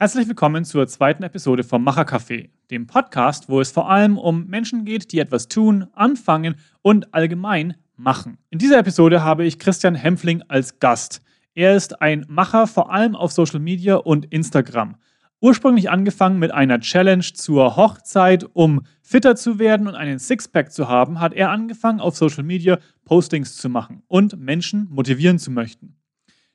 Herzlich 0.00 0.28
willkommen 0.28 0.64
zur 0.64 0.86
zweiten 0.86 1.24
Episode 1.24 1.64
vom 1.64 1.84
Machercafé, 1.84 2.50
dem 2.70 2.86
Podcast, 2.86 3.48
wo 3.48 3.60
es 3.60 3.72
vor 3.72 3.90
allem 3.90 4.16
um 4.16 4.46
Menschen 4.46 4.84
geht, 4.84 5.10
die 5.10 5.18
etwas 5.18 5.48
tun, 5.48 5.88
anfangen 5.92 6.54
und 6.82 7.12
allgemein 7.12 7.74
machen. 7.96 8.38
In 8.48 8.60
dieser 8.60 8.78
Episode 8.78 9.24
habe 9.24 9.44
ich 9.44 9.58
Christian 9.58 9.96
Hempfling 9.96 10.44
als 10.46 10.78
Gast. 10.78 11.20
Er 11.52 11.74
ist 11.74 12.00
ein 12.00 12.24
Macher 12.28 12.68
vor 12.68 12.92
allem 12.92 13.16
auf 13.16 13.32
Social 13.32 13.58
Media 13.58 13.96
und 13.96 14.26
Instagram. 14.26 14.94
Ursprünglich 15.40 15.90
angefangen 15.90 16.38
mit 16.38 16.52
einer 16.52 16.78
Challenge 16.78 17.24
zur 17.34 17.74
Hochzeit, 17.74 18.46
um 18.52 18.82
fitter 19.02 19.34
zu 19.34 19.58
werden 19.58 19.88
und 19.88 19.96
einen 19.96 20.20
Sixpack 20.20 20.70
zu 20.70 20.88
haben, 20.88 21.18
hat 21.18 21.34
er 21.34 21.50
angefangen 21.50 21.98
auf 21.98 22.16
Social 22.16 22.44
Media 22.44 22.78
Postings 23.04 23.56
zu 23.56 23.68
machen 23.68 24.04
und 24.06 24.38
Menschen 24.38 24.86
motivieren 24.90 25.40
zu 25.40 25.50
möchten. 25.50 25.96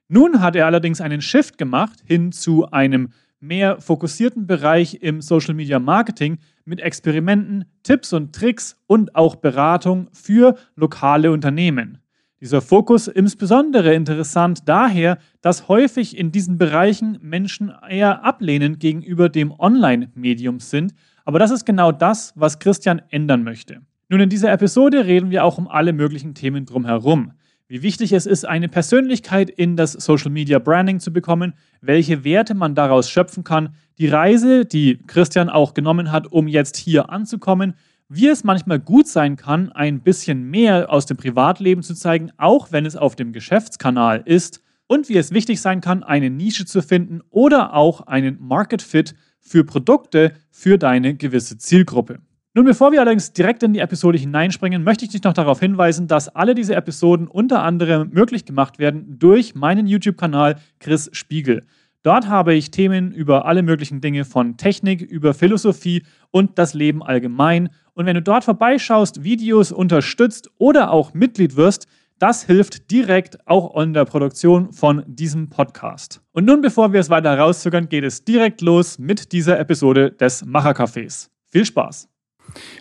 Nun 0.08 0.42
hat 0.42 0.56
er 0.56 0.66
allerdings 0.66 1.02
einen 1.02 1.22
Shift 1.22 1.58
gemacht 1.58 2.00
hin 2.06 2.32
zu 2.32 2.70
einem 2.72 3.10
mehr 3.44 3.82
fokussierten 3.82 4.48
Bereich 4.48 5.00
im 5.02 5.22
Social 5.22 5.54
Media 5.54 5.78
Marketing 5.78 6.38
mit 6.64 6.80
Experimenten, 6.80 7.66
Tipps 7.84 8.14
und 8.14 8.34
Tricks 8.34 8.78
und 8.88 9.16
auch 9.16 9.36
Beratung 9.36 10.08
für 10.14 10.56
lokale 10.76 11.30
Unternehmen. 11.32 11.98
Dieser 12.40 12.62
Fokus 12.62 13.08
insbesondere 13.08 13.94
interessant 13.94 14.68
daher, 14.68 15.18
dass 15.42 15.68
häufig 15.68 16.18
in 16.18 16.32
diesen 16.32 16.58
Bereichen 16.58 17.20
Menschen 17.22 17.74
eher 17.90 18.24
ablehnend 18.24 18.80
gegenüber 18.80 19.28
dem 19.28 19.52
Online-Medium 19.52 20.60
sind. 20.60 20.94
Aber 21.26 21.38
das 21.38 21.52
ist 21.52 21.66
genau 21.66 21.92
das, 21.92 22.34
was 22.36 22.60
Christian 22.60 23.02
ändern 23.10 23.44
möchte. 23.44 23.82
Nun, 24.08 24.22
in 24.22 24.30
dieser 24.30 24.52
Episode 24.52 25.06
reden 25.06 25.32
wir 25.32 25.44
auch 25.44 25.58
um 25.58 25.68
alle 25.68 25.92
möglichen 25.92 26.34
Themen 26.34 26.66
drumherum 26.66 27.34
wie 27.74 27.82
wichtig 27.82 28.14
es 28.14 28.28
ist, 28.28 28.48
eine 28.48 28.70
Persönlichkeit 28.70 29.50
in 29.50 29.76
das 29.76 29.94
Social 29.94 30.30
Media 30.30 30.60
Branding 30.60 31.00
zu 31.00 31.12
bekommen, 31.12 31.56
welche 31.82 32.24
Werte 32.24 32.54
man 32.54 32.76
daraus 32.76 33.10
schöpfen 33.10 33.44
kann, 33.44 33.74
die 33.98 34.08
Reise, 34.08 34.64
die 34.64 35.00
Christian 35.08 35.50
auch 35.50 35.74
genommen 35.74 36.12
hat, 36.12 36.32
um 36.32 36.48
jetzt 36.48 36.78
hier 36.78 37.10
anzukommen, 37.10 37.74
wie 38.10 38.28
es 38.28 38.44
manchmal 38.44 38.80
gut 38.80 39.08
sein 39.08 39.38
kann, 39.38 39.72
ein 39.72 40.02
bisschen 40.02 40.52
mehr 40.52 40.92
aus 40.92 41.08
dem 41.08 41.18
Privatleben 41.18 41.82
zu 41.82 41.96
zeigen, 41.96 42.30
auch 42.38 42.72
wenn 42.72 42.86
es 42.86 42.96
auf 42.96 43.16
dem 43.16 43.34
Geschäftskanal 43.34 44.22
ist, 44.24 44.62
und 44.86 45.10
wie 45.10 45.18
es 45.18 45.32
wichtig 45.32 45.60
sein 45.60 45.82
kann, 45.82 46.04
eine 46.04 46.30
Nische 46.30 46.66
zu 46.66 46.84
finden 46.84 47.22
oder 47.32 47.74
auch 47.74 48.02
einen 48.02 48.38
Market 48.40 48.84
Fit 48.84 49.16
für 49.40 49.64
Produkte 49.64 50.34
für 50.52 50.78
deine 50.78 51.16
gewisse 51.16 51.58
Zielgruppe. 51.58 52.20
Nun, 52.56 52.66
bevor 52.66 52.92
wir 52.92 53.02
allerdings 53.02 53.34
direkt 53.34 53.64
in 53.64 53.74
die 53.74 53.80
Episode 53.80 54.20
hineinspringen, 54.20 54.84
möchte 54.84 55.06
ich 55.06 55.12
dich 55.12 55.24
noch 55.24 55.34
darauf 55.34 55.60
hinweisen, 55.60 56.08
dass 56.08 56.30
alle 56.30 56.54
diese 56.54 56.76
Episoden 56.76 57.28
unter 57.28 57.64
anderem 57.64 58.12
möglich 58.12 58.46
gemacht 58.46 58.78
werden 58.78 59.18
durch 59.18 59.56
meinen 59.56 59.88
YouTube-Kanal 59.88 60.58
Chris 60.80 61.10
Spiegel. 61.14 61.66
Dort 62.04 62.28
habe 62.28 62.54
ich 62.54 62.70
Themen 62.70 63.12
über 63.12 63.46
alle 63.46 63.64
möglichen 63.64 64.02
Dinge 64.02 64.24
von 64.24 64.56
Technik, 64.56 65.02
über 65.02 65.34
Philosophie 65.34 66.04
und 66.30 66.60
das 66.60 66.76
Leben 66.76 67.02
allgemein. 67.02 67.70
Und 67.96 68.06
wenn 68.06 68.16
du 68.16 68.22
dort 68.22 68.44
vorbeischaust, 68.44 69.24
Videos 69.24 69.72
unterstützt 69.72 70.52
oder 70.60 70.92
auch 70.92 71.16
Mitglied 71.16 71.56
wirst, 71.56 71.88
das 72.20 72.44
hilft 72.44 72.92
direkt 72.92 73.48
auch 73.48 73.76
in 73.82 73.94
der 73.94 74.06
Produktion 74.06 74.72
von 74.74 75.04
diesem 75.08 75.50
Podcast. 75.50 76.22
Und 76.34 76.46
nun, 76.46 76.62
bevor 76.62 76.94
wir 76.94 77.00
es 77.00 77.10
weiter 77.10 77.36
rauszögern, 77.36 77.90
geht 77.90 78.04
es 78.04 78.24
direkt 78.24 78.62
los 78.62 79.00
mit 79.00 79.32
dieser 79.32 79.60
Episode 79.60 80.12
des 80.12 80.46
Machercafés. 80.46 81.30
Viel 81.48 81.66
Spaß! 81.66 82.13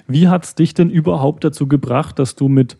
Wie 0.06 0.28
hat 0.28 0.44
es 0.44 0.54
dich 0.54 0.74
denn 0.74 0.90
überhaupt 0.90 1.44
dazu 1.44 1.66
gebracht, 1.66 2.18
dass 2.18 2.34
du 2.34 2.48
mit, 2.48 2.76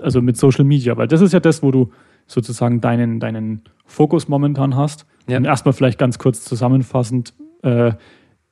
also 0.00 0.22
mit 0.22 0.36
Social 0.36 0.64
Media, 0.64 0.96
weil 0.96 1.08
das 1.08 1.20
ist 1.20 1.32
ja 1.32 1.40
das, 1.40 1.62
wo 1.62 1.70
du 1.70 1.90
sozusagen 2.26 2.80
deinen, 2.80 3.20
deinen 3.20 3.62
Fokus 3.84 4.28
momentan 4.28 4.76
hast. 4.76 5.06
Ja. 5.28 5.36
Und 5.36 5.44
erstmal 5.44 5.72
vielleicht 5.72 5.98
ganz 5.98 6.18
kurz 6.18 6.44
zusammenfassend, 6.44 7.34
äh, 7.62 7.92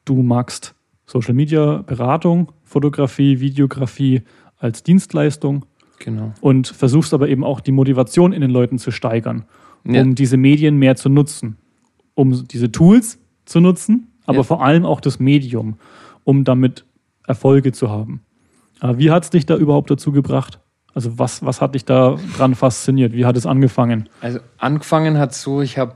du 0.04 0.22
magst 0.22 0.74
Social 1.06 1.34
Media 1.34 1.82
Beratung, 1.86 2.52
Fotografie, 2.62 3.40
Videografie 3.40 4.22
als 4.58 4.82
Dienstleistung. 4.82 5.64
Genau. 5.98 6.32
Und 6.40 6.68
versuchst 6.68 7.12
aber 7.12 7.28
eben 7.28 7.44
auch 7.44 7.60
die 7.60 7.72
Motivation 7.72 8.32
in 8.32 8.40
den 8.40 8.50
Leuten 8.50 8.78
zu 8.78 8.90
steigern, 8.90 9.44
um 9.84 9.94
ja. 9.94 10.04
diese 10.04 10.36
Medien 10.36 10.76
mehr 10.76 10.96
zu 10.96 11.08
nutzen, 11.08 11.56
um 12.14 12.46
diese 12.46 12.72
Tools 12.72 13.18
zu 13.44 13.60
nutzen, 13.60 14.08
aber 14.24 14.38
ja. 14.38 14.42
vor 14.44 14.62
allem 14.64 14.86
auch 14.86 15.00
das 15.00 15.18
Medium, 15.18 15.76
um 16.24 16.44
damit 16.44 16.84
Erfolge 17.30 17.72
zu 17.72 17.90
haben. 17.90 18.22
Aber 18.80 18.98
wie 18.98 19.10
hat 19.10 19.24
es 19.24 19.30
dich 19.30 19.46
da 19.46 19.56
überhaupt 19.56 19.90
dazu 19.90 20.12
gebracht? 20.12 20.58
Also 20.94 21.18
was, 21.18 21.44
was 21.44 21.60
hat 21.60 21.74
dich 21.74 21.84
da 21.84 22.16
dran 22.36 22.54
fasziniert? 22.54 23.12
Wie 23.12 23.24
hat 23.24 23.36
es 23.36 23.46
angefangen? 23.46 24.08
Also 24.20 24.40
angefangen 24.58 25.18
hat 25.18 25.34
so, 25.34 25.62
ich 25.62 25.78
habe 25.78 25.94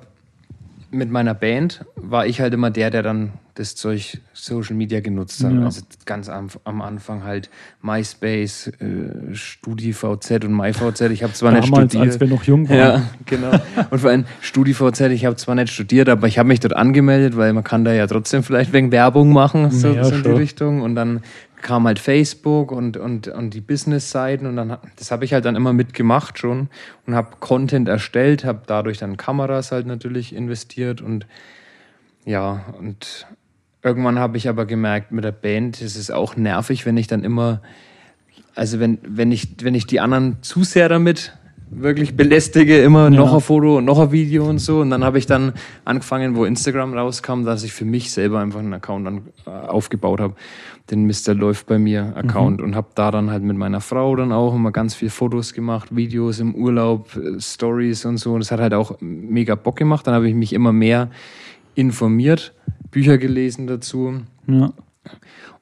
mit 0.90 1.10
meiner 1.10 1.34
Band 1.34 1.84
war 1.96 2.26
ich 2.26 2.40
halt 2.40 2.54
immer 2.54 2.70
der, 2.70 2.90
der 2.90 3.02
dann 3.02 3.32
das 3.54 3.76
Zeug 3.76 4.18
Social 4.32 4.74
Media 4.74 5.00
genutzt 5.00 5.44
hat. 5.44 5.52
Ja. 5.52 5.64
Also 5.64 5.82
ganz 6.06 6.28
am, 6.28 6.48
am, 6.64 6.82
Anfang 6.82 7.22
halt 7.22 7.50
MySpace, 7.82 8.68
äh, 8.80 9.34
StudiVZ 9.34 10.44
und 10.44 10.56
MyVZ. 10.56 11.02
Ich 11.12 11.22
habe 11.22 11.32
zwar 11.32 11.52
Damals, 11.52 11.70
nicht 11.70 11.90
studiert. 11.92 12.12
als 12.12 12.20
wir 12.20 12.26
noch 12.26 12.42
jung 12.44 12.68
waren. 12.68 12.78
Ja, 12.78 13.02
genau. 13.26 13.52
Und 13.90 14.00
vor 14.00 14.10
allem 14.10 14.24
StudiVZ, 14.40 15.00
ich 15.12 15.24
habe 15.24 15.36
zwar 15.36 15.54
nicht 15.54 15.72
studiert, 15.72 16.08
aber 16.08 16.26
ich 16.26 16.38
habe 16.38 16.48
mich 16.48 16.60
dort 16.60 16.74
angemeldet, 16.74 17.36
weil 17.36 17.52
man 17.52 17.62
kann 17.62 17.84
da 17.84 17.92
ja 17.92 18.06
trotzdem 18.06 18.42
vielleicht 18.42 18.72
wegen 18.72 18.90
Werbung 18.90 19.32
machen, 19.32 19.70
so, 19.70 19.92
ja, 19.92 20.04
so 20.04 20.16
in 20.16 20.22
die 20.24 20.30
Richtung. 20.30 20.82
Und 20.82 20.96
dann 20.96 21.20
kam 21.62 21.86
halt 21.86 21.98
Facebook 21.98 22.72
und, 22.72 22.96
und, 22.96 23.28
und 23.28 23.50
die 23.50 23.60
Business-Seiten 23.60 24.46
und 24.46 24.56
dann, 24.56 24.76
das 24.96 25.10
habe 25.10 25.24
ich 25.24 25.32
halt 25.32 25.46
dann 25.46 25.56
immer 25.56 25.72
mitgemacht 25.72 26.38
schon 26.38 26.68
und 27.06 27.14
habe 27.14 27.36
Content 27.40 27.88
erstellt, 27.88 28.44
habe 28.44 28.62
dadurch 28.66 28.98
dann 28.98 29.16
Kameras 29.16 29.72
halt 29.72 29.86
natürlich 29.86 30.34
investiert 30.34 31.00
und 31.00 31.26
ja, 32.26 32.64
und 32.78 33.26
irgendwann 33.84 34.18
habe 34.18 34.36
ich 34.36 34.48
aber 34.48 34.66
gemerkt, 34.66 35.12
mit 35.12 35.24
der 35.24 35.32
Band 35.32 35.80
ist 35.80 35.96
es 35.96 36.10
auch 36.10 36.36
nervig, 36.36 36.86
wenn 36.86 36.96
ich 36.96 37.06
dann 37.06 37.22
immer, 37.22 37.60
also 38.54 38.80
wenn, 38.80 38.98
wenn 39.06 39.30
ich, 39.30 39.48
wenn 39.62 39.74
ich 39.74 39.86
die 39.86 40.00
anderen 40.00 40.42
zu 40.42 40.64
sehr 40.64 40.88
damit 40.88 41.36
wirklich 41.70 42.16
belästige, 42.16 42.80
immer 42.82 43.04
ja. 43.04 43.10
noch 43.10 43.34
ein 43.34 43.40
Foto 43.40 43.78
und 43.78 43.84
noch 43.84 43.98
ein 43.98 44.12
Video 44.12 44.48
und 44.48 44.58
so. 44.58 44.80
Und 44.80 44.90
dann 44.90 45.04
habe 45.04 45.18
ich 45.18 45.26
dann 45.26 45.52
angefangen, 45.84 46.36
wo 46.36 46.44
Instagram 46.44 46.94
rauskam, 46.94 47.44
dass 47.44 47.62
ich 47.62 47.72
für 47.72 47.84
mich 47.84 48.12
selber 48.12 48.40
einfach 48.40 48.60
einen 48.60 48.72
Account 48.72 49.06
dann, 49.06 49.22
äh, 49.46 49.50
aufgebaut 49.50 50.20
habe. 50.20 50.34
Den 50.90 51.06
Mr. 51.06 51.34
läuft 51.34 51.66
bei 51.66 51.78
mir 51.78 52.12
Account 52.16 52.58
mhm. 52.58 52.64
und 52.64 52.76
habe 52.76 52.88
da 52.94 53.10
dann 53.10 53.30
halt 53.30 53.42
mit 53.42 53.56
meiner 53.56 53.80
Frau 53.80 54.14
dann 54.16 54.32
auch 54.32 54.54
immer 54.54 54.70
ganz 54.70 54.94
viel 54.94 55.10
Fotos 55.10 55.54
gemacht, 55.54 55.94
Videos 55.96 56.40
im 56.40 56.54
Urlaub, 56.54 57.16
äh, 57.16 57.40
Stories 57.40 58.04
und 58.04 58.18
so. 58.18 58.34
Und 58.34 58.40
das 58.40 58.50
hat 58.50 58.60
halt 58.60 58.74
auch 58.74 58.96
mega 59.00 59.54
Bock 59.54 59.76
gemacht. 59.76 60.06
Dann 60.06 60.14
habe 60.14 60.28
ich 60.28 60.34
mich 60.34 60.52
immer 60.52 60.72
mehr 60.72 61.10
informiert, 61.74 62.52
Bücher 62.94 63.18
gelesen 63.18 63.66
dazu. 63.66 64.22
Ja. 64.46 64.72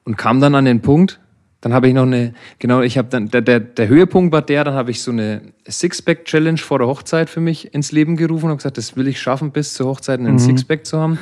Und 0.05 0.17
kam 0.17 0.39
dann 0.39 0.53
an 0.53 0.65
den 0.65 0.81
Punkt, 0.81 1.19
dann 1.61 1.73
habe 1.73 1.87
ich 1.87 1.93
noch 1.93 2.03
eine, 2.03 2.33
genau, 2.59 2.81
ich 2.81 2.97
habe 2.97 3.07
dann, 3.09 3.29
der, 3.29 3.41
der, 3.41 3.59
der 3.59 3.87
Höhepunkt 3.87 4.31
war 4.31 4.41
der, 4.41 4.63
dann 4.63 4.75
habe 4.75 4.91
ich 4.91 5.01
so 5.01 5.11
eine 5.11 5.41
Sixpack-Challenge 5.67 6.57
vor 6.57 6.77
der 6.77 6.87
Hochzeit 6.87 7.29
für 7.29 7.39
mich 7.39 7.73
ins 7.73 7.91
Leben 7.91 8.17
gerufen 8.17 8.51
und 8.51 8.57
gesagt, 8.57 8.77
das 8.77 8.95
will 8.95 9.07
ich 9.07 9.19
schaffen, 9.19 9.51
bis 9.51 9.73
zur 9.73 9.87
Hochzeit 9.87 10.19
einen 10.19 10.33
mhm. 10.33 10.39
Sixpack 10.39 10.85
zu 10.85 10.99
haben. 10.99 11.17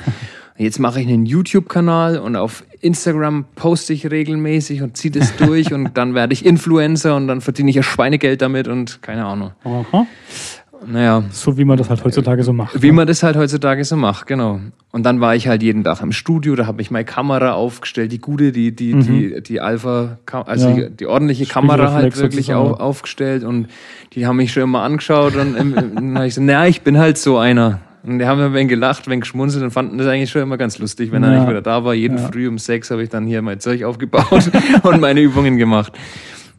Jetzt 0.58 0.80
mache 0.80 1.00
ich 1.00 1.08
einen 1.08 1.26
YouTube-Kanal 1.26 2.20
und 2.20 2.36
auf 2.36 2.64
Instagram 2.82 3.46
poste 3.56 3.94
ich 3.94 4.12
regelmäßig 4.12 4.82
und 4.82 4.98
ziehe 4.98 5.12
das 5.12 5.36
durch 5.38 5.74
und 5.74 5.96
dann 5.96 6.14
werde 6.14 6.34
ich 6.34 6.46
Influencer 6.46 7.16
und 7.16 7.28
dann 7.28 7.40
verdiene 7.42 7.70
ich 7.70 7.78
ja 7.78 7.84
Schweinegeld 7.84 8.42
damit 8.42 8.68
und 8.68 9.02
keine 9.02 9.26
Ahnung. 9.26 9.52
Aha. 9.64 10.06
Naja. 10.86 11.24
So 11.32 11.58
wie 11.58 11.66
man 11.66 11.78
das 11.78 11.90
halt 11.90 12.04
heutzutage 12.04 12.44
so 12.44 12.54
macht. 12.54 12.82
Wie 12.82 12.88
ne? 12.88 12.94
man 12.94 13.08
das 13.08 13.24
halt 13.24 13.36
heutzutage 13.36 13.84
so 13.86 13.96
macht, 13.96 14.28
genau. 14.28 14.60
Und 14.92 15.04
dann 15.04 15.22
war 15.22 15.36
ich 15.36 15.48
halt 15.48 15.64
jeden 15.64 15.84
Tag 15.84 16.02
im 16.02 16.12
Studio, 16.12 16.56
da 16.56 16.66
habe 16.66 16.82
ich 16.82 16.92
meine 16.92 17.06
Kamera 17.06 17.54
aufgestellt, 17.54 18.12
die 18.12 18.20
gute, 18.20 18.52
die, 18.52 18.76
die, 18.76 18.96
mhm. 18.96 19.02
die, 19.02 19.44
die 19.44 19.62
Alpha, 19.62 20.18
also 20.46 20.70
ja. 20.70 20.76
die, 20.76 20.98
die, 20.98 21.06
ordentliche 21.06 21.46
Kamera 21.46 21.94
halt 21.94 22.18
wirklich 22.18 22.54
au, 22.54 22.74
aufgestellt 22.74 23.44
und 23.44 23.68
die 24.14 24.26
haben 24.26 24.38
mich 24.38 24.52
schon 24.52 24.64
immer 24.64 24.82
angeschaut 24.82 25.36
und 25.36 25.56
dann 25.56 26.16
habe 26.16 26.28
ich 26.28 26.34
so, 26.34 26.42
naja, 26.42 26.66
ich 26.66 26.82
bin 26.82 26.98
halt 26.98 27.18
so 27.18 27.38
einer. 27.38 27.80
Und 28.04 28.18
die 28.18 28.26
haben 28.26 28.42
ein 28.42 28.54
wenig 28.54 28.70
gelacht, 28.70 29.08
wenig 29.08 29.22
geschmunzelt 29.22 29.64
und 29.64 29.72
fanden 29.72 30.00
das 30.00 30.08
eigentlich 30.08 30.32
schon 30.32 30.42
immer 30.42 30.58
ganz 30.58 30.80
lustig, 30.80 31.12
wenn 31.12 31.22
ja. 31.22 31.32
er 31.32 31.40
nicht 31.40 31.50
wieder 31.50 31.62
da 31.62 31.84
war. 31.86 31.94
Jeden 31.94 32.18
ja. 32.18 32.28
Früh 32.28 32.48
um 32.48 32.58
sechs 32.58 32.90
habe 32.90 33.04
ich 33.04 33.10
dann 33.10 33.28
hier 33.28 33.44
mein 33.44 33.60
Zeug 33.60 33.84
aufgebaut 33.84 34.50
und 34.84 35.00
meine 35.02 35.22
Übungen 35.22 35.58
gemacht. 35.58 35.94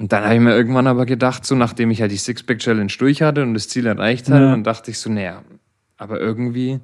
Und 0.02 0.10
dann 0.10 0.24
habe 0.24 0.34
ich 0.34 0.40
mir 0.40 0.52
irgendwann 0.52 0.88
aber 0.88 1.06
gedacht, 1.06 1.46
so 1.46 1.54
nachdem 1.54 1.92
ich 1.92 2.00
halt 2.00 2.10
die 2.10 2.16
Sixpack-Challenge 2.16 2.92
durch 2.98 3.22
hatte 3.22 3.44
und 3.44 3.54
das 3.54 3.68
Ziel 3.68 3.86
erreicht 3.86 4.28
hatte, 4.28 4.42
ja. 4.42 4.50
dann 4.50 4.64
dachte 4.64 4.90
ich 4.90 4.98
so, 4.98 5.08
naja, 5.08 5.42
aber 5.96 6.18
irgendwie, 6.18 6.80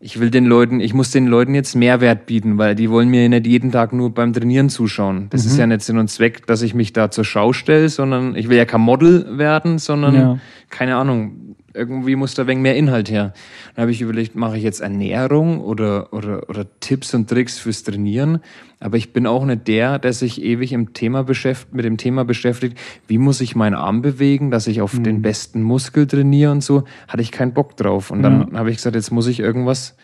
ich 0.00 0.18
will 0.18 0.28
den 0.28 0.46
Leuten, 0.46 0.80
ich 0.80 0.92
muss 0.92 1.12
den 1.12 1.28
Leuten 1.28 1.54
jetzt 1.54 1.76
Mehrwert 1.76 2.26
bieten, 2.26 2.58
weil 2.58 2.74
die 2.74 2.90
wollen 2.90 3.10
mir 3.10 3.28
nicht 3.28 3.46
jeden 3.46 3.70
Tag 3.70 3.92
nur 3.92 4.12
beim 4.12 4.32
Trainieren 4.32 4.70
zuschauen. 4.70 5.28
Das 5.30 5.44
mhm. 5.44 5.50
ist 5.50 5.56
ja 5.56 5.66
nicht 5.68 5.82
Sinn 5.82 5.98
und 5.98 6.08
Zweck, 6.08 6.44
dass 6.48 6.62
ich 6.62 6.74
mich 6.74 6.92
da 6.92 7.12
zur 7.12 7.24
Schau 7.24 7.52
stelle, 7.52 7.88
sondern 7.88 8.34
ich 8.34 8.48
will 8.48 8.56
ja 8.56 8.64
kein 8.64 8.80
Model 8.80 9.38
werden, 9.38 9.78
sondern, 9.78 10.14
ja. 10.16 10.38
keine 10.68 10.96
Ahnung, 10.96 11.51
irgendwie 11.74 12.16
muss 12.16 12.34
da 12.34 12.42
ein 12.42 12.48
wenig 12.48 12.62
mehr 12.62 12.76
Inhalt 12.76 13.10
her. 13.10 13.32
Dann 13.74 13.82
habe 13.82 13.92
ich 13.92 14.00
überlegt, 14.00 14.34
mache 14.34 14.56
ich 14.56 14.62
jetzt 14.62 14.80
Ernährung 14.80 15.60
oder, 15.60 16.12
oder, 16.12 16.48
oder 16.48 16.66
Tipps 16.80 17.14
und 17.14 17.28
Tricks 17.28 17.58
fürs 17.58 17.82
Trainieren. 17.82 18.40
Aber 18.80 18.96
ich 18.96 19.12
bin 19.12 19.26
auch 19.26 19.44
nicht 19.44 19.68
der, 19.68 19.98
der 19.98 20.12
sich 20.12 20.42
ewig 20.42 20.72
im 20.72 20.92
Thema 20.92 21.22
beschäftigt, 21.22 21.74
mit 21.74 21.84
dem 21.84 21.96
Thema 21.96 22.24
beschäftigt, 22.24 22.78
wie 23.06 23.18
muss 23.18 23.40
ich 23.40 23.54
meinen 23.54 23.74
Arm 23.74 24.02
bewegen, 24.02 24.50
dass 24.50 24.66
ich 24.66 24.80
auf 24.80 24.94
mhm. 24.94 25.04
den 25.04 25.22
besten 25.22 25.62
Muskel 25.62 26.06
trainiere 26.06 26.52
und 26.52 26.62
so. 26.62 26.84
Hatte 27.08 27.22
ich 27.22 27.32
keinen 27.32 27.52
Bock 27.52 27.76
drauf. 27.76 28.10
Und 28.10 28.22
dann 28.22 28.48
ja. 28.52 28.58
habe 28.58 28.70
ich 28.70 28.76
gesagt, 28.76 28.96
jetzt 28.96 29.12
muss 29.12 29.26
ich 29.26 29.40
irgendwas 29.40 29.96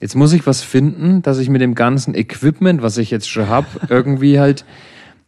Jetzt 0.00 0.14
muss 0.14 0.32
ich 0.32 0.46
was 0.46 0.62
finden, 0.62 1.22
dass 1.22 1.38
ich 1.38 1.48
mit 1.50 1.60
dem 1.60 1.74
ganzen 1.74 2.14
Equipment, 2.14 2.82
was 2.82 2.98
ich 2.98 3.10
jetzt 3.10 3.28
schon 3.28 3.48
habe, 3.48 3.66
irgendwie 3.88 4.38
halt 4.38 4.64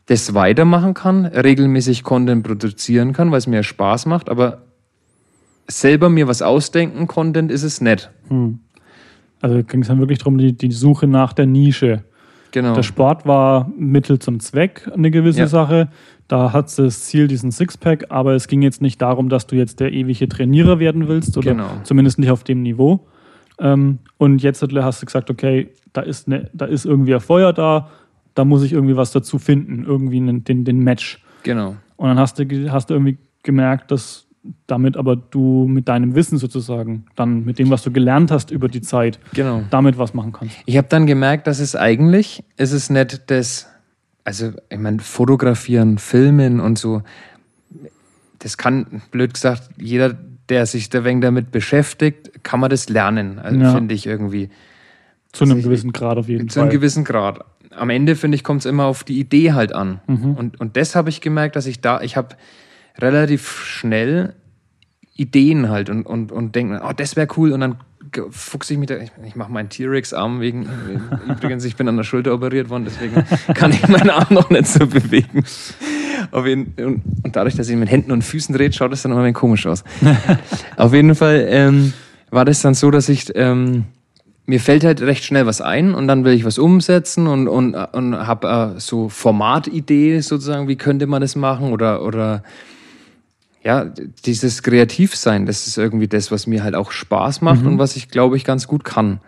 das 0.07 0.35
weitermachen 0.35 0.95
kann, 0.95 1.27
regelmäßig 1.27 2.03
Content 2.03 2.45
produzieren 2.45 3.13
kann, 3.13 3.31
weil 3.31 3.39
es 3.39 3.47
mir 3.47 3.63
Spaß 3.63 4.07
macht, 4.07 4.29
aber 4.29 4.63
selber 5.71 6.09
mir 6.09 6.29
was 6.29 6.43
ausdenken, 6.43 7.07
Content 7.07 7.51
ist 7.51 7.63
es 7.63 7.81
nicht. 7.81 8.11
Hm. 8.29 8.61
Also 9.41 9.63
ging 9.65 9.83
es 9.83 9.89
dann 9.89 10.01
wirklich 10.01 10.19
darum, 10.19 10.39
die, 10.39 10.53
die 10.53 10.73
Suche 10.73 11.07
nach 11.07 11.33
der 11.33 11.47
Nische. 11.47 12.05
Genau. 12.53 12.75
Der 12.75 12.83
Sport 12.83 13.27
war 13.27 13.71
Mittel 13.77 14.19
zum 14.19 14.41
Zweck, 14.41 14.91
eine 14.93 15.11
gewisse 15.11 15.41
ja. 15.41 15.47
Sache. 15.47 15.89
Da 16.29 16.53
hat 16.53 16.77
das 16.79 17.05
Ziel 17.05 17.27
diesen 17.27 17.51
Sixpack, 17.51 18.07
aber 18.09 18.35
es 18.35 18.49
ging 18.49 18.63
jetzt 18.63 18.83
nicht 18.83 19.01
darum, 19.01 19.29
dass 19.29 19.47
du 19.47 19.57
jetzt 19.57 19.81
der 19.81 19.93
ewige 19.93 20.29
Trainierer 20.29 20.79
werden 20.79 21.09
willst 21.09 21.37
oder 21.37 21.53
genau. 21.53 21.71
zumindest 21.85 22.19
nicht 22.19 22.31
auf 22.31 22.45
dem 22.45 22.63
Niveau. 22.63 23.07
Ähm, 23.59 23.99
und 24.17 24.43
jetzt 24.43 24.63
hast 24.63 25.03
du 25.03 25.07
gesagt, 25.07 25.31
okay, 25.31 25.71
da 25.93 26.03
ist, 26.03 26.29
ne, 26.29 26.51
da 26.53 26.67
ist 26.67 26.85
irgendwie 26.85 27.15
ein 27.15 27.21
Feuer 27.21 27.53
da, 27.53 27.91
da 28.35 28.45
muss 28.45 28.63
ich 28.63 28.73
irgendwie 28.73 28.97
was 28.97 29.13
dazu 29.13 29.39
finden, 29.39 29.85
irgendwie 29.85 30.19
einen, 30.19 30.45
den, 30.45 30.65
den 30.65 30.79
Match. 30.81 31.23
Genau. 31.43 31.77
Und 31.97 32.09
dann 32.09 32.19
hast 32.19 32.39
du, 32.39 32.73
hast 32.73 32.91
du 32.91 32.95
irgendwie 32.95 33.19
gemerkt, 33.43 33.91
dass 33.91 34.27
damit 34.67 34.97
aber 34.97 35.17
du 35.17 35.67
mit 35.67 35.89
deinem 35.89 36.15
Wissen 36.15 36.39
sozusagen, 36.39 37.05
dann 37.15 37.45
mit 37.45 37.59
dem, 37.59 37.71
was 37.71 37.83
du 37.83 37.91
gelernt 37.91 38.31
hast 38.31 38.51
über 38.51 38.69
die 38.69 38.81
Zeit, 38.81 39.19
genau. 39.35 39.63
damit 39.71 39.99
was 39.99 40.15
machen 40.15 40.33
kannst. 40.33 40.57
Ich 40.67 40.77
habe 40.77 40.89
dann 40.89 41.07
gemerkt, 41.07 41.47
dass 41.47 41.61
es 41.61 41.77
eigentlich, 41.77 42.43
es 42.57 42.73
ist 42.73 42.91
nicht 42.91 43.31
das, 43.31 43.69
also 44.25 44.53
ich 44.71 44.79
meine, 44.79 45.01
fotografieren, 45.01 45.99
filmen 45.99 46.61
und 46.61 46.79
so, 46.79 47.03
das 48.39 48.57
kann, 48.57 49.03
blöd 49.11 49.35
gesagt, 49.35 49.69
jeder, 49.79 50.17
der 50.49 50.65
sich 50.67 50.89
da 50.89 51.05
wenig 51.05 51.23
damit 51.23 51.51
beschäftigt, 51.51 52.43
kann 52.43 52.61
man 52.61 52.71
das 52.71 52.89
lernen, 52.89 53.39
also 53.39 53.61
ja. 53.61 53.75
finde 53.75 53.95
ich 53.95 54.07
irgendwie. 54.07 54.49
Zu 55.33 55.45
einem 55.45 55.59
also 55.59 55.69
gewissen 55.69 55.93
Grad 55.93 56.17
auf 56.17 56.29
jeden 56.29 56.49
zu 56.49 56.55
Fall. 56.55 56.55
Zu 56.55 56.61
einem 56.63 56.71
gewissen 56.71 57.05
Grad. 57.05 57.45
Am 57.71 57.91
Ende, 57.91 58.17
finde 58.17 58.35
ich, 58.35 58.43
kommt 58.43 58.61
es 58.61 58.67
immer 58.67 58.87
auf 58.87 59.05
die 59.05 59.21
Idee 59.21 59.53
halt 59.53 59.73
an. 59.73 60.01
Mhm. 60.09 60.35
Und, 60.35 60.61
und 60.61 60.77
das 60.77 60.97
habe 60.97 61.09
ich 61.09 61.21
gemerkt, 61.21 61.55
dass 61.55 61.67
ich 61.67 61.81
da, 61.81 62.01
ich 62.01 62.17
habe 62.17 62.35
relativ 63.03 63.65
schnell 63.65 64.35
Ideen 65.17 65.69
halt 65.69 65.91
und, 65.91 66.07
und, 66.07 66.33
und 66.33 66.55
denken, 66.55 66.81
oh, 66.83 66.93
das 66.97 67.15
wäre 67.15 67.29
cool. 67.37 67.53
Und 67.53 67.61
dann 67.61 67.77
fuchse 68.31 68.73
ich 68.73 68.79
mich 68.79 68.89
da, 68.89 68.97
ich, 68.97 69.11
ich 69.27 69.37
mache 69.37 69.53
meinen 69.53 69.69
T-Rex-Arm 69.69 70.41
wegen, 70.41 70.69
übrigens, 71.29 71.65
ich 71.65 71.77
bin 71.77 71.89
an 71.89 71.97
der 71.97 72.05
Schulter 72.05 72.33
operiert 72.33 72.71
worden, 72.71 72.85
deswegen 72.87 73.25
kann 73.55 73.71
ich 73.71 73.87
meinen 73.87 74.11
Arm 74.11 74.27
noch 74.31 74.51
nicht 74.51 74.67
so 74.67 74.87
bewegen. 74.87 75.45
Jeden, 76.45 76.75
und, 76.79 77.03
und, 77.25 77.37
dadurch, 77.37 77.55
dass 77.55 77.69
ich 77.69 77.77
mit 77.77 77.91
Händen 77.91 78.13
und 78.13 78.23
Füßen 78.23 78.55
rede, 78.55 78.75
schaut 78.75 78.93
das 78.93 79.03
dann 79.03 79.13
immer 79.13 79.23
ein 79.23 79.35
komisch 79.35 79.67
aus. 79.67 79.85
Auf 80.77 80.93
jeden 80.95 81.15
Fall 81.15 81.47
ähm, 81.49 81.93
war 82.31 82.45
das 82.45 82.63
dann 82.63 82.75
so, 82.75 82.91
dass 82.91 83.09
ich, 83.09 83.33
ähm, 83.35 83.85
mir 84.47 84.61
fällt 84.61 84.85
halt 84.85 85.03
recht 85.03 85.25
schnell 85.25 85.47
was 85.47 85.61
ein 85.61 85.95
und 85.95 86.09
dann 86.09 86.25
will 86.25 86.33
ich 86.33 86.45
was 86.45 86.59
umsetzen 86.59 87.27
und, 87.27 87.49
und, 87.49 87.75
und 87.75 88.27
habe 88.27 88.75
äh, 88.77 88.81
so 88.81 89.09
Formatidee 89.09 90.21
sozusagen, 90.21 90.69
wie 90.69 90.77
könnte 90.77 91.07
man 91.07 91.21
das 91.21 91.37
machen 91.37 91.73
oder, 91.73 92.03
oder 92.03 92.43
ja, 93.63 93.85
dieses 94.25 94.63
Kreativsein, 94.63 95.47
das 95.47 95.67
ist 95.67 95.77
irgendwie 95.77 96.09
das, 96.09 96.31
was 96.31 96.47
mir 96.47 96.63
halt 96.63 96.75
auch 96.75 96.93
Spaß 96.93 97.43
macht 97.43 97.63
mhm. 97.63 97.73
und 97.73 97.79
was 97.79 97.97
ich, 97.97 98.09
glaube 98.09 98.37
ich, 98.37 98.45
ganz 98.45 98.67
gut 98.67 98.85
kann. 98.85 99.21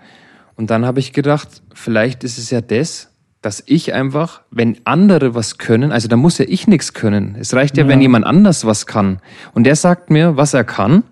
Und 0.56 0.70
dann 0.70 0.87
habe 0.87 1.00
ich 1.00 1.12
gedacht, 1.12 1.49
vielleicht 1.75 2.25
ist 2.25 2.38
es 2.38 2.50
ja 2.50 2.61
das, 2.61 3.11
dass 3.43 3.62
ich 3.67 3.93
einfach, 3.93 4.43
wenn 4.50 4.79
andere 4.84 5.34
was 5.34 5.58
können, 5.58 5.93
also 5.93 6.08
da 6.08 6.17
muss 6.17 6.38
ja 6.38 6.44
ich 6.49 6.69
nichts 6.69 6.94
können. 6.94 7.37
Es 7.38 7.52
reicht 7.55 7.76
ja, 7.76 7.84
ja, 7.84 7.88
wenn 7.88 8.00
jemand 8.00 8.25
anders 8.25 8.64
was 8.64 8.87
kann. 8.87 9.19
Und 9.52 9.64
der 9.64 9.76
sagt 9.76 10.11
mir, 10.11 10.37
was 10.37 10.55
er 10.55 10.64
kann. 10.64 11.02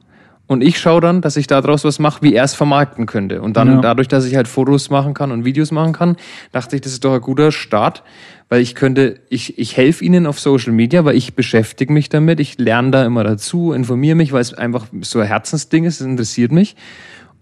Und 0.50 0.64
ich 0.64 0.81
schaue 0.81 1.00
dann, 1.00 1.20
dass 1.20 1.37
ich 1.37 1.47
daraus 1.47 1.85
was 1.85 2.00
mache, 2.00 2.23
wie 2.23 2.35
er 2.35 2.43
es 2.43 2.55
vermarkten 2.55 3.06
könnte. 3.06 3.41
Und 3.41 3.56
dann 3.56 3.75
ja. 3.75 3.81
dadurch, 3.81 4.08
dass 4.08 4.25
ich 4.25 4.35
halt 4.35 4.49
Fotos 4.49 4.91
machen 4.91 5.14
kann 5.14 5.31
und 5.31 5.44
Videos 5.44 5.70
machen 5.70 5.93
kann, 5.93 6.17
dachte 6.50 6.75
ich, 6.75 6.82
das 6.82 6.91
ist 6.91 7.05
doch 7.05 7.14
ein 7.14 7.20
guter 7.20 7.52
Start, 7.52 8.02
weil 8.49 8.61
ich 8.61 8.75
könnte, 8.75 9.20
ich, 9.29 9.61
ich 9.61 9.76
helfe 9.76 10.05
ihnen 10.05 10.26
auf 10.26 10.41
Social 10.41 10.73
Media, 10.73 11.05
weil 11.05 11.14
ich 11.14 11.37
beschäftige 11.37 11.93
mich 11.93 12.08
damit, 12.08 12.41
ich 12.41 12.58
lerne 12.58 12.91
da 12.91 13.05
immer 13.05 13.23
dazu, 13.23 13.70
informiere 13.70 14.17
mich, 14.17 14.32
weil 14.32 14.41
es 14.41 14.52
einfach 14.52 14.88
so 15.02 15.20
ein 15.20 15.29
Herzensding 15.29 15.85
ist, 15.85 16.00
es 16.00 16.06
interessiert 16.08 16.50
mich. 16.50 16.75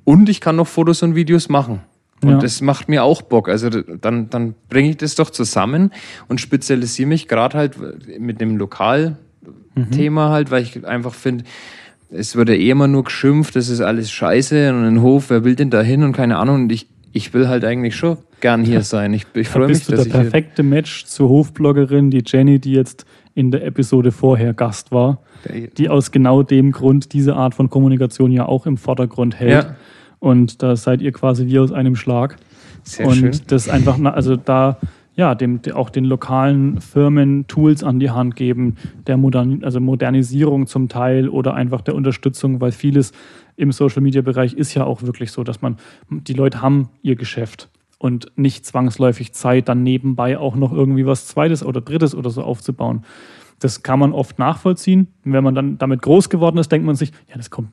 Und 0.05 0.29
ich 0.29 0.43
kann 0.43 0.57
noch 0.57 0.67
Fotos 0.67 1.03
und 1.03 1.15
Videos 1.15 1.49
machen. 1.49 1.81
Und 2.23 2.29
ja. 2.33 2.39
das 2.41 2.61
macht 2.61 2.91
mir 2.91 3.05
auch 3.05 3.23
Bock. 3.23 3.49
Also 3.49 3.71
dann, 3.71 4.29
dann 4.29 4.55
bringe 4.69 4.91
ich 4.91 4.99
das 4.99 5.15
doch 5.15 5.31
zusammen 5.31 5.93
und 6.29 6.43
spezialisiere 6.43 7.09
mich 7.09 7.27
gerade 7.27 7.57
halt 7.57 7.77
mit 8.19 8.43
dem 8.43 8.59
Lokalthema 8.59 9.17
mhm. 10.29 10.31
halt, 10.31 10.51
weil 10.51 10.63
ich 10.63 10.87
einfach 10.87 11.15
finde, 11.15 11.45
es 12.11 12.37
wird 12.37 12.49
ja 12.49 12.55
eh 12.55 12.71
immer 12.71 12.89
nur 12.89 13.05
geschimpft, 13.05 13.57
das 13.57 13.69
ist 13.69 13.81
alles 13.81 14.11
scheiße 14.11 14.73
und 14.73 14.85
ein 14.85 15.03
Hof, 15.03 15.31
wer 15.31 15.45
will 15.45 15.57
denn 15.57 15.71
da 15.71 15.83
hin 15.83 16.03
und 16.03 16.13
keine 16.13 16.39
Ahnung. 16.39 16.63
Und 16.63 16.73
ich, 16.73 16.87
ich 17.13 17.35
will 17.35 17.49
halt 17.49 17.65
eigentlich 17.65 17.97
schon 17.97 18.19
gern 18.41 18.65
hier 18.65 18.83
sein. 18.83 19.13
Ich, 19.13 19.27
ich 19.35 19.49
freue 19.49 19.69
mich, 19.69 19.87
dass 19.87 20.05
du 20.05 20.11
der 20.11 20.19
perfekte 20.19 20.63
Match 20.63 21.05
zur 21.05 21.29
Hofbloggerin, 21.29 22.11
die 22.11 22.23
Jenny, 22.25 22.59
die 22.59 22.73
jetzt 22.73 23.05
in 23.35 23.51
der 23.51 23.65
Episode 23.65 24.11
vorher 24.11 24.55
Gast 24.55 24.91
war, 24.91 25.21
die 25.77 25.89
aus 25.89 26.11
genau 26.11 26.43
dem 26.43 26.73
Grund 26.73 27.13
diese 27.13 27.37
Art 27.37 27.55
von 27.55 27.71
Kommunikation 27.71 28.33
ja 28.33 28.47
auch 28.47 28.67
im 28.67 28.77
Vordergrund 28.77 29.39
hält. 29.39 29.65
Ja. 29.65 29.77
Und 30.19 30.63
da 30.63 30.75
seid 30.75 31.01
ihr 31.01 31.13
quasi 31.13 31.47
wie 31.47 31.59
aus 31.59 31.71
einem 31.71 31.95
Schlag. 31.95 32.37
Sehr 32.83 33.07
und 33.07 33.17
schön. 33.17 33.31
das 33.47 33.69
einfach, 33.69 34.01
also 34.03 34.37
da 34.37 34.79
ja, 35.19 35.35
dem, 35.35 35.61
auch 35.75 35.91
den 35.91 36.05
lokalen 36.05 36.81
Firmen 36.81 37.49
Tools 37.49 37.83
an 37.83 37.99
die 37.99 38.11
Hand 38.11 38.37
geben, 38.37 38.77
der 39.09 39.17
Modern, 39.17 39.65
also 39.65 39.81
Modernisierung 39.81 40.69
zum 40.69 40.89
Teil 40.89 41.29
oder 41.29 41.55
einfach 41.55 41.81
der 41.81 41.97
Unterstützung, 41.97 42.61
weil 42.61 42.71
vieles 42.71 43.11
im 43.57 43.73
Social 43.73 44.01
Media 44.01 44.23
Bereich 44.23 44.55
ist 44.55 44.75
ja 44.75 44.85
auch 44.85 45.03
wirklich 45.03 45.33
so, 45.33 45.43
dass 45.43 45.61
man, 45.61 45.77
die 46.09 46.35
Leute 46.35 46.63
haben 46.63 46.91
ihr 47.03 47.17
Geschäft 47.17 47.69
und 47.99 48.29
nicht 48.37 48.65
zwangsläufig 48.65 49.33
Zeit, 49.33 49.69
dann 49.69 49.83
nebenbei 49.83 50.39
auch 50.39 50.55
noch 50.55 50.73
irgendwie 50.73 51.05
was 51.05 51.27
Zweites 51.27 51.65
oder 51.65 51.81
Drittes 51.81 52.15
oder 52.15 52.31
so 52.31 52.45
aufzubauen. 52.45 53.03
Das 53.59 53.83
kann 53.83 53.99
man 53.99 54.13
oft 54.13 54.39
nachvollziehen. 54.39 55.09
wenn 55.25 55.43
man 55.43 55.57
dann 55.57 55.79
damit 55.79 56.01
groß 56.01 56.31
geworden 56.31 56.59
ist, 56.59 56.71
denkt 56.71 56.87
man 56.87 56.95
sich, 56.95 57.11
ja, 57.29 57.37
das 57.37 57.51
kommt, 57.51 57.71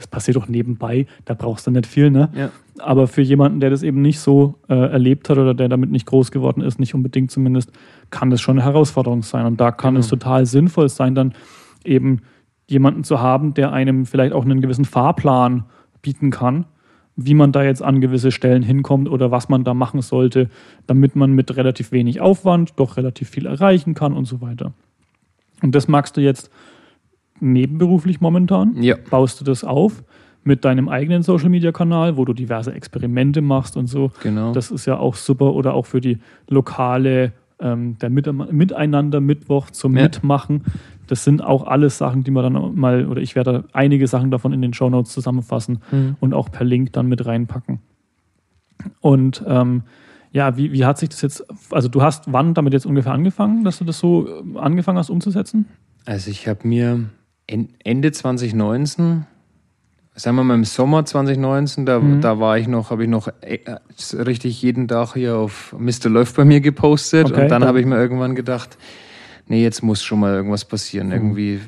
das, 0.00 0.06
passiert 0.06 0.36
doch 0.36 0.48
nebenbei, 0.48 1.06
da 1.26 1.34
brauchst 1.34 1.66
du 1.66 1.70
nicht 1.70 1.86
viel, 1.86 2.10
ne? 2.10 2.30
Ja. 2.34 2.50
Aber 2.78 3.06
für 3.06 3.20
jemanden, 3.20 3.60
der 3.60 3.68
das 3.68 3.82
eben 3.82 4.00
nicht 4.00 4.18
so 4.18 4.54
äh, 4.68 4.74
erlebt 4.74 5.28
hat 5.28 5.36
oder 5.36 5.52
der 5.52 5.68
damit 5.68 5.90
nicht 5.90 6.06
groß 6.06 6.30
geworden 6.30 6.62
ist, 6.62 6.80
nicht 6.80 6.94
unbedingt 6.94 7.30
zumindest, 7.30 7.70
kann 8.08 8.30
das 8.30 8.40
schon 8.40 8.58
eine 8.58 8.64
Herausforderung 8.64 9.22
sein. 9.22 9.44
Und 9.44 9.60
da 9.60 9.70
kann 9.70 9.94
genau. 9.94 10.00
es 10.00 10.08
total 10.08 10.46
sinnvoll 10.46 10.88
sein, 10.88 11.14
dann 11.14 11.34
eben 11.84 12.22
jemanden 12.66 13.04
zu 13.04 13.20
haben, 13.20 13.52
der 13.52 13.72
einem 13.72 14.06
vielleicht 14.06 14.32
auch 14.32 14.44
einen 14.44 14.62
gewissen 14.62 14.86
Fahrplan 14.86 15.64
bieten 16.00 16.30
kann, 16.30 16.64
wie 17.16 17.34
man 17.34 17.52
da 17.52 17.62
jetzt 17.62 17.82
an 17.82 18.00
gewisse 18.00 18.30
Stellen 18.30 18.62
hinkommt 18.62 19.10
oder 19.10 19.30
was 19.30 19.50
man 19.50 19.64
da 19.64 19.74
machen 19.74 20.00
sollte, 20.00 20.48
damit 20.86 21.16
man 21.16 21.32
mit 21.32 21.54
relativ 21.56 21.92
wenig 21.92 22.22
Aufwand 22.22 22.72
doch 22.76 22.96
relativ 22.96 23.28
viel 23.28 23.44
erreichen 23.44 23.92
kann 23.92 24.14
und 24.14 24.24
so 24.24 24.40
weiter. 24.40 24.72
Und 25.60 25.74
das 25.74 25.88
magst 25.88 26.16
du 26.16 26.22
jetzt 26.22 26.50
nebenberuflich 27.40 28.20
momentan? 28.20 28.82
Ja. 28.82 28.96
Baust 29.10 29.40
du 29.40 29.44
das 29.44 29.64
auf 29.64 30.04
mit 30.42 30.64
deinem 30.64 30.88
eigenen 30.88 31.22
Social 31.22 31.50
Media 31.50 31.72
Kanal, 31.72 32.16
wo 32.16 32.24
du 32.24 32.32
diverse 32.32 32.72
Experimente 32.72 33.42
machst 33.42 33.76
und 33.76 33.86
so? 33.86 34.10
Genau. 34.22 34.52
Das 34.52 34.70
ist 34.70 34.86
ja 34.86 34.98
auch 34.98 35.14
super 35.14 35.54
oder 35.54 35.74
auch 35.74 35.86
für 35.86 36.00
die 36.00 36.18
lokale 36.48 37.32
ähm, 37.60 37.98
der 37.98 38.10
Miteinander 38.10 39.20
Mittwoch 39.20 39.70
zum 39.70 39.96
ja. 39.96 40.04
Mitmachen. 40.04 40.64
Das 41.06 41.24
sind 41.24 41.42
auch 41.42 41.66
alles 41.66 41.98
Sachen, 41.98 42.24
die 42.24 42.30
man 42.30 42.52
dann 42.52 42.74
mal, 42.76 43.06
oder 43.06 43.20
ich 43.20 43.34
werde 43.34 43.64
einige 43.72 44.06
Sachen 44.06 44.30
davon 44.30 44.52
in 44.52 44.62
den 44.62 44.72
Show 44.72 44.88
Notes 44.88 45.12
zusammenfassen 45.12 45.80
mhm. 45.90 46.16
und 46.20 46.34
auch 46.34 46.50
per 46.50 46.64
Link 46.64 46.92
dann 46.92 47.06
mit 47.06 47.26
reinpacken. 47.26 47.80
Und 49.00 49.44
ähm, 49.46 49.82
ja, 50.32 50.56
wie, 50.56 50.72
wie 50.72 50.84
hat 50.84 50.98
sich 50.98 51.08
das 51.08 51.22
jetzt, 51.22 51.44
also 51.70 51.88
du 51.88 52.02
hast 52.02 52.32
wann 52.32 52.54
damit 52.54 52.72
jetzt 52.72 52.86
ungefähr 52.86 53.12
angefangen, 53.12 53.64
dass 53.64 53.78
du 53.78 53.84
das 53.84 53.98
so 53.98 54.28
ähm, 54.28 54.56
angefangen 54.56 54.98
hast 54.98 55.10
umzusetzen? 55.10 55.66
Also 56.06 56.30
ich 56.30 56.48
habe 56.48 56.66
mir 56.66 57.10
Ende 57.84 58.12
2019 58.12 59.26
sagen 60.20 60.36
wir 60.36 60.44
mal 60.44 60.54
im 60.54 60.64
Sommer 60.64 61.04
2019, 61.04 61.86
da, 61.86 61.98
mhm. 61.98 62.20
da 62.20 62.38
war 62.38 62.58
ich 62.58 62.68
noch, 62.68 62.90
habe 62.90 63.04
ich 63.04 63.08
noch 63.08 63.28
äh, 63.40 63.58
richtig 64.14 64.60
jeden 64.62 64.88
Tag 64.88 65.14
hier 65.14 65.36
auf 65.36 65.74
Mr. 65.78 66.08
Läuft 66.08 66.36
bei 66.36 66.44
mir 66.44 66.60
gepostet 66.60 67.26
okay, 67.26 67.34
und 67.34 67.40
dann, 67.42 67.60
dann. 67.60 67.64
habe 67.64 67.80
ich 67.80 67.86
mir 67.86 67.96
irgendwann 67.96 68.34
gedacht, 68.34 68.76
nee, 69.46 69.62
jetzt 69.62 69.82
muss 69.82 70.02
schon 70.02 70.20
mal 70.20 70.34
irgendwas 70.34 70.64
passieren, 70.64 71.08
mhm. 71.08 71.12
irgendwie 71.12 71.60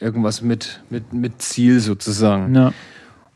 irgendwas 0.00 0.42
mit, 0.42 0.82
mit, 0.90 1.12
mit 1.12 1.40
Ziel 1.40 1.80
sozusagen. 1.80 2.54
Ja. 2.54 2.72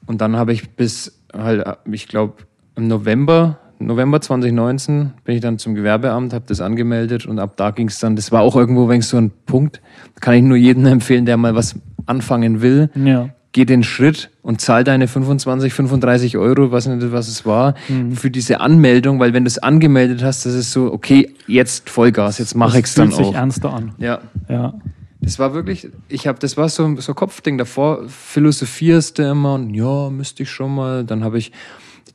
Und 0.06 0.20
dann 0.20 0.36
habe 0.36 0.52
ich 0.52 0.70
bis 0.70 1.18
halt, 1.32 1.64
ich 1.90 2.08
glaube, 2.08 2.34
im 2.76 2.88
November, 2.88 3.58
November 3.86 4.20
2019 4.20 5.12
bin 5.24 5.34
ich 5.34 5.40
dann 5.40 5.58
zum 5.58 5.74
Gewerbeamt, 5.74 6.32
habe 6.32 6.44
das 6.46 6.60
angemeldet 6.60 7.26
und 7.26 7.38
ab 7.38 7.56
da 7.56 7.70
ging 7.70 7.88
es 7.88 7.98
dann, 7.98 8.16
das 8.16 8.32
war 8.32 8.42
auch 8.42 8.56
irgendwo 8.56 8.88
wenn 8.88 9.02
so 9.02 9.16
ein 9.16 9.30
Punkt, 9.46 9.80
kann 10.20 10.34
ich 10.34 10.42
nur 10.42 10.56
jedem 10.56 10.86
empfehlen, 10.86 11.26
der 11.26 11.36
mal 11.36 11.54
was 11.54 11.76
anfangen 12.06 12.62
will. 12.62 12.90
Ja 12.94 13.30
geh 13.52 13.66
den 13.66 13.82
Schritt 13.82 14.30
und 14.42 14.60
zahl 14.60 14.82
deine 14.82 15.06
25, 15.06 15.72
35 15.72 16.38
Euro, 16.38 16.72
was 16.72 16.86
nicht, 16.86 17.12
was 17.12 17.28
es 17.28 17.46
war, 17.46 17.74
mhm. 17.88 18.16
für 18.16 18.30
diese 18.30 18.60
Anmeldung, 18.60 19.20
weil 19.20 19.34
wenn 19.34 19.44
du 19.44 19.48
es 19.48 19.58
angemeldet 19.58 20.22
hast, 20.22 20.46
das 20.46 20.54
ist 20.54 20.72
so, 20.72 20.92
okay, 20.92 21.34
jetzt 21.46 21.90
Vollgas, 21.90 22.38
jetzt 22.38 22.54
mache 22.54 22.78
ich 22.78 22.86
es 22.86 22.94
dann 22.94 23.12
auch. 23.12 23.18
Das 23.18 23.26
sich 23.26 23.36
ernster 23.36 23.72
an. 23.72 23.92
Ja. 23.98 24.20
Ja. 24.48 24.74
Das 25.20 25.38
war 25.38 25.54
wirklich, 25.54 25.88
ich 26.08 26.26
habe, 26.26 26.40
das 26.40 26.56
war 26.56 26.68
so 26.68 26.96
so 26.96 27.14
Kopfding. 27.14 27.56
Davor 27.56 28.08
philosophierst 28.08 29.18
du 29.18 29.30
immer 29.30 29.54
und 29.54 29.72
ja, 29.72 30.10
müsste 30.10 30.42
ich 30.42 30.50
schon 30.50 30.74
mal. 30.74 31.04
Dann 31.04 31.22
habe 31.22 31.38
ich 31.38 31.52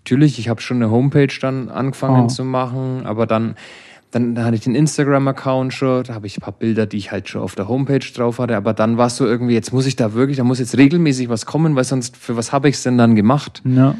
natürlich, 0.07 0.39
ich 0.39 0.47
habe 0.47 0.61
schon 0.61 0.77
eine 0.77 0.89
Homepage 0.89 1.27
dann 1.41 1.67
angefangen 1.67 2.25
oh. 2.25 2.27
zu 2.27 2.45
machen, 2.45 3.05
aber 3.05 3.27
dann, 3.27 3.55
dann, 4.09 4.35
dann 4.35 4.45
hatte 4.45 4.55
ich 4.55 4.61
den 4.61 4.73
Instagram-Account 4.73 5.73
schon, 5.73 6.03
da 6.03 6.13
habe 6.13 6.27
ich 6.27 6.37
ein 6.37 6.41
paar 6.41 6.53
Bilder, 6.53 6.85
die 6.85 6.95
ich 6.95 7.11
halt 7.11 7.27
schon 7.27 7.41
auf 7.41 7.55
der 7.55 7.67
Homepage 7.67 7.99
drauf 7.99 8.39
hatte, 8.39 8.55
aber 8.55 8.73
dann 8.73 8.97
war 8.97 9.07
es 9.07 9.17
so 9.17 9.25
irgendwie, 9.25 9.53
jetzt 9.53 9.73
muss 9.73 9.85
ich 9.85 9.97
da 9.97 10.13
wirklich, 10.13 10.37
da 10.37 10.45
muss 10.45 10.59
jetzt 10.59 10.77
regelmäßig 10.77 11.27
was 11.27 11.45
kommen, 11.45 11.75
weil 11.75 11.83
sonst, 11.83 12.15
für 12.15 12.37
was 12.37 12.53
habe 12.53 12.69
ich 12.69 12.75
es 12.75 12.83
denn 12.83 12.97
dann 12.97 13.17
gemacht? 13.17 13.61
Ja. 13.65 13.95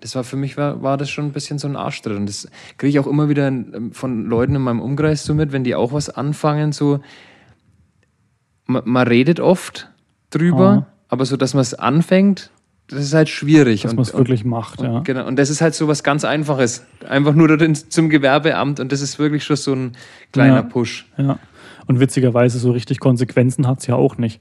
Das 0.00 0.14
war 0.14 0.24
für 0.24 0.36
mich, 0.36 0.56
war, 0.56 0.82
war 0.82 0.96
das 0.96 1.10
schon 1.10 1.26
ein 1.26 1.32
bisschen 1.32 1.58
so 1.58 1.68
ein 1.68 1.76
Arschtritt. 1.76 2.16
Und 2.16 2.24
das 2.24 2.48
kriege 2.78 2.88
ich 2.88 2.98
auch 2.98 3.06
immer 3.06 3.28
wieder 3.28 3.52
von 3.92 4.24
Leuten 4.24 4.54
in 4.54 4.62
meinem 4.62 4.80
Umkreis 4.80 5.24
so 5.24 5.34
mit, 5.34 5.52
wenn 5.52 5.62
die 5.62 5.74
auch 5.74 5.92
was 5.92 6.08
anfangen, 6.08 6.72
so, 6.72 7.00
man, 8.64 8.80
man 8.86 9.06
redet 9.06 9.40
oft 9.40 9.90
drüber, 10.30 10.86
oh. 10.88 10.92
aber 11.08 11.26
so, 11.26 11.36
dass 11.36 11.52
man 11.52 11.60
es 11.60 11.74
anfängt, 11.74 12.50
das 12.90 13.04
ist 13.04 13.14
halt 13.14 13.28
schwierig. 13.28 13.82
Dass 13.82 13.94
man 13.94 14.02
es 14.02 14.14
wirklich 14.14 14.44
macht, 14.44 14.80
und, 14.80 14.92
ja. 14.92 15.00
Genau. 15.00 15.26
Und 15.26 15.38
das 15.38 15.50
ist 15.50 15.60
halt 15.60 15.74
so 15.74 15.88
was 15.88 16.02
ganz 16.02 16.24
Einfaches. 16.24 16.84
Einfach 17.08 17.34
nur 17.34 17.56
zum 17.74 18.08
Gewerbeamt 18.08 18.80
und 18.80 18.92
das 18.92 19.00
ist 19.00 19.18
wirklich 19.18 19.44
schon 19.44 19.56
so 19.56 19.72
ein 19.72 19.92
kleiner 20.32 20.56
ja, 20.56 20.62
Push. 20.62 21.06
Ja. 21.16 21.38
Und 21.86 22.00
witzigerweise 22.00 22.58
so 22.58 22.70
richtig 22.72 23.00
Konsequenzen 23.00 23.66
hat 23.66 23.80
es 23.80 23.86
ja 23.86 23.94
auch 23.94 24.18
nicht. 24.18 24.40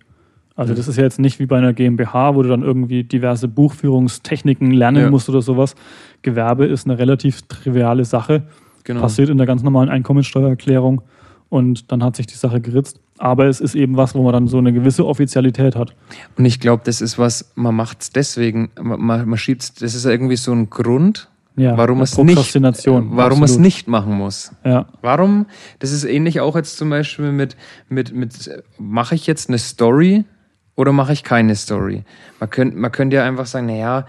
Also 0.55 0.73
das 0.73 0.89
ist 0.89 0.97
ja 0.97 1.03
jetzt 1.03 1.19
nicht 1.19 1.39
wie 1.39 1.45
bei 1.45 1.57
einer 1.57 1.71
GmbH, 1.71 2.35
wo 2.35 2.43
du 2.43 2.49
dann 2.49 2.63
irgendwie 2.63 3.05
diverse 3.05 3.47
Buchführungstechniken 3.47 4.71
lernen 4.71 5.03
ja. 5.03 5.09
musst 5.09 5.29
oder 5.29 5.41
sowas. 5.41 5.73
Gewerbe 6.21 6.65
ist 6.65 6.85
eine 6.85 6.99
relativ 6.99 7.43
triviale 7.43 8.03
Sache. 8.03 8.43
Genau. 8.83 8.99
Passiert 8.99 9.29
in 9.29 9.37
der 9.37 9.47
ganz 9.47 9.63
normalen 9.63 9.87
Einkommensteuererklärung 9.87 11.01
und 11.47 11.91
dann 11.91 12.03
hat 12.03 12.17
sich 12.17 12.27
die 12.27 12.35
Sache 12.35 12.59
geritzt. 12.59 12.99
Aber 13.19 13.47
es 13.47 13.59
ist 13.59 13.75
eben 13.75 13.97
was, 13.97 14.15
wo 14.15 14.23
man 14.23 14.31
dann 14.31 14.47
so 14.47 14.57
eine 14.57 14.71
gewisse 14.71 15.05
Offizialität 15.05 15.75
hat. 15.75 15.93
Und 16.37 16.45
ich 16.45 16.61
glaube, 16.61 16.83
das 16.85 17.01
ist 17.01 17.19
was, 17.19 17.51
man 17.55 17.75
macht 17.75 18.01
es 18.01 18.11
deswegen, 18.11 18.71
man, 18.81 19.27
man 19.27 19.37
schiebt 19.37 19.81
das 19.81 19.93
ist 19.93 20.05
irgendwie 20.05 20.37
so 20.37 20.53
ein 20.53 20.69
Grund, 20.69 21.29
ja, 21.59 21.77
warum 21.77 22.01
es 22.01 22.17
nicht, 22.17 22.55
warum 22.61 23.43
es 23.43 23.57
nicht 23.57 23.89
machen 23.89 24.13
muss. 24.13 24.53
Ja. 24.63 24.85
Warum? 25.01 25.47
Das 25.79 25.91
ist 25.91 26.05
ähnlich 26.05 26.39
auch 26.39 26.55
jetzt 26.55 26.77
zum 26.77 26.89
Beispiel 26.89 27.33
mit, 27.33 27.57
mit, 27.89 28.13
mit 28.13 28.49
mache 28.77 29.15
ich 29.15 29.27
jetzt 29.27 29.49
eine 29.49 29.57
Story 29.57 30.23
oder 30.77 30.93
mache 30.93 31.11
ich 31.11 31.25
keine 31.25 31.57
Story? 31.57 32.05
Man 32.39 32.49
könnte, 32.49 32.77
man 32.77 32.93
könnte 32.93 33.17
ja 33.17 33.25
einfach 33.25 33.45
sagen, 33.45 33.65
naja, 33.65 34.07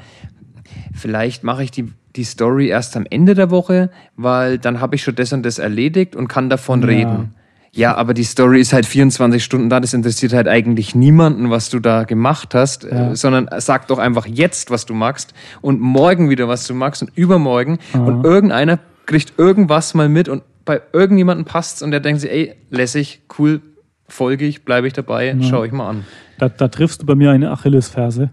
vielleicht 0.94 1.42
mache 1.42 1.64
ich 1.64 1.72
die, 1.72 1.92
die 2.14 2.22
Story 2.22 2.68
erst 2.68 2.96
am 2.96 3.06
Ende 3.10 3.34
der 3.34 3.50
Woche, 3.50 3.90
weil 4.14 4.58
dann 4.58 4.80
habe 4.80 4.94
ich 4.94 5.02
schon 5.02 5.16
das 5.16 5.32
und 5.32 5.42
das 5.44 5.58
erledigt 5.58 6.14
und 6.14 6.28
kann 6.28 6.48
davon 6.48 6.82
ja. 6.82 6.86
reden. 6.86 7.34
Ja, 7.72 7.94
aber 7.94 8.14
die 8.14 8.24
Story 8.24 8.60
ist 8.60 8.72
halt 8.72 8.84
24 8.84 9.44
Stunden 9.44 9.70
da, 9.70 9.78
das 9.78 9.94
interessiert 9.94 10.32
halt 10.32 10.48
eigentlich 10.48 10.94
niemanden, 10.94 11.50
was 11.50 11.70
du 11.70 11.78
da 11.78 12.02
gemacht 12.02 12.54
hast, 12.54 12.82
ja. 12.84 13.12
äh, 13.12 13.16
sondern 13.16 13.48
sag 13.58 13.86
doch 13.86 13.98
einfach 13.98 14.26
jetzt, 14.26 14.70
was 14.70 14.86
du 14.86 14.94
magst 14.94 15.34
und 15.60 15.80
morgen 15.80 16.30
wieder, 16.30 16.48
was 16.48 16.66
du 16.66 16.74
magst 16.74 17.02
und 17.02 17.12
übermorgen 17.14 17.78
Aha. 17.92 18.04
und 18.04 18.24
irgendeiner 18.24 18.80
kriegt 19.06 19.38
irgendwas 19.38 19.94
mal 19.94 20.08
mit 20.08 20.28
und 20.28 20.42
bei 20.64 20.80
irgendjemandem 20.92 21.44
passt's 21.44 21.82
und 21.82 21.92
der 21.92 22.00
denkt 22.00 22.22
sich, 22.22 22.30
ey, 22.30 22.54
lässig, 22.70 23.22
cool, 23.38 23.60
folge 24.08 24.46
ich, 24.46 24.64
bleibe 24.64 24.88
ich 24.88 24.92
dabei, 24.92 25.28
ja. 25.28 25.42
schau 25.42 25.62
ich 25.62 25.72
mal 25.72 25.88
an. 25.88 26.04
Da, 26.38 26.48
da 26.48 26.68
triffst 26.68 27.02
du 27.02 27.06
bei 27.06 27.14
mir 27.14 27.30
eine 27.30 27.50
Achillesferse, 27.52 28.30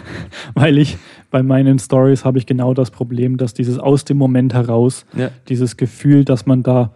weil 0.54 0.76
ich 0.76 0.98
bei 1.30 1.42
meinen 1.42 1.78
Stories 1.78 2.24
habe 2.24 2.38
ich 2.38 2.46
genau 2.46 2.74
das 2.74 2.90
Problem, 2.90 3.38
dass 3.38 3.54
dieses 3.54 3.78
aus 3.78 4.04
dem 4.04 4.18
Moment 4.18 4.52
heraus, 4.52 5.06
ja. 5.16 5.30
dieses 5.48 5.76
Gefühl, 5.76 6.24
dass 6.24 6.46
man 6.46 6.62
da, 6.62 6.92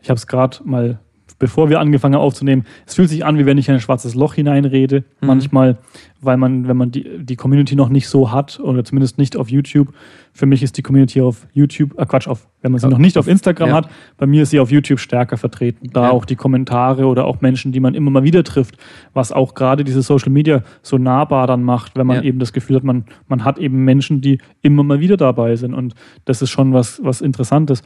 ich 0.00 0.08
habe 0.08 0.16
es 0.16 0.26
gerade 0.26 0.58
mal 0.64 0.98
bevor 1.38 1.68
wir 1.68 1.80
angefangen 1.80 2.14
haben 2.14 2.22
aufzunehmen, 2.22 2.64
es 2.86 2.94
fühlt 2.94 3.08
sich 3.08 3.24
an, 3.24 3.38
wie 3.38 3.46
wenn 3.46 3.58
ich 3.58 3.68
in 3.68 3.74
ein 3.74 3.80
schwarzes 3.80 4.14
Loch 4.14 4.34
hineinrede. 4.34 5.04
Mhm. 5.20 5.26
Manchmal, 5.26 5.78
weil 6.20 6.36
man, 6.36 6.66
wenn 6.68 6.76
man 6.76 6.90
die, 6.90 7.18
die 7.18 7.36
Community 7.36 7.76
noch 7.76 7.88
nicht 7.88 8.08
so 8.08 8.32
hat, 8.32 8.58
oder 8.60 8.84
zumindest 8.84 9.18
nicht 9.18 9.36
auf 9.36 9.50
YouTube. 9.50 9.92
Für 10.32 10.46
mich 10.46 10.62
ist 10.62 10.76
die 10.76 10.82
Community 10.82 11.20
auf 11.20 11.46
YouTube, 11.52 11.98
äh 11.98 12.06
Quatsch, 12.06 12.28
auf, 12.28 12.46
wenn 12.62 12.72
man 12.72 12.80
sie 12.80 12.88
noch 12.88 12.98
nicht 12.98 13.18
auf 13.18 13.28
Instagram 13.28 13.68
ja. 13.70 13.74
hat, 13.74 13.90
bei 14.16 14.26
mir 14.26 14.42
ist 14.42 14.50
sie 14.50 14.60
auf 14.60 14.70
YouTube 14.70 14.98
stärker 14.98 15.36
vertreten. 15.36 15.90
Da 15.92 16.04
ja. 16.04 16.10
auch 16.10 16.24
die 16.24 16.36
Kommentare 16.36 17.06
oder 17.06 17.26
auch 17.26 17.40
Menschen, 17.40 17.72
die 17.72 17.80
man 17.80 17.94
immer 17.94 18.10
mal 18.10 18.22
wieder 18.22 18.44
trifft, 18.44 18.76
was 19.14 19.32
auch 19.32 19.54
gerade 19.54 19.84
diese 19.84 20.02
Social 20.02 20.30
Media 20.30 20.62
so 20.82 20.98
nahbar 20.98 21.46
dann 21.46 21.62
macht, 21.62 21.96
wenn 21.96 22.06
man 22.06 22.16
ja. 22.16 22.22
eben 22.22 22.38
das 22.38 22.52
Gefühl 22.52 22.76
hat, 22.76 22.84
man, 22.84 23.04
man 23.28 23.44
hat 23.44 23.58
eben 23.58 23.84
Menschen, 23.84 24.20
die 24.20 24.38
immer 24.62 24.82
mal 24.82 25.00
wieder 25.00 25.16
dabei 25.16 25.56
sind. 25.56 25.74
Und 25.74 25.94
das 26.24 26.42
ist 26.42 26.50
schon 26.50 26.72
was, 26.72 27.00
was 27.02 27.20
Interessantes. 27.20 27.82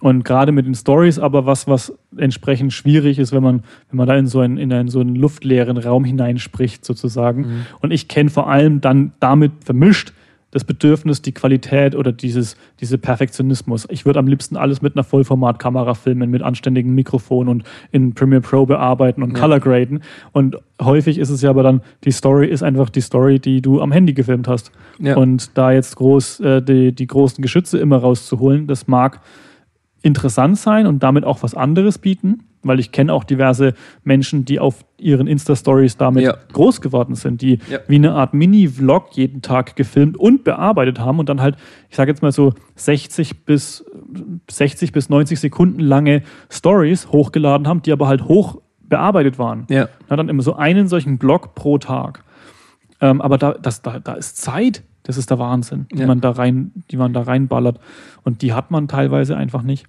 Und 0.00 0.24
gerade 0.24 0.52
mit 0.52 0.66
den 0.66 0.74
Stories 0.74 1.18
aber 1.18 1.44
was, 1.46 1.66
was 1.66 1.92
entsprechend 2.16 2.72
schwierig 2.72 3.18
ist, 3.18 3.32
wenn 3.32 3.42
man, 3.42 3.62
wenn 3.90 3.96
man 3.96 4.06
da 4.06 4.16
in 4.16 4.26
so 4.26 4.40
einen, 4.40 4.56
in 4.56 4.72
einen 4.72 4.88
so 4.88 5.00
einen 5.00 5.16
luftleeren 5.16 5.76
Raum 5.76 6.04
hineinspricht, 6.04 6.84
sozusagen. 6.84 7.40
Mhm. 7.40 7.66
Und 7.80 7.90
ich 7.90 8.06
kenne 8.06 8.30
vor 8.30 8.48
allem 8.48 8.80
dann 8.80 9.12
damit 9.18 9.52
vermischt 9.64 10.12
das 10.50 10.64
Bedürfnis, 10.64 11.20
die 11.20 11.32
Qualität 11.32 11.94
oder 11.94 12.10
dieses, 12.10 12.56
diese 12.80 12.96
Perfektionismus. 12.96 13.86
Ich 13.90 14.06
würde 14.06 14.18
am 14.18 14.26
liebsten 14.26 14.56
alles 14.56 14.80
mit 14.80 14.96
einer 14.96 15.04
Vollformatkamera 15.04 15.92
filmen, 15.92 16.30
mit 16.30 16.42
anständigem 16.42 16.94
Mikrofon 16.94 17.48
und 17.48 17.64
in 17.92 18.14
Premiere 18.14 18.40
Pro 18.40 18.64
bearbeiten 18.64 19.22
und 19.22 19.34
ja. 19.34 19.40
Color 19.40 19.60
graden. 19.60 20.02
Und 20.32 20.56
häufig 20.80 21.18
ist 21.18 21.28
es 21.28 21.42
ja 21.42 21.50
aber 21.50 21.62
dann, 21.62 21.82
die 22.04 22.12
Story 22.12 22.46
ist 22.48 22.62
einfach 22.62 22.88
die 22.88 23.02
Story, 23.02 23.40
die 23.40 23.60
du 23.60 23.82
am 23.82 23.92
Handy 23.92 24.14
gefilmt 24.14 24.48
hast. 24.48 24.72
Ja. 24.98 25.16
Und 25.16 25.56
da 25.58 25.70
jetzt 25.70 25.96
groß 25.96 26.40
äh, 26.40 26.62
die, 26.62 26.94
die 26.94 27.06
großen 27.06 27.42
Geschütze 27.42 27.78
immer 27.78 27.98
rauszuholen, 27.98 28.66
das 28.66 28.88
mag 28.88 29.20
interessant 30.02 30.58
sein 30.58 30.86
und 30.86 31.02
damit 31.02 31.24
auch 31.24 31.42
was 31.42 31.54
anderes 31.54 31.98
bieten, 31.98 32.44
weil 32.62 32.80
ich 32.80 32.92
kenne 32.92 33.12
auch 33.12 33.24
diverse 33.24 33.74
Menschen, 34.04 34.44
die 34.44 34.58
auf 34.58 34.84
ihren 34.98 35.26
Insta-Stories 35.26 35.96
damit 35.96 36.24
ja. 36.24 36.36
groß 36.52 36.80
geworden 36.80 37.14
sind, 37.14 37.40
die 37.40 37.58
ja. 37.70 37.78
wie 37.88 37.96
eine 37.96 38.12
Art 38.12 38.34
Mini-Vlog 38.34 39.10
jeden 39.12 39.42
Tag 39.42 39.76
gefilmt 39.76 40.16
und 40.16 40.44
bearbeitet 40.44 40.98
haben 40.98 41.18
und 41.18 41.28
dann 41.28 41.40
halt, 41.40 41.56
ich 41.88 41.96
sage 41.96 42.10
jetzt 42.10 42.22
mal 42.22 42.32
so 42.32 42.52
60 42.76 43.44
bis 43.44 43.84
60 44.50 44.92
bis 44.92 45.08
90 45.08 45.38
Sekunden 45.38 45.80
lange 45.80 46.22
Stories 46.50 47.08
hochgeladen 47.08 47.66
haben, 47.68 47.82
die 47.82 47.92
aber 47.92 48.08
halt 48.08 48.24
hoch 48.24 48.60
bearbeitet 48.80 49.38
waren. 49.38 49.66
Ja. 49.68 49.88
Na, 50.08 50.16
dann 50.16 50.28
immer 50.28 50.42
so 50.42 50.54
einen 50.54 50.88
solchen 50.88 51.18
Blog 51.18 51.54
pro 51.54 51.78
Tag. 51.78 52.24
Ähm, 53.00 53.20
aber 53.20 53.38
da, 53.38 53.52
das, 53.52 53.82
da, 53.82 54.00
da 54.00 54.14
ist 54.14 54.36
Zeit 54.38 54.82
das 55.08 55.16
ist 55.16 55.30
der 55.30 55.38
Wahnsinn, 55.38 55.86
die, 55.90 56.00
ja. 56.00 56.06
man 56.06 56.20
da 56.20 56.32
rein, 56.32 56.70
die 56.90 56.98
man 56.98 57.14
da 57.14 57.22
reinballert. 57.22 57.80
Und 58.24 58.42
die 58.42 58.52
hat 58.52 58.70
man 58.70 58.88
teilweise 58.88 59.38
einfach 59.38 59.62
nicht. 59.62 59.86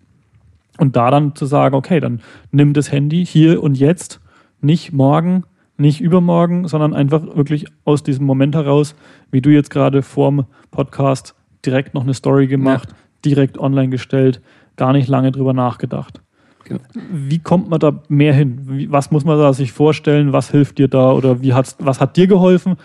Und 0.78 0.96
da 0.96 1.12
dann 1.12 1.36
zu 1.36 1.46
sagen, 1.46 1.76
okay, 1.76 2.00
dann 2.00 2.22
nimm 2.54 2.72
das 2.72 2.90
Handy 2.90 3.26
hier 3.26 3.62
und 3.62 3.78
jetzt, 3.78 4.22
nicht 4.62 4.94
morgen, 4.94 5.44
nicht 5.76 6.00
übermorgen, 6.00 6.70
sondern 6.70 6.94
einfach 6.94 7.36
wirklich 7.36 7.66
aus 7.84 8.02
diesem 8.02 8.26
Moment 8.26 8.56
heraus, 8.56 8.96
wie 9.30 9.42
du 9.42 9.50
jetzt 9.50 9.70
gerade 9.72 10.04
vorm 10.04 10.46
Podcast 10.72 11.36
direkt 11.66 11.94
noch 11.94 12.04
eine 12.04 12.14
Story 12.14 12.48
gemacht, 12.48 12.88
ja. 12.90 12.96
direkt 13.26 13.58
online 13.58 13.90
gestellt, 13.90 14.42
gar 14.78 14.94
nicht 14.94 15.10
lange 15.10 15.34
drüber 15.34 15.52
nachgedacht. 15.52 16.22
Genau. 16.64 16.80
Wie 17.12 17.40
kommt 17.40 17.70
man 17.70 17.82
da 17.82 18.02
mehr 18.08 18.34
hin? 18.34 18.88
Was 18.90 19.12
muss 19.12 19.26
man 19.26 19.38
da 19.38 19.52
sich 19.52 19.74
vorstellen? 19.74 20.32
Was 20.32 20.50
hilft 20.50 20.78
dir 20.78 20.88
da 20.88 21.12
oder 21.12 21.42
wie 21.42 21.54
hat's, 21.54 21.76
was 21.80 22.00
hat 22.00 22.16
dir 22.16 22.28
geholfen? 22.28 22.78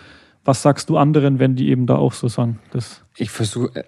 Was 0.45 0.61
sagst 0.61 0.89
du 0.89 0.97
anderen, 0.97 1.39
wenn 1.39 1.55
die 1.55 1.69
eben 1.69 1.87
da 1.87 1.95
auch 1.95 2.13
so 2.13 2.27
sagen? 2.27 2.59
Das 2.71 3.01
ich 3.17 3.31
versuche, 3.31 3.83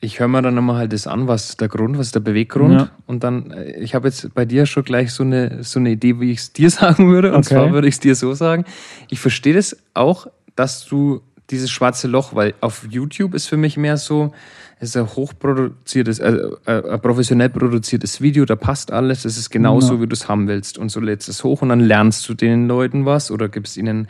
ich 0.00 0.20
höre 0.20 0.28
mir 0.28 0.42
dann 0.42 0.54
nochmal 0.54 0.76
halt 0.76 0.92
das 0.92 1.06
an, 1.06 1.26
was 1.26 1.50
ist 1.50 1.60
der 1.60 1.68
Grund, 1.68 1.98
was 1.98 2.06
ist 2.06 2.14
der 2.14 2.20
Beweggrund. 2.20 2.72
Ja. 2.72 2.90
Und 3.06 3.24
dann, 3.24 3.50
äh, 3.50 3.78
ich 3.80 3.94
habe 3.94 4.08
jetzt 4.08 4.32
bei 4.34 4.44
dir 4.44 4.66
schon 4.66 4.84
gleich 4.84 5.12
so 5.12 5.22
eine, 5.22 5.62
so 5.64 5.78
eine 5.80 5.90
Idee, 5.90 6.20
wie 6.20 6.30
ich 6.30 6.38
es 6.38 6.52
dir 6.52 6.70
sagen 6.70 7.10
würde. 7.10 7.32
Und 7.32 7.38
okay. 7.38 7.54
zwar 7.54 7.72
würde 7.72 7.88
ich 7.88 7.94
es 7.94 8.00
dir 8.00 8.14
so 8.14 8.34
sagen. 8.34 8.64
Ich 9.10 9.20
verstehe 9.20 9.54
das 9.54 9.76
auch, 9.94 10.28
dass 10.56 10.84
du 10.86 11.20
dieses 11.50 11.70
schwarze 11.70 12.08
Loch, 12.08 12.34
weil 12.34 12.54
auf 12.60 12.86
YouTube 12.90 13.34
ist 13.34 13.46
für 13.46 13.56
mich 13.56 13.76
mehr 13.76 13.96
so, 13.96 14.32
es 14.80 14.90
ist 14.90 14.96
ein 14.96 15.06
hochproduziertes, 15.06 16.20
äh, 16.20 16.38
äh, 16.66 16.92
ein 16.92 17.00
professionell 17.00 17.48
produziertes 17.48 18.20
Video, 18.20 18.44
da 18.44 18.54
passt 18.54 18.92
alles, 18.92 19.24
es 19.24 19.36
ist 19.36 19.50
genauso, 19.50 19.94
ja. 19.94 20.02
wie 20.02 20.06
du 20.06 20.12
es 20.12 20.28
haben 20.28 20.46
willst. 20.46 20.78
Und 20.78 20.90
so 20.90 21.00
lädst 21.00 21.28
es 21.28 21.42
hoch 21.42 21.62
und 21.62 21.70
dann 21.70 21.80
lernst 21.80 22.28
du 22.28 22.34
den 22.34 22.68
Leuten 22.68 23.04
was 23.04 23.30
oder 23.30 23.48
gibst 23.48 23.76
ihnen, 23.76 24.06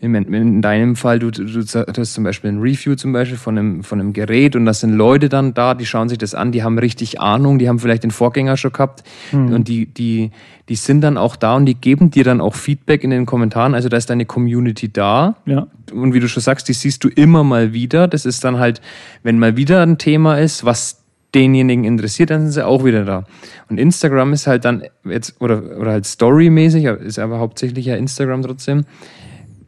in, 0.00 0.62
deinem 0.62 0.96
Fall, 0.96 1.18
du, 1.18 1.30
du, 1.30 1.44
du 1.44 2.00
hast 2.00 2.14
zum 2.14 2.24
Beispiel 2.24 2.50
ein 2.50 2.60
Review 2.60 2.94
zum 2.94 3.12
Beispiel 3.12 3.38
von 3.38 3.58
einem, 3.58 3.82
von 3.82 4.00
einem 4.00 4.12
Gerät 4.12 4.56
und 4.56 4.64
da 4.66 4.74
sind 4.74 4.92
Leute 4.92 5.28
dann 5.28 5.54
da, 5.54 5.74
die 5.74 5.86
schauen 5.86 6.08
sich 6.08 6.18
das 6.18 6.34
an, 6.34 6.52
die 6.52 6.62
haben 6.62 6.78
richtig 6.78 7.20
Ahnung, 7.20 7.58
die 7.58 7.68
haben 7.68 7.78
vielleicht 7.78 8.02
den 8.02 8.10
Vorgänger 8.10 8.56
schon 8.56 8.72
gehabt 8.72 9.02
mhm. 9.32 9.52
und 9.52 9.68
die, 9.68 9.86
die, 9.86 10.30
die 10.70 10.76
sind 10.76 11.00
dann 11.00 11.18
auch 11.18 11.34
da 11.34 11.56
und 11.56 11.66
die 11.66 11.74
geben 11.74 12.12
dir 12.12 12.22
dann 12.22 12.40
auch 12.40 12.54
Feedback 12.54 13.02
in 13.02 13.10
den 13.10 13.26
Kommentaren. 13.26 13.74
Also 13.74 13.88
da 13.88 13.96
ist 13.96 14.08
deine 14.08 14.24
Community 14.24 14.90
da. 14.90 15.34
Ja. 15.44 15.66
Und 15.92 16.14
wie 16.14 16.20
du 16.20 16.28
schon 16.28 16.44
sagst, 16.44 16.68
die 16.68 16.74
siehst 16.74 17.02
du 17.02 17.08
immer 17.08 17.42
mal 17.42 17.72
wieder. 17.72 18.06
Das 18.06 18.24
ist 18.24 18.44
dann 18.44 18.60
halt, 18.60 18.80
wenn 19.24 19.40
mal 19.40 19.56
wieder 19.56 19.82
ein 19.82 19.98
Thema 19.98 20.09
ist, 20.16 20.64
was 20.64 21.02
denjenigen 21.34 21.84
interessiert, 21.84 22.30
dann 22.30 22.42
sind 22.42 22.52
sie 22.52 22.66
auch 22.66 22.84
wieder 22.84 23.04
da. 23.04 23.24
Und 23.68 23.78
Instagram 23.78 24.32
ist 24.32 24.46
halt 24.46 24.64
dann 24.64 24.84
jetzt, 25.04 25.40
oder, 25.40 25.78
oder 25.78 25.92
halt 25.92 26.06
storymäßig, 26.06 26.84
ist 26.84 27.18
aber 27.18 27.38
hauptsächlich 27.38 27.86
ja 27.86 27.96
Instagram 27.96 28.42
trotzdem. 28.42 28.84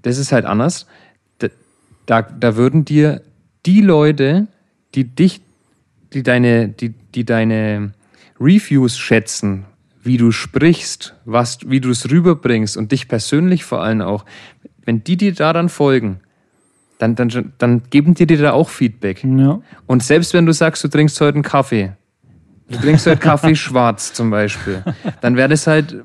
Das 0.02 0.18
ist 0.18 0.32
halt 0.32 0.44
anders. 0.44 0.87
Da, 2.06 2.22
da 2.22 2.56
würden 2.56 2.84
dir 2.84 3.22
die 3.64 3.80
Leute, 3.80 4.49
die 4.96 5.04
dich, 5.04 5.40
die 6.12 6.25
deine, 6.25 6.68
die, 6.68 6.88
die 6.88 7.25
deine 7.25 7.92
Reviews 8.40 8.99
schätzen, 8.99 9.66
wie 10.02 10.16
du 10.16 10.32
sprichst, 10.32 11.14
was, 11.25 11.58
wie 11.64 11.80
du 11.80 11.90
es 11.90 12.11
rüberbringst 12.11 12.76
und 12.76 12.90
dich 12.90 13.06
persönlich 13.06 13.64
vor 13.64 13.82
allem 13.82 14.00
auch, 14.00 14.25
wenn 14.84 15.04
die 15.04 15.16
dir 15.16 15.32
daran 15.32 15.68
folgen, 15.68 16.20
dann, 17.02 17.16
dann, 17.16 17.52
dann 17.59 17.82
geben 17.90 18.14
die 18.14 18.26
dir 18.26 18.38
da 18.38 18.52
auch 18.52 18.68
Feedback. 18.68 19.25
Ja. 19.25 19.61
Und 19.87 20.04
selbst 20.04 20.35
wenn 20.35 20.47
du 20.47 20.52
sagst, 20.52 20.85
du 20.85 20.88
trinkst 20.88 21.21
heute 21.21 21.35
einen 21.35 21.42
Kaffee, 21.42 21.92
du 22.68 22.78
trinkst 22.78 23.06
heute 23.09 23.18
Kaffee 23.18 23.56
schwarz 23.56 24.12
zum 24.12 24.30
Beispiel, 24.30 24.85
dann 25.21 25.37
wäre 25.37 25.49
das 25.49 25.66
halt, 25.66 26.04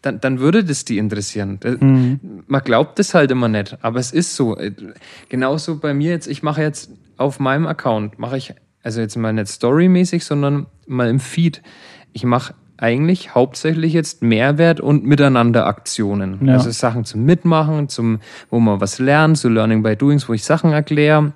dann, 0.00 0.20
dann 0.20 0.38
würde 0.38 0.62
das 0.62 0.84
die 0.84 0.98
interessieren. 0.98 1.58
Mhm. 1.80 2.20
Man 2.46 2.62
glaubt 2.62 3.00
das 3.00 3.14
halt 3.14 3.32
immer 3.32 3.48
nicht, 3.48 3.76
aber 3.82 3.98
es 3.98 4.12
ist 4.12 4.36
so. 4.36 4.56
Genauso 5.28 5.78
bei 5.78 5.92
mir 5.92 6.12
jetzt, 6.12 6.28
ich 6.28 6.44
mache 6.44 6.62
jetzt 6.62 6.92
auf 7.16 7.40
meinem 7.40 7.66
Account, 7.66 8.20
mache 8.20 8.36
ich, 8.36 8.54
also 8.84 9.00
jetzt 9.00 9.16
mal 9.16 9.32
nicht 9.32 9.48
storymäßig, 9.48 10.24
sondern 10.24 10.66
mal 10.86 11.08
im 11.08 11.18
Feed, 11.18 11.62
ich 12.12 12.22
mache 12.22 12.54
eigentlich 12.78 13.34
hauptsächlich 13.34 13.92
jetzt 13.92 14.22
Mehrwert 14.22 14.80
und 14.80 15.04
Miteinanderaktionen. 15.04 16.46
Ja. 16.46 16.54
Also 16.54 16.70
Sachen 16.70 17.04
zum 17.04 17.24
Mitmachen, 17.24 17.88
zum, 17.88 18.20
wo 18.50 18.60
man 18.60 18.80
was 18.80 18.98
lernt, 18.98 19.36
so 19.36 19.48
Learning 19.48 19.82
by 19.82 19.96
Doings, 19.96 20.28
wo 20.28 20.32
ich 20.32 20.44
Sachen 20.44 20.72
erkläre. 20.72 21.32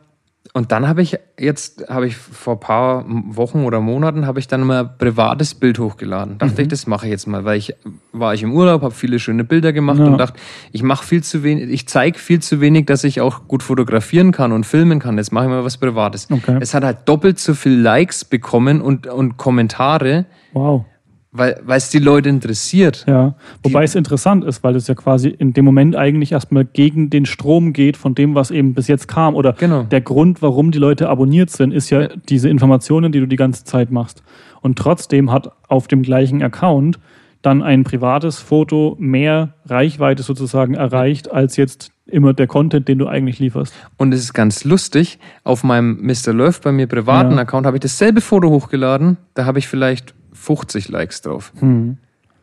Und 0.55 0.71
dann 0.71 0.87
habe 0.87 1.01
ich 1.01 1.19
jetzt, 1.39 1.89
habe 1.89 2.07
ich 2.07 2.17
vor 2.17 2.55
ein 2.55 2.61
paar 2.61 3.05
Wochen 3.09 3.65
oder 3.65 3.81
Monaten, 3.81 4.27
habe 4.27 4.39
ich 4.39 4.49
dann 4.49 4.63
mal 4.65 4.85
ein 4.85 4.91
privates 4.99 5.55
Bild 5.55 5.79
hochgeladen. 5.79 6.37
Dachte 6.37 6.55
mhm. 6.55 6.61
ich, 6.61 6.69
das 6.69 6.87
mache 6.87 7.07
ich 7.07 7.11
jetzt 7.11 7.27
mal, 7.27 7.45
weil 7.45 7.57
ich 7.57 7.75
war 8.13 8.35
ich 8.35 8.43
im 8.43 8.53
Urlaub, 8.53 8.83
habe 8.83 8.93
viele 8.93 9.19
schöne 9.19 9.45
Bilder 9.45 9.73
gemacht 9.73 9.99
ja. 9.99 10.05
und 10.05 10.19
dachte, 10.19 10.39
ich 10.71 10.83
mache 10.83 11.07
viel 11.07 11.23
zu 11.23 11.43
wenig, 11.43 11.71
ich 11.71 11.89
zeige 11.89 12.19
viel 12.19 12.41
zu 12.41 12.61
wenig, 12.61 12.87
dass 12.87 13.03
ich 13.03 13.21
auch 13.23 13.49
gut 13.49 13.63
fotografieren 13.63 14.31
kann 14.31 14.53
und 14.53 14.67
filmen 14.67 14.99
kann. 14.99 15.17
Jetzt 15.17 15.33
mache 15.33 15.45
ich 15.45 15.51
mal 15.51 15.65
was 15.65 15.79
Privates. 15.79 16.29
Okay. 16.31 16.59
Es 16.61 16.75
hat 16.75 16.85
halt 16.85 16.99
doppelt 17.07 17.39
so 17.39 17.55
viel 17.55 17.81
Likes 17.81 18.25
bekommen 18.25 18.83
und, 18.83 19.07
und 19.07 19.39
Kommentare. 19.39 20.27
Wow 20.53 20.85
weil 21.33 21.57
es 21.69 21.89
die 21.89 21.99
Leute 21.99 22.29
interessiert. 22.29 23.05
Ja, 23.09 23.35
wobei 23.63 23.85
es 23.85 23.95
interessant 23.95 24.45
ist, 24.45 24.63
weil 24.63 24.77
es 24.77 24.87
ja 24.87 24.95
quasi 24.95 25.29
in 25.29 25.55
dem 25.55 25.65
Moment 25.65 25.97
eigentlich 25.97 26.33
erstmal 26.33 26.67
gegen 26.67 27.09
den 27.09 27.25
Strom 27.25 27.73
geht 27.73 27.97
von 27.97 28.15
dem, 28.15 28.35
was 28.35 28.51
eben 28.51 28.75
bis 28.75 28.87
jetzt 28.87 29.09
kam. 29.09 29.35
Oder 29.35 29.55
genau. 29.55 29.85
der 29.85 30.03
Grund, 30.03 30.43
warum 30.43 30.71
die 30.71 30.79
Leute 30.79 31.09
abonniert 31.09 31.51
sind, 31.51 31.73
ist 31.73 31.89
ja, 31.89 32.03
ja 32.03 32.09
diese 32.29 32.51
Informationen, 32.51 33.13
die 33.13 33.21
du 33.21 33.27
die 33.27 33.37
ganze 33.37 33.65
Zeit 33.65 33.91
machst. 33.91 34.23
Und 34.61 34.79
trotzdem 34.79 35.33
hat 35.33 35.51
auf 35.69 35.89
dem 35.89 36.03
gleichen 36.03 36.43
Account 36.43 36.99
dann 37.41 37.63
ein 37.63 37.83
privates 37.83 38.39
Foto 38.39 38.97
mehr 39.01 39.55
Reichweite 39.65 40.23
sozusagen 40.23 40.75
erreicht, 40.75 41.33
als 41.33 41.57
jetzt 41.57 41.91
immer 42.07 42.35
der 42.35 42.47
Content, 42.47 42.89
den 42.89 42.99
du 42.99 43.09
eigentlich 43.09 43.39
lieferst. 43.39 43.75
Und 43.97 44.13
es 44.13 44.21
ist 44.21 44.35
ganz 44.35 44.65
lustig, 44.65 45.19
auf 45.45 45.65
meinem 45.65 45.99
Mr. 46.03 46.33
Love 46.33 46.59
bei 46.63 46.73
mir 46.73 46.87
privaten 46.87 47.33
ja. 47.33 47.39
Account 47.39 47.67
habe 47.67 47.79
ich 47.79 47.81
dasselbe 47.81 48.21
Foto 48.21 48.51
hochgeladen. 48.51 49.17
Da 49.35 49.47
habe 49.47 49.59
ich 49.59 49.67
vielleicht 49.67 50.15
50 50.43 50.89
Likes 50.89 51.23
drauf. 51.23 51.53
Hm. 51.59 51.99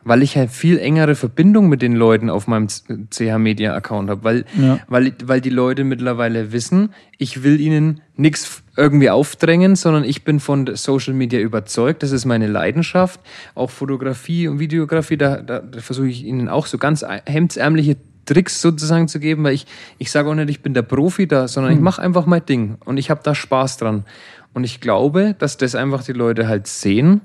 Weil 0.05 0.23
ich 0.23 0.37
halt 0.37 0.49
viel 0.49 0.79
engere 0.79 1.13
Verbindung 1.13 1.67
mit 1.67 1.81
den 1.81 1.93
Leuten 1.93 2.29
auf 2.29 2.47
meinem 2.47 2.67
CH 2.69 3.37
Media 3.37 3.75
Account 3.75 4.09
habe, 4.09 4.23
weil, 4.23 4.45
ja. 4.57 4.79
weil, 4.87 5.13
weil 5.25 5.41
die 5.41 5.49
Leute 5.49 5.83
mittlerweile 5.83 6.53
wissen, 6.53 6.93
ich 7.17 7.43
will 7.43 7.59
ihnen 7.59 8.01
nichts 8.15 8.63
irgendwie 8.77 9.09
aufdrängen, 9.09 9.75
sondern 9.75 10.05
ich 10.05 10.23
bin 10.23 10.39
von 10.39 10.73
Social 10.75 11.13
Media 11.13 11.39
überzeugt. 11.41 12.01
Das 12.01 12.11
ist 12.11 12.23
meine 12.23 12.47
Leidenschaft. 12.47 13.19
Auch 13.55 13.69
Fotografie 13.69 14.47
und 14.47 14.59
Videografie, 14.59 15.17
da, 15.17 15.41
da, 15.41 15.59
da 15.59 15.79
versuche 15.81 16.07
ich 16.07 16.23
ihnen 16.23 16.47
auch 16.47 16.65
so 16.65 16.77
ganz 16.77 17.05
hemdsärmliche 17.25 17.97
Tricks 18.25 18.61
sozusagen 18.61 19.07
zu 19.07 19.19
geben, 19.19 19.43
weil 19.43 19.53
ich, 19.53 19.65
ich 19.97 20.11
sage 20.11 20.29
auch 20.29 20.35
nicht, 20.35 20.49
ich 20.49 20.61
bin 20.61 20.73
der 20.73 20.83
Profi 20.83 21.27
da, 21.27 21.47
sondern 21.47 21.73
hm. 21.73 21.79
ich 21.79 21.83
mache 21.83 22.01
einfach 22.01 22.25
mein 22.25 22.45
Ding 22.45 22.77
und 22.85 22.97
ich 22.97 23.09
habe 23.09 23.21
da 23.23 23.35
Spaß 23.35 23.77
dran. 23.77 24.05
Und 24.53 24.63
ich 24.63 24.81
glaube, 24.81 25.35
dass 25.37 25.57
das 25.57 25.75
einfach 25.75 26.03
die 26.03 26.13
Leute 26.13 26.47
halt 26.47 26.67
sehen 26.67 27.21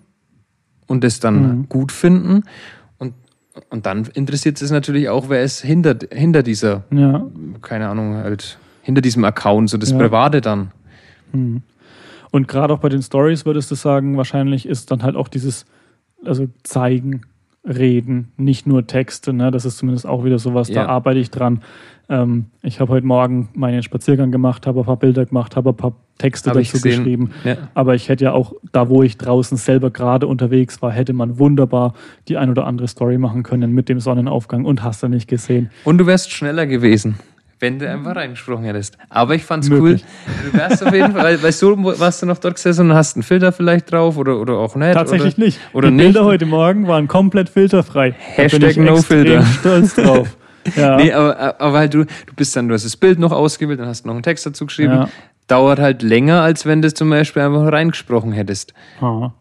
und 0.87 1.05
das 1.05 1.21
dann 1.21 1.59
mhm. 1.59 1.69
gut 1.69 1.93
finden. 1.93 2.45
Und, 2.99 3.15
und 3.71 3.87
dann 3.87 4.07
interessiert 4.15 4.61
es 4.61 4.71
natürlich 4.71 5.09
auch, 5.09 5.29
wer 5.29 5.43
ist 5.43 5.61
hinter, 5.61 5.97
hinter 6.13 6.43
dieser, 6.43 6.85
ja. 6.91 7.27
keine 7.63 7.89
Ahnung, 7.89 8.17
halt 8.17 8.59
hinter 8.83 9.01
diesem 9.01 9.25
Account, 9.25 9.71
so 9.71 9.79
das 9.79 9.91
ja. 9.91 9.99
Private 9.99 10.41
dann. 10.41 10.71
Mhm. 11.33 11.63
Und 12.31 12.49
gerade 12.49 12.75
auch 12.75 12.81
bei 12.81 12.89
den 12.89 13.03
Stories 13.03 13.47
würdest 13.47 13.71
du 13.71 13.77
sagen, 13.77 14.17
wahrscheinlich 14.17 14.67
ist 14.67 14.91
dann 14.91 15.03
halt 15.03 15.15
auch 15.17 15.29
dieses, 15.29 15.67
also 16.25 16.49
zeigen, 16.65 17.23
reden, 17.65 18.33
nicht 18.37 18.67
nur 18.67 18.87
Texte. 18.87 19.33
Ne? 19.33 19.51
Das 19.51 19.65
ist 19.65 19.79
zumindest 19.79 20.07
auch 20.07 20.25
wieder 20.25 20.39
sowas, 20.39 20.69
ja. 20.69 20.85
da 20.85 20.89
arbeite 20.89 21.19
ich 21.19 21.31
dran. 21.31 21.63
Ähm, 22.09 22.47
ich 22.63 22.81
habe 22.81 22.93
heute 22.93 23.07
Morgen 23.07 23.49
meinen 23.55 23.83
Spaziergang 23.83 24.31
gemacht, 24.31 24.67
habe 24.67 24.81
ein 24.81 24.87
paar 24.87 24.99
Bilder 24.99 25.25
gemacht, 25.25 25.57
habe 25.57 25.71
ein 25.71 25.77
paar 25.77 25.95
Texte 26.19 26.51
hab 26.51 26.59
dazu 26.59 26.81
geschrieben. 26.81 27.31
Ja. 27.45 27.57
Aber 27.73 27.95
ich 27.95 28.09
hätte 28.09 28.25
ja 28.25 28.33
auch, 28.33 28.55
da 28.73 28.89
wo 28.89 29.03
ich 29.03 29.17
draußen 29.17 29.57
selber 29.57 29.91
gerade 29.91 30.27
unterwegs 30.27 30.83
war, 30.83 30.93
hätte 30.93 31.13
man 31.13 31.39
wunderbar 31.39 31.95
die 32.29 32.37
ein 32.37 32.51
oder 32.51 32.67
andere 32.67 32.89
Story 32.89 33.19
machen 33.19 33.43
können 33.43 33.73
mit 33.73 33.89
dem 33.89 34.01
Sonnenaufgang 34.01 34.65
und 34.65 34.83
hast 34.83 35.03
du 35.03 35.09
nicht 35.09 35.29
gesehen. 35.29 35.71
Und 35.85 35.99
du 35.99 36.07
wärst 36.07 36.31
schneller 36.31 36.67
gewesen 36.67 37.17
wenn 37.61 37.79
du 37.79 37.89
einfach 37.89 38.17
reingesprochen 38.17 38.65
hättest. 38.65 38.99
Aber 39.09 39.35
ich 39.35 39.45
fand's 39.45 39.69
Möglich. 39.69 40.05
cool. 40.05 40.51
Du 40.53 40.59
wärst 40.59 40.85
auf 40.85 40.93
jeden 40.93 41.13
Fall, 41.13 41.43
weil 41.43 41.53
so 41.53 41.77
warst 41.99 42.23
du 42.23 42.27
noch 42.27 42.39
dort 42.39 42.57
gesessen 42.57 42.91
und 42.91 42.97
hast 42.97 43.17
einen 43.17 43.23
Filter 43.23 43.53
vielleicht 43.53 43.91
drauf 43.93 44.17
oder, 44.17 44.39
oder 44.39 44.55
auch 44.55 44.77
nicht. 44.77 44.93
Tatsächlich 44.95 45.37
oder, 45.37 45.45
nicht. 45.45 45.61
Oder 45.73 45.89
Die 45.89 45.95
nicht. 45.95 46.05
Bilder 46.07 46.25
heute 46.25 46.47
Morgen 46.47 46.87
waren 46.87 47.09
komplett 47.09 47.49
filterfrei. 47.49 48.15
Hashtag 48.19 48.77
no 48.77 48.97
filter. 48.97 49.43
stolz 49.45 49.95
drauf. 49.95 50.37
Ja. 50.77 50.97
Nee, 50.97 51.13
aber, 51.13 51.61
aber 51.61 51.77
halt 51.79 51.93
du, 51.93 52.05
du 52.05 52.35
bist 52.35 52.57
dann, 52.57 52.69
du 52.69 52.75
hast 52.75 52.87
das 52.87 52.97
Bild 52.97 53.19
noch 53.19 53.33
ausgewählt, 53.33 53.81
dann 53.81 53.87
hast 53.87 54.05
du 54.05 54.09
noch 54.09 54.15
einen 54.15 54.23
Text 54.23 54.47
dazu 54.47 54.65
geschrieben. 54.65 54.95
Ja. 54.95 55.09
Dauert 55.47 55.79
halt 55.79 56.03
länger, 56.03 56.41
als 56.41 56.65
wenn 56.65 56.81
du 56.81 56.89
es 56.89 56.95
zum 56.95 57.11
Beispiel 57.11 57.43
einfach 57.43 57.71
reingesprochen 57.71 58.33
hättest. 58.33 58.73
Aha. 58.99 59.35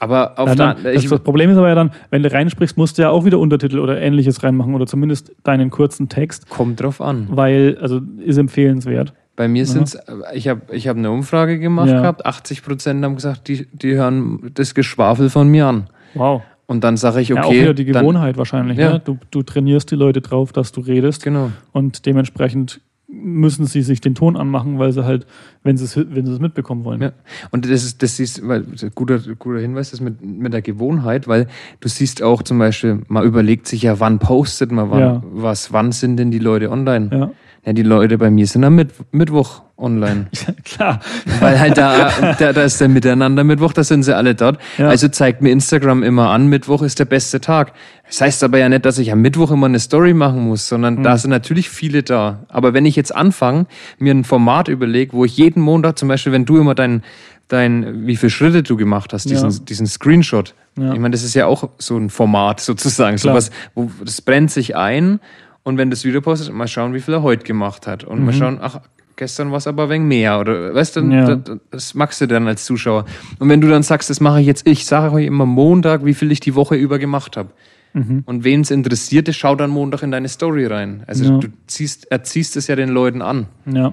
Aber 0.00 0.38
auf 0.38 0.54
dann, 0.54 0.82
der, 0.82 0.94
das, 0.94 1.04
das, 1.04 1.20
Problem 1.20 1.50
ist 1.50 1.56
aber 1.56 1.68
ja 1.68 1.74
dann, 1.74 1.90
wenn 2.10 2.22
du 2.22 2.32
reinsprichst, 2.32 2.76
musst 2.76 2.98
du 2.98 3.02
ja 3.02 3.10
auch 3.10 3.24
wieder 3.24 3.38
Untertitel 3.38 3.78
oder 3.78 4.00
ähnliches 4.00 4.42
reinmachen 4.42 4.74
oder 4.74 4.86
zumindest 4.86 5.32
deinen 5.42 5.70
kurzen 5.70 6.08
Text. 6.08 6.48
Kommt 6.48 6.80
drauf 6.80 7.00
an. 7.00 7.28
Weil, 7.30 7.78
also 7.80 8.00
ist 8.18 8.38
empfehlenswert. 8.38 9.12
Bei 9.36 9.46
mir 9.46 9.66
sind 9.66 9.84
es, 9.84 9.98
ich 10.34 10.48
habe 10.48 10.62
ich 10.72 10.88
hab 10.88 10.96
eine 10.96 11.12
Umfrage 11.12 11.60
gemacht 11.60 11.88
ja. 11.88 12.00
gehabt, 12.00 12.26
80 12.26 12.64
Prozent 12.64 13.04
haben 13.04 13.14
gesagt, 13.14 13.46
die, 13.46 13.68
die 13.72 13.94
hören 13.94 14.50
das 14.54 14.74
Geschwafel 14.74 15.30
von 15.30 15.48
mir 15.48 15.66
an. 15.66 15.86
Wow. 16.14 16.42
Und 16.66 16.84
dann 16.84 16.96
sage 16.96 17.20
ich, 17.20 17.32
okay. 17.32 17.40
Ja, 17.40 17.46
auch 17.46 17.52
wieder 17.52 17.74
die 17.74 17.84
Gewohnheit 17.84 18.32
dann, 18.32 18.38
wahrscheinlich. 18.38 18.76
Ja. 18.76 18.94
Ne? 18.94 19.02
Du, 19.02 19.16
du 19.30 19.42
trainierst 19.42 19.90
die 19.90 19.94
Leute 19.94 20.20
drauf, 20.20 20.52
dass 20.52 20.72
du 20.72 20.80
redest. 20.80 21.22
Genau. 21.22 21.50
Und 21.72 22.04
dementsprechend 22.04 22.80
müssen 23.08 23.64
sie 23.66 23.80
sich 23.82 24.02
den 24.02 24.14
Ton 24.14 24.36
anmachen, 24.36 24.78
weil 24.78 24.92
sie 24.92 25.04
halt, 25.04 25.26
wenn 25.62 25.78
sie 25.78 25.84
es, 25.84 25.96
wenn 25.96 26.26
sie 26.26 26.32
es 26.32 26.40
mitbekommen 26.40 26.84
wollen. 26.84 27.00
Ja. 27.00 27.12
Und 27.50 27.64
das 27.64 27.82
ist, 27.82 28.02
das 28.02 28.20
ist, 28.20 28.46
weil, 28.46 28.64
guter, 28.94 29.18
guter 29.38 29.60
Hinweis, 29.60 29.90
das 29.90 30.00
mit, 30.00 30.22
mit 30.22 30.52
der 30.52 30.60
Gewohnheit, 30.60 31.26
weil 31.26 31.46
du 31.80 31.88
siehst 31.88 32.22
auch 32.22 32.42
zum 32.42 32.58
Beispiel, 32.58 33.00
man 33.08 33.24
überlegt 33.24 33.66
sich 33.66 33.82
ja, 33.82 33.98
wann 33.98 34.18
postet 34.18 34.72
man 34.72 34.90
wann, 34.90 35.00
ja. 35.00 35.22
was, 35.32 35.72
wann 35.72 35.92
sind 35.92 36.18
denn 36.18 36.30
die 36.30 36.38
Leute 36.38 36.70
online? 36.70 37.08
Ja. 37.10 37.30
Ja, 37.68 37.74
die 37.74 37.82
Leute 37.82 38.16
bei 38.16 38.30
mir 38.30 38.46
sind 38.46 38.64
am 38.64 38.76
Mitt 38.76 38.94
Mittwoch 39.12 39.60
online. 39.76 40.28
Ja, 40.46 40.54
klar. 40.64 41.00
Weil 41.38 41.60
halt 41.60 41.76
da, 41.76 42.10
da, 42.38 42.54
da 42.54 42.62
ist 42.62 42.80
der 42.80 42.88
Miteinander 42.88 43.44
Mittwoch, 43.44 43.74
da 43.74 43.84
sind 43.84 44.04
sie 44.04 44.16
alle 44.16 44.34
dort. 44.34 44.58
Ja. 44.78 44.88
Also 44.88 45.08
zeigt 45.08 45.42
mir 45.42 45.50
Instagram 45.50 46.02
immer 46.02 46.30
an, 46.30 46.46
Mittwoch 46.46 46.80
ist 46.80 46.98
der 46.98 47.04
beste 47.04 47.42
Tag. 47.42 47.74
Das 48.06 48.22
heißt 48.22 48.42
aber 48.42 48.56
ja 48.56 48.70
nicht, 48.70 48.86
dass 48.86 48.96
ich 48.96 49.12
am 49.12 49.20
Mittwoch 49.20 49.50
immer 49.50 49.66
eine 49.66 49.80
Story 49.80 50.14
machen 50.14 50.48
muss, 50.48 50.66
sondern 50.66 50.94
mhm. 50.94 51.02
da 51.02 51.18
sind 51.18 51.28
natürlich 51.28 51.68
viele 51.68 52.02
da. 52.02 52.46
Aber 52.48 52.72
wenn 52.72 52.86
ich 52.86 52.96
jetzt 52.96 53.14
anfange, 53.14 53.66
mir 53.98 54.14
ein 54.14 54.24
Format 54.24 54.68
überlege, 54.68 55.12
wo 55.12 55.26
ich 55.26 55.36
jeden 55.36 55.60
Montag, 55.60 55.98
zum 55.98 56.08
Beispiel, 56.08 56.32
wenn 56.32 56.46
du 56.46 56.56
immer 56.56 56.74
dein, 56.74 57.02
dein, 57.48 58.06
wie 58.06 58.16
viele 58.16 58.30
Schritte 58.30 58.62
du 58.62 58.78
gemacht 58.78 59.12
hast, 59.12 59.28
diesen, 59.28 59.50
ja. 59.50 59.58
diesen 59.58 59.86
Screenshot. 59.86 60.54
Ich 60.74 60.82
meine, 60.82 61.10
das 61.10 61.22
ist 61.22 61.34
ja 61.34 61.44
auch 61.46 61.68
so 61.76 61.98
ein 61.98 62.08
Format 62.08 62.60
sozusagen. 62.60 63.18
Sowas, 63.18 63.50
wo 63.74 63.90
das 64.02 64.22
brennt 64.22 64.50
sich 64.50 64.74
ein 64.74 65.20
und 65.68 65.76
wenn 65.76 65.90
das 65.90 66.02
Video 66.02 66.22
postet, 66.22 66.50
mal 66.54 66.66
schauen, 66.66 66.94
wie 66.94 67.00
viel 67.00 67.12
er 67.12 67.22
heute 67.22 67.44
gemacht 67.44 67.86
hat. 67.86 68.02
Und 68.02 68.20
mhm. 68.20 68.24
mal 68.24 68.32
schauen, 68.32 68.58
ach, 68.58 68.80
gestern 69.16 69.50
war 69.50 69.58
es 69.58 69.66
aber 69.66 69.90
wenig 69.90 70.08
mehr. 70.08 70.40
Oder 70.40 70.74
weißt 70.74 70.96
du, 70.96 71.00
ja. 71.02 71.36
das, 71.36 71.58
das 71.70 71.94
magst 71.94 72.22
du 72.22 72.26
dann 72.26 72.48
als 72.48 72.64
Zuschauer. 72.64 73.04
Und 73.38 73.50
wenn 73.50 73.60
du 73.60 73.68
dann 73.68 73.82
sagst, 73.82 74.08
das 74.08 74.18
mache 74.18 74.40
ich 74.40 74.46
jetzt, 74.46 74.66
ich 74.66 74.86
sage 74.86 75.12
euch 75.12 75.26
immer 75.26 75.44
Montag, 75.44 76.06
wie 76.06 76.14
viel 76.14 76.32
ich 76.32 76.40
die 76.40 76.54
Woche 76.54 76.74
über 76.74 76.98
gemacht 76.98 77.36
habe. 77.36 77.50
Mhm. 77.92 78.22
Und 78.24 78.44
wen 78.44 78.62
es 78.62 78.70
interessiert, 78.70 79.28
schau 79.34 79.56
dann 79.56 79.68
Montag 79.68 80.02
in 80.02 80.10
deine 80.10 80.28
Story 80.28 80.64
rein. 80.64 81.02
Also 81.06 81.24
ja. 81.24 81.38
du 81.38 81.48
ziehst, 81.66 82.10
erziehst 82.10 82.56
es 82.56 82.66
ja 82.66 82.74
den 82.74 82.88
Leuten 82.88 83.20
an. 83.20 83.44
Ja. 83.66 83.92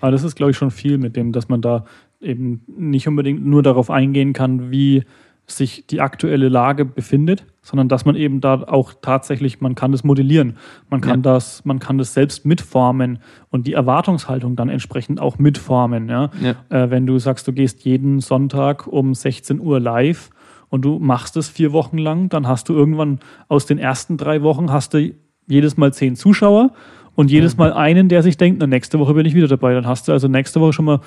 Aber 0.00 0.10
das 0.10 0.24
ist, 0.24 0.34
glaube 0.34 0.50
ich, 0.50 0.56
schon 0.56 0.72
viel 0.72 0.98
mit 0.98 1.14
dem, 1.14 1.30
dass 1.30 1.48
man 1.48 1.62
da 1.62 1.84
eben 2.20 2.62
nicht 2.66 3.06
unbedingt 3.06 3.46
nur 3.46 3.62
darauf 3.62 3.90
eingehen 3.90 4.32
kann, 4.32 4.72
wie 4.72 5.04
sich 5.46 5.86
die 5.86 6.00
aktuelle 6.00 6.48
Lage 6.48 6.84
befindet, 6.84 7.46
sondern 7.62 7.88
dass 7.88 8.04
man 8.04 8.16
eben 8.16 8.40
da 8.40 8.62
auch 8.62 8.92
tatsächlich, 9.00 9.60
man 9.60 9.74
kann 9.74 9.92
das 9.92 10.02
modellieren, 10.02 10.56
man 10.90 11.00
kann 11.00 11.20
ja. 11.22 11.34
das, 11.34 11.64
man 11.64 11.78
kann 11.78 11.98
das 11.98 12.14
selbst 12.14 12.44
mitformen 12.44 13.20
und 13.50 13.66
die 13.66 13.74
Erwartungshaltung 13.74 14.56
dann 14.56 14.68
entsprechend 14.68 15.20
auch 15.20 15.38
mitformen. 15.38 16.08
Ja? 16.08 16.30
ja. 16.40 16.54
Äh, 16.68 16.90
wenn 16.90 17.06
du 17.06 17.18
sagst, 17.18 17.46
du 17.46 17.52
gehst 17.52 17.84
jeden 17.84 18.20
Sonntag 18.20 18.86
um 18.86 19.14
16 19.14 19.60
Uhr 19.60 19.78
live 19.78 20.30
und 20.68 20.84
du 20.84 20.98
machst 20.98 21.36
es 21.36 21.48
vier 21.48 21.72
Wochen 21.72 21.98
lang, 21.98 22.28
dann 22.28 22.48
hast 22.48 22.68
du 22.68 22.74
irgendwann 22.74 23.20
aus 23.48 23.66
den 23.66 23.78
ersten 23.78 24.16
drei 24.16 24.42
Wochen 24.42 24.72
hast 24.72 24.94
du 24.94 25.14
jedes 25.46 25.76
Mal 25.76 25.92
zehn 25.92 26.16
Zuschauer 26.16 26.72
und 27.16 27.30
jedes 27.30 27.56
Mal 27.56 27.72
einen, 27.72 28.08
der 28.08 28.22
sich 28.22 28.36
denkt, 28.36 28.60
na, 28.60 28.66
nächste 28.66 28.98
Woche 28.98 29.14
bin 29.14 29.26
ich 29.26 29.34
wieder 29.34 29.48
dabei. 29.48 29.72
Dann 29.74 29.86
hast 29.86 30.06
du 30.06 30.12
also 30.12 30.28
nächste 30.28 30.60
Woche 30.60 30.74
schon 30.74 30.84
mal 30.84 31.00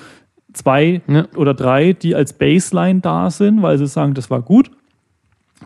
zwei 0.52 1.02
ja. 1.06 1.26
oder 1.36 1.54
drei, 1.54 1.92
die 1.92 2.14
als 2.14 2.32
Baseline 2.32 3.00
da 3.00 3.30
sind, 3.30 3.62
weil 3.62 3.78
sie 3.78 3.86
sagen, 3.86 4.14
das 4.14 4.30
war 4.30 4.42
gut, 4.42 4.70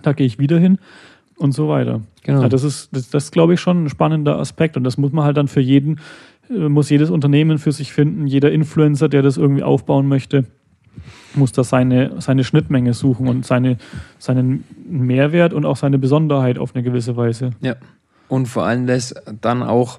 da 0.02 0.12
gehe 0.12 0.26
ich 0.26 0.38
wieder 0.38 0.58
hin 0.58 0.78
und 1.36 1.52
so 1.52 1.68
weiter. 1.68 2.00
Genau. 2.22 2.42
Ja, 2.42 2.48
das 2.48 2.64
ist, 2.64 2.88
das, 2.92 3.10
das 3.10 3.30
glaube 3.30 3.54
ich, 3.54 3.60
schon 3.60 3.84
ein 3.84 3.88
spannender 3.88 4.38
Aspekt 4.38 4.76
und 4.76 4.84
das 4.84 4.98
muss 4.98 5.12
man 5.12 5.24
halt 5.24 5.36
dann 5.36 5.48
für 5.48 5.60
jeden 5.60 6.00
äh, 6.50 6.68
muss 6.68 6.90
jedes 6.90 7.10
Unternehmen 7.10 7.58
für 7.58 7.72
sich 7.72 7.92
finden, 7.92 8.26
jeder 8.26 8.52
Influencer, 8.52 9.08
der 9.08 9.22
das 9.22 9.36
irgendwie 9.36 9.62
aufbauen 9.62 10.08
möchte, 10.08 10.44
muss 11.34 11.52
da 11.52 11.64
seine, 11.64 12.20
seine 12.20 12.44
Schnittmenge 12.44 12.94
suchen 12.94 13.28
und 13.28 13.44
seine, 13.44 13.78
seinen 14.18 14.64
Mehrwert 14.88 15.52
und 15.52 15.64
auch 15.64 15.76
seine 15.76 15.98
Besonderheit 15.98 16.58
auf 16.58 16.74
eine 16.74 16.84
gewisse 16.84 17.16
Weise. 17.16 17.50
Ja. 17.60 17.76
Und 18.28 18.46
vor 18.46 18.64
allem 18.64 18.86
das 18.86 19.14
dann 19.40 19.62
auch, 19.62 19.98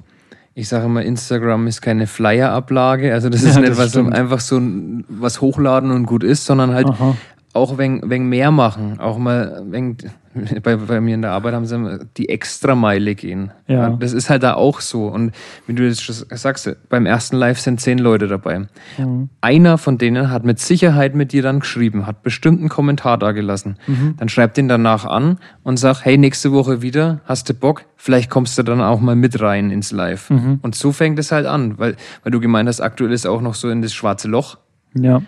ich 0.58 0.70
sage 0.70 0.86
immer, 0.86 1.04
Instagram 1.04 1.68
ist 1.68 1.82
keine 1.82 2.08
Flyer-Ablage. 2.08 3.14
Also 3.14 3.28
das 3.28 3.44
ist 3.44 3.56
ja, 3.56 3.62
nicht 3.62 3.78
was 3.78 3.96
einfach 3.98 4.40
so 4.40 4.62
was 5.10 5.42
hochladen 5.42 5.92
und 5.92 6.06
gut 6.06 6.24
ist, 6.24 6.46
sondern 6.46 6.74
halt 6.74 6.88
Aha 6.88 7.16
auch 7.56 7.78
wenn, 7.78 8.02
wenn 8.04 8.28
mehr 8.28 8.52
machen, 8.52 9.00
auch 9.00 9.18
mal 9.18 9.64
wenn, 9.70 9.96
bei, 10.64 10.76
bei 10.76 11.00
mir 11.00 11.16
in 11.16 11.22
der 11.22 11.32
Arbeit 11.32 11.54
haben 11.54 11.66
sie 11.66 12.00
die 12.18 12.28
Extrameile 12.28 13.16
gehen. 13.16 13.52
Ja. 13.68 13.92
Das 13.92 14.12
ist 14.12 14.30
halt 14.30 14.44
da 14.44 14.56
auch 14.56 14.82
so. 14.82 15.08
Und 15.08 15.32
wie 15.66 15.74
du 15.74 15.88
das 15.88 16.02
schon 16.02 16.16
sagst, 16.30 16.76
beim 16.90 17.06
ersten 17.06 17.38
Live 17.38 17.60
sind 17.60 17.80
zehn 17.80 17.98
Leute 17.98 18.28
dabei. 18.28 18.68
Mhm. 18.98 19.30
Einer 19.40 19.78
von 19.78 19.98
denen 19.98 20.30
hat 20.30 20.44
mit 20.44 20.60
Sicherheit 20.60 21.16
mit 21.16 21.32
dir 21.32 21.42
dann 21.44 21.62
geschrieben, 21.62 22.06
hat 22.06 22.24
bestimmt 22.24 22.60
einen 22.60 22.68
Kommentar 22.68 23.18
da 23.18 23.32
gelassen. 23.32 23.78
Mhm. 23.88 24.16
Dann 24.18 24.28
schreibt 24.28 24.58
ihn 24.58 24.68
danach 24.68 25.06
an 25.06 25.40
und 25.64 25.78
sagt, 25.78 26.04
hey, 26.04 26.18
nächste 26.18 26.52
Woche 26.52 26.82
wieder, 26.82 27.22
hast 27.24 27.48
du 27.48 27.54
Bock? 27.54 27.86
Vielleicht 27.96 28.30
kommst 28.30 28.58
du 28.58 28.64
dann 28.64 28.82
auch 28.82 29.00
mal 29.00 29.16
mit 29.16 29.40
rein 29.40 29.72
ins 29.72 29.94
Live. 29.94 30.30
Mhm. 30.30 30.60
Und 30.62 30.76
so 30.76 30.92
fängt 30.92 31.18
es 31.20 31.32
halt 31.32 31.46
an, 31.46 31.80
weil, 31.80 31.96
weil 32.24 32.32
du 32.32 32.42
gemeint 32.42 32.68
hast, 32.68 32.82
aktuell 32.82 33.14
ist 33.14 33.26
auch 33.26 33.40
noch 33.40 33.56
so 33.56 33.70
in 33.70 33.82
das 33.82 33.94
schwarze 33.94 34.28
Loch. 34.28 34.58
Ja 34.94 35.22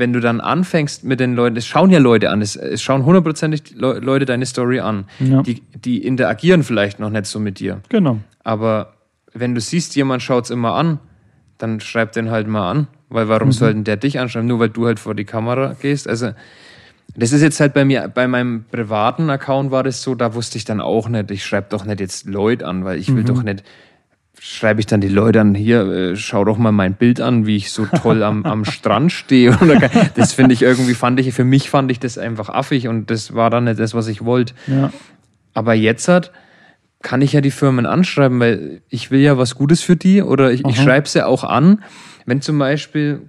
wenn 0.00 0.12
du 0.12 0.18
dann 0.18 0.40
anfängst 0.40 1.04
mit 1.04 1.20
den 1.20 1.34
Leuten, 1.34 1.56
es 1.56 1.66
schauen 1.66 1.90
ja 1.90 2.00
Leute 2.00 2.30
an, 2.30 2.42
es, 2.42 2.56
es 2.56 2.82
schauen 2.82 3.04
hundertprozentig 3.04 3.74
Leute 3.76 4.24
deine 4.24 4.46
Story 4.46 4.80
an. 4.80 5.04
Ja. 5.20 5.42
Die, 5.42 5.62
die 5.72 6.04
interagieren 6.04 6.64
vielleicht 6.64 6.98
noch 6.98 7.10
nicht 7.10 7.26
so 7.26 7.38
mit 7.38 7.60
dir. 7.60 7.82
Genau. 7.90 8.18
Aber 8.42 8.94
wenn 9.32 9.54
du 9.54 9.60
siehst, 9.60 9.94
jemand 9.94 10.22
schaut 10.22 10.44
es 10.44 10.50
immer 10.50 10.74
an, 10.74 10.98
dann 11.58 11.78
schreib 11.78 12.12
den 12.12 12.30
halt 12.30 12.48
mal 12.48 12.68
an. 12.68 12.86
Weil 13.10 13.28
warum 13.28 13.48
mhm. 13.48 13.52
soll 13.52 13.74
denn 13.74 13.84
der 13.84 13.96
dich 13.96 14.18
anschreiben? 14.18 14.48
Nur 14.48 14.58
weil 14.58 14.70
du 14.70 14.86
halt 14.86 14.98
vor 14.98 15.14
die 15.14 15.24
Kamera 15.24 15.76
gehst. 15.80 16.08
Also, 16.08 16.32
das 17.16 17.32
ist 17.32 17.42
jetzt 17.42 17.60
halt 17.60 17.74
bei 17.74 17.84
mir, 17.84 18.08
bei 18.08 18.26
meinem 18.26 18.64
privaten 18.70 19.30
Account 19.30 19.70
war 19.70 19.82
das 19.82 20.02
so, 20.02 20.14
da 20.14 20.34
wusste 20.34 20.58
ich 20.58 20.64
dann 20.64 20.80
auch 20.80 21.08
nicht, 21.08 21.30
ich 21.30 21.44
schreibe 21.44 21.66
doch 21.70 21.84
nicht 21.84 22.00
jetzt 22.00 22.26
Leute 22.26 22.66
an, 22.66 22.84
weil 22.84 22.98
ich 22.98 23.08
will 23.08 23.22
mhm. 23.22 23.26
doch 23.26 23.42
nicht 23.42 23.64
schreibe 24.42 24.80
ich 24.80 24.86
dann 24.86 25.02
die 25.02 25.08
Leute 25.08 25.42
an, 25.42 25.54
hier, 25.54 25.82
äh, 25.82 26.16
schau 26.16 26.44
doch 26.44 26.56
mal 26.56 26.72
mein 26.72 26.94
Bild 26.94 27.20
an, 27.20 27.46
wie 27.46 27.56
ich 27.56 27.70
so 27.70 27.84
toll 27.84 28.22
am, 28.22 28.44
am 28.46 28.64
Strand 28.64 29.12
stehe. 29.12 29.56
das 30.14 30.32
finde 30.32 30.54
ich 30.54 30.62
irgendwie, 30.62 30.94
fand 30.94 31.20
ich, 31.20 31.32
für 31.34 31.44
mich 31.44 31.68
fand 31.68 31.90
ich 31.90 32.00
das 32.00 32.16
einfach 32.16 32.48
affig 32.48 32.88
und 32.88 33.10
das 33.10 33.34
war 33.34 33.50
dann 33.50 33.64
nicht 33.64 33.78
das, 33.78 33.92
was 33.92 34.08
ich 34.08 34.24
wollte. 34.24 34.54
Ja. 34.66 34.92
Aber 35.52 35.74
jetzt 35.74 36.08
hat, 36.08 36.32
kann 37.02 37.20
ich 37.20 37.34
ja 37.34 37.42
die 37.42 37.50
Firmen 37.50 37.84
anschreiben, 37.84 38.40
weil 38.40 38.80
ich 38.88 39.10
will 39.10 39.20
ja 39.20 39.36
was 39.36 39.56
Gutes 39.56 39.82
für 39.82 39.96
die 39.96 40.22
oder 40.22 40.50
ich, 40.50 40.64
ich 40.64 40.76
schreibe 40.76 41.06
sie 41.06 41.24
auch 41.24 41.44
an. 41.44 41.84
Wenn 42.24 42.40
zum 42.40 42.58
Beispiel 42.58 43.22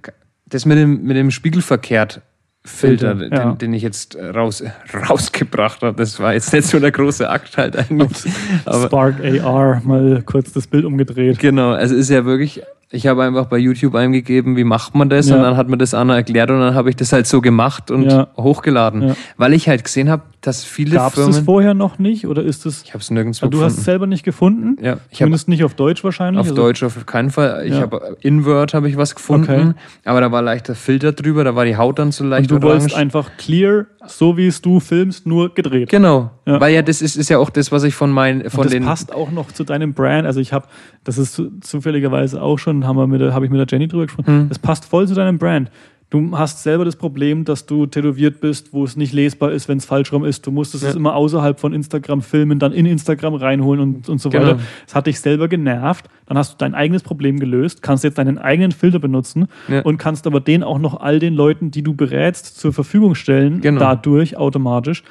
das 0.46 0.64
mit 0.64 0.78
dem, 0.78 1.02
mit 1.02 1.16
dem 1.16 1.30
Spiegel 1.30 1.60
verkehrt 1.60 2.22
Filter, 2.64 3.16
Filter 3.16 3.36
ja. 3.36 3.44
den, 3.50 3.58
den, 3.58 3.74
ich 3.74 3.82
jetzt 3.82 4.14
äh, 4.14 4.26
raus, 4.26 4.62
rausgebracht 5.08 5.82
habe. 5.82 5.96
Das 5.96 6.20
war 6.20 6.32
jetzt 6.34 6.52
nicht 6.52 6.68
so 6.68 6.78
der 6.78 6.92
große 6.92 7.28
Akt 7.28 7.56
halt 7.56 7.76
eigentlich. 7.76 8.32
Spark 8.62 9.16
AR 9.20 9.82
mal 9.84 10.22
kurz 10.24 10.52
das 10.52 10.68
Bild 10.68 10.84
umgedreht. 10.84 11.38
Genau, 11.40 11.70
also 11.70 11.96
ist 11.96 12.10
ja 12.10 12.24
wirklich 12.24 12.62
ich 12.92 13.06
habe 13.06 13.22
einfach 13.22 13.46
bei 13.46 13.56
YouTube 13.56 13.94
eingegeben, 13.94 14.56
wie 14.56 14.64
macht 14.64 14.94
man 14.94 15.08
das? 15.08 15.28
Ja. 15.28 15.36
Und 15.36 15.42
dann 15.42 15.56
hat 15.56 15.68
mir 15.68 15.78
das 15.78 15.94
Anna 15.94 16.16
erklärt 16.16 16.50
und 16.50 16.60
dann 16.60 16.74
habe 16.74 16.90
ich 16.90 16.96
das 16.96 17.12
halt 17.12 17.26
so 17.26 17.40
gemacht 17.40 17.90
und 17.90 18.10
ja. 18.10 18.28
hochgeladen. 18.36 19.08
Ja. 19.08 19.16
Weil 19.38 19.54
ich 19.54 19.66
halt 19.68 19.82
gesehen 19.82 20.10
habe, 20.10 20.22
dass 20.42 20.62
viele 20.62 20.96
Gab's 20.96 21.14
Firmen... 21.14 21.32
Gab 21.32 21.40
es 21.40 21.44
vorher 21.44 21.72
noch 21.72 21.98
nicht 21.98 22.26
oder 22.26 22.42
ist 22.42 22.66
es... 22.66 22.82
Ich 22.82 22.90
habe 22.90 22.98
es 22.98 23.10
nirgendwo 23.10 23.46
Du 23.46 23.62
hast 23.62 23.78
es 23.78 23.84
selber 23.84 24.06
nicht 24.06 24.24
gefunden? 24.24 24.76
Ja. 24.84 24.98
Ich 25.10 25.18
Zumindest 25.18 25.48
nicht 25.48 25.64
auf 25.64 25.74
Deutsch 25.74 26.04
wahrscheinlich? 26.04 26.40
Auf 26.40 26.48
also 26.48 26.54
Deutsch 26.54 26.82
auf 26.82 27.06
keinen 27.06 27.30
Fall. 27.30 27.66
Ich 27.66 27.80
habe 27.80 28.16
in 28.20 28.44
Word 28.44 28.74
habe 28.74 28.88
ich 28.90 28.96
was 28.98 29.14
gefunden, 29.14 29.70
okay. 29.70 29.74
aber 30.04 30.20
da 30.20 30.30
war 30.30 30.42
leichter 30.42 30.74
Filter 30.74 31.12
drüber, 31.12 31.44
da 31.44 31.54
war 31.54 31.64
die 31.64 31.76
Haut 31.76 31.98
dann 31.98 32.12
so 32.12 32.24
leicht 32.24 32.52
und 32.52 32.62
du 32.62 32.66
orange. 32.66 32.82
wolltest 32.82 32.96
einfach 32.96 33.30
clear, 33.38 33.86
so 34.06 34.36
wie 34.36 34.46
es 34.46 34.60
du 34.60 34.80
filmst, 34.80 35.26
nur 35.26 35.54
gedreht. 35.54 35.88
Genau. 35.88 36.30
Weil 36.44 36.74
ja, 36.74 36.82
das 36.82 37.02
ist, 37.02 37.16
ist 37.16 37.28
ja 37.28 37.38
auch 37.38 37.50
das, 37.50 37.70
was 37.70 37.84
ich 37.84 37.94
von 37.94 38.10
meinen... 38.10 38.50
Von 38.50 38.66
und 38.66 38.74
das 38.74 38.84
passt 38.84 39.14
auch 39.14 39.30
noch 39.30 39.52
zu 39.52 39.64
deinem 39.64 39.94
Brand. 39.94 40.26
Also 40.26 40.40
ich 40.40 40.52
habe, 40.52 40.66
das 41.04 41.18
ist 41.18 41.40
zufälligerweise 41.60 42.42
auch 42.42 42.58
schon, 42.58 42.86
habe 42.86 43.04
ich 43.04 43.50
mit 43.50 43.60
der 43.60 43.66
Jenny 43.68 43.88
drüber 43.88 44.06
gesprochen. 44.06 44.26
Hm. 44.26 44.48
Das 44.48 44.58
passt 44.58 44.84
voll 44.84 45.06
zu 45.06 45.14
deinem 45.14 45.38
Brand. 45.38 45.70
Du 46.12 46.36
hast 46.36 46.62
selber 46.62 46.84
das 46.84 46.96
Problem, 46.96 47.46
dass 47.46 47.64
du 47.64 47.86
tätowiert 47.86 48.42
bist, 48.42 48.74
wo 48.74 48.84
es 48.84 48.96
nicht 48.96 49.14
lesbar 49.14 49.50
ist, 49.50 49.66
wenn 49.66 49.78
es 49.78 49.86
falsch 49.86 50.12
rum 50.12 50.26
ist. 50.26 50.46
Du 50.46 50.50
musstest 50.50 50.84
ja. 50.84 50.90
es 50.90 50.94
immer 50.94 51.14
außerhalb 51.14 51.58
von 51.58 51.72
Instagram 51.72 52.20
filmen, 52.20 52.58
dann 52.58 52.74
in 52.74 52.84
Instagram 52.84 53.32
reinholen 53.32 53.80
und, 53.80 54.08
und 54.10 54.20
so 54.20 54.28
genau. 54.28 54.48
weiter. 54.48 54.60
Es 54.86 54.94
hat 54.94 55.06
dich 55.06 55.18
selber 55.20 55.48
genervt. 55.48 56.10
Dann 56.26 56.36
hast 56.36 56.52
du 56.52 56.56
dein 56.58 56.74
eigenes 56.74 57.02
Problem 57.02 57.40
gelöst, 57.40 57.80
kannst 57.80 58.04
jetzt 58.04 58.18
deinen 58.18 58.36
eigenen 58.36 58.72
Filter 58.72 58.98
benutzen 58.98 59.46
ja. 59.68 59.80
und 59.80 59.96
kannst 59.96 60.26
aber 60.26 60.40
den 60.40 60.62
auch 60.62 60.78
noch 60.78 61.00
all 61.00 61.18
den 61.18 61.32
Leuten, 61.32 61.70
die 61.70 61.82
du 61.82 61.94
berätst, 61.94 62.58
zur 62.58 62.74
Verfügung 62.74 63.14
stellen, 63.14 63.62
genau. 63.62 63.80
dadurch 63.80 64.36
automatisch. 64.36 65.04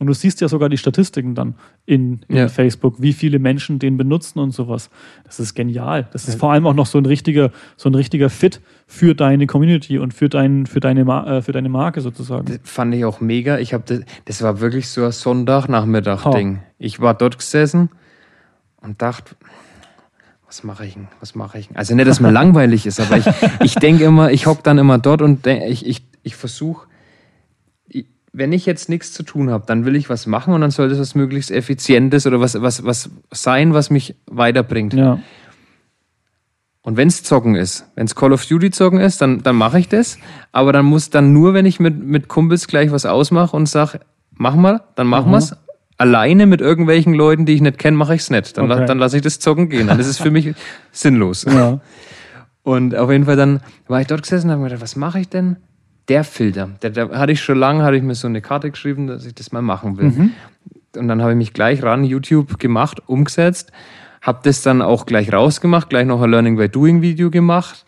Und 0.00 0.06
du 0.06 0.14
siehst 0.14 0.40
ja 0.40 0.48
sogar 0.48 0.70
die 0.70 0.78
Statistiken 0.78 1.34
dann 1.34 1.56
in, 1.84 2.20
in 2.26 2.36
ja. 2.36 2.48
Facebook, 2.48 3.02
wie 3.02 3.12
viele 3.12 3.38
Menschen 3.38 3.78
den 3.78 3.98
benutzen 3.98 4.38
und 4.38 4.52
sowas. 4.52 4.88
Das 5.24 5.38
ist 5.38 5.52
genial. 5.52 6.08
Das 6.14 6.26
ist 6.26 6.34
ja. 6.34 6.40
vor 6.40 6.52
allem 6.52 6.66
auch 6.66 6.72
noch 6.72 6.86
so 6.86 6.96
ein 6.96 7.04
richtiger, 7.04 7.52
so 7.76 7.90
ein 7.90 7.94
richtiger 7.94 8.30
Fit 8.30 8.62
für 8.86 9.14
deine 9.14 9.46
Community 9.46 9.98
und 9.98 10.14
für, 10.14 10.30
dein, 10.30 10.64
für, 10.64 10.80
deine, 10.80 11.02
äh, 11.02 11.42
für 11.42 11.52
deine 11.52 11.68
Marke 11.68 12.00
sozusagen. 12.00 12.46
Das 12.46 12.60
fand 12.64 12.94
ich 12.94 13.04
auch 13.04 13.20
mega. 13.20 13.58
Ich 13.58 13.74
habe 13.74 13.84
das, 13.86 14.00
das 14.24 14.40
war 14.40 14.60
wirklich 14.60 14.88
so 14.88 15.04
ein 15.04 15.12
Sonntagnachmittag-Ding. 15.12 16.60
Ich 16.78 17.00
war 17.00 17.12
dort 17.12 17.36
gesessen 17.36 17.90
und 18.80 19.02
dachte, 19.02 19.36
was 20.46 20.64
mache 20.64 20.86
ich 20.86 20.94
denn? 20.94 21.08
Was 21.20 21.34
mache 21.34 21.58
ich 21.58 21.68
denn? 21.68 21.76
Also 21.76 21.94
nicht, 21.94 22.08
dass 22.08 22.20
mir 22.20 22.30
langweilig 22.32 22.86
ist, 22.86 23.00
aber 23.00 23.18
ich, 23.18 23.26
ich 23.62 23.74
denke 23.74 24.04
immer, 24.04 24.32
ich 24.32 24.46
hocke 24.46 24.62
dann 24.62 24.78
immer 24.78 24.96
dort 24.96 25.20
und 25.20 25.44
denk, 25.44 25.62
ich, 25.70 25.84
ich, 25.84 26.06
ich 26.22 26.36
versuche 26.36 26.86
wenn 28.32 28.52
ich 28.52 28.66
jetzt 28.66 28.88
nichts 28.88 29.12
zu 29.12 29.22
tun 29.22 29.50
habe, 29.50 29.64
dann 29.66 29.84
will 29.84 29.96
ich 29.96 30.08
was 30.08 30.26
machen 30.26 30.54
und 30.54 30.60
dann 30.60 30.70
sollte 30.70 30.94
es 30.94 31.00
was 31.00 31.14
möglichst 31.14 31.50
Effizientes 31.50 32.26
oder 32.26 32.40
was, 32.40 32.60
was, 32.60 32.84
was 32.84 33.10
sein, 33.32 33.74
was 33.74 33.90
mich 33.90 34.14
weiterbringt. 34.26 34.94
Ja. 34.94 35.20
Und 36.82 36.96
wenn 36.96 37.08
es 37.08 37.22
Zocken 37.22 37.56
ist, 37.56 37.86
wenn 37.94 38.06
es 38.06 38.14
Call 38.14 38.32
of 38.32 38.46
Duty 38.46 38.70
Zocken 38.70 39.00
ist, 39.00 39.20
dann, 39.20 39.42
dann 39.42 39.56
mache 39.56 39.78
ich 39.78 39.88
das. 39.88 40.18
Aber 40.52 40.72
dann 40.72 40.86
muss 40.86 41.10
dann 41.10 41.32
nur, 41.32 41.52
wenn 41.54 41.66
ich 41.66 41.78
mit, 41.78 42.02
mit 42.02 42.28
Kumpels 42.28 42.68
gleich 42.68 42.90
was 42.90 43.04
ausmache 43.04 43.54
und 43.54 43.68
sage, 43.68 44.00
mach 44.32 44.54
mal, 44.54 44.82
dann 44.94 45.06
machen 45.06 45.28
mhm. 45.28 45.32
wir's. 45.32 45.56
Alleine 45.98 46.46
mit 46.46 46.62
irgendwelchen 46.62 47.12
Leuten, 47.12 47.44
die 47.44 47.52
ich 47.52 47.60
nicht 47.60 47.76
kenne, 47.76 47.94
mache 47.94 48.14
ich 48.14 48.22
es 48.22 48.30
nicht. 48.30 48.56
Dann, 48.56 48.72
okay. 48.72 48.86
dann 48.86 48.98
lasse 48.98 49.16
ich 49.16 49.22
das 49.22 49.38
Zocken 49.38 49.68
gehen. 49.68 49.88
Dann 49.88 50.00
ist 50.00 50.06
es 50.06 50.16
für 50.16 50.30
mich 50.30 50.54
sinnlos. 50.92 51.44
Ja. 51.44 51.80
Und 52.62 52.94
auf 52.94 53.10
jeden 53.10 53.26
Fall 53.26 53.36
dann 53.36 53.60
war 53.86 54.00
ich 54.00 54.06
dort 54.06 54.22
gesessen 54.22 54.46
und 54.46 54.52
habe 54.52 54.62
mir 54.62 54.68
gedacht, 54.68 54.82
was 54.82 54.96
mache 54.96 55.20
ich 55.20 55.28
denn? 55.28 55.56
Der 56.08 56.24
Filter, 56.24 56.70
der, 56.82 56.90
der 56.90 57.10
hatte 57.10 57.32
ich 57.32 57.40
schon 57.40 57.58
lange, 57.58 57.84
hatte 57.84 57.96
ich 57.96 58.02
mir 58.02 58.14
so 58.14 58.26
eine 58.26 58.40
Karte 58.40 58.70
geschrieben, 58.70 59.06
dass 59.06 59.24
ich 59.24 59.34
das 59.34 59.52
mal 59.52 59.62
machen 59.62 59.96
will. 59.96 60.06
Mhm. 60.06 60.30
Und 60.96 61.08
dann 61.08 61.22
habe 61.22 61.32
ich 61.32 61.36
mich 61.36 61.52
gleich 61.52 61.82
ran 61.82 62.04
YouTube 62.04 62.58
gemacht, 62.58 63.00
umgesetzt, 63.06 63.70
habe 64.22 64.40
das 64.42 64.62
dann 64.62 64.82
auch 64.82 65.06
gleich 65.06 65.32
rausgemacht, 65.32 65.88
gleich 65.88 66.06
noch 66.06 66.20
ein 66.20 66.30
Learning 66.30 66.56
by 66.56 66.68
Doing 66.68 67.00
Video 67.00 67.30
gemacht. 67.30 67.84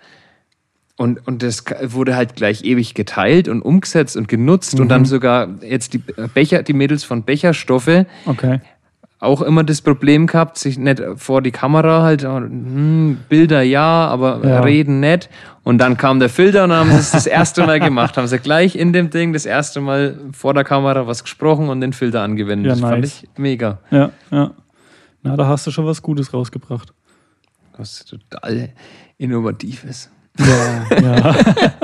Und, 0.96 1.27
und 1.27 1.42
das 1.42 1.64
wurde 1.83 2.14
halt 2.14 2.37
gleich 2.37 2.64
ewig 2.64 2.94
geteilt 2.94 3.48
und 3.48 3.62
umgesetzt 3.62 4.16
und 4.16 4.29
genutzt 4.29 4.75
mhm. 4.75 4.83
und 4.83 4.88
dann 4.88 5.03
mhm. 5.03 5.07
sogar 5.07 5.48
jetzt 5.62 5.94
die 5.94 5.98
Becher, 5.98 6.62
die 6.62 6.75
Mädels 6.75 7.03
von 7.03 7.25
Becherstoffe 7.25 8.07
okay 8.27 8.61
auch 9.22 9.40
immer 9.40 9.62
das 9.62 9.80
Problem 9.80 10.26
gehabt, 10.26 10.58
sich 10.58 10.78
nicht 10.78 11.00
vor 11.16 11.42
die 11.42 11.52
Kamera 11.52 12.02
halt, 12.02 12.24
hm, 12.24 13.18
Bilder 13.28 13.62
ja, 13.62 14.08
aber 14.08 14.40
ja. 14.44 14.61
reden 14.61 14.98
nicht. 14.98 15.30
Und 15.62 15.78
dann 15.78 15.96
kam 15.96 16.18
der 16.18 16.28
Filter 16.28 16.64
und 16.64 16.70
dann 16.70 16.80
haben 16.80 16.90
sie 16.90 16.98
es 16.98 17.12
das 17.12 17.26
erste 17.26 17.64
Mal 17.64 17.78
gemacht. 17.78 18.16
Haben 18.16 18.26
sie 18.26 18.40
gleich 18.40 18.74
in 18.74 18.92
dem 18.92 19.11
Ding 19.11 19.32
das 19.32 19.46
erste 19.46 19.80
Mal 19.80 20.18
vor 20.32 20.54
der 20.54 20.64
Kamera 20.64 21.06
was 21.06 21.22
gesprochen 21.22 21.68
und 21.68 21.80
den 21.80 21.92
Filter 21.92 22.20
angewendet. 22.22 22.66
Ja, 22.66 22.72
das 22.72 22.80
nice. 22.80 22.90
fand 22.90 23.04
ich 23.04 23.28
mega. 23.37 23.78
Ja, 23.92 24.11
ja. 24.32 24.50
Na, 25.22 25.37
da 25.37 25.46
hast 25.46 25.68
du 25.68 25.70
schon 25.70 25.87
was 25.87 26.02
Gutes 26.02 26.35
rausgebracht. 26.35 26.92
Was 27.76 28.04
total 28.04 28.70
innovativ 29.18 29.85
ist. 29.85 30.11
Ja, 30.38 31.01
ja. 31.01 31.35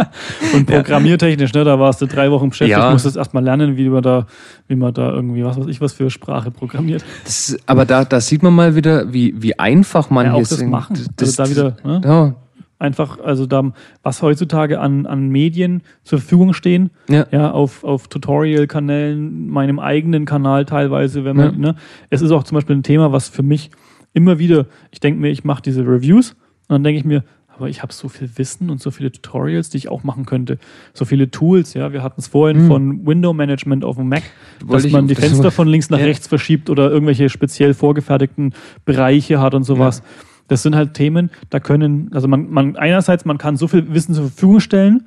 Und 0.55 0.67
programmiertechnisch, 0.67 1.53
ne, 1.53 1.65
da 1.65 1.79
warst 1.79 2.01
du 2.01 2.07
drei 2.07 2.31
Wochen 2.31 2.49
beschäftigt, 2.49 2.79
ja. 2.79 2.91
musstest 2.91 3.17
erstmal 3.17 3.45
lernen, 3.45 3.77
wie 3.77 3.89
man 3.89 4.03
da, 4.03 4.27
wie 4.69 4.77
man 4.77 4.95
da 4.95 5.13
irgendwie, 5.13 5.45
was 5.45 5.59
weiß 5.59 5.67
ich, 5.67 5.81
was 5.81 5.93
für 5.93 6.09
Sprache 6.11 6.51
programmiert. 6.51 7.05
Das, 7.25 7.57
aber 7.67 7.85
da, 7.85 8.05
da 8.05 8.21
sieht 8.21 8.43
man 8.43 8.55
mal 8.55 8.75
wieder, 8.75 9.13
wie, 9.13 9.35
wie 9.41 9.59
einfach 9.59 10.09
man 10.09 10.27
ja, 10.27 10.33
hier 10.33 10.43
auch 10.43 10.49
das 10.49 10.63
machen. 10.63 10.99
Das, 11.17 11.39
also 11.39 11.43
da 11.43 11.51
wieder, 11.51 11.77
ne? 11.85 12.01
ja. 12.05 12.35
Einfach, 12.81 13.19
also 13.19 13.45
da, 13.47 13.73
was 14.05 14.23
heutzutage 14.23 14.79
an, 14.79 15.05
an 15.05 15.29
Medien 15.29 15.83
zur 16.05 16.21
Verfügung 16.21 16.55
stehen, 16.55 16.91
ja, 17.09 17.27
ja 17.33 17.51
auf, 17.51 17.83
auf 17.83 18.07
Tutorial-Kanälen, 18.07 19.49
meinem 19.49 19.81
eigenen 19.81 20.27
Kanal 20.27 20.65
teilweise, 20.65 21.25
wenn 21.25 21.37
man, 21.37 21.53
ja. 21.55 21.59
ne, 21.59 21.75
es 22.09 22.23
ist 22.23 22.31
auch 22.31 22.45
zum 22.45 22.55
Beispiel 22.55 22.77
ein 22.77 22.85
Thema, 22.85 23.11
was 23.11 23.29
für 23.29 23.43
mich 23.43 23.73
immer 24.13 24.39
wieder, 24.39 24.67
ich 24.93 25.01
denke 25.01 25.21
mir, 25.21 25.29
ich 25.29 25.45
mache 25.45 25.61
diese 25.61 25.83
Reviews 25.83 26.37
und 26.69 26.75
dann 26.75 26.85
denke 26.85 27.01
ich 27.01 27.05
mir, 27.05 27.25
aber 27.59 27.69
ich 27.69 27.83
habe 27.83 27.93
so 27.93 28.09
viel 28.09 28.31
Wissen 28.37 28.71
und 28.71 28.81
so 28.81 28.91
viele 28.91 29.11
Tutorials, 29.11 29.69
die 29.69 29.79
ich 29.79 29.89
auch 29.89 30.05
machen 30.05 30.27
könnte. 30.27 30.59
So 30.95 31.05
viele 31.05 31.31
Tools, 31.31 31.75
ja. 31.75 31.93
Wir 31.93 32.03
hatten 32.03 32.21
es 32.21 32.29
vorhin 32.29 32.59
hm. 32.59 32.67
von 32.69 33.07
Window 33.07 33.33
Management 33.33 33.85
auf 33.85 33.97
dem 33.97 34.09
Mac, 34.09 34.23
Wollte 34.65 34.85
dass 34.85 34.93
man 34.93 35.09
die 35.09 35.17
Fenster 35.17 35.51
von 35.53 35.67
links 35.67 35.91
nach 35.91 35.99
ja. 35.99 36.07
rechts 36.07 36.29
verschiebt 36.29 36.71
oder 36.71 36.91
irgendwelche 36.91 37.29
speziell 37.29 37.75
vorgefertigten 37.75 38.55
Bereiche 38.85 39.41
hat 39.41 39.55
und 39.55 39.65
sowas. 39.65 40.03
Das 40.47 40.63
sind 40.63 40.77
halt 40.77 40.95
Themen, 40.95 41.31
da 41.51 41.61
können, 41.61 42.11
also 42.15 42.27
man, 42.27 42.49
man 42.49 42.77
einerseits, 42.77 43.25
man 43.25 43.37
kann 43.37 43.57
so 43.57 43.69
viel 43.69 43.93
Wissen 43.93 44.15
zur 44.15 44.29
Verfügung 44.29 44.61
stellen, 44.61 45.07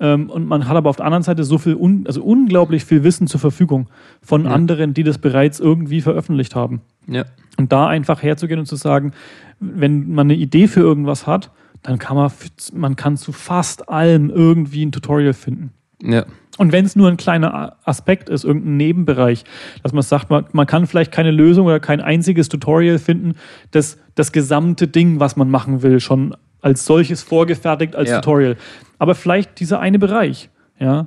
ähm, 0.00 0.30
und 0.30 0.46
man 0.46 0.68
hat 0.68 0.76
aber 0.76 0.90
auf 0.90 0.96
der 0.96 1.06
anderen 1.06 1.22
Seite 1.22 1.44
so 1.44 1.58
viel, 1.58 1.74
un, 1.74 2.04
also 2.06 2.22
unglaublich 2.22 2.84
viel 2.84 3.02
Wissen 3.02 3.26
zur 3.26 3.40
Verfügung 3.40 3.88
von 4.22 4.44
ja. 4.44 4.50
anderen, 4.52 4.94
die 4.94 5.02
das 5.02 5.18
bereits 5.18 5.58
irgendwie 5.58 6.00
veröffentlicht 6.00 6.54
haben. 6.54 6.82
Ja. 7.08 7.24
Und 7.56 7.72
da 7.72 7.88
einfach 7.88 8.22
herzugehen 8.22 8.60
und 8.60 8.66
zu 8.66 8.76
sagen, 8.76 9.12
wenn 9.58 10.12
man 10.12 10.26
eine 10.26 10.36
Idee 10.36 10.68
für 10.68 10.80
irgendwas 10.80 11.26
hat, 11.26 11.50
dann 11.82 11.98
kann 11.98 12.16
man, 12.16 12.30
man 12.72 12.96
kann 12.96 13.16
zu 13.16 13.32
fast 13.32 13.88
allem 13.88 14.30
irgendwie 14.30 14.84
ein 14.84 14.92
Tutorial 14.92 15.32
finden. 15.32 15.72
Ja. 16.02 16.24
Und 16.58 16.72
wenn 16.72 16.84
es 16.84 16.96
nur 16.96 17.08
ein 17.08 17.16
kleiner 17.16 17.76
Aspekt 17.84 18.28
ist, 18.28 18.44
irgendein 18.44 18.76
Nebenbereich, 18.76 19.44
dass 19.82 19.92
man 19.92 20.02
sagt, 20.02 20.28
man, 20.28 20.46
man 20.52 20.66
kann 20.66 20.86
vielleicht 20.86 21.12
keine 21.12 21.30
Lösung 21.30 21.66
oder 21.66 21.78
kein 21.78 22.00
einziges 22.00 22.48
Tutorial 22.48 22.98
finden, 22.98 23.34
das 23.70 23.98
das 24.16 24.32
gesamte 24.32 24.88
Ding, 24.88 25.20
was 25.20 25.36
man 25.36 25.48
machen 25.50 25.82
will, 25.82 26.00
schon 26.00 26.36
als 26.60 26.84
solches 26.84 27.22
vorgefertigt 27.22 27.94
als 27.94 28.10
ja. 28.10 28.20
Tutorial. 28.20 28.56
Aber 28.98 29.14
vielleicht 29.14 29.60
dieser 29.60 29.78
eine 29.78 30.00
Bereich, 30.00 30.50
ja, 30.78 31.06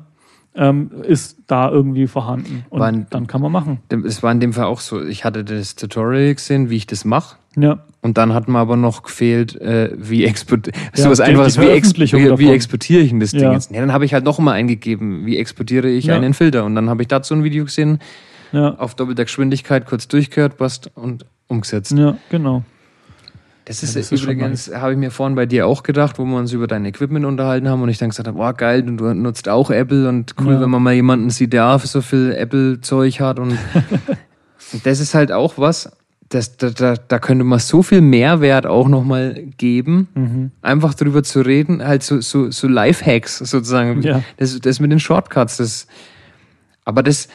ähm, 0.55 0.91
ist 1.03 1.39
da 1.47 1.69
irgendwie 1.69 2.07
vorhanden. 2.07 2.65
Und 2.69 2.81
in, 2.81 3.05
dann 3.09 3.27
kann 3.27 3.41
man 3.41 3.51
machen. 3.51 3.79
Es 4.05 4.23
war 4.23 4.31
in 4.31 4.39
dem 4.39 4.53
Fall 4.53 4.65
auch 4.65 4.79
so. 4.79 5.03
Ich 5.03 5.25
hatte 5.25 5.43
das 5.43 5.75
Tutorial 5.75 6.33
gesehen, 6.33 6.69
wie 6.69 6.77
ich 6.77 6.87
das 6.87 7.03
mache. 7.03 7.35
Ja. 7.57 7.83
Und 8.03 8.17
dann 8.17 8.33
hat 8.33 8.47
mir 8.47 8.57
aber 8.57 8.77
noch 8.77 9.03
gefehlt, 9.03 9.59
äh, 9.61 9.91
wie 9.95 10.25
exportiere 10.25 10.75
ja, 10.95 11.03
sowas 11.03 11.19
einfaches 11.19 11.57
wie, 11.59 11.67
wie, 11.67 12.39
wie, 12.39 12.49
exportiere 12.49 13.01
ich 13.01 13.09
denn 13.11 13.19
das 13.19 13.31
Ding 13.31 13.41
ja. 13.41 13.53
jetzt? 13.53 13.71
Ja, 13.71 13.79
dann 13.79 13.93
habe 13.93 14.05
ich 14.05 14.13
halt 14.13 14.23
noch 14.23 14.39
mal 14.39 14.53
eingegeben, 14.53 15.25
wie 15.25 15.37
exportiere 15.37 15.87
ich 15.87 16.05
ja. 16.05 16.15
einen 16.15 16.33
Filter. 16.33 16.65
Und 16.65 16.73
dann 16.73 16.89
habe 16.89 17.03
ich 17.03 17.07
dazu 17.07 17.35
ein 17.35 17.43
Video 17.43 17.63
gesehen, 17.65 17.99
ja. 18.51 18.75
auf 18.75 18.95
doppelter 18.95 19.25
Geschwindigkeit, 19.25 19.85
kurz 19.85 20.07
durchgehört, 20.07 20.57
passt 20.57 20.89
und 20.95 21.25
umgesetzt. 21.47 21.91
Ja, 21.91 22.17
genau. 22.29 22.63
Das 23.65 23.83
ist, 23.83 23.93
ja, 23.93 24.01
das 24.01 24.11
ist 24.11 24.23
übrigens, 24.23 24.73
habe 24.73 24.93
ich 24.93 24.97
mir 24.97 25.11
vorhin 25.11 25.35
bei 25.35 25.45
dir 25.45 25.67
auch 25.67 25.83
gedacht, 25.83 26.17
wo 26.17 26.25
wir 26.25 26.37
uns 26.37 26.51
über 26.51 26.65
dein 26.65 26.83
Equipment 26.85 27.25
unterhalten 27.25 27.69
haben 27.69 27.83
und 27.83 27.89
ich 27.89 27.99
dann 27.99 28.09
gesagt 28.09 28.27
habe, 28.27 28.37
boah, 28.37 28.53
geil, 28.53 28.81
du 28.81 29.13
nutzt 29.13 29.47
auch 29.47 29.69
Apple 29.69 30.09
und 30.09 30.33
cool, 30.41 30.53
ja. 30.53 30.61
wenn 30.61 30.69
man 30.71 30.81
mal 30.81 30.93
jemanden 30.93 31.29
sieht, 31.29 31.53
der 31.53 31.77
so 31.77 32.01
viel 32.01 32.33
Apple-Zeug 32.35 33.19
hat 33.19 33.37
und, 33.37 33.51
und 34.73 34.85
das 34.85 34.99
ist 34.99 35.13
halt 35.13 35.31
auch 35.31 35.53
was, 35.57 35.91
das, 36.33 36.55
da, 36.55 36.69
da, 36.69 36.95
da 36.95 37.19
könnte 37.19 37.43
man 37.43 37.59
so 37.59 37.83
viel 37.83 37.99
Mehrwert 38.01 38.65
auch 38.65 38.87
nochmal 38.87 39.43
geben, 39.57 40.07
mhm. 40.15 40.51
einfach 40.61 40.93
darüber 40.93 41.23
zu 41.23 41.41
reden, 41.41 41.85
halt 41.85 42.03
so, 42.03 42.21
so, 42.21 42.49
so 42.51 42.67
Life-Hacks 42.67 43.39
sozusagen. 43.39 44.01
Ja. 44.01 44.23
Das, 44.37 44.57
das 44.59 44.79
mit 44.79 44.91
den 44.91 44.99
Shortcuts, 44.99 45.57
das, 45.57 45.87
aber 46.85 47.03
das 47.03 47.27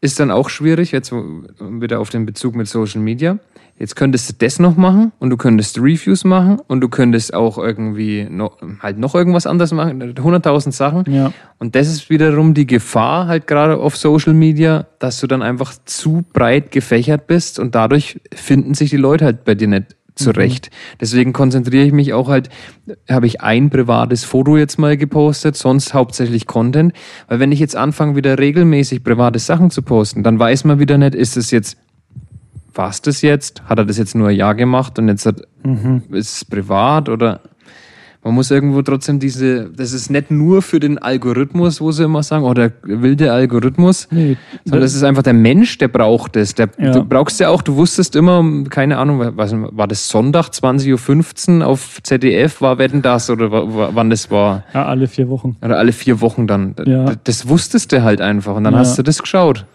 ist 0.00 0.18
dann 0.18 0.30
auch 0.30 0.48
schwierig, 0.48 0.90
jetzt 0.90 1.12
wieder 1.12 2.00
auf 2.00 2.10
den 2.10 2.26
Bezug 2.26 2.56
mit 2.56 2.66
Social 2.66 3.00
Media. 3.00 3.38
Jetzt 3.80 3.96
könntest 3.96 4.28
du 4.28 4.34
das 4.36 4.58
noch 4.58 4.76
machen 4.76 5.10
und 5.20 5.30
du 5.30 5.38
könntest 5.38 5.78
Reviews 5.78 6.24
machen 6.24 6.60
und 6.68 6.82
du 6.82 6.90
könntest 6.90 7.32
auch 7.32 7.56
irgendwie 7.56 8.26
noch, 8.30 8.58
halt 8.80 8.98
noch 8.98 9.14
irgendwas 9.14 9.46
anderes 9.46 9.72
machen, 9.72 10.02
100.000 10.02 10.70
Sachen. 10.70 11.10
Ja. 11.10 11.32
Und 11.58 11.74
das 11.74 11.88
ist 11.88 12.10
wiederum 12.10 12.52
die 12.52 12.66
Gefahr 12.66 13.26
halt 13.26 13.46
gerade 13.46 13.78
auf 13.78 13.96
Social 13.96 14.34
Media, 14.34 14.86
dass 14.98 15.18
du 15.20 15.26
dann 15.26 15.40
einfach 15.40 15.72
zu 15.86 16.22
breit 16.34 16.72
gefächert 16.72 17.26
bist 17.26 17.58
und 17.58 17.74
dadurch 17.74 18.20
finden 18.34 18.74
sich 18.74 18.90
die 18.90 18.98
Leute 18.98 19.24
halt 19.24 19.44
bei 19.44 19.54
dir 19.54 19.68
nicht 19.68 19.96
zurecht. 20.14 20.68
Mhm. 20.70 20.98
Deswegen 21.00 21.32
konzentriere 21.32 21.86
ich 21.86 21.92
mich 21.92 22.12
auch 22.12 22.28
halt, 22.28 22.50
habe 23.08 23.26
ich 23.26 23.40
ein 23.40 23.70
privates 23.70 24.24
Foto 24.24 24.58
jetzt 24.58 24.78
mal 24.78 24.98
gepostet, 24.98 25.56
sonst 25.56 25.94
hauptsächlich 25.94 26.46
Content. 26.46 26.92
Weil 27.28 27.40
wenn 27.40 27.50
ich 27.50 27.60
jetzt 27.60 27.76
anfange, 27.76 28.14
wieder 28.14 28.38
regelmäßig 28.38 29.02
private 29.02 29.38
Sachen 29.38 29.70
zu 29.70 29.80
posten, 29.80 30.22
dann 30.22 30.38
weiß 30.38 30.64
man 30.64 30.78
wieder 30.78 30.98
nicht, 30.98 31.14
ist 31.14 31.38
es 31.38 31.50
jetzt 31.50 31.78
war 32.80 32.88
es 32.88 33.02
das 33.02 33.20
jetzt? 33.20 33.62
Hat 33.66 33.78
er 33.78 33.84
das 33.84 33.98
jetzt 33.98 34.14
nur 34.14 34.28
ein 34.28 34.36
Jahr 34.36 34.54
gemacht 34.54 34.98
und 34.98 35.08
jetzt 35.08 35.26
hat, 35.26 35.42
mhm. 35.62 36.02
ist 36.12 36.34
es 36.34 36.44
privat 36.46 37.10
oder 37.10 37.40
man 38.24 38.34
muss 38.34 38.50
irgendwo 38.50 38.80
trotzdem 38.80 39.18
diese, 39.18 39.68
das 39.68 39.92
ist 39.92 40.10
nicht 40.10 40.30
nur 40.30 40.62
für 40.62 40.80
den 40.80 40.96
Algorithmus, 40.96 41.82
wo 41.82 41.92
sie 41.92 42.04
immer 42.04 42.22
sagen, 42.22 42.44
oh, 42.44 42.54
der 42.54 42.72
wilde 42.82 43.32
Algorithmus, 43.32 44.08
nee, 44.10 44.38
sondern 44.64 44.80
das 44.80 44.94
ist 44.94 45.02
einfach 45.02 45.22
der 45.22 45.34
Mensch, 45.34 45.76
der 45.76 45.88
braucht 45.88 46.36
es. 46.36 46.54
Der, 46.54 46.70
ja. 46.78 46.92
Du 46.92 47.04
brauchst 47.04 47.38
ja 47.38 47.50
auch, 47.50 47.60
du 47.60 47.76
wusstest 47.76 48.16
immer, 48.16 48.42
keine 48.70 48.96
Ahnung, 48.96 49.32
was, 49.36 49.52
war 49.54 49.86
das 49.86 50.08
Sonntag, 50.08 50.46
20.15 50.46 51.60
Uhr 51.60 51.66
auf 51.66 52.02
ZDF, 52.02 52.62
war 52.62 52.78
Wetten 52.78 53.02
das 53.02 53.28
oder 53.28 53.50
wann 53.50 54.08
das 54.08 54.30
war? 54.30 54.64
Ja, 54.72 54.86
alle 54.86 55.06
vier 55.06 55.28
Wochen. 55.28 55.56
Oder 55.62 55.76
alle 55.76 55.92
vier 55.92 56.22
Wochen 56.22 56.46
dann. 56.46 56.74
Ja. 56.86 57.12
Das 57.24 57.46
wusstest 57.46 57.92
du 57.92 58.02
halt 58.02 58.22
einfach 58.22 58.56
und 58.56 58.64
dann 58.64 58.72
ja. 58.72 58.80
hast 58.80 58.98
du 58.98 59.02
das 59.02 59.20
geschaut. 59.20 59.66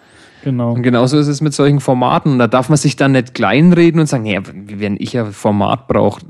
Genau. 0.46 0.74
Und 0.74 0.84
genauso 0.84 1.18
ist 1.18 1.28
es 1.28 1.42
mit 1.42 1.56
solchen 1.56 1.80
Formaten. 1.80 2.34
Und 2.34 2.40
da 2.40 2.46
darf 2.46 2.70
man 2.70 2.78
sich 2.78 2.96
dann 2.96 3.14
nicht 3.14 3.34
kleinreden 3.34 4.00
und 4.00 4.06
sagen, 4.06 4.28
ja, 4.28 4.42
wenn 4.46 4.96
ich 5.00 5.14
ja 5.14 5.26
Format 5.26 5.88
brauche. 5.88 6.22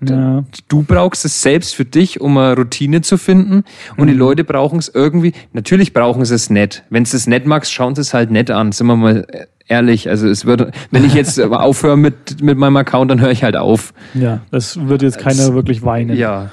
Ja. 0.00 0.44
Du 0.68 0.82
brauchst 0.82 1.26
es 1.26 1.42
selbst 1.42 1.74
für 1.74 1.84
dich, 1.84 2.22
um 2.22 2.38
eine 2.38 2.56
Routine 2.56 3.02
zu 3.02 3.18
finden. 3.18 3.64
Und 3.98 4.06
mhm. 4.06 4.12
die 4.12 4.14
Leute 4.14 4.44
brauchen 4.44 4.78
es 4.78 4.88
irgendwie. 4.88 5.34
Natürlich 5.52 5.92
brauchen 5.92 6.24
sie 6.24 6.34
es 6.34 6.48
nett. 6.48 6.84
Wenn 6.88 7.02
es 7.02 7.26
nett 7.26 7.44
magst, 7.46 7.70
schauen 7.70 7.94
sie 7.94 8.00
es 8.00 8.14
halt 8.14 8.30
nett 8.30 8.50
an. 8.50 8.72
Sind 8.72 8.86
wir 8.86 8.96
mal 8.96 9.26
ehrlich. 9.66 10.08
Also 10.08 10.26
es 10.26 10.46
wird, 10.46 10.72
wenn 10.90 11.04
ich 11.04 11.12
jetzt 11.12 11.38
aufhöre 11.42 11.98
mit, 11.98 12.40
mit 12.40 12.56
meinem 12.56 12.78
Account, 12.78 13.10
dann 13.10 13.20
höre 13.20 13.32
ich 13.32 13.44
halt 13.44 13.56
auf. 13.58 13.92
Ja, 14.14 14.40
das 14.50 14.88
wird 14.88 15.02
jetzt 15.02 15.18
keiner 15.18 15.36
das, 15.36 15.52
wirklich 15.52 15.84
weinen. 15.84 16.16
Ja. 16.16 16.50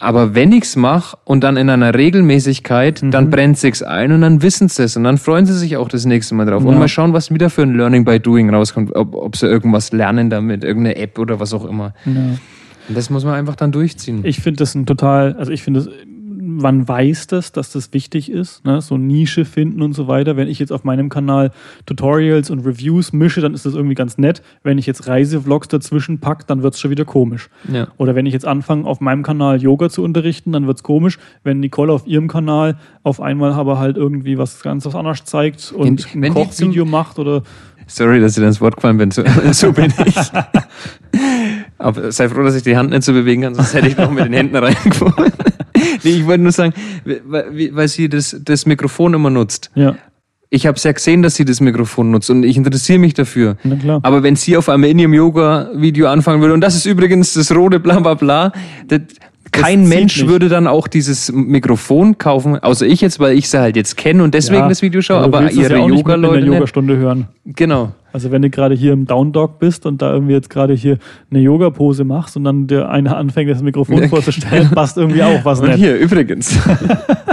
Aber 0.00 0.34
wenn 0.34 0.52
ich's 0.52 0.76
mache 0.76 1.16
und 1.24 1.42
dann 1.42 1.56
in 1.56 1.68
einer 1.68 1.94
Regelmäßigkeit, 1.94 3.02
mhm. 3.02 3.10
dann 3.10 3.30
brennt 3.30 3.58
sich's 3.58 3.82
ein 3.82 4.12
und 4.12 4.20
dann 4.20 4.42
wissen 4.42 4.68
sie 4.68 4.84
es 4.84 4.96
und 4.96 5.04
dann 5.04 5.18
freuen 5.18 5.46
sie 5.46 5.54
sich 5.54 5.76
auch 5.76 5.88
das 5.88 6.04
nächste 6.04 6.34
Mal 6.34 6.46
drauf. 6.46 6.62
Ja. 6.62 6.68
Und 6.68 6.78
mal 6.78 6.88
schauen, 6.88 7.12
was 7.12 7.32
wieder 7.32 7.50
für 7.50 7.62
ein 7.62 7.74
Learning 7.74 8.04
by 8.04 8.20
Doing 8.20 8.50
rauskommt, 8.54 8.94
ob, 8.94 9.14
ob 9.14 9.36
sie 9.36 9.46
irgendwas 9.46 9.92
lernen 9.92 10.30
damit, 10.30 10.62
irgendeine 10.62 10.96
App 10.96 11.18
oder 11.18 11.40
was 11.40 11.52
auch 11.52 11.64
immer. 11.64 11.94
Ja. 12.04 12.12
Und 12.88 12.96
das 12.96 13.10
muss 13.10 13.24
man 13.24 13.34
einfach 13.34 13.56
dann 13.56 13.72
durchziehen. 13.72 14.20
Ich 14.22 14.40
finde 14.40 14.58
das 14.58 14.74
ein 14.74 14.86
total, 14.86 15.34
also 15.34 15.52
ich 15.52 15.62
finde 15.62 15.80
das 15.80 15.90
man 16.48 16.88
weiß 16.88 17.26
das, 17.26 17.52
dass 17.52 17.72
das 17.72 17.92
wichtig 17.92 18.30
ist, 18.30 18.64
ne? 18.64 18.80
so 18.80 18.96
Nische 18.96 19.44
finden 19.44 19.82
und 19.82 19.92
so 19.92 20.08
weiter. 20.08 20.36
Wenn 20.36 20.48
ich 20.48 20.58
jetzt 20.58 20.72
auf 20.72 20.82
meinem 20.82 21.10
Kanal 21.10 21.50
Tutorials 21.84 22.50
und 22.50 22.60
Reviews 22.60 23.12
mische, 23.12 23.40
dann 23.40 23.52
ist 23.52 23.66
das 23.66 23.74
irgendwie 23.74 23.94
ganz 23.94 24.16
nett. 24.16 24.42
Wenn 24.62 24.78
ich 24.78 24.86
jetzt 24.86 25.06
Reisevlogs 25.06 25.68
dazwischen 25.68 26.20
packe, 26.20 26.44
dann 26.46 26.62
wird 26.62 26.74
es 26.74 26.80
schon 26.80 26.90
wieder 26.90 27.04
komisch. 27.04 27.50
Ja. 27.70 27.88
Oder 27.98 28.14
wenn 28.14 28.26
ich 28.26 28.32
jetzt 28.32 28.46
anfange, 28.46 28.86
auf 28.86 29.00
meinem 29.00 29.22
Kanal 29.22 29.60
Yoga 29.60 29.90
zu 29.90 30.02
unterrichten, 30.02 30.52
dann 30.52 30.66
wird 30.66 30.78
es 30.78 30.82
komisch. 30.82 31.18
Wenn 31.44 31.60
Nicole 31.60 31.92
auf 31.92 32.06
ihrem 32.06 32.28
Kanal 32.28 32.78
auf 33.02 33.20
einmal 33.20 33.52
aber 33.52 33.78
halt 33.78 33.96
irgendwie 33.96 34.38
was 34.38 34.62
ganz 34.62 34.86
was 34.86 34.94
anderes 34.94 35.24
zeigt 35.24 35.72
und 35.72 36.06
ein 36.14 36.32
Kochvideo 36.32 36.84
macht 36.84 37.18
oder 37.18 37.42
Sorry, 37.90 38.20
dass 38.20 38.32
ich 38.32 38.36
dann 38.36 38.48
ins 38.48 38.60
Wort 38.60 38.76
gefallen 38.76 38.98
bin. 38.98 39.10
So, 39.10 39.24
so 39.52 39.72
bin 39.72 39.92
ich. 40.04 40.16
Aber 41.78 42.12
sei 42.12 42.28
froh, 42.28 42.42
dass 42.42 42.54
ich 42.54 42.62
die 42.62 42.76
Hand 42.76 42.90
nicht 42.90 43.02
so 43.02 43.12
bewegen 43.12 43.42
kann, 43.42 43.54
sonst 43.54 43.72
hätte 43.72 43.88
ich 43.88 43.96
noch 43.96 44.10
mit 44.10 44.24
den 44.24 44.34
Händen 44.34 44.56
reingefallen. 44.56 45.32
nee, 46.02 46.10
ich 46.10 46.26
wollte 46.26 46.42
nur 46.42 46.52
sagen, 46.52 46.72
weil, 47.04 47.88
sie 47.88 48.08
das, 48.08 48.36
das 48.44 48.66
Mikrofon 48.66 49.14
immer 49.14 49.30
nutzt. 49.30 49.70
Ja. 49.74 49.96
Ich 50.50 50.66
habe 50.66 50.76
es 50.76 50.84
ja 50.84 50.92
gesehen, 50.92 51.22
dass 51.22 51.34
sie 51.34 51.44
das 51.44 51.60
Mikrofon 51.60 52.10
nutzt 52.10 52.30
und 52.30 52.42
ich 52.42 52.56
interessiere 52.56 52.98
mich 52.98 53.12
dafür. 53.12 53.56
Na 53.64 53.76
klar. 53.76 54.00
Aber 54.02 54.22
wenn 54.22 54.34
sie 54.34 54.56
auf 54.56 54.70
einmal 54.70 54.88
in 54.88 54.98
ihrem 54.98 55.12
Yoga-Video 55.12 56.08
anfangen 56.08 56.40
würde, 56.40 56.54
und 56.54 56.62
das 56.62 56.74
ist 56.74 56.86
übrigens 56.86 57.34
das 57.34 57.54
rote 57.54 57.80
bla 57.80 58.00
bla 58.00 58.14
bla, 58.14 58.52
das, 58.86 59.02
kein 59.52 59.88
Mensch 59.88 60.18
nicht. 60.18 60.28
würde 60.28 60.48
dann 60.48 60.66
auch 60.66 60.88
dieses 60.88 61.32
Mikrofon 61.32 62.18
kaufen, 62.18 62.58
außer 62.58 62.86
ich 62.86 63.00
jetzt, 63.00 63.20
weil 63.20 63.36
ich 63.36 63.48
sie 63.48 63.60
halt 63.60 63.76
jetzt 63.76 63.96
kenne 63.96 64.22
und 64.22 64.34
deswegen 64.34 64.62
ja, 64.62 64.68
das 64.68 64.82
Video 64.82 65.00
schaue, 65.00 65.22
aber 65.22 65.50
ihre 65.50 65.78
Yoga-Leute. 65.78 66.38
in 66.38 66.46
der 66.46 66.54
Yogastunde 66.54 66.96
hören. 66.96 67.28
Genau. 67.44 67.92
Also 68.12 68.30
wenn 68.30 68.42
du 68.42 68.50
gerade 68.50 68.74
hier 68.74 68.92
im 68.92 69.06
Down 69.06 69.32
Dog 69.32 69.58
bist 69.58 69.84
und 69.84 70.00
da 70.00 70.12
irgendwie 70.12 70.32
jetzt 70.32 70.48
gerade 70.50 70.74
hier 70.74 70.98
eine 71.30 71.40
Yoga-Pose 71.40 72.04
machst 72.04 72.36
und 72.36 72.44
dann 72.44 72.66
der 72.66 72.88
eine 72.88 73.16
anfängt, 73.16 73.50
das 73.50 73.62
Mikrofon 73.62 74.08
vorzustellen, 74.08 74.70
passt 74.74 74.96
irgendwie 74.96 75.22
auch 75.22 75.44
was 75.44 75.60
und 75.60 75.72
Hier, 75.74 75.96
übrigens. 75.98 76.58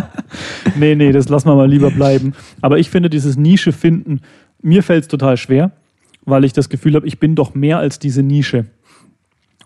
nee, 0.75 0.95
nee, 0.95 1.11
das 1.11 1.29
lassen 1.29 1.47
wir 1.47 1.55
mal 1.55 1.69
lieber 1.69 1.91
bleiben. 1.91 2.33
Aber 2.61 2.77
ich 2.77 2.89
finde 2.89 3.09
dieses 3.09 3.37
Nische 3.37 3.71
finden, 3.71 4.19
mir 4.61 4.83
fällt 4.83 5.03
es 5.03 5.07
total 5.07 5.37
schwer, 5.37 5.71
weil 6.25 6.43
ich 6.43 6.53
das 6.53 6.69
Gefühl 6.69 6.95
habe, 6.95 7.07
ich 7.07 7.19
bin 7.19 7.35
doch 7.35 7.55
mehr 7.55 7.77
als 7.77 7.99
diese 7.99 8.23
Nische. 8.23 8.65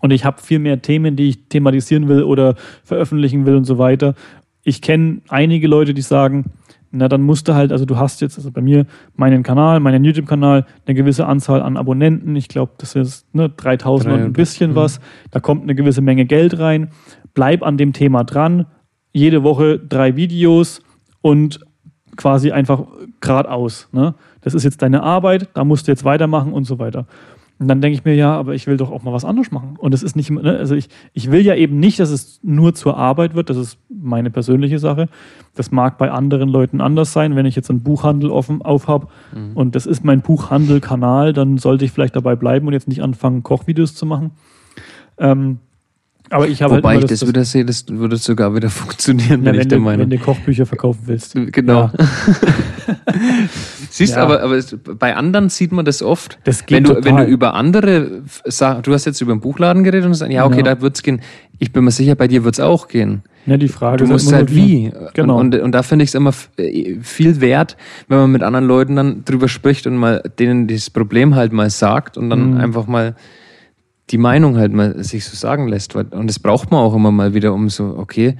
Und 0.00 0.12
ich 0.12 0.24
habe 0.24 0.40
viel 0.40 0.58
mehr 0.58 0.80
Themen, 0.80 1.16
die 1.16 1.28
ich 1.28 1.48
thematisieren 1.48 2.08
will 2.08 2.22
oder 2.22 2.54
veröffentlichen 2.84 3.46
will 3.46 3.56
und 3.56 3.64
so 3.64 3.78
weiter. 3.78 4.14
Ich 4.62 4.80
kenne 4.80 5.20
einige 5.28 5.66
Leute, 5.68 5.94
die 5.94 6.02
sagen, 6.02 6.46
na, 6.92 7.08
dann 7.08 7.22
musst 7.22 7.46
du 7.46 7.54
halt, 7.54 7.70
also 7.70 7.84
du 7.84 7.98
hast 7.98 8.20
jetzt, 8.20 8.36
also 8.36 8.50
bei 8.50 8.60
mir 8.60 8.84
meinen 9.14 9.42
Kanal, 9.42 9.78
meinen 9.78 10.02
YouTube-Kanal, 10.02 10.66
eine 10.86 10.94
gewisse 10.94 11.26
Anzahl 11.26 11.62
an 11.62 11.76
Abonnenten. 11.76 12.34
Ich 12.34 12.48
glaube, 12.48 12.72
das 12.78 12.96
ist 12.96 13.32
ne, 13.32 13.48
3000 13.48 14.12
und 14.12 14.20
ein 14.20 14.32
bisschen 14.32 14.74
was. 14.74 14.98
Mhm. 14.98 15.04
Da 15.30 15.40
kommt 15.40 15.62
eine 15.62 15.74
gewisse 15.76 16.00
Menge 16.00 16.24
Geld 16.26 16.58
rein. 16.58 16.90
Bleib 17.32 17.62
an 17.62 17.76
dem 17.76 17.92
Thema 17.92 18.24
dran. 18.24 18.66
Jede 19.12 19.44
Woche 19.44 19.78
drei 19.78 20.16
Videos 20.16 20.82
und 21.22 21.60
quasi 22.16 22.50
einfach 22.50 22.84
geradeaus. 23.20 23.88
Ne? 23.92 24.14
Das 24.40 24.54
ist 24.54 24.64
jetzt 24.64 24.82
deine 24.82 25.02
Arbeit, 25.02 25.48
da 25.54 25.64
musst 25.64 25.86
du 25.86 25.92
jetzt 25.92 26.04
weitermachen 26.04 26.52
und 26.52 26.64
so 26.64 26.78
weiter. 26.78 27.06
Und 27.60 27.68
dann 27.68 27.82
denke 27.82 27.98
ich 27.98 28.06
mir, 28.06 28.14
ja, 28.14 28.34
aber 28.34 28.54
ich 28.54 28.66
will 28.66 28.78
doch 28.78 28.90
auch 28.90 29.02
mal 29.02 29.12
was 29.12 29.26
anderes 29.26 29.50
machen. 29.50 29.74
Und 29.76 29.92
es 29.92 30.02
ist 30.02 30.16
nicht, 30.16 30.30
ne, 30.30 30.56
also 30.56 30.74
ich, 30.74 30.88
ich 31.12 31.30
will 31.30 31.44
ja 31.44 31.54
eben 31.54 31.78
nicht, 31.78 32.00
dass 32.00 32.08
es 32.08 32.40
nur 32.42 32.74
zur 32.74 32.96
Arbeit 32.96 33.34
wird. 33.34 33.50
Das 33.50 33.58
ist 33.58 33.76
meine 33.90 34.30
persönliche 34.30 34.78
Sache. 34.78 35.10
Das 35.54 35.70
mag 35.70 35.98
bei 35.98 36.10
anderen 36.10 36.48
Leuten 36.48 36.80
anders 36.80 37.12
sein. 37.12 37.36
Wenn 37.36 37.44
ich 37.44 37.56
jetzt 37.56 37.68
einen 37.68 37.82
Buchhandel 37.82 38.30
offen 38.30 38.62
auf 38.62 38.88
habe 38.88 39.08
mhm. 39.34 39.54
und 39.54 39.74
das 39.74 39.84
ist 39.84 40.02
mein 40.04 40.22
Buchhandel-Kanal, 40.22 41.34
dann 41.34 41.58
sollte 41.58 41.84
ich 41.84 41.92
vielleicht 41.92 42.16
dabei 42.16 42.34
bleiben 42.34 42.66
und 42.66 42.72
jetzt 42.72 42.88
nicht 42.88 43.02
anfangen, 43.02 43.42
Kochvideos 43.42 43.94
zu 43.94 44.06
machen. 44.06 44.30
Ähm, 45.18 45.58
aber 46.30 46.48
ich 46.48 46.62
habe 46.62 46.74
halt 46.74 46.82
Wobei 46.82 46.94
halt 46.94 47.04
ich 47.04 47.10
das, 47.10 47.20
das 47.20 47.28
wieder 47.28 47.44
sehe, 47.44 47.66
das 47.66 47.86
würde 47.88 48.16
sogar 48.16 48.54
wieder 48.54 48.70
funktionieren, 48.70 49.44
ja, 49.44 49.52
wenn, 49.52 49.60
ich 49.60 49.68
der 49.68 49.80
Meinung 49.80 50.10
Wenn 50.10 50.18
du 50.18 50.24
Kochbücher 50.24 50.64
verkaufen 50.64 51.00
willst. 51.04 51.34
Genau. 51.52 51.90
Ja. 51.92 51.92
Siehst 53.90 54.14
ja. 54.14 54.22
aber, 54.22 54.40
aber 54.42 54.60
bei 54.98 55.16
anderen 55.16 55.48
sieht 55.48 55.72
man 55.72 55.84
das 55.84 56.00
oft. 56.00 56.38
Das 56.44 56.64
geht 56.64 56.76
wenn 56.76 56.84
du, 56.84 56.94
total. 56.94 57.04
wenn 57.04 57.16
du 57.16 57.24
über 57.24 57.54
andere, 57.54 58.22
du 58.44 58.92
hast 58.92 59.04
jetzt 59.04 59.20
über 59.20 59.34
den 59.34 59.40
Buchladen 59.40 59.82
geredet 59.82 60.06
und 60.06 60.14
sagst, 60.14 60.32
ja, 60.32 60.46
okay, 60.46 60.58
ja. 60.58 60.62
da 60.62 60.80
wird 60.80 60.94
es 60.94 61.02
gehen. 61.02 61.20
Ich 61.58 61.72
bin 61.72 61.84
mir 61.84 61.90
sicher, 61.90 62.14
bei 62.14 62.28
dir 62.28 62.44
wird 62.44 62.54
es 62.54 62.60
auch 62.60 62.86
gehen. 62.86 63.22
Ja, 63.46 63.56
die 63.56 63.68
Frage 63.68 64.04
du 64.04 64.06
musst 64.06 64.32
halt 64.32 64.54
wie. 64.54 64.92
Genau. 65.14 65.38
Und, 65.38 65.56
und, 65.56 65.62
und 65.62 65.72
da 65.72 65.82
finde 65.82 66.04
ich 66.04 66.10
es 66.10 66.14
immer 66.14 66.32
äh, 66.56 67.00
viel 67.02 67.40
wert, 67.40 67.76
wenn 68.06 68.18
man 68.18 68.30
mit 68.30 68.42
anderen 68.44 68.66
Leuten 68.66 68.94
dann 68.94 69.24
drüber 69.24 69.48
spricht 69.48 69.86
und 69.88 69.96
mal 69.96 70.22
denen 70.38 70.68
dieses 70.68 70.90
Problem 70.90 71.34
halt 71.34 71.52
mal 71.52 71.68
sagt 71.68 72.16
und 72.16 72.30
dann 72.30 72.52
mhm. 72.52 72.60
einfach 72.60 72.86
mal 72.86 73.16
die 74.10 74.18
Meinung 74.18 74.56
halt 74.56 74.72
mal 74.72 75.02
sich 75.02 75.24
so 75.24 75.36
sagen 75.36 75.66
lässt. 75.66 75.96
Und 75.96 76.26
das 76.28 76.38
braucht 76.38 76.70
man 76.70 76.80
auch 76.80 76.94
immer 76.94 77.10
mal 77.10 77.34
wieder, 77.34 77.52
um 77.52 77.68
so, 77.68 77.96
okay, 77.96 78.36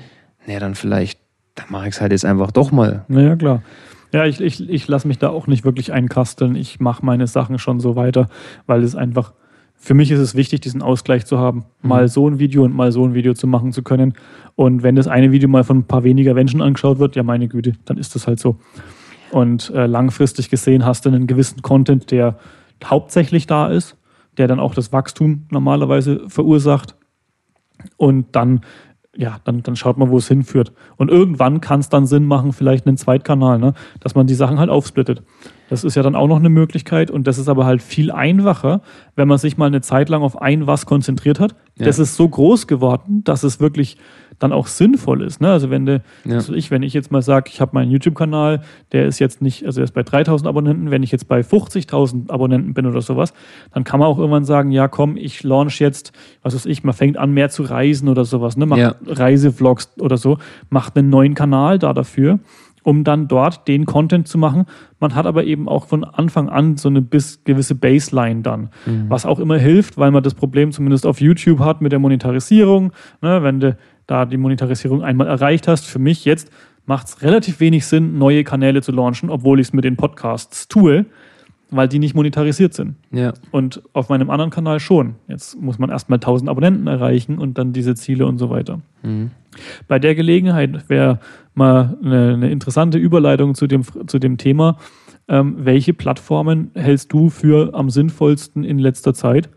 naja, 0.47 0.61
dann 0.61 0.75
vielleicht, 0.77 1.19
dann 1.57 1.67
mache 1.71 1.89
ich 1.89 1.95
es 1.95 2.01
halt 2.01 2.13
jetzt 2.13 2.25
einfach 2.25 2.51
doch 2.53 2.71
mal. 2.71 3.05
Naja, 3.09 3.35
klar. 3.37 3.63
Ja, 4.13 4.25
ich, 4.25 4.41
ich, 4.41 4.69
ich 4.69 4.89
lasse 4.89 5.07
mich 5.07 5.19
da 5.19 5.29
auch 5.29 5.47
nicht 5.47 5.65
wirklich 5.65 5.93
einkasteln. 5.93 6.57
Ich 6.57 6.81
mache 6.81 7.05
meine 7.05 7.27
Sachen 7.27 7.59
schon 7.59 7.81
so 7.81 7.97
weiter, 7.97 8.29
weil 8.67 8.83
es 8.83 8.97
einfach, 8.97 9.33
für 9.77 9.95
mich 9.95 10.11
ist 10.11 10.19
es 10.19 10.35
wichtig, 10.35 10.61
diesen 10.61 10.83
Ausgleich 10.83 11.27
zu 11.27 11.39
haben. 11.39 11.65
Mhm. 11.83 11.89
Mal 11.89 12.09
so 12.09 12.29
ein 12.29 12.39
Video 12.39 12.65
und 12.65 12.75
mal 12.75 12.93
so 12.93 13.05
ein 13.05 13.15
Video 13.15 13.35
zu 13.35 13.47
machen 13.47 13.73
zu 13.73 13.83
können. 13.83 14.15
Und 14.57 14.83
wenn 14.83 14.97
das 14.97 15.07
eine 15.07 15.33
Video 15.33 15.49
mal 15.49 15.65
von 15.65 15.79
ein 15.79 15.87
paar 15.87 16.05
weniger 16.05 16.35
Menschen 16.35 16.61
angeschaut 16.61 16.99
wird, 16.99 17.17
ja 17.17 17.23
meine 17.23 17.49
Güte, 17.49 17.75
dann 17.85 17.97
ist 17.97 18.15
das 18.15 18.27
halt 18.27 18.41
so. 18.41 18.57
Und 19.31 19.71
äh, 19.71 19.87
langfristig 19.87 20.51
gesehen 20.51 20.85
hast 20.85 21.07
du 21.07 21.09
einen 21.09 21.27
gewissen 21.27 21.63
Content, 21.63 22.11
der 22.11 22.39
hauptsächlich 22.85 23.47
da 23.47 23.69
ist 23.69 23.97
der 24.41 24.49
dann 24.49 24.61
auch 24.61 24.75
das 24.75 24.93
Wachstum 24.93 25.47
normalerweise 25.51 26.29
verursacht. 26.29 26.97
Und 27.97 28.35
dann, 28.37 28.63
ja, 29.17 29.39
dann, 29.45 29.63
dann 29.63 29.75
schaut 29.75 29.99
man, 29.99 30.11
wo 30.11 30.19
es 30.19 30.29
hinführt. 30.29 30.73
Und 30.97 31.11
irgendwann 31.11 31.61
kann 31.61 31.81
es 31.81 31.89
dann 31.89 32.07
Sinn 32.07 32.27
machen, 32.27 32.53
vielleicht 32.53 32.87
einen 32.87 32.97
Zweitkanal, 32.97 33.59
ne? 33.59 33.75
dass 33.99 34.15
man 34.15 34.27
die 34.27 34.35
Sachen 34.35 34.59
halt 34.61 34.71
aufsplittet. 34.71 35.23
Das 35.69 35.85
ist 35.85 35.97
ja 35.97 36.03
dann 36.03 36.15
auch 36.15 36.29
noch 36.29 36.39
eine 36.39 36.49
Möglichkeit 36.49 37.11
und 37.11 37.27
das 37.27 37.39
ist 37.39 37.49
aber 37.49 37.65
halt 37.65 37.83
viel 37.83 38.11
einfacher, 38.11 38.83
wenn 39.17 39.29
man 39.29 39.39
sich 39.39 39.57
mal 39.57 39.67
eine 39.67 39.81
Zeit 39.81 40.09
lang 40.09 40.23
auf 40.23 40.41
ein 40.41 40.67
was 40.67 40.87
konzentriert 40.87 41.41
hat. 41.41 41.57
Ja. 41.77 41.87
Das 41.87 41.99
ist 41.99 42.17
so 42.17 42.29
groß 42.29 42.67
geworden, 42.67 43.23
dass 43.25 43.43
es 43.43 43.61
wirklich 43.61 43.97
dann 44.41 44.53
auch 44.53 44.67
sinnvoll 44.67 45.23
ist. 45.23 45.41
Ne? 45.41 45.51
Also 45.51 45.71
wenn 45.71 45.87
du, 45.87 46.03
ja. 46.25 46.37
also 46.37 46.53
ich, 46.55 46.71
wenn 46.71 46.83
ich 46.83 46.93
jetzt 46.95 47.13
mal 47.13 47.23
sage, 47.23 47.51
ich 47.53 47.61
habe 47.61 47.73
meinen 47.75 47.91
YouTube-Kanal, 47.91 48.63
der 48.91 49.07
ist 49.07 49.21
jetzt 49.21 49.43
nicht, 49.43 49.65
also 49.67 49.81
er 49.81 49.85
ist 49.85 49.95
bei 49.95 50.03
3000 50.03 50.49
Abonnenten, 50.49 50.91
wenn 50.91 51.03
ich 51.03 51.13
jetzt 51.13 51.29
bei 51.29 51.41
50.000 51.41 52.31
Abonnenten 52.31 52.75
bin 52.75 52.87
oder 52.87 53.03
sowas, 53.03 53.33
dann 53.73 53.85
kann 53.85 54.01
man 54.01 54.09
auch 54.09 54.19
irgendwann 54.19 54.45
sagen, 54.45 54.73
ja 54.73 54.89
komm, 54.89 55.17
ich 55.17 55.45
launch 55.45 55.79
jetzt, 55.79 56.13
was 56.43 56.55
weiß 56.55 56.67
ich, 56.67 56.83
man 56.83 56.95
fängt 56.95 57.19
an 57.19 57.33
mehr 57.33 57.51
zu 57.51 57.63
reisen 57.63 58.09
oder 58.09 58.25
sowas, 58.25 58.57
ne? 58.57 58.67
macht 58.67 58.81
ja. 58.81 58.95
Reisevlogs 59.07 59.91
oder 60.01 60.17
so, 60.17 60.39
macht 60.71 60.97
einen 60.97 61.11
neuen 61.11 61.35
Kanal 61.35 61.79
da 61.79 61.93
dafür 61.93 62.41
um 62.83 63.05
dann 63.05 63.29
dort 63.29 63.69
den 63.69 63.87
Content 63.87 64.29
zu 64.29 64.39
machen. 64.39 64.67
Man 64.99 65.15
hat 65.15 65.27
aber 65.27 65.45
eben 65.45 65.69
auch 65.69 65.87
von 65.87 66.05
Anfang 66.05 66.49
an 66.49 66.77
so 66.77 66.89
eine 66.89 67.03
bis 67.03 67.45
gewisse 67.45 67.75
Baseline 67.75 68.43
dann, 68.43 68.71
mhm. 68.87 69.07
was 69.09 69.27
auch 69.27 69.39
immer 69.39 69.59
hilft, 69.59 69.99
weil 69.99 70.11
man 70.11 70.23
das 70.23 70.35
Problem 70.35 70.73
zumindest 70.73 71.07
auf 71.07 71.21
YouTube 71.21 71.61
hat 71.61 71.81
mit 71.81 71.93
der 71.93 71.99
Monetarisierung. 71.99 72.93
Ne, 73.23 73.43
wenn 73.43 73.61
du 73.61 73.77
da 74.11 74.27
die 74.27 74.37
Monetarisierung 74.37 75.03
einmal 75.03 75.29
erreicht 75.29 75.69
hast, 75.69 75.87
für 75.87 75.99
mich 75.99 76.25
jetzt 76.25 76.51
macht 76.87 77.07
es 77.07 77.23
relativ 77.23 77.61
wenig 77.61 77.87
Sinn, 77.87 78.19
neue 78.19 78.43
Kanäle 78.43 78.83
zu 78.83 78.91
launchen, 78.91 79.31
obwohl 79.31 79.61
ich 79.61 79.69
es 79.69 79.73
mit 79.73 79.85
den 79.85 79.97
Podcasts 79.97 80.67
tue, 80.67 81.07
weil 81.71 81.87
die 81.87 82.01
nicht 82.01 82.17
monetarisiert 82.17 82.75
sind. 82.75 82.97
Ja. 83.13 83.33
Und 83.53 83.83
auf 83.93 84.09
meinem 84.09 84.29
anderen 84.29 84.51
Kanal 84.51 84.81
schon. 84.81 85.15
Jetzt 85.29 85.61
muss 85.61 85.79
man 85.79 85.91
erstmal 85.91 86.17
1000 86.17 86.51
Abonnenten 86.51 86.89
erreichen 86.89 87.39
und 87.39 87.59
dann 87.59 87.73
diese 87.73 87.95
Ziele 87.95 88.27
und 88.27 88.39
so 88.39 88.51
weiter. 88.51 88.81
Mhm. 89.03 89.31
Bei 89.87 90.01
der 90.01 90.17
Gelegenheit 90.17 90.89
wäre 90.89 91.21
mal 91.55 91.97
eine, 92.03 92.35
eine, 92.35 92.51
interessante 92.51 92.99
Überleitung 92.99 93.55
zu 93.55 93.69
dem, 93.69 93.85
zu 94.07 94.19
dem 94.19 94.37
Thema. 94.37 94.77
Ähm, 95.29 95.57
welche 95.59 95.93
Plattformen 95.95 96.73
hältst 96.75 97.13
du 97.13 97.31
für 97.31 97.75
am 97.75 97.91
sinnvollsten 97.91 98.65
in 98.65 98.81
letzter 98.81 99.15
Zeit 99.15 99.49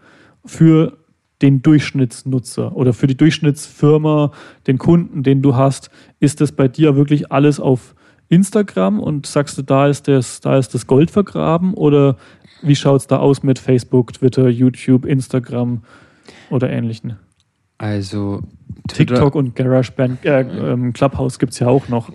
für 0.45 0.97
den 1.43 1.61
Durchschnittsnutzer 1.61 2.75
oder 2.75 2.93
für 2.93 3.05
die 3.05 3.17
Durchschnittsfirma, 3.17 4.31
den 4.65 4.79
Kunden, 4.79 5.21
den 5.21 5.43
du 5.43 5.55
hast, 5.55 5.91
ist 6.19 6.41
das 6.41 6.53
bei 6.53 6.67
dir 6.67 6.95
wirklich 6.95 7.31
alles 7.31 7.59
auf 7.59 7.93
Instagram 8.29 8.99
und 8.99 9.27
sagst 9.27 9.57
du, 9.57 9.61
da 9.61 9.87
ist 9.87 10.07
das, 10.07 10.39
da 10.39 10.57
ist 10.57 10.73
das 10.73 10.87
Gold 10.87 11.11
vergraben 11.11 11.73
oder 11.75 12.17
wie 12.63 12.75
schaut 12.75 13.01
es 13.01 13.07
da 13.07 13.17
aus 13.17 13.43
mit 13.43 13.59
Facebook, 13.59 14.13
Twitter, 14.13 14.47
YouTube, 14.47 15.05
Instagram 15.05 15.83
oder 16.49 16.69
ähnlichen? 16.69 17.17
Also 17.77 18.41
TikTok 18.87 19.35
und 19.35 19.55
GarageBand, 19.55 20.23
äh, 20.25 20.41
ähm, 20.41 20.93
Clubhouse 20.93 21.37
gibt 21.37 21.53
es 21.53 21.59
ja 21.59 21.67
auch 21.67 21.89
noch. 21.89 22.09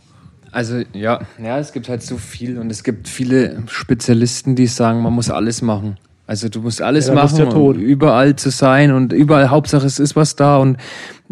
Also 0.50 0.82
ja, 0.94 1.20
ja, 1.42 1.58
es 1.58 1.72
gibt 1.72 1.90
halt 1.90 2.02
so 2.02 2.16
viel 2.16 2.58
und 2.58 2.70
es 2.70 2.82
gibt 2.82 3.06
viele 3.06 3.62
Spezialisten, 3.66 4.56
die 4.56 4.66
sagen, 4.66 5.02
man 5.02 5.12
muss 5.12 5.28
alles 5.28 5.60
machen. 5.60 5.98
Also 6.28 6.50
du 6.50 6.60
musst 6.60 6.82
alles 6.82 7.08
ja, 7.08 7.14
machen, 7.14 7.38
ja 7.38 7.72
überall 7.72 8.36
zu 8.36 8.50
sein 8.50 8.92
und 8.92 9.14
überall, 9.14 9.48
Hauptsache 9.48 9.86
es 9.86 9.98
ist 9.98 10.14
was 10.14 10.36
da 10.36 10.58
und 10.58 10.76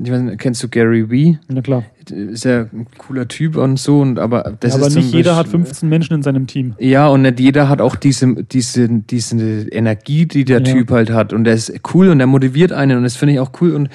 ich 0.03 0.11
weiß, 0.11 0.39
kennst 0.39 0.63
du 0.63 0.69
Gary 0.69 1.11
Vee? 1.11 1.39
Na 1.49 1.61
klar. 1.61 1.85
Ist 2.11 2.47
ja 2.47 2.61
ein 2.63 2.87
cooler 2.97 3.29
Typ 3.29 3.59
und 3.59 3.79
so 3.79 4.01
und 4.01 4.19
aber 4.19 4.57
das 4.59 4.73
ja, 4.73 4.79
aber 4.79 4.87
ist 4.87 4.97
nicht 4.97 5.13
jeder 5.13 5.37
hat 5.37 5.49
15 5.49 5.87
Menschen 5.87 6.15
in 6.15 6.23
seinem 6.23 6.47
Team. 6.47 6.77
Ja 6.79 7.09
und 7.09 7.21
nicht 7.21 7.39
jeder 7.39 7.69
hat 7.69 7.83
auch 7.83 7.95
diese 7.95 8.43
diese 8.43 8.89
diese 8.89 9.69
Energie, 9.69 10.25
die 10.25 10.47
der 10.47 10.63
ja. 10.63 10.73
Typ 10.73 10.91
halt 10.91 11.11
hat 11.11 11.35
und 11.35 11.45
der 11.45 11.53
ist 11.53 11.75
cool 11.93 12.09
und 12.09 12.17
der 12.17 12.27
motiviert 12.27 12.73
einen 12.73 12.97
und 12.97 13.03
das 13.03 13.17
finde 13.17 13.35
ich 13.35 13.41
auch 13.41 13.53
cool 13.61 13.75
und 13.75 13.91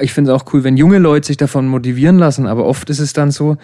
ich 0.00 0.14
finde 0.14 0.32
es 0.32 0.40
auch 0.40 0.50
cool, 0.54 0.64
wenn 0.64 0.78
junge 0.78 0.96
Leute 0.96 1.26
sich 1.26 1.36
davon 1.36 1.68
motivieren 1.68 2.18
lassen, 2.18 2.46
aber 2.46 2.64
oft 2.64 2.88
ist 2.88 3.00
es 3.00 3.12
dann 3.12 3.30
so, 3.30 3.58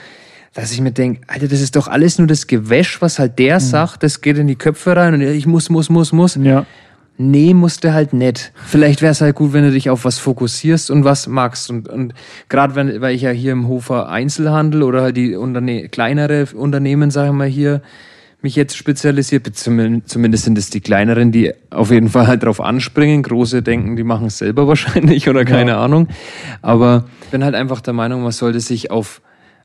dass 0.55 0.73
ich 0.73 0.81
mir 0.81 0.93
denke, 0.93 1.23
Alter, 1.29 1.49
das 1.49 1.61
ist 1.61 1.77
doch 1.77 1.89
alles 1.89 2.19
nur 2.19 2.27
das 2.27 2.47
Gewäsch, 2.47 3.01
was 3.01 3.19
halt 3.19 3.39
der 3.39 3.57
mhm. 3.57 3.61
sagt, 3.61 4.03
das 4.03 4.21
geht 4.21 4.39
in 4.39 4.47
die 4.47 4.57
Köpfe 4.57 4.97
rein 4.97 5.15
und 5.15 5.21
ich 5.23 5.47
muss, 5.47 5.71
muss, 5.71 5.89
muss, 5.89 6.13
muss. 6.13 6.37
Ja. 6.37 6.67
Nee, 7.19 7.55
musste 7.55 7.93
halt 7.93 8.15
nicht. 8.15 8.53
Vielleicht 8.67 9.03
wäre 9.03 9.13
es 9.13 9.21
halt 9.21 9.37
gut, 9.37 9.53
wenn 9.53 9.65
du 9.65 9.71
dich 9.71 9.91
auf 9.91 10.05
was 10.05 10.19
fokussierst 10.19 10.91
und 10.91 11.05
was 11.05 11.27
magst. 11.27 11.71
Und, 11.71 11.89
und 11.89 12.15
gerade 12.49 12.75
wenn, 12.75 13.01
weil 13.01 13.15
ich 13.15 13.23
ja 13.23 13.31
hier 13.31 13.53
im 13.53 13.69
Hofer 13.69 14.09
Einzelhandel 14.09 14.83
oder 14.83 15.03
halt 15.03 15.17
die 15.17 15.37
Unterne 15.37 15.89
kleinere 15.89 16.47
Unternehmen, 16.55 17.11
sagen 17.11 17.29
wir 17.29 17.33
mal 17.35 17.49
hier, 17.49 17.83
mich 18.41 18.57
jetzt 18.57 18.77
spezialisiert, 18.77 19.47
zumindest 19.55 20.45
sind 20.45 20.59
es 20.59 20.71
die 20.71 20.81
kleineren, 20.81 21.31
die 21.31 21.53
auf 21.71 21.91
jeden 21.91 22.09
Fall 22.09 22.27
halt 22.27 22.43
drauf 22.43 22.61
anspringen. 22.61 23.23
Große 23.23 23.63
denken, 23.63 23.95
die 23.95 24.05
machen 24.05 24.27
es 24.27 24.39
selber 24.39 24.67
wahrscheinlich 24.69 25.29
oder 25.29 25.45
keine 25.45 25.73
ja. 25.73 25.85
Ahnung. 25.85 26.09
Aber 26.61 27.05
ich 27.23 27.29
bin 27.29 27.45
halt 27.45 27.55
einfach 27.55 27.81
der 27.83 27.93
Meinung, 27.93 28.23
man 28.23 28.33
sollte 28.33 28.59
sich 28.61 28.91
auf 28.91 29.21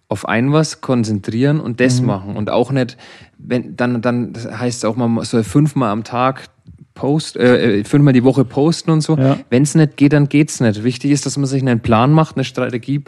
auf 0.10 0.28
ein 0.28 0.54
was 0.54 0.82
konzentrieren 0.82 1.60
und 1.60 1.80
das 1.80 2.00
mhm. 2.00 2.08
machen 2.08 2.36
und 2.38 2.50
auch 2.50 2.72
nicht, 2.72 2.98
wenn 3.38 3.76
dann 3.76 4.02
dann 4.02 4.34
das 4.34 4.46
heißt 4.46 4.86
auch 4.86 4.96
man 4.96 5.24
soll 5.24 5.44
fünfmal 5.44 5.92
am 5.92 6.04
Tag 6.04 6.50
post, 6.98 7.38
äh, 7.38 7.80
äh, 7.80 7.84
fünfmal 7.84 8.14
die 8.14 8.24
Woche 8.24 8.44
posten 8.44 8.90
und 8.90 9.02
so. 9.02 9.16
Ja. 9.18 9.38
Wenn 9.50 9.64
es 9.64 9.76
nicht 9.76 9.98
geht, 9.98 10.14
dann 10.14 10.30
geht's 10.30 10.60
nicht. 10.60 10.84
Wichtig 10.84 11.12
ist, 11.12 11.26
dass 11.26 11.38
man 11.38 11.46
sich 11.46 11.62
einen 11.62 11.80
Plan 11.80 12.12
macht, 12.12 12.36
eine 12.36 12.44
Strategie 12.44 13.02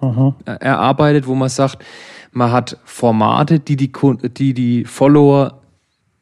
Aha. 0.00 0.34
erarbeitet, 0.46 1.26
wo 1.26 1.34
man 1.34 1.50
sagt, 1.50 1.84
man 2.32 2.50
hat 2.50 2.78
Formate, 2.84 3.60
die 3.60 3.76
die, 3.76 3.92
die 4.36 4.54
die 4.54 4.84
Follower 4.84 5.60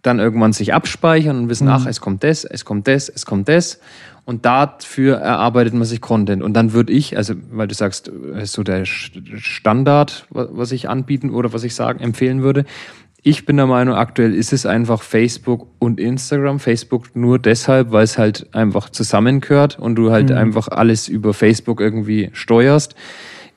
dann 0.02 0.18
irgendwann 0.18 0.52
sich 0.52 0.74
abspeichern 0.74 1.38
und 1.38 1.48
wissen, 1.48 1.66
mhm. 1.66 1.72
ach, 1.72 1.86
es 1.86 2.00
kommt 2.00 2.22
das, 2.24 2.44
es 2.44 2.64
kommt 2.64 2.86
das, 2.88 3.08
es 3.08 3.24
kommt 3.24 3.48
das. 3.48 3.80
Und 4.26 4.46
dafür 4.46 5.16
erarbeitet 5.16 5.74
man 5.74 5.84
sich 5.84 6.00
Content. 6.00 6.42
Und 6.42 6.54
dann 6.54 6.72
würde 6.72 6.92
ich, 6.92 7.16
also 7.16 7.34
weil 7.50 7.68
du 7.68 7.74
sagst, 7.74 8.08
ist 8.08 8.52
so 8.54 8.62
der 8.62 8.86
Standard, 8.86 10.26
was 10.30 10.72
ich 10.72 10.88
anbieten 10.88 11.30
oder 11.30 11.52
was 11.52 11.62
ich 11.62 11.74
sagen, 11.74 12.00
empfehlen 12.00 12.42
würde, 12.42 12.64
ich 13.26 13.46
bin 13.46 13.56
der 13.56 13.66
Meinung, 13.66 13.94
aktuell 13.94 14.34
ist 14.34 14.52
es 14.52 14.66
einfach 14.66 15.00
Facebook 15.02 15.66
und 15.78 15.98
Instagram. 15.98 16.60
Facebook 16.60 17.16
nur 17.16 17.38
deshalb, 17.38 17.90
weil 17.90 18.04
es 18.04 18.18
halt 18.18 18.54
einfach 18.54 18.90
zusammengehört 18.90 19.78
und 19.78 19.94
du 19.94 20.10
halt 20.10 20.28
mhm. 20.28 20.36
einfach 20.36 20.68
alles 20.68 21.08
über 21.08 21.32
Facebook 21.32 21.80
irgendwie 21.80 22.28
steuerst 22.34 22.94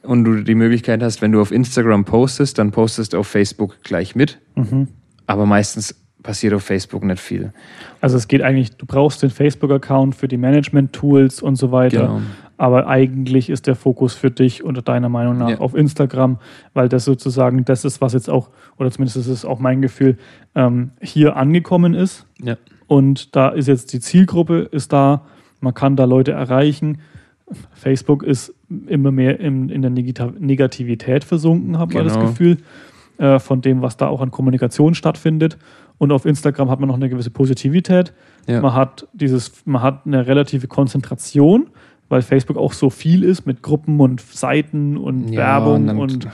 und 0.03 0.23
du 0.23 0.41
die 0.41 0.55
Möglichkeit 0.55 1.03
hast, 1.03 1.21
wenn 1.21 1.33
du 1.33 1.41
auf 1.41 1.51
Instagram 1.51 2.05
postest, 2.05 2.57
dann 2.59 2.71
postest 2.71 3.11
du 3.11 3.19
auf 3.19 3.27
Facebook 3.27 3.83
gleich 3.83 4.15
mit. 4.15 4.39
Mhm. 4.55 4.87
Aber 5.25 5.45
meistens 5.45 5.95
passiert 6.27 6.53
auf 6.53 6.63
Facebook 6.63 7.05
nicht 7.05 7.21
viel. 7.21 7.53
Also 8.01 8.17
es 8.17 8.27
geht 8.27 8.41
eigentlich, 8.41 8.75
du 8.75 8.85
brauchst 8.85 9.23
den 9.23 9.29
Facebook-Account 9.29 10.13
für 10.13 10.27
die 10.27 10.35
Management-Tools 10.35 11.41
und 11.41 11.55
so 11.55 11.71
weiter. 11.71 12.01
Genau. 12.01 12.21
Aber 12.57 12.87
eigentlich 12.87 13.49
ist 13.49 13.65
der 13.65 13.75
Fokus 13.75 14.13
für 14.13 14.29
dich 14.29 14.61
unter 14.61 14.81
deiner 14.81 15.07
Meinung 15.07 15.37
nach 15.37 15.51
ja. 15.51 15.59
auf 15.59 15.73
Instagram, 15.73 16.37
weil 16.73 16.89
das 16.89 17.05
sozusagen 17.05 17.63
das 17.63 17.85
ist, 17.85 18.01
was 18.01 18.11
jetzt 18.11 18.29
auch, 18.29 18.49
oder 18.77 18.91
zumindest 18.91 19.15
ist 19.15 19.27
es 19.27 19.45
auch 19.45 19.59
mein 19.59 19.81
Gefühl, 19.81 20.17
ähm, 20.53 20.91
hier 21.01 21.37
angekommen 21.37 21.93
ist. 21.93 22.25
Ja. 22.43 22.57
Und 22.87 23.33
da 23.37 23.47
ist 23.47 23.69
jetzt 23.69 23.93
die 23.93 24.01
Zielgruppe, 24.01 24.67
ist 24.69 24.91
da, 24.91 25.21
man 25.61 25.73
kann 25.73 25.95
da 25.95 26.03
Leute 26.03 26.33
erreichen. 26.33 26.99
Facebook 27.71 28.21
ist 28.23 28.53
immer 28.87 29.11
mehr 29.11 29.39
in, 29.39 29.69
in 29.69 29.81
der 29.81 29.91
Negativität 29.91 31.23
versunken, 31.23 31.77
habe 31.77 31.93
genau. 31.93 32.05
ich 32.05 32.11
das 32.11 32.21
Gefühl, 32.21 32.57
äh, 33.17 33.39
von 33.39 33.61
dem, 33.61 33.81
was 33.81 33.97
da 33.97 34.07
auch 34.07 34.21
an 34.21 34.29
Kommunikation 34.29 34.93
stattfindet. 34.93 35.57
Und 35.97 36.11
auf 36.11 36.25
Instagram 36.25 36.69
hat 36.69 36.79
man 36.79 36.87
noch 36.87 36.95
eine 36.95 37.09
gewisse 37.09 37.31
Positivität. 37.31 38.13
Ja. 38.47 38.61
Man 38.61 38.73
hat 38.73 39.07
dieses, 39.13 39.65
man 39.65 39.81
hat 39.81 40.05
eine 40.05 40.27
relative 40.27 40.67
Konzentration, 40.67 41.69
weil 42.09 42.21
Facebook 42.21 42.57
auch 42.57 42.73
so 42.73 42.89
viel 42.89 43.23
ist 43.23 43.45
mit 43.45 43.61
Gruppen 43.61 43.99
und 43.99 44.21
Seiten 44.21 44.97
und 44.97 45.29
ja, 45.29 45.39
Werbung 45.39 45.89
und, 45.89 46.25
und 46.25 46.27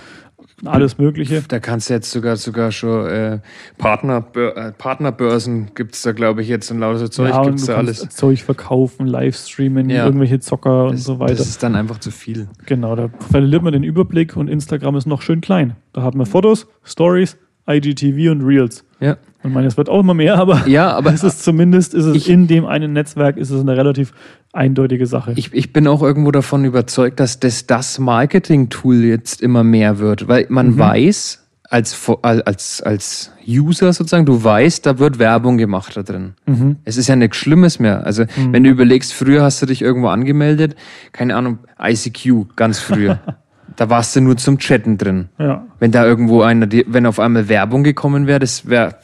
alles 0.65 0.97
Mögliche. 0.97 1.43
Da 1.47 1.59
kannst 1.59 1.89
du 1.89 1.93
jetzt 1.93 2.11
sogar 2.11 2.37
sogar 2.37 2.71
schon 2.71 3.07
äh, 3.07 3.39
Partner, 3.77 4.25
äh, 4.35 4.71
Partnerbörsen 4.71 5.71
gibt 5.75 5.95
es 5.95 6.03
da, 6.03 6.11
glaube 6.11 6.41
ich, 6.41 6.47
jetzt 6.47 6.71
und 6.71 6.79
lauter 6.79 7.09
Zeug 7.09 7.29
ja, 7.29 7.43
gibt 7.43 7.59
es 7.59 7.65
da 7.65 7.75
alles. 7.75 8.07
Zeug 8.09 8.43
verkaufen, 8.43 9.07
Livestreamen, 9.07 9.89
ja. 9.89 10.05
irgendwelche 10.05 10.39
Zocker 10.39 10.83
das, 10.83 10.91
und 10.91 10.97
so 10.97 11.19
weiter. 11.19 11.35
Das 11.35 11.47
ist 11.47 11.63
dann 11.63 11.75
einfach 11.75 11.99
zu 11.99 12.11
viel. 12.11 12.47
Genau, 12.65 12.95
da 12.95 13.09
verliert 13.31 13.63
man 13.63 13.73
den 13.73 13.83
Überblick 13.83 14.37
und 14.37 14.47
Instagram 14.47 14.95
ist 14.95 15.05
noch 15.05 15.21
schön 15.21 15.41
klein. 15.41 15.75
Da 15.91 16.03
hat 16.03 16.15
man 16.15 16.25
Fotos, 16.25 16.67
Stories, 16.83 17.37
IGTV 17.67 18.31
und 18.31 18.41
Reels. 18.41 18.85
Ja. 18.99 19.17
Und 19.43 19.53
meine, 19.53 19.67
es 19.67 19.77
wird 19.77 19.89
auch 19.89 19.99
immer 19.99 20.13
mehr, 20.13 20.37
aber, 20.37 20.67
ja, 20.67 20.91
aber 20.95 21.13
es 21.13 21.23
ist 21.23 21.43
zumindest 21.43 21.93
ist 21.93 22.05
es 22.05 22.15
ich, 22.15 22.29
in 22.29 22.47
dem 22.47 22.65
einen 22.65 22.93
Netzwerk 22.93 23.37
ist 23.37 23.49
es 23.49 23.59
eine 23.61 23.75
relativ 23.75 24.13
eindeutige 24.53 25.05
Sache. 25.05 25.33
Ich, 25.35 25.53
ich 25.53 25.73
bin 25.73 25.87
auch 25.87 26.01
irgendwo 26.01 26.31
davon 26.31 26.63
überzeugt, 26.63 27.19
dass 27.19 27.39
das, 27.39 27.67
das 27.67 27.99
Marketing-Tool 27.99 29.03
jetzt 29.03 29.41
immer 29.41 29.63
mehr 29.63 29.99
wird, 29.99 30.27
weil 30.27 30.45
man 30.49 30.71
mhm. 30.71 30.79
weiß, 30.79 31.43
als, 31.69 31.97
als, 32.21 32.81
als 32.83 33.31
User 33.47 33.91
sozusagen, 33.93 34.27
du 34.27 34.43
weißt, 34.43 34.85
da 34.85 34.99
wird 34.99 35.17
Werbung 35.17 35.57
gemacht 35.57 35.97
da 35.97 36.03
drin. 36.03 36.33
Mhm. 36.45 36.75
Es 36.85 36.97
ist 36.97 37.07
ja 37.07 37.15
nichts 37.15 37.37
Schlimmes 37.37 37.79
mehr. 37.79 38.05
Also, 38.05 38.23
mhm. 38.23 38.53
wenn 38.53 38.63
du 38.63 38.69
überlegst, 38.69 39.11
früher 39.11 39.41
hast 39.41 39.61
du 39.61 39.65
dich 39.65 39.81
irgendwo 39.81 40.09
angemeldet, 40.09 40.75
keine 41.13 41.35
Ahnung, 41.35 41.59
ICQ, 41.81 42.55
ganz 42.55 42.79
früher. 42.79 43.19
da 43.75 43.89
warst 43.89 44.15
du 44.15 44.21
nur 44.21 44.37
zum 44.37 44.59
Chatten 44.59 44.97
drin. 44.97 45.29
Ja. 45.39 45.65
Wenn 45.79 45.91
da 45.91 46.05
irgendwo 46.05 46.41
einer, 46.41 46.67
wenn 46.69 47.05
auf 47.05 47.19
einmal 47.19 47.49
Werbung 47.49 47.83
gekommen 47.83 48.27
wäre, 48.27 48.39
das 48.39 48.67
wäre 48.69 48.95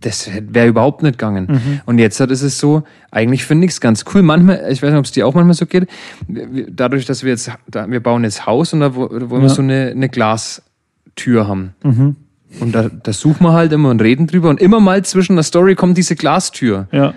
das 0.00 0.30
wäre 0.40 0.68
überhaupt 0.68 1.02
nicht 1.02 1.18
gegangen. 1.18 1.46
Mhm. 1.50 1.80
Und 1.86 1.98
jetzt 1.98 2.20
ist 2.20 2.42
es 2.42 2.58
so, 2.58 2.84
eigentlich 3.10 3.44
finde 3.44 3.66
ich 3.66 3.72
es 3.72 3.80
ganz 3.80 4.04
cool. 4.12 4.22
Manchmal, 4.22 4.66
ich 4.70 4.82
weiß 4.82 4.90
nicht, 4.90 4.98
ob 4.98 5.04
es 5.04 5.12
dir 5.12 5.26
auch 5.26 5.34
manchmal 5.34 5.54
so 5.54 5.66
geht, 5.66 5.88
dadurch, 6.28 7.04
dass 7.04 7.24
wir 7.24 7.30
jetzt, 7.30 7.50
wir 7.66 8.00
bauen 8.00 8.24
jetzt 8.24 8.46
Haus 8.46 8.72
und 8.72 8.80
da 8.80 8.94
wollen 8.94 9.28
ja. 9.30 9.40
wir 9.42 9.48
so 9.48 9.62
eine, 9.62 9.88
eine 9.90 10.08
Glastür 10.08 11.48
haben. 11.48 11.74
Mhm. 11.82 12.16
Und 12.60 12.74
da, 12.74 12.88
da 12.88 13.12
suchen 13.12 13.44
wir 13.44 13.52
halt 13.52 13.72
immer 13.72 13.90
und 13.90 14.00
reden 14.00 14.26
drüber 14.26 14.48
und 14.48 14.60
immer 14.60 14.80
mal 14.80 15.04
zwischen 15.04 15.36
der 15.36 15.42
Story 15.42 15.74
kommt 15.74 15.98
diese 15.98 16.16
Glastür. 16.16 16.88
Ja. 16.92 17.14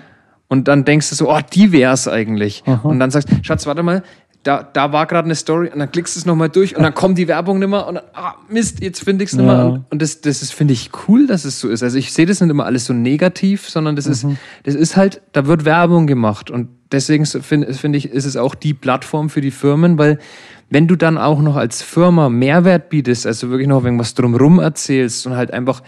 Und 0.48 0.68
dann 0.68 0.84
denkst 0.84 1.08
du 1.08 1.14
so, 1.14 1.32
oh, 1.32 1.40
die 1.54 1.72
wär's 1.72 2.08
eigentlich. 2.08 2.62
Aha. 2.66 2.86
Und 2.86 2.98
dann 2.98 3.10
sagst, 3.10 3.30
Schatz, 3.42 3.64
warte 3.66 3.82
mal, 3.82 4.02
da, 4.42 4.62
da 4.62 4.92
war 4.92 5.06
gerade 5.06 5.26
eine 5.26 5.34
Story 5.34 5.70
und 5.72 5.78
dann 5.78 5.90
klickst 5.90 6.16
du 6.16 6.20
es 6.20 6.26
nochmal 6.26 6.48
durch 6.48 6.76
und 6.76 6.82
dann 6.82 6.94
kommt 6.94 7.16
die 7.16 7.28
Werbung 7.28 7.60
nicht 7.60 7.68
mehr 7.68 7.86
und 7.86 7.96
dann, 7.96 8.04
ah, 8.12 8.34
Mist, 8.48 8.82
jetzt 8.82 9.04
finde 9.04 9.24
ich 9.24 9.30
es 9.30 9.36
nicht 9.36 9.46
mehr. 9.46 9.66
Und, 9.66 9.84
und 9.90 10.02
das, 10.02 10.20
das 10.20 10.42
ist, 10.42 10.52
finde 10.52 10.74
ich, 10.74 10.90
cool, 11.06 11.26
dass 11.26 11.44
es 11.44 11.60
so 11.60 11.68
ist. 11.68 11.82
Also 11.82 11.96
ich 11.98 12.12
sehe 12.12 12.26
das 12.26 12.40
nicht 12.40 12.50
immer 12.50 12.66
alles 12.66 12.86
so 12.86 12.92
negativ, 12.92 13.68
sondern 13.68 13.94
das 13.94 14.06
mhm. 14.06 14.12
ist, 14.12 14.26
das 14.64 14.74
ist 14.74 14.96
halt, 14.96 15.22
da 15.32 15.46
wird 15.46 15.64
Werbung 15.64 16.06
gemacht 16.08 16.50
und 16.50 16.68
deswegen 16.90 17.24
finde 17.24 17.72
find 17.72 17.96
ich, 17.96 18.10
ist 18.10 18.24
es 18.24 18.36
auch 18.36 18.54
die 18.54 18.74
Plattform 18.74 19.30
für 19.30 19.40
die 19.40 19.52
Firmen, 19.52 19.96
weil 19.96 20.18
wenn 20.70 20.88
du 20.88 20.96
dann 20.96 21.18
auch 21.18 21.40
noch 21.40 21.56
als 21.56 21.82
Firma 21.82 22.28
Mehrwert 22.28 22.88
bietest, 22.88 23.26
also 23.26 23.50
wirklich 23.50 23.68
noch 23.68 23.84
irgendwas 23.84 24.14
drumrum 24.14 24.58
erzählst 24.58 25.26
und 25.26 25.36
halt 25.36 25.52
einfach 25.52 25.82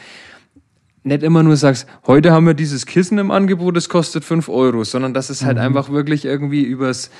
nicht 1.05 1.23
immer 1.23 1.43
nur 1.43 1.57
sagst, 1.57 1.87
heute 2.07 2.33
haben 2.33 2.47
wir 2.47 2.55
dieses 2.55 2.87
Kissen 2.87 3.19
im 3.19 3.31
Angebot, 3.31 3.77
das 3.77 3.89
kostet 3.89 4.25
fünf 4.25 4.49
Euro, 4.49 4.85
sondern 4.85 5.13
dass 5.13 5.29
es 5.29 5.45
halt 5.45 5.59
mhm. 5.59 5.65
einfach 5.65 5.91
wirklich 5.91 6.25
irgendwie 6.25 6.63
übers, 6.63 7.11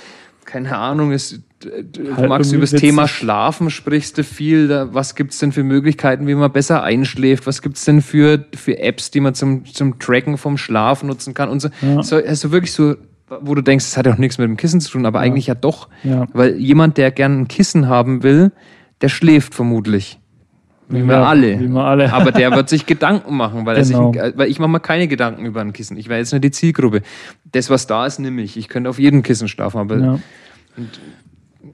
keine 0.45 0.77
Ahnung, 0.77 1.13
ist, 1.13 1.41
du 1.61 2.17
halt 2.17 2.29
magst 2.29 2.53
über 2.53 2.63
das 2.63 2.73
Thema 2.73 3.09
Schlafen 3.09 3.71
sprichst 3.71 4.19
du 4.19 4.25
viel. 4.25 4.69
Da, 4.69 4.93
was 4.93 5.15
gibt's 5.15 5.39
denn 5.39 5.53
für 5.53 5.63
Möglichkeiten, 5.63 6.27
wie 6.27 6.35
man 6.35 6.53
besser 6.53 6.83
einschläft? 6.83 7.47
Was 7.47 7.63
gibt's 7.63 7.85
denn 7.85 8.03
für, 8.03 8.45
für 8.55 8.79
Apps, 8.79 9.11
die 9.11 9.21
man 9.21 9.35
zum, 9.35 9.65
zum 9.65 9.99
Tracken 9.99 10.39
vom 10.39 10.57
Schlaf 10.59 11.03
nutzen 11.03 11.35
kann? 11.35 11.49
Und 11.49 11.61
so, 11.61 11.69
ja. 11.81 12.03
so 12.03 12.17
also 12.17 12.53
wirklich 12.53 12.73
so, 12.73 12.95
wo 13.41 13.55
du 13.55 13.63
denkst, 13.63 13.85
das 13.85 13.97
hat 13.97 14.07
ja 14.07 14.13
auch 14.13 14.19
nichts 14.19 14.39
mit 14.39 14.47
dem 14.47 14.57
Kissen 14.57 14.81
zu 14.81 14.91
tun, 14.91 15.07
aber 15.07 15.21
ja. 15.21 15.25
eigentlich 15.25 15.47
ja 15.47 15.55
doch. 15.55 15.89
Ja. 16.03 16.27
Weil 16.33 16.57
jemand, 16.57 16.99
der 16.99 17.11
gern 17.11 17.41
ein 17.41 17.49
Kissen 17.49 17.89
haben 17.89 18.23
will, 18.23 18.53
der 19.01 19.09
schläft 19.09 19.55
vermutlich. 19.55 20.19
Wie 20.89 21.07
wir 21.07 21.27
alle. 21.27 21.61
Wie 21.61 21.69
wir 21.69 21.85
alle. 21.85 22.13
Aber 22.13 22.31
der 22.33 22.53
wird 22.53 22.69
sich 22.71 22.87
Gedanken 22.87 23.37
machen, 23.37 23.65
weil, 23.67 23.83
genau. 23.83 24.13
er 24.13 24.27
sich, 24.27 24.39
weil 24.39 24.51
ich 24.51 24.59
mache 24.59 24.71
mir 24.71 24.81
keine 24.81 25.09
Gedanken 25.09 25.47
über 25.47 25.61
ein 25.61 25.73
Kissen. 25.73 25.97
Ich 25.97 26.09
wäre 26.09 26.19
jetzt 26.19 26.33
nicht 26.33 26.45
die 26.45 26.51
Zielgruppe. 26.51 27.03
Das, 27.53 27.71
was 27.71 27.87
da 27.87 28.07
ist, 28.07 28.19
nehme 28.19 28.43
ich. 28.43 28.57
Ich 28.57 28.69
könnte 28.69 28.91
auf 28.91 28.99
jedem 28.99 29.23
Kissen 29.23 29.49
schlafen, 29.49 29.79
aber. 29.79 29.99
Ja. 29.99 30.19
Und, 30.77 31.01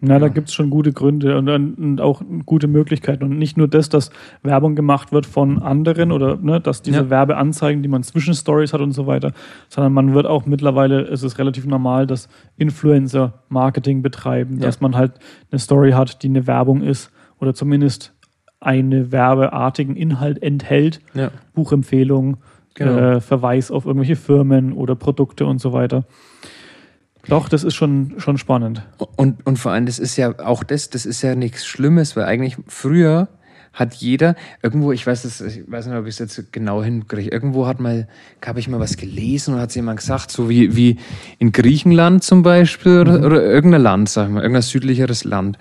na, 0.03 0.15
ja. 0.15 0.19
da 0.21 0.29
gibt 0.29 0.49
es 0.49 0.55
schon 0.55 0.71
gute 0.71 0.93
Gründe 0.93 1.37
und, 1.37 1.49
und, 1.49 2.01
auch 2.01 2.23
gute 2.47 2.69
Möglichkeiten. 2.69 3.25
Und 3.25 3.39
nicht 3.39 3.57
nur 3.57 3.69
das, 3.69 3.89
dass 3.89 4.11
Werbung 4.43 4.77
gemacht 4.77 5.13
wird 5.13 5.27
von 5.27 5.61
anderen 5.61 6.13
oder 6.13 6.37
ne, 6.37 6.61
dass 6.61 6.83
diese 6.83 7.01
ja. 7.01 7.11
Werbeanzeigen, 7.11 7.83
die 7.83 7.89
man 7.89 8.03
zwischen 8.03 8.35
Stories 8.35 8.73
hat 8.73 8.81
und 8.81 8.93
so 8.93 9.07
weiter, 9.07 9.33
sondern 9.69 9.93
man 9.93 10.15
wird 10.15 10.27
auch 10.27 10.47
mittlerweile, 10.47 11.03
es 11.03 11.23
ist 11.23 11.39
relativ 11.39 11.67
normal, 11.67 12.07
dass 12.07 12.29
Influencer 12.57 13.35
Marketing 13.49 14.03
betreiben, 14.03 14.59
ja. 14.59 14.67
dass 14.67 14.81
man 14.81 14.97
halt 14.97 15.13
eine 15.51 15.59
Story 15.59 15.93
hat, 15.93 16.23
die 16.23 16.29
eine 16.29 16.47
Werbung 16.47 16.83
ist 16.83 17.11
oder 17.39 17.53
zumindest 17.53 18.15
einen 18.61 19.11
werbeartigen 19.11 19.97
Inhalt 19.97 20.43
enthält, 20.43 21.01
ja. 21.15 21.31
Buchempfehlung, 21.55 22.37
genau. 22.75 22.97
äh, 22.97 23.21
Verweis 23.21 23.71
auf 23.71 23.87
irgendwelche 23.87 24.17
Firmen 24.17 24.73
oder 24.73 24.95
Produkte 24.95 25.47
und 25.47 25.61
so 25.61 25.73
weiter. 25.73 26.05
Doch, 27.29 27.49
das 27.49 27.65
ist 27.65 27.75
schon, 27.75 28.15
schon 28.19 28.39
spannend. 28.39 28.83
Und, 29.17 29.47
und 29.47 29.59
vor 29.59 29.73
allem, 29.73 29.87
das 29.87 29.99
ist 29.99 30.17
ja 30.17 30.39
auch 30.39 30.65
das, 30.65 30.91
das 30.91 31.07
ist 31.07 31.23
ja 31.23 31.35
nichts 31.35 31.67
Schlimmes, 31.67 32.17
weil 32.17 32.25
eigentlich 32.25 32.57
früher 32.67 33.29
hat 33.73 33.95
jeder 33.95 34.35
irgendwo, 34.63 34.91
ich 34.91 35.07
weiß 35.07 35.23
das, 35.23 35.41
ich 35.41 35.71
weiß 35.71 35.87
nicht, 35.87 35.97
ob 35.97 36.07
ich 36.07 36.15
es 36.15 36.19
jetzt 36.19 36.53
genau 36.53 36.83
hinkriege, 36.83 37.31
irgendwo 37.31 37.67
hat 37.67 37.79
mal, 37.79 38.09
habe 38.45 38.59
ich 38.59 38.69
mal 38.69 38.81
was 38.81 38.97
gelesen 38.97 39.55
und 39.55 39.61
hat 39.61 39.75
jemand 39.75 40.01
gesagt, 40.01 40.31
so 40.31 40.49
wie, 40.49 40.75
wie 40.75 40.97
in 41.39 41.53
Griechenland 41.53 42.25
zum 42.25 42.43
Beispiel 42.43 43.01
oder, 43.01 43.19
mhm. 43.19 43.25
oder 43.25 43.43
irgendein 43.43 43.83
Land, 43.83 44.09
sag 44.09 44.27
ich 44.27 44.33
mal, 44.33 44.43
irgendein 44.43 44.63
südlicheres 44.63 45.25
Land. 45.25 45.57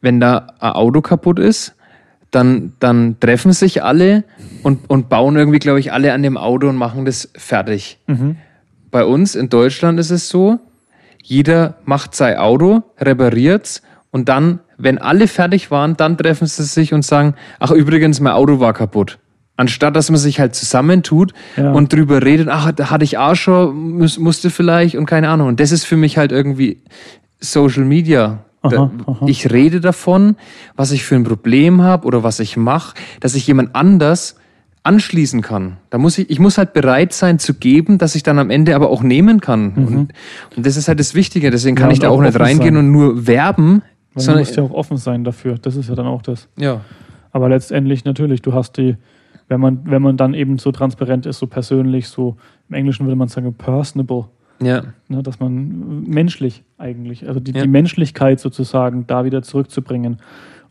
Wenn 0.00 0.18
da 0.18 0.46
ein 0.60 0.72
Auto 0.72 1.02
kaputt 1.02 1.38
ist, 1.38 1.74
dann, 2.30 2.72
dann 2.78 3.18
treffen 3.20 3.52
sich 3.52 3.82
alle 3.82 4.24
und, 4.62 4.88
und 4.88 5.08
bauen 5.08 5.36
irgendwie, 5.36 5.58
glaube 5.58 5.80
ich, 5.80 5.92
alle 5.92 6.12
an 6.12 6.22
dem 6.22 6.36
Auto 6.36 6.68
und 6.68 6.76
machen 6.76 7.04
das 7.04 7.30
fertig. 7.36 7.98
Mhm. 8.06 8.36
Bei 8.90 9.04
uns 9.04 9.34
in 9.34 9.48
Deutschland 9.48 9.98
ist 10.00 10.10
es 10.10 10.28
so, 10.28 10.58
jeder 11.22 11.74
macht 11.84 12.14
sein 12.14 12.36
Auto, 12.36 12.82
repariert's 12.98 13.82
und 14.10 14.28
dann, 14.28 14.60
wenn 14.78 14.98
alle 14.98 15.28
fertig 15.28 15.70
waren, 15.70 15.96
dann 15.96 16.16
treffen 16.18 16.46
sie 16.46 16.64
sich 16.64 16.92
und 16.92 17.04
sagen, 17.04 17.34
ach 17.58 17.70
übrigens, 17.70 18.20
mein 18.20 18.32
Auto 18.32 18.60
war 18.60 18.72
kaputt. 18.72 19.18
Anstatt 19.56 19.94
dass 19.94 20.10
man 20.10 20.18
sich 20.18 20.40
halt 20.40 20.54
zusammentut 20.54 21.34
ja. 21.56 21.70
und 21.72 21.92
drüber 21.92 22.22
redet, 22.22 22.48
ach, 22.48 22.72
da 22.72 22.90
hatte 22.90 23.04
ich 23.04 23.18
auch 23.18 23.34
schon, 23.34 23.98
musste 23.98 24.48
vielleicht 24.48 24.96
und 24.96 25.04
keine 25.04 25.28
Ahnung. 25.28 25.48
Und 25.48 25.60
das 25.60 25.70
ist 25.70 25.84
für 25.84 25.96
mich 25.96 26.16
halt 26.16 26.32
irgendwie 26.32 26.82
Social 27.40 27.84
Media 27.84 28.44
Aha, 28.62 28.90
aha. 29.06 29.26
Ich 29.26 29.50
rede 29.50 29.80
davon, 29.80 30.36
was 30.76 30.92
ich 30.92 31.04
für 31.04 31.14
ein 31.16 31.24
Problem 31.24 31.82
habe 31.82 32.06
oder 32.06 32.22
was 32.22 32.40
ich 32.40 32.56
mache, 32.56 32.94
dass 33.20 33.34
ich 33.34 33.46
jemand 33.46 33.74
anders 33.74 34.36
anschließen 34.82 35.42
kann. 35.42 35.76
Da 35.90 35.98
muss 35.98 36.18
ich, 36.18 36.30
ich 36.30 36.38
muss 36.38 36.58
halt 36.58 36.72
bereit 36.72 37.12
sein 37.12 37.38
zu 37.38 37.54
geben, 37.54 37.98
dass 37.98 38.14
ich 38.14 38.22
dann 38.22 38.38
am 38.38 38.50
Ende 38.50 38.74
aber 38.74 38.90
auch 38.90 39.02
nehmen 39.02 39.40
kann. 39.40 39.72
Mhm. 39.74 39.86
Und, 39.86 40.12
und, 40.56 40.66
das 40.66 40.76
ist 40.76 40.88
halt 40.88 41.00
das 41.00 41.14
Wichtige. 41.14 41.50
Deswegen 41.50 41.76
kann 41.76 41.88
ja, 41.88 41.92
ich 41.94 41.98
da 41.98 42.08
auch, 42.08 42.18
auch 42.18 42.22
nicht 42.22 42.38
reingehen 42.38 42.74
sein. 42.74 42.84
und 42.84 42.92
nur 42.92 43.26
werben. 43.26 43.82
Weil 44.14 44.24
sondern 44.24 44.44
du 44.44 44.48
musst 44.48 44.56
ja 44.56 44.62
auch 44.62 44.72
offen 44.72 44.96
sein 44.96 45.24
dafür. 45.24 45.56
Das 45.60 45.76
ist 45.76 45.88
ja 45.88 45.94
dann 45.94 46.06
auch 46.06 46.22
das. 46.22 46.48
Ja. 46.58 46.80
Aber 47.32 47.48
letztendlich 47.48 48.04
natürlich, 48.04 48.42
du 48.42 48.52
hast 48.52 48.76
die, 48.78 48.96
wenn 49.48 49.60
man, 49.60 49.80
wenn 49.84 50.02
man 50.02 50.16
dann 50.16 50.34
eben 50.34 50.58
so 50.58 50.72
transparent 50.72 51.26
ist, 51.26 51.38
so 51.38 51.46
persönlich, 51.46 52.08
so 52.08 52.36
im 52.68 52.74
Englischen 52.74 53.06
würde 53.06 53.16
man 53.16 53.28
sagen, 53.28 53.52
personable 53.54 54.26
ja. 54.62 54.84
Ne, 55.08 55.22
dass 55.22 55.40
man 55.40 56.02
menschlich 56.04 56.62
eigentlich, 56.78 57.26
also 57.26 57.40
die, 57.40 57.52
ja. 57.52 57.62
die 57.62 57.68
Menschlichkeit 57.68 58.40
sozusagen 58.40 59.06
da 59.06 59.24
wieder 59.24 59.42
zurückzubringen. 59.42 60.18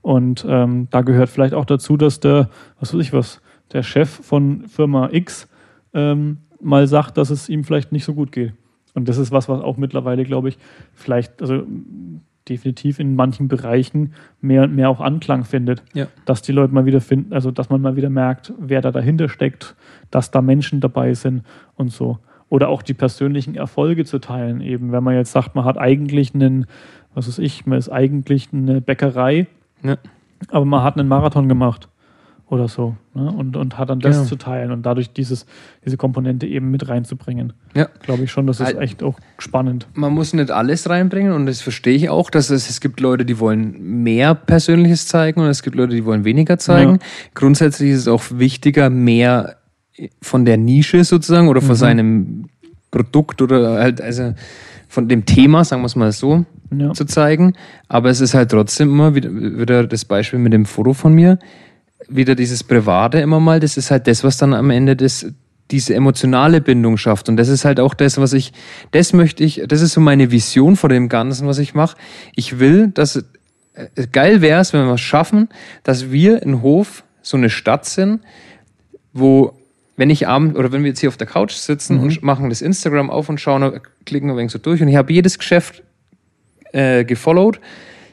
Und 0.01 0.45
ähm, 0.47 0.87
da 0.91 1.01
gehört 1.01 1.29
vielleicht 1.29 1.53
auch 1.53 1.65
dazu, 1.65 1.97
dass 1.97 2.19
der, 2.19 2.49
was 2.79 2.93
weiß 2.93 3.01
ich 3.01 3.13
was, 3.13 3.41
der 3.73 3.83
Chef 3.83 4.09
von 4.09 4.67
Firma 4.67 5.09
X 5.11 5.47
ähm, 5.93 6.37
mal 6.61 6.87
sagt, 6.87 7.17
dass 7.17 7.29
es 7.29 7.49
ihm 7.49 7.63
vielleicht 7.63 7.91
nicht 7.91 8.05
so 8.05 8.13
gut 8.13 8.31
geht. 8.31 8.53
Und 8.93 9.07
das 9.07 9.17
ist 9.17 9.31
was, 9.31 9.49
was 9.49 9.61
auch 9.61 9.77
mittlerweile, 9.77 10.23
glaube 10.23 10.49
ich, 10.49 10.57
vielleicht, 10.93 11.41
also 11.41 11.63
definitiv 12.47 12.99
in 12.99 13.15
manchen 13.15 13.47
Bereichen 13.47 14.13
mehr 14.41 14.63
und 14.63 14.75
mehr 14.75 14.89
auch 14.89 14.99
Anklang 14.99 15.43
findet. 15.45 15.83
Ja. 15.93 16.07
Dass 16.25 16.41
die 16.41 16.51
Leute 16.51 16.73
mal 16.73 16.85
wieder 16.85 17.01
finden, 17.01 17.33
also 17.33 17.51
dass 17.51 17.69
man 17.69 17.81
mal 17.81 17.95
wieder 17.95 18.09
merkt, 18.09 18.53
wer 18.57 18.81
da 18.81 18.91
dahinter 18.91 19.29
steckt, 19.29 19.75
dass 20.09 20.31
da 20.31 20.41
Menschen 20.41 20.79
dabei 20.81 21.13
sind 21.13 21.43
und 21.75 21.91
so. 21.91 22.17
Oder 22.49 22.69
auch 22.69 22.81
die 22.81 22.93
persönlichen 22.93 23.55
Erfolge 23.55 24.05
zu 24.05 24.19
teilen. 24.19 24.61
Eben, 24.61 24.91
wenn 24.91 25.03
man 25.03 25.15
jetzt 25.15 25.31
sagt, 25.31 25.55
man 25.55 25.65
hat 25.65 25.77
eigentlich 25.77 26.33
einen, 26.33 26.65
was 27.13 27.27
weiß 27.27 27.39
ich, 27.39 27.65
man 27.65 27.77
ist 27.77 27.89
eigentlich 27.89 28.49
eine 28.51 28.81
Bäckerei, 28.81 29.47
ja. 29.83 29.97
aber 30.49 30.65
man 30.65 30.83
hat 30.83 30.97
einen 30.97 31.07
Marathon 31.07 31.47
gemacht 31.47 31.87
oder 32.49 32.67
so. 32.67 32.95
Ne? 33.13 33.31
Und, 33.31 33.55
und 33.55 33.77
hat 33.77 33.89
dann 33.89 33.99
das 33.99 34.17
genau. 34.17 34.27
zu 34.27 34.35
teilen 34.35 34.71
und 34.71 34.83
dadurch 34.83 35.13
dieses, 35.13 35.45
diese 35.85 35.97
Komponente 35.97 36.47
eben 36.47 36.71
mit 36.71 36.89
reinzubringen. 36.89 37.53
Ja. 37.75 37.87
Glaube 38.01 38.23
ich 38.23 38.31
schon, 38.31 38.47
das 38.47 38.59
ist 38.59 38.75
echt 38.75 39.03
auch 39.03 39.19
spannend. 39.37 39.87
Man 39.93 40.13
muss 40.13 40.33
nicht 40.33 40.49
alles 40.49 40.89
reinbringen 40.89 41.33
und 41.33 41.45
das 41.45 41.61
verstehe 41.61 41.95
ich 41.95 42.09
auch, 42.09 42.29
dass 42.29 42.49
es, 42.49 42.69
es 42.69 42.81
gibt 42.81 42.99
Leute, 42.99 43.25
die 43.25 43.39
wollen 43.39 44.03
mehr 44.03 44.33
Persönliches 44.33 45.07
zeigen 45.07 45.41
und 45.41 45.47
es 45.47 45.61
gibt 45.61 45.75
Leute, 45.75 45.95
die 45.95 46.05
wollen 46.05 46.25
weniger 46.25 46.57
zeigen. 46.57 46.93
Ja. 46.93 46.99
Grundsätzlich 47.35 47.91
ist 47.91 47.99
es 47.99 48.07
auch 48.07 48.23
wichtiger, 48.31 48.89
mehr 48.89 49.58
von 50.21 50.45
der 50.45 50.57
Nische 50.57 51.03
sozusagen 51.03 51.47
oder 51.47 51.61
von 51.61 51.71
mhm. 51.71 51.75
seinem 51.75 52.45
Produkt 52.91 53.41
oder 53.41 53.79
halt, 53.79 54.01
also 54.01 54.33
von 54.87 55.07
dem 55.07 55.25
Thema, 55.25 55.63
sagen 55.63 55.81
wir 55.81 55.87
es 55.87 55.95
mal 55.95 56.11
so, 56.11 56.45
ja. 56.75 56.93
zu 56.93 57.05
zeigen. 57.05 57.53
Aber 57.87 58.09
es 58.09 58.21
ist 58.21 58.33
halt 58.33 58.51
trotzdem 58.51 58.89
immer 58.89 59.15
wieder, 59.15 59.29
wieder 59.31 59.85
das 59.85 60.05
Beispiel 60.05 60.39
mit 60.39 60.53
dem 60.53 60.65
Foto 60.65 60.93
von 60.93 61.13
mir 61.13 61.39
wieder 62.07 62.35
dieses 62.35 62.63
Private 62.63 63.19
immer 63.19 63.39
mal, 63.39 63.59
das 63.59 63.77
ist 63.77 63.91
halt 63.91 64.07
das, 64.07 64.23
was 64.23 64.37
dann 64.37 64.53
am 64.53 64.69
Ende 64.69 64.95
das, 64.95 65.27
diese 65.71 65.93
emotionale 65.93 66.61
Bindung 66.61 66.97
schafft. 66.97 67.29
Und 67.29 67.37
das 67.37 67.47
ist 67.49 67.65
halt 67.65 67.79
auch 67.79 67.93
das, 67.93 68.17
was 68.17 68.33
ich, 68.33 68.53
das 68.91 69.13
möchte 69.13 69.43
ich, 69.43 69.63
das 69.67 69.81
ist 69.81 69.93
so 69.93 70.01
meine 70.01 70.31
Vision 70.31 70.75
vor 70.75 70.89
dem 70.89 71.09
Ganzen, 71.09 71.47
was 71.47 71.59
ich 71.59 71.73
mache. 71.73 71.97
Ich 72.35 72.59
will, 72.59 72.87
dass, 72.87 73.17
äh, 73.73 74.07
geil 74.11 74.41
wäre 74.41 74.61
es, 74.61 74.73
wenn 74.73 74.85
wir 74.85 74.93
es 74.93 75.01
schaffen, 75.01 75.49
dass 75.83 76.11
wir 76.11 76.41
in 76.41 76.61
Hof 76.61 77.03
so 77.21 77.37
eine 77.37 77.49
Stadt 77.49 77.85
sind, 77.85 78.21
wo, 79.13 79.53
wenn 79.99 80.09
ich 80.09 80.29
abend, 80.29 80.57
oder 80.57 80.71
wenn 80.71 80.83
wir 80.83 80.87
jetzt 80.87 81.01
hier 81.01 81.09
auf 81.09 81.17
der 81.17 81.27
Couch 81.27 81.51
sitzen 81.51 81.97
mhm. 81.97 82.03
und 82.03 82.23
machen 82.23 82.47
das 82.49 82.61
Instagram 82.61 83.09
auf 83.09 83.27
und 83.27 83.41
schauen, 83.41 83.81
klicken 84.05 84.29
ein 84.29 84.37
wenig 84.37 84.53
so 84.53 84.57
durch 84.57 84.81
und 84.81 84.87
ich 84.87 84.95
habe 84.95 85.11
jedes 85.11 85.37
Geschäft 85.37 85.83
äh, 86.71 87.03
gefollowt, 87.03 87.59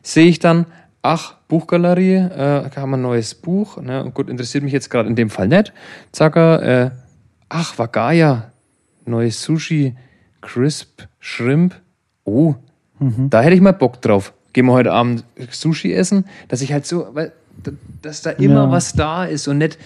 sehe 0.02 0.26
ich 0.26 0.40
dann, 0.40 0.66
ach, 1.02 1.36
Buchgalerie, 1.46 2.16
äh, 2.16 2.70
haben 2.74 2.94
ein 2.94 3.02
neues 3.02 3.36
Buch. 3.36 3.80
Ne? 3.80 4.10
Gut, 4.12 4.28
interessiert 4.28 4.64
mich 4.64 4.72
jetzt 4.72 4.90
gerade 4.90 5.08
in 5.08 5.14
dem 5.14 5.30
Fall 5.30 5.46
nicht. 5.46 5.72
Zacker, 6.10 6.62
äh, 6.62 6.90
ach, 7.48 7.78
Wagaya, 7.78 8.50
neues 9.04 9.40
Sushi, 9.40 9.94
Crisp, 10.40 11.02
Shrimp. 11.20 11.76
Oh, 12.24 12.56
mhm. 12.98 13.30
da 13.30 13.42
hätte 13.42 13.54
ich 13.54 13.60
mal 13.60 13.70
Bock 13.70 14.02
drauf. 14.02 14.32
Gehen 14.52 14.66
wir 14.66 14.72
heute 14.72 14.90
Abend 14.90 15.22
Sushi 15.52 15.92
essen, 15.92 16.24
dass 16.48 16.62
ich 16.62 16.72
halt 16.72 16.84
so, 16.84 17.06
weil, 17.12 17.30
dass 18.02 18.22
da 18.22 18.30
immer 18.30 18.64
ja. 18.64 18.70
was 18.72 18.92
da 18.92 19.24
ist 19.24 19.46
und 19.46 19.58
nicht 19.58 19.78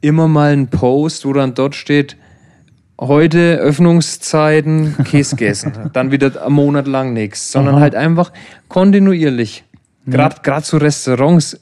immer 0.00 0.28
mal 0.28 0.52
ein 0.52 0.68
Post, 0.68 1.24
wo 1.24 1.32
dann 1.32 1.54
dort 1.54 1.74
steht, 1.74 2.16
heute 2.98 3.56
Öffnungszeiten, 3.56 4.96
Käse 5.04 5.36
gegessen. 5.36 5.72
dann 5.92 6.10
wieder 6.10 6.44
einen 6.44 6.54
Monat 6.54 6.86
lang 6.86 7.12
nichts, 7.12 7.50
sondern 7.50 7.76
Aha. 7.76 7.82
halt 7.82 7.94
einfach 7.94 8.32
kontinuierlich. 8.68 9.64
Gerade 10.06 10.36
ja. 10.46 10.62
zu 10.62 10.76
Restaurants, 10.78 11.58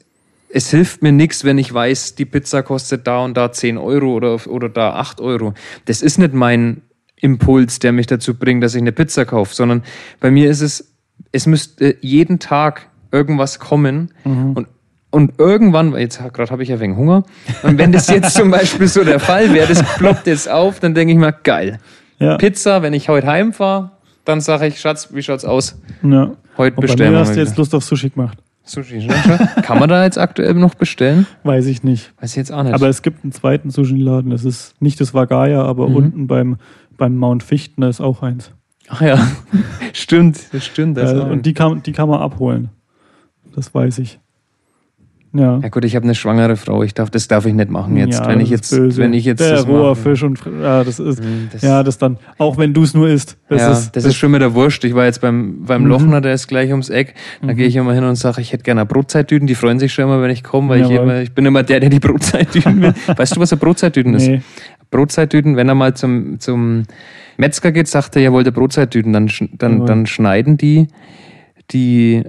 es 0.51 0.69
hilft 0.71 1.01
mir 1.01 1.11
nichts, 1.11 1.43
wenn 1.43 1.57
ich 1.57 1.73
weiß, 1.73 2.15
die 2.15 2.25
Pizza 2.25 2.63
kostet 2.63 3.05
da 3.05 3.23
und 3.23 3.37
da 3.37 3.51
10 3.51 3.77
Euro 3.77 4.13
oder, 4.13 4.47
oder 4.47 4.69
da 4.69 4.93
8 4.95 5.21
Euro. 5.21 5.53
Das 5.85 6.01
ist 6.01 6.17
nicht 6.17 6.33
mein 6.33 6.81
Impuls, 7.17 7.79
der 7.79 7.91
mich 7.91 8.07
dazu 8.07 8.33
bringt, 8.33 8.63
dass 8.63 8.75
ich 8.75 8.81
eine 8.81 8.91
Pizza 8.91 9.25
kaufe, 9.25 9.53
sondern 9.53 9.83
bei 10.19 10.31
mir 10.31 10.49
ist 10.49 10.61
es, 10.61 10.93
es 11.31 11.45
müsste 11.45 11.97
jeden 12.01 12.39
Tag 12.39 12.89
irgendwas 13.11 13.59
kommen 13.59 14.11
mhm. 14.23 14.53
und 14.53 14.67
und 15.11 15.33
irgendwann, 15.39 15.95
jetzt 15.97 16.19
gerade 16.33 16.51
habe 16.51 16.63
ich 16.63 16.69
ja 16.69 16.79
wegen 16.79 16.95
Hunger, 16.95 17.23
und 17.63 17.77
wenn 17.77 17.91
das 17.91 18.07
jetzt 18.07 18.33
zum 18.35 18.51
Beispiel 18.51 18.87
so 18.87 19.03
der 19.03 19.19
Fall 19.19 19.53
wäre, 19.53 19.67
das 19.67 19.83
ploppt 19.97 20.27
jetzt 20.27 20.49
auf, 20.49 20.79
dann 20.79 20.93
denke 20.93 21.13
ich 21.13 21.19
mir, 21.19 21.31
geil. 21.31 21.79
Ja. 22.19 22.37
Pizza, 22.37 22.81
wenn 22.81 22.93
ich 22.93 23.09
heute 23.09 23.27
heimfahre, 23.27 23.91
dann 24.25 24.41
sage 24.41 24.67
ich, 24.67 24.79
Schatz, 24.79 25.09
wie 25.13 25.23
schaut's 25.23 25.45
aus? 25.45 25.81
Ja. 26.03 26.31
Heute 26.57 26.75
Und 26.75 26.81
bestellen 26.81 27.13
mir 27.13 27.19
hast 27.19 27.35
du 27.35 27.39
jetzt 27.39 27.57
Lust 27.57 27.73
auf 27.73 27.83
Sushi 27.83 28.09
gemacht. 28.09 28.37
Sushi, 28.63 29.07
ne? 29.07 29.49
Kann 29.63 29.79
man 29.79 29.89
da 29.89 30.03
jetzt 30.03 30.19
aktuell 30.19 30.53
noch 30.53 30.75
bestellen? 30.75 31.25
Weiß 31.43 31.65
ich 31.65 31.83
nicht. 31.83 32.13
Weiß 32.21 32.31
ich 32.31 32.35
jetzt 32.35 32.51
auch 32.51 32.61
nicht. 32.61 32.73
Aber 32.73 32.87
es 32.87 33.01
gibt 33.01 33.23
einen 33.23 33.31
zweiten 33.31 33.71
Sushi-Laden. 33.71 34.29
Das 34.29 34.45
ist 34.45 34.79
nicht 34.79 35.01
das 35.01 35.13
Vagaya, 35.13 35.63
aber 35.63 35.89
mhm. 35.89 35.95
unten 35.95 36.27
beim, 36.27 36.57
beim 36.97 37.15
Mount 37.15 37.41
Fichten 37.41 37.81
ist 37.81 38.01
auch 38.01 38.21
eins. 38.21 38.51
Ach 38.89 39.01
ja, 39.01 39.27
stimmt, 39.93 40.53
das 40.53 40.65
stimmt. 40.65 40.97
Das 40.97 41.11
ja, 41.11 41.21
und 41.21 41.45
die 41.45 41.53
kann, 41.53 41.81
die 41.83 41.91
kann 41.91 42.09
man 42.09 42.19
abholen. 42.19 42.69
Das 43.55 43.73
weiß 43.73 43.99
ich. 43.99 44.19
Ja. 45.31 45.59
ja 45.61 45.69
gut, 45.69 45.85
ich 45.85 45.95
habe 45.95 46.05
eine 46.05 46.15
schwangere 46.15 46.55
Frau. 46.55 46.81
Ich 46.81 46.95
darf, 46.95 47.11
das 47.11 47.27
darf 47.27 47.45
ich 47.45 47.53
nicht 47.53 47.69
machen 47.69 47.95
jetzt. 47.97 48.19
Ja, 48.19 48.27
wenn 48.27 48.39
ich 48.39 48.49
jetzt, 48.49 48.71
böse. 48.71 48.99
wenn 48.99 49.13
ich 49.13 49.25
jetzt 49.25 49.41
der 49.41 49.61
roher 49.61 49.95
Fisch 49.95 50.23
und 50.23 50.39
ja, 50.59 50.83
das 50.83 50.99
ist 50.99 51.23
mhm, 51.23 51.49
das 51.51 51.61
ja 51.61 51.83
das 51.83 51.99
dann 51.99 52.17
auch 52.39 52.57
wenn 52.57 52.73
du 52.73 52.81
es 52.81 52.95
nur 52.95 53.07
isst. 53.07 53.37
Das 53.47 53.61
ja, 53.61 53.71
ist, 53.71 53.77
das, 53.79 53.91
das, 53.91 54.05
ist 54.05 54.15
schon 54.15 54.31
mit 54.31 54.41
der 54.41 54.55
Wurst. 54.55 54.83
Ich 54.83 54.95
war 54.95 55.05
jetzt 55.05 55.21
beim 55.21 55.65
beim 55.65 55.83
mhm. 55.83 55.87
Lochner, 55.87 56.21
der 56.21 56.33
ist 56.33 56.47
gleich 56.47 56.71
ums 56.71 56.89
Eck. 56.89 57.13
Da 57.41 57.53
mhm. 57.53 57.57
gehe 57.57 57.67
ich 57.67 57.75
immer 57.75 57.93
hin 57.93 58.03
und 58.05 58.15
sage, 58.15 58.41
ich 58.41 58.53
hätte 58.53 58.63
gerne 58.63 58.87
Brotzeittüten. 58.87 59.45
Die 59.45 59.53
freuen 59.53 59.77
sich 59.77 59.93
schon 59.93 60.05
immer, 60.05 60.19
wenn 60.21 60.31
ich 60.31 60.43
komme, 60.43 60.69
weil 60.69 60.81
ja, 60.81 60.85
ich 60.87 60.93
immer, 60.93 61.21
ich 61.21 61.31
bin 61.31 61.45
immer 61.45 61.61
der, 61.61 61.79
der 61.79 61.89
die 61.89 61.99
Brotzeittüten 61.99 62.81
will. 62.81 62.93
weißt 63.15 63.35
du, 63.35 63.39
was 63.39 63.53
ein 63.53 63.59
Brotzeittüten 63.59 64.13
nee. 64.13 64.37
ist? 64.37 64.43
Brotzeittüten, 64.89 65.55
wenn 65.55 65.69
er 65.69 65.75
mal 65.75 65.93
zum 65.93 66.39
zum 66.39 66.85
Metzger 67.37 67.71
geht, 67.71 67.87
sagt 67.87 68.15
er, 68.15 68.23
ja, 68.23 68.31
wollte 68.31 68.51
Brotzeittüten, 68.51 69.13
dann 69.13 69.29
dann 69.53 69.85
dann 69.85 70.05
schneiden 70.07 70.57
die 70.57 70.87
die 71.71 72.23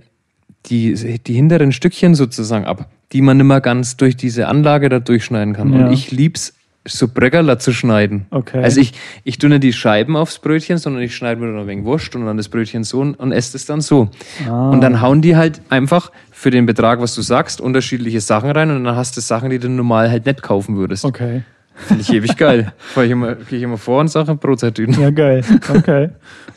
die, 0.66 1.18
die 1.18 1.34
hinteren 1.34 1.72
Stückchen 1.72 2.14
sozusagen 2.14 2.64
ab, 2.64 2.88
die 3.12 3.22
man 3.22 3.36
nicht 3.36 3.46
mehr 3.46 3.60
ganz 3.60 3.96
durch 3.96 4.16
diese 4.16 4.48
Anlage 4.48 4.88
da 4.88 5.00
durchschneiden 5.00 5.54
kann. 5.54 5.72
Ja. 5.72 5.86
Und 5.86 5.92
ich 5.92 6.10
lieb's, 6.10 6.54
so 6.88 7.08
Bröckerler 7.08 7.58
zu 7.58 7.72
schneiden. 7.72 8.26
Okay. 8.30 8.62
Also 8.62 8.80
ich, 8.80 8.94
ich 9.24 9.38
tue 9.38 9.50
nicht 9.50 9.62
die 9.62 9.72
Scheiben 9.72 10.16
aufs 10.16 10.38
Brötchen, 10.38 10.78
sondern 10.78 11.02
ich 11.02 11.14
schneide 11.14 11.40
mir 11.40 11.48
dann 11.48 11.60
ein 11.60 11.66
wenig 11.66 11.84
Wurst 11.84 12.14
und 12.16 12.24
dann 12.24 12.36
das 12.38 12.48
Brötchen 12.48 12.84
so 12.84 13.00
und, 13.00 13.14
und 13.14 13.32
esse 13.32 13.56
es 13.56 13.66
dann 13.66 13.80
so. 13.80 14.08
Ah. 14.48 14.70
Und 14.70 14.80
dann 14.80 15.02
hauen 15.02 15.20
die 15.20 15.36
halt 15.36 15.60
einfach 15.68 16.10
für 16.30 16.50
den 16.50 16.64
Betrag, 16.64 17.00
was 17.00 17.14
du 17.14 17.22
sagst, 17.22 17.60
unterschiedliche 17.60 18.20
Sachen 18.20 18.50
rein 18.50 18.70
und 18.70 18.84
dann 18.84 18.96
hast 18.96 19.16
du 19.16 19.20
Sachen, 19.20 19.50
die 19.50 19.58
du 19.58 19.68
normal 19.68 20.10
halt 20.10 20.24
nicht 20.24 20.42
kaufen 20.42 20.76
würdest. 20.76 21.04
Okay. 21.04 21.42
Finde 21.86 22.02
ich 22.02 22.12
ewig 22.12 22.36
geil. 22.36 22.72
Gehe 22.94 23.04
ich, 23.04 23.10
immer, 23.10 23.34
geh 23.34 23.56
ich 23.56 23.62
immer 23.62 23.78
vor 23.78 24.00
und 24.00 24.08
sage 24.08 24.34
Brotzeittüten. 24.34 25.00
Ja, 25.00 25.10
geil. 25.10 25.44
Okay. 25.68 26.10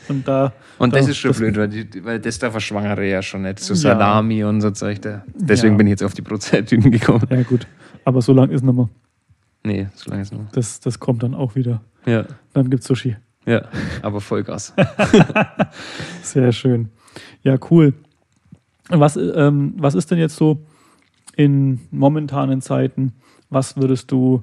Und 0.08 0.26
da. 0.28 0.52
Und 0.78 0.92
da, 0.92 0.98
das 0.98 1.08
ist 1.08 1.18
schon 1.18 1.30
das 1.30 1.38
blöd, 1.38 1.56
weil, 1.56 1.68
die, 1.68 2.04
weil 2.04 2.20
das 2.20 2.38
darf 2.38 2.58
Schwangere 2.60 3.08
ja 3.08 3.22
schon 3.22 3.42
nicht. 3.42 3.60
So 3.60 3.74
Salami 3.74 4.38
ja. 4.38 4.48
und 4.48 4.60
so 4.60 4.70
Zeug. 4.70 5.00
Deswegen 5.34 5.74
ja. 5.74 5.78
bin 5.78 5.86
ich 5.86 5.92
jetzt 5.92 6.02
auf 6.02 6.14
die 6.14 6.22
Brotzeittüten 6.22 6.90
gekommen. 6.90 7.26
Ja, 7.30 7.42
gut. 7.42 7.66
Aber 8.04 8.20
so 8.20 8.32
lang 8.32 8.50
ist 8.50 8.62
nicht 8.62 8.74
mehr. 8.74 8.88
Nee, 9.62 9.86
so 9.94 10.10
lange 10.10 10.22
ist 10.22 10.32
nicht 10.32 10.42
mehr. 10.42 10.50
Das, 10.52 10.80
das 10.80 10.98
kommt 10.98 11.22
dann 11.22 11.34
auch 11.34 11.54
wieder. 11.54 11.80
Ja. 12.06 12.24
Dann 12.52 12.70
gibt's 12.70 12.86
Sushi. 12.86 13.16
Ja, 13.46 13.62
aber 14.02 14.20
Vollgas. 14.20 14.74
Sehr 16.22 16.52
schön. 16.52 16.90
Ja, 17.42 17.56
cool. 17.70 17.94
Was, 18.88 19.16
ähm, 19.16 19.74
was 19.76 19.94
ist 19.94 20.10
denn 20.10 20.18
jetzt 20.18 20.36
so 20.36 20.64
in 21.36 21.80
momentanen 21.90 22.60
Zeiten? 22.60 23.12
Was 23.50 23.76
würdest 23.76 24.10
du 24.10 24.40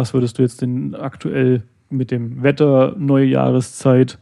was 0.00 0.14
würdest 0.14 0.38
du 0.38 0.42
jetzt 0.42 0.62
denn 0.62 0.94
aktuell 0.94 1.62
mit 1.90 2.10
dem 2.10 2.42
Wetter, 2.42 2.94
neue 2.96 3.26
Jahreszeit, 3.26 4.18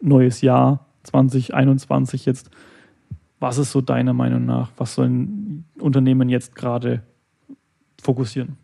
neues 0.00 0.40
Jahr 0.40 0.86
2021 1.04 2.26
jetzt, 2.26 2.50
was 3.38 3.56
ist 3.56 3.70
so 3.70 3.80
deiner 3.80 4.14
Meinung 4.14 4.44
nach? 4.46 4.72
Was 4.76 4.96
sollen 4.96 5.64
Unternehmen 5.78 6.28
jetzt 6.28 6.56
gerade 6.56 7.02
fokussieren? 8.02 8.56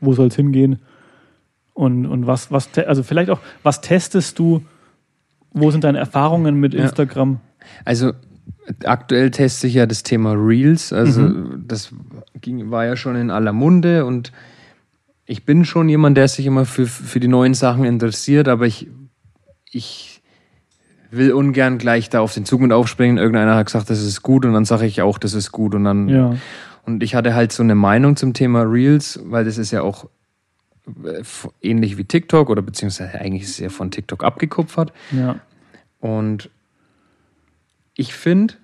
Wo 0.00 0.12
soll 0.12 0.28
es 0.28 0.36
hingehen? 0.36 0.78
Und, 1.74 2.06
und 2.06 2.28
was, 2.28 2.52
was, 2.52 2.68
also 2.78 3.02
vielleicht 3.02 3.30
auch, 3.30 3.40
was 3.64 3.80
testest 3.80 4.38
du? 4.38 4.62
Wo 5.50 5.72
sind 5.72 5.82
deine 5.82 5.98
Erfahrungen 5.98 6.60
mit 6.60 6.74
Instagram? 6.74 7.32
Ja. 7.32 7.66
Also 7.84 8.12
aktuell 8.84 9.32
teste 9.32 9.66
ich 9.66 9.74
ja 9.74 9.86
das 9.86 10.04
Thema 10.04 10.32
Reels. 10.32 10.92
Also 10.92 11.22
mhm. 11.22 11.64
das 11.66 11.92
ging, 12.40 12.70
war 12.70 12.84
ja 12.84 12.94
schon 12.94 13.16
in 13.16 13.30
aller 13.30 13.52
Munde 13.52 14.04
und 14.04 14.32
ich 15.26 15.44
bin 15.44 15.64
schon 15.64 15.88
jemand, 15.88 16.16
der 16.16 16.28
sich 16.28 16.46
immer 16.46 16.64
für, 16.64 16.86
für 16.86 17.20
die 17.20 17.28
neuen 17.28 17.54
Sachen 17.54 17.84
interessiert, 17.84 18.48
aber 18.48 18.66
ich, 18.66 18.88
ich 19.70 20.22
will 21.10 21.32
ungern 21.32 21.78
gleich 21.78 22.08
da 22.08 22.20
auf 22.20 22.32
den 22.34 22.44
Zug 22.44 22.60
mit 22.60 22.72
aufspringen. 22.72 23.18
Irgendeiner 23.18 23.56
hat 23.56 23.66
gesagt, 23.66 23.90
das 23.90 24.00
ist 24.00 24.22
gut 24.22 24.44
und 24.44 24.52
dann 24.52 24.64
sage 24.64 24.86
ich 24.86 25.02
auch, 25.02 25.18
das 25.18 25.34
ist 25.34 25.50
gut 25.52 25.74
und 25.74 25.84
dann. 25.84 26.08
Ja. 26.08 26.36
Und 26.84 27.02
ich 27.02 27.16
hatte 27.16 27.34
halt 27.34 27.50
so 27.50 27.64
eine 27.64 27.74
Meinung 27.74 28.14
zum 28.14 28.32
Thema 28.32 28.62
Reels, 28.62 29.18
weil 29.24 29.44
das 29.44 29.58
ist 29.58 29.72
ja 29.72 29.82
auch 29.82 30.08
äh, 31.04 31.22
ähnlich 31.60 31.98
wie 31.98 32.04
TikTok 32.04 32.48
oder 32.48 32.62
beziehungsweise 32.62 33.18
eigentlich 33.18 33.42
ist 33.42 33.50
es 33.50 33.58
ja 33.58 33.68
von 33.68 33.90
TikTok 33.90 34.22
abgekupfert. 34.22 34.92
Ja. 35.10 35.40
Und 35.98 36.50
ich 37.96 38.14
finde, 38.14 38.54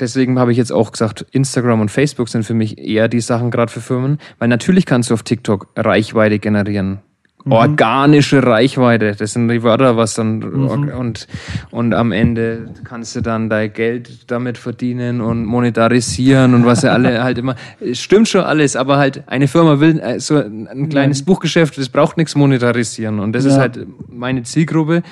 deswegen 0.00 0.38
habe 0.38 0.52
ich 0.52 0.58
jetzt 0.58 0.72
auch 0.72 0.92
gesagt, 0.92 1.26
Instagram 1.32 1.80
und 1.80 1.90
Facebook 1.90 2.28
sind 2.28 2.44
für 2.44 2.54
mich 2.54 2.78
eher 2.78 3.08
die 3.08 3.20
Sachen 3.20 3.50
gerade 3.50 3.70
für 3.70 3.80
Firmen, 3.80 4.18
weil 4.38 4.48
natürlich 4.48 4.86
kannst 4.86 5.10
du 5.10 5.14
auf 5.14 5.22
TikTok 5.22 5.68
Reichweite 5.76 6.38
generieren. 6.38 7.00
mhm. 7.46 7.52
organische 7.52 8.42
Reichweite. 8.42 9.12
Das 9.16 9.32
sind 9.32 9.48
die 9.48 9.62
Wörter, 9.62 9.96
was 9.96 10.14
dann 10.14 10.38
mhm. 10.38 10.68
und, 10.68 11.26
und 11.70 11.94
am 11.94 12.12
Ende 12.12 12.70
kannst 12.84 13.14
du 13.14 13.20
dann 13.20 13.48
dein 13.48 13.72
Geld 13.72 14.30
damit 14.30 14.58
verdienen 14.58 15.20
und 15.20 15.44
monetarisieren 15.44 16.54
und 16.54 16.66
was 16.66 16.82
ja 16.82 16.92
alle 16.92 17.22
halt 17.24 17.38
immer. 17.38 17.54
Stimmt 17.92 18.28
schon 18.28 18.42
alles, 18.42 18.74
aber 18.74 18.98
halt 18.98 19.22
eine 19.28 19.46
Firma 19.48 19.80
will 19.80 20.00
äh, 20.00 20.18
so 20.18 20.36
ein 20.36 20.88
kleines. 20.88 21.22
Buchgeschäft, 21.22 21.78
das 21.78 21.88
braucht 21.88 22.16
nichts 22.16 22.34
monetarisieren. 22.34 23.20
Und 23.20 23.32
das 23.32 23.44
ja. 23.44 23.52
ist 23.52 23.58
halt 23.58 23.86
meine 24.08 24.42
Zielgruppe 24.42 25.02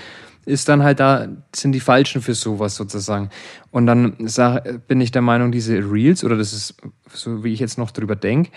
ist 0.47 0.69
dann 0.69 0.83
halt 0.83 1.01
da, 1.01 1.29
sind 1.55 1.73
die 1.73 1.81
Falschen 1.81 2.23
für 2.23 2.35
sowas 2.35 2.77
sozusagen. 2.77 3.31
Und 3.71 3.87
dann 3.87 4.15
sag, 4.21 4.87
bin 4.87 5.01
ich 5.01 5.11
der 5.11 5.23
Meinung, 5.23 5.53
diese 5.53 5.79
Reels, 5.79 6.25
oder 6.25 6.37
das 6.37 6.53
ist 6.53 6.77
so, 7.13 7.45
wie 7.45 7.53
ich 7.53 7.61
jetzt 7.61 7.79
noch 7.79 7.91
drüber 7.91 8.17
denke, 8.17 8.51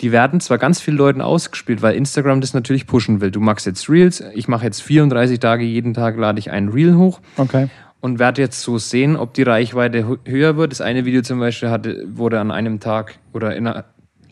die 0.00 0.12
werden 0.12 0.40
zwar 0.40 0.58
ganz 0.58 0.80
vielen 0.80 0.96
Leuten 0.96 1.20
ausgespielt, 1.20 1.82
weil 1.82 1.94
Instagram 1.94 2.40
das 2.40 2.54
natürlich 2.54 2.86
pushen 2.86 3.20
will. 3.20 3.30
Du 3.30 3.40
machst 3.40 3.66
jetzt 3.66 3.88
Reels, 3.88 4.22
ich 4.34 4.48
mache 4.48 4.64
jetzt 4.64 4.82
34 4.82 5.38
Tage, 5.38 5.64
jeden 5.64 5.94
Tag 5.94 6.16
lade 6.16 6.38
ich 6.38 6.50
einen 6.50 6.70
Reel 6.70 6.96
hoch. 6.96 7.20
Okay. 7.36 7.68
Und 8.00 8.18
werde 8.18 8.40
jetzt 8.40 8.62
so 8.62 8.78
sehen, 8.78 9.16
ob 9.16 9.34
die 9.34 9.42
Reichweite 9.42 10.18
höher 10.24 10.56
wird. 10.56 10.72
Das 10.72 10.80
eine 10.80 11.04
Video 11.04 11.20
zum 11.20 11.38
Beispiel 11.38 11.68
hatte, 11.68 12.06
wurde 12.08 12.40
an 12.40 12.50
einem 12.50 12.80
Tag 12.80 13.18
oder 13.34 13.54
in 13.54 13.66
einer, 13.66 13.84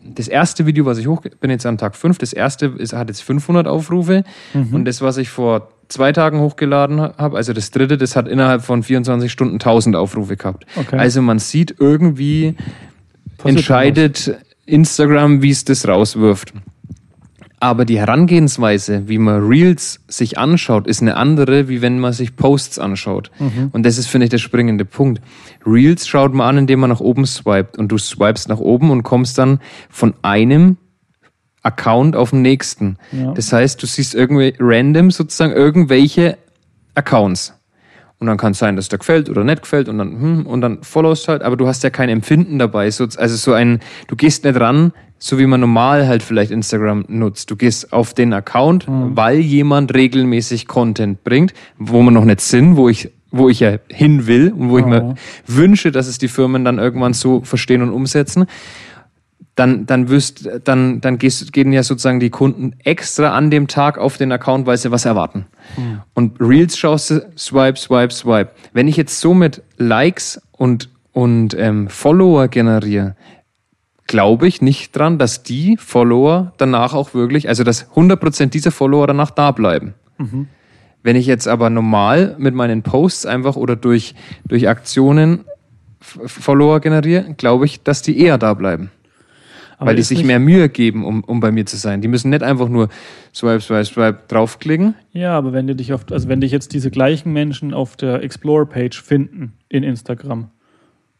das 0.03 0.27
erste 0.27 0.65
Video, 0.65 0.85
was 0.85 0.97
ich 0.97 1.05
hoch 1.05 1.21
bin 1.39 1.51
jetzt 1.51 1.67
an 1.67 1.77
Tag 1.77 1.95
5, 1.95 2.17
das 2.17 2.33
erste 2.33 2.65
ist, 2.65 2.93
hat 2.93 3.09
jetzt 3.09 3.21
500 3.21 3.67
Aufrufe. 3.67 4.23
Mhm. 4.55 4.73
Und 4.73 4.85
das, 4.85 5.03
was 5.03 5.17
ich 5.17 5.29
vor 5.29 5.69
zwei 5.89 6.11
Tagen 6.11 6.39
hochgeladen 6.39 7.01
habe, 7.01 7.35
also 7.35 7.51
das 7.51 7.71
dritte, 7.71 7.97
das 7.97 8.15
hat 8.15 8.27
innerhalb 8.27 8.61
von 8.61 8.83
24 8.83 9.31
Stunden 9.31 9.55
1000 9.55 9.95
Aufrufe 9.95 10.37
gehabt. 10.37 10.65
Okay. 10.75 10.97
Also 10.97 11.21
man 11.21 11.39
sieht 11.39 11.75
irgendwie, 11.79 12.55
Passiert 13.37 13.57
entscheidet 13.57 14.37
Instagram, 14.65 15.41
wie 15.41 15.49
es 15.49 15.65
das 15.65 15.87
rauswirft. 15.87 16.53
Aber 17.61 17.83
die 17.83 17.99
Herangehensweise, 17.99 19.09
wie 19.09 19.17
man 19.17 19.45
Reels 19.45 19.99
sich 20.07 20.37
anschaut, 20.37 20.87
ist 20.87 21.01
eine 21.01 21.17
andere, 21.17 21.67
wie 21.67 21.81
wenn 21.81 21.99
man 21.99 22.13
sich 22.13 22.37
Posts 22.37 22.79
anschaut. 22.79 23.31
Mhm. 23.39 23.69
Und 23.73 23.85
das 23.85 23.97
ist, 23.97 24.07
finde 24.07 24.25
ich, 24.25 24.29
der 24.29 24.37
springende 24.37 24.85
Punkt. 24.85 25.21
Reels 25.65 26.07
schaut 26.07 26.33
man 26.33 26.47
an, 26.47 26.57
indem 26.59 26.79
man 26.79 26.89
nach 26.89 27.01
oben 27.01 27.25
swiped. 27.25 27.77
Und 27.77 27.89
du 27.89 27.97
swipest 27.97 28.47
nach 28.47 28.59
oben 28.59 28.91
und 28.91 29.03
kommst 29.03 29.37
dann 29.37 29.59
von 29.89 30.13
einem 30.21 30.77
Account 31.63 32.15
auf 32.15 32.31
den 32.31 32.41
nächsten. 32.41 32.97
Ja. 33.11 33.33
Das 33.33 33.51
heißt, 33.51 33.81
du 33.81 33.87
siehst 33.87 34.15
irgendwie 34.15 34.53
random 34.59 35.11
sozusagen 35.11 35.53
irgendwelche 35.53 36.37
Accounts. 36.95 37.53
Und 38.19 38.27
dann 38.27 38.37
kann 38.37 38.51
es 38.51 38.59
sein, 38.59 38.75
dass 38.75 38.89
der 38.89 38.99
gefällt 38.99 39.29
oder 39.29 39.45
nicht 39.45 39.61
gefällt 39.61 39.87
und 39.87 39.97
dann, 39.97 40.11
hm, 40.11 40.45
und 40.45 40.59
dann 40.59 40.83
followst 40.83 41.29
halt, 41.29 41.41
aber 41.41 41.55
du 41.55 41.67
hast 41.67 41.83
ja 41.83 41.89
kein 41.89 42.09
Empfinden 42.09 42.59
dabei. 42.59 42.91
So, 42.91 43.05
also 43.15 43.35
so 43.37 43.53
ein, 43.53 43.79
du 44.07 44.17
gehst 44.17 44.43
nicht 44.43 44.59
ran, 44.59 44.91
so 45.17 45.39
wie 45.39 45.45
man 45.45 45.61
normal 45.61 46.07
halt 46.07 46.21
vielleicht 46.21 46.51
Instagram 46.51 47.05
nutzt. 47.07 47.49
Du 47.49 47.55
gehst 47.55 47.93
auf 47.93 48.13
den 48.13 48.33
Account, 48.33 48.87
mhm. 48.89 49.15
weil 49.15 49.39
jemand 49.39 49.93
regelmäßig 49.93 50.67
Content 50.67 51.23
bringt, 51.23 51.53
wo 51.77 52.01
man 52.01 52.13
noch 52.13 52.25
nicht 52.25 52.41
sind, 52.41 52.75
wo 52.75 52.89
ich, 52.89 53.09
wo 53.31 53.47
ich 53.47 53.61
ja 53.61 53.77
hin 53.89 54.27
will 54.27 54.51
und 54.51 54.69
wo 54.69 54.73
mhm. 54.73 54.79
ich 54.79 54.85
mir 54.85 55.15
wünsche, 55.47 55.91
dass 55.91 56.07
es 56.07 56.17
die 56.17 56.27
Firmen 56.27 56.65
dann 56.65 56.77
irgendwann 56.77 57.13
so 57.13 57.41
verstehen 57.41 57.81
und 57.81 57.91
umsetzen 57.91 58.47
dann, 59.59 59.85
dann 59.85 60.07
wirst, 60.07 60.49
dann, 60.63 61.01
dann 61.01 61.17
gehst, 61.17 61.51
gehen 61.51 61.73
ja 61.73 61.83
sozusagen 61.83 62.21
die 62.21 62.29
Kunden 62.29 62.75
extra 62.85 63.35
an 63.35 63.51
dem 63.51 63.67
Tag 63.67 63.97
auf 63.97 64.17
den 64.17 64.31
Account, 64.31 64.65
weil 64.65 64.77
sie 64.77 64.89
was 64.89 65.03
erwarten. 65.03 65.47
Mhm. 65.77 66.01
Und 66.13 66.39
Reels 66.39 66.77
schaust 66.77 67.11
du, 67.11 67.29
swipe, 67.37 67.77
swipe, 67.77 68.13
swipe. 68.13 68.51
Wenn 68.71 68.87
ich 68.87 68.95
jetzt 68.95 69.19
so 69.19 69.33
mit 69.33 69.61
Likes 69.77 70.41
und, 70.53 70.89
und 71.11 71.55
ähm, 71.59 71.89
Follower 71.89 72.47
generiere, 72.47 73.17
glaube 74.07 74.47
ich 74.47 74.61
nicht 74.61 74.95
dran, 74.95 75.19
dass 75.19 75.43
die 75.43 75.75
Follower 75.77 76.53
danach 76.57 76.93
auch 76.93 77.13
wirklich, 77.13 77.49
also 77.49 77.65
dass 77.65 77.91
100% 77.91 78.47
dieser 78.47 78.71
Follower 78.71 79.07
danach 79.07 79.29
da 79.29 79.51
bleiben. 79.51 79.93
Mhm. 80.17 80.47
Wenn 81.03 81.17
ich 81.17 81.25
jetzt 81.25 81.49
aber 81.49 81.69
normal 81.69 82.35
mit 82.39 82.55
meinen 82.55 82.81
Posts 82.81 83.25
einfach 83.25 83.57
oder 83.57 83.75
durch, 83.75 84.15
durch 84.47 84.69
Aktionen 84.69 85.43
Follower 85.99 86.79
generiere, 86.79 87.33
glaube 87.35 87.65
ich, 87.65 87.83
dass 87.83 88.01
die 88.01 88.21
eher 88.21 88.37
da 88.37 88.53
bleiben. 88.53 88.89
Aber 89.79 89.91
weil 89.91 89.95
die 89.95 90.03
sich 90.03 90.25
mehr 90.25 90.39
Mühe 90.39 90.67
geben, 90.67 91.05
um, 91.05 91.23
um 91.23 91.39
bei 91.39 91.51
mir 91.51 91.65
zu 91.65 91.77
sein. 91.77 92.01
Die 92.01 92.09
müssen 92.09 92.29
nicht 92.29 92.43
einfach 92.43 92.67
nur 92.67 92.89
swipe, 93.33 93.61
swipe, 93.61 93.85
swipe 93.85 94.23
draufklicken. 94.27 94.93
Ja, 95.13 95.37
aber 95.37 95.53
wenn 95.53 95.67
du 95.67 95.75
dich 95.75 95.93
auf, 95.93 96.05
also 96.11 96.27
wenn 96.27 96.41
dich 96.41 96.51
jetzt 96.51 96.73
diese 96.73 96.91
gleichen 96.91 97.31
Menschen 97.31 97.73
auf 97.73 97.95
der 97.95 98.21
Explore-Page 98.21 99.01
finden 99.01 99.53
in 99.69 99.83
Instagram 99.83 100.49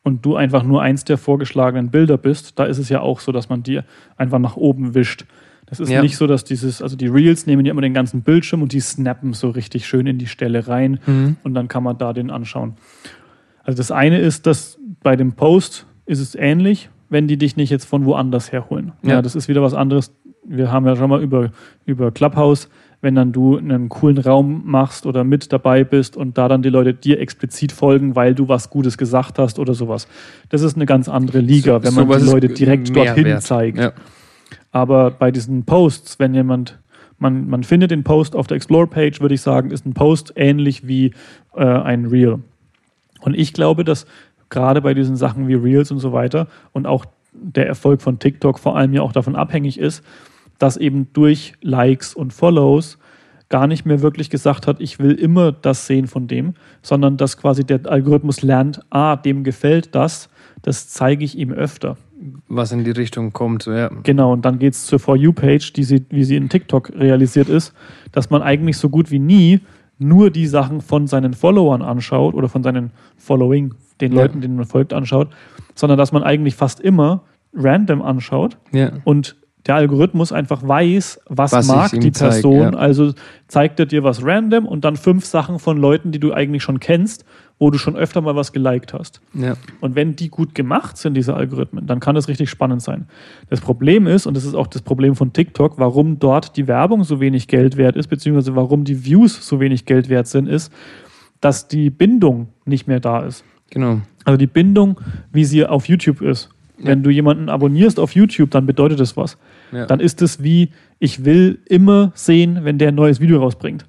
und 0.03 0.25
du 0.25 0.35
einfach 0.35 0.63
nur 0.63 0.81
eins 0.81 1.05
der 1.05 1.17
vorgeschlagenen 1.17 1.89
Bilder 1.89 2.17
bist, 2.17 2.59
da 2.59 2.65
ist 2.65 2.79
es 2.79 2.89
ja 2.89 2.99
auch 2.99 3.21
so, 3.21 3.31
dass 3.31 3.47
man 3.47 3.63
die 3.63 3.79
einfach 4.17 4.39
nach 4.39 4.57
oben 4.57 4.93
wischt. 4.93 5.25
Das 5.65 5.79
ist 5.79 5.89
ja. 5.89 6.01
nicht 6.01 6.17
so, 6.17 6.27
dass 6.27 6.43
dieses, 6.43 6.81
also 6.81 6.97
die 6.97 7.07
Reels 7.07 7.45
nehmen 7.45 7.65
ja 7.65 7.71
immer 7.71 7.81
den 7.81 7.93
ganzen 7.93 8.23
Bildschirm 8.23 8.61
und 8.61 8.73
die 8.73 8.81
snappen 8.81 9.31
so 9.31 9.51
richtig 9.51 9.87
schön 9.87 10.05
in 10.05 10.17
die 10.17 10.27
Stelle 10.27 10.67
rein 10.67 10.99
mhm. 11.05 11.37
und 11.43 11.53
dann 11.53 11.69
kann 11.69 11.83
man 11.83 11.97
da 11.97 12.11
den 12.11 12.29
anschauen. 12.29 12.73
Also 13.63 13.77
das 13.77 13.91
eine 13.91 14.19
ist, 14.19 14.47
dass 14.47 14.77
bei 15.01 15.15
dem 15.15 15.33
Post 15.33 15.85
ist 16.05 16.19
es 16.19 16.35
ähnlich, 16.35 16.89
wenn 17.09 17.27
die 17.27 17.37
dich 17.37 17.57
nicht 17.57 17.69
jetzt 17.69 17.85
von 17.85 18.05
woanders 18.05 18.51
herholen. 18.51 18.93
Ja. 19.01 19.15
ja, 19.15 19.21
das 19.21 19.35
ist 19.35 19.47
wieder 19.47 19.61
was 19.61 19.73
anderes. 19.73 20.13
Wir 20.45 20.71
haben 20.71 20.85
ja 20.85 20.95
schon 20.95 21.09
mal 21.09 21.21
über, 21.21 21.51
über 21.85 22.11
Clubhouse, 22.11 22.69
wenn 23.01 23.15
dann 23.15 23.31
du 23.31 23.57
einen 23.57 23.89
coolen 23.89 24.17
Raum 24.17 24.63
machst 24.65 25.05
oder 25.05 25.23
mit 25.23 25.51
dabei 25.53 25.83
bist 25.83 26.17
und 26.17 26.37
da 26.37 26.47
dann 26.47 26.61
die 26.61 26.69
Leute 26.69 26.93
dir 26.93 27.19
explizit 27.19 27.71
folgen, 27.71 28.15
weil 28.15 28.35
du 28.35 28.47
was 28.47 28.69
Gutes 28.69 28.97
gesagt 28.97 29.39
hast 29.39 29.59
oder 29.59 29.73
sowas. 29.73 30.07
Das 30.49 30.61
ist 30.61 30.75
eine 30.75 30.85
ganz 30.85 31.07
andere 31.07 31.39
Liga, 31.39 31.79
so, 31.79 31.83
wenn 31.83 32.07
man 32.07 32.19
die 32.19 32.25
Leute 32.25 32.49
direkt 32.49 32.95
dorthin 32.95 33.25
wert. 33.25 33.43
zeigt. 33.43 33.77
Ja. 33.77 33.93
Aber 34.71 35.11
bei 35.11 35.31
diesen 35.31 35.65
Posts, 35.65 36.19
wenn 36.19 36.33
jemand, 36.33 36.79
man, 37.17 37.47
man 37.47 37.63
findet 37.63 37.91
den 37.91 38.03
Post 38.03 38.35
auf 38.35 38.47
der 38.47 38.55
Explore-Page, 38.57 39.21
würde 39.21 39.35
ich 39.35 39.41
sagen, 39.41 39.71
ist 39.71 39.85
ein 39.85 39.93
Post 39.93 40.33
ähnlich 40.35 40.87
wie 40.87 41.13
äh, 41.55 41.63
ein 41.63 42.05
Reel. 42.05 42.39
Und 43.21 43.37
ich 43.37 43.53
glaube, 43.53 43.83
dass 43.83 44.05
gerade 44.49 44.81
bei 44.81 44.93
diesen 44.93 45.15
Sachen 45.15 45.47
wie 45.47 45.55
Reels 45.55 45.91
und 45.91 45.99
so 45.99 46.13
weiter 46.13 46.47
und 46.71 46.87
auch 46.87 47.05
der 47.33 47.67
Erfolg 47.67 48.01
von 48.01 48.19
TikTok 48.19 48.59
vor 48.59 48.75
allem 48.75 48.93
ja 48.93 49.01
auch 49.01 49.11
davon 49.11 49.35
abhängig 49.35 49.79
ist, 49.79 50.03
dass 50.57 50.77
eben 50.77 51.11
durch 51.13 51.53
Likes 51.61 52.13
und 52.13 52.33
Follows 52.33 52.97
gar 53.49 53.65
nicht 53.65 53.85
mehr 53.85 54.01
wirklich 54.01 54.29
gesagt 54.29 54.67
hat, 54.67 54.79
ich 54.79 54.99
will 54.99 55.13
immer 55.13 55.51
das 55.51 55.87
sehen 55.87 56.07
von 56.07 56.27
dem, 56.27 56.53
sondern 56.81 57.17
dass 57.17 57.37
quasi 57.37 57.63
der 57.63 57.81
Algorithmus 57.85 58.43
lernt, 58.43 58.81
ah, 58.91 59.15
dem 59.15 59.43
gefällt 59.43 59.95
das, 59.95 60.29
das 60.61 60.89
zeige 60.89 61.25
ich 61.25 61.37
ihm 61.37 61.51
öfter. 61.51 61.97
Was 62.47 62.71
in 62.71 62.83
die 62.83 62.91
Richtung 62.91 63.31
kommt, 63.33 63.65
ja. 63.65 63.89
Genau, 64.03 64.33
und 64.33 64.43
dann 64.43 64.59
geht 64.59 64.73
es 64.73 64.85
zur 64.85 64.99
For 64.99 65.15
You-Page, 65.15 65.73
die 65.73 65.83
sie, 65.83 66.05
wie 66.09 66.23
sie 66.23 66.35
in 66.35 66.49
TikTok 66.49 66.91
realisiert 66.91 67.49
ist, 67.49 67.73
dass 68.11 68.29
man 68.29 68.41
eigentlich 68.41 68.77
so 68.77 68.89
gut 68.89 69.09
wie 69.09 69.19
nie 69.19 69.61
nur 69.97 70.29
die 70.29 70.47
Sachen 70.47 70.81
von 70.81 71.07
seinen 71.07 71.33
Followern 71.33 71.81
anschaut 71.81 72.33
oder 72.33 72.49
von 72.49 72.63
seinen 72.63 72.91
Following, 73.17 73.73
den 74.01 74.13
ja. 74.13 74.21
Leuten, 74.21 74.41
denen 74.41 74.55
man 74.55 74.65
folgt, 74.65 74.93
anschaut, 74.93 75.29
sondern 75.75 75.97
dass 75.97 76.11
man 76.11 76.23
eigentlich 76.23 76.55
fast 76.55 76.79
immer 76.79 77.23
random 77.53 78.01
anschaut 78.01 78.57
ja. 78.71 78.91
und 79.03 79.35
der 79.65 79.75
Algorithmus 79.75 80.31
einfach 80.31 80.65
weiß, 80.65 81.19
was, 81.27 81.51
was 81.51 81.67
mag 81.67 81.91
die 81.91 82.11
Person. 82.11 82.61
Zeig, 82.61 82.73
ja. 82.73 82.79
Also 82.79 83.13
zeigt 83.47 83.79
er 83.79 83.85
dir 83.85 84.03
was 84.03 84.23
random 84.23 84.65
und 84.65 84.85
dann 84.85 84.95
fünf 84.95 85.25
Sachen 85.25 85.59
von 85.59 85.77
Leuten, 85.77 86.11
die 86.11 86.19
du 86.19 86.33
eigentlich 86.33 86.63
schon 86.63 86.79
kennst, 86.79 87.25
wo 87.59 87.69
du 87.69 87.77
schon 87.77 87.97
öfter 87.97 88.21
mal 88.21 88.35
was 88.35 88.53
geliked 88.53 88.93
hast. 88.93 89.21
Ja. 89.33 89.55
Und 89.81 89.95
wenn 89.95 90.15
die 90.15 90.29
gut 90.29 90.55
gemacht 90.55 90.97
sind, 90.97 91.13
diese 91.13 91.33
Algorithmen, 91.33 91.85
dann 91.85 91.99
kann 91.99 92.15
das 92.15 92.29
richtig 92.29 92.49
spannend 92.49 92.81
sein. 92.81 93.07
Das 93.49 93.59
Problem 93.59 94.07
ist, 94.07 94.25
und 94.25 94.35
das 94.35 94.45
ist 94.45 94.55
auch 94.55 94.67
das 94.67 94.81
Problem 94.81 95.15
von 95.15 95.33
TikTok, 95.33 95.77
warum 95.77 96.19
dort 96.19 96.55
die 96.55 96.67
Werbung 96.67 97.03
so 97.03 97.19
wenig 97.19 97.47
Geld 97.49 97.75
wert 97.75 97.97
ist, 97.97 98.07
beziehungsweise 98.07 98.55
warum 98.55 98.85
die 98.85 99.03
Views 99.03 99.45
so 99.45 99.59
wenig 99.59 99.85
Geld 99.85 100.07
wert 100.07 100.27
sind, 100.27 100.47
ist, 100.47 100.71
dass 101.41 101.67
die 101.67 101.89
Bindung 101.89 102.47
nicht 102.65 102.87
mehr 102.87 103.01
da 103.01 103.19
ist. 103.19 103.43
Genau. 103.69 104.01
Also 104.25 104.37
die 104.37 104.47
Bindung, 104.47 104.99
wie 105.31 105.45
sie 105.45 105.65
auf 105.65 105.87
YouTube 105.87 106.21
ist. 106.21 106.49
Ja. 106.77 106.87
Wenn 106.87 107.03
du 107.03 107.09
jemanden 107.09 107.49
abonnierst 107.49 107.99
auf 107.99 108.15
YouTube, 108.15 108.51
dann 108.51 108.65
bedeutet 108.65 108.99
das 108.99 109.17
was. 109.17 109.37
Ja. 109.71 109.85
Dann 109.85 109.99
ist 109.99 110.21
es 110.21 110.41
wie, 110.41 110.69
ich 110.99 111.25
will 111.25 111.59
immer 111.65 112.11
sehen, 112.15 112.59
wenn 112.63 112.77
der 112.77 112.89
ein 112.89 112.95
neues 112.95 113.19
Video 113.19 113.39
rausbringt. 113.39 113.85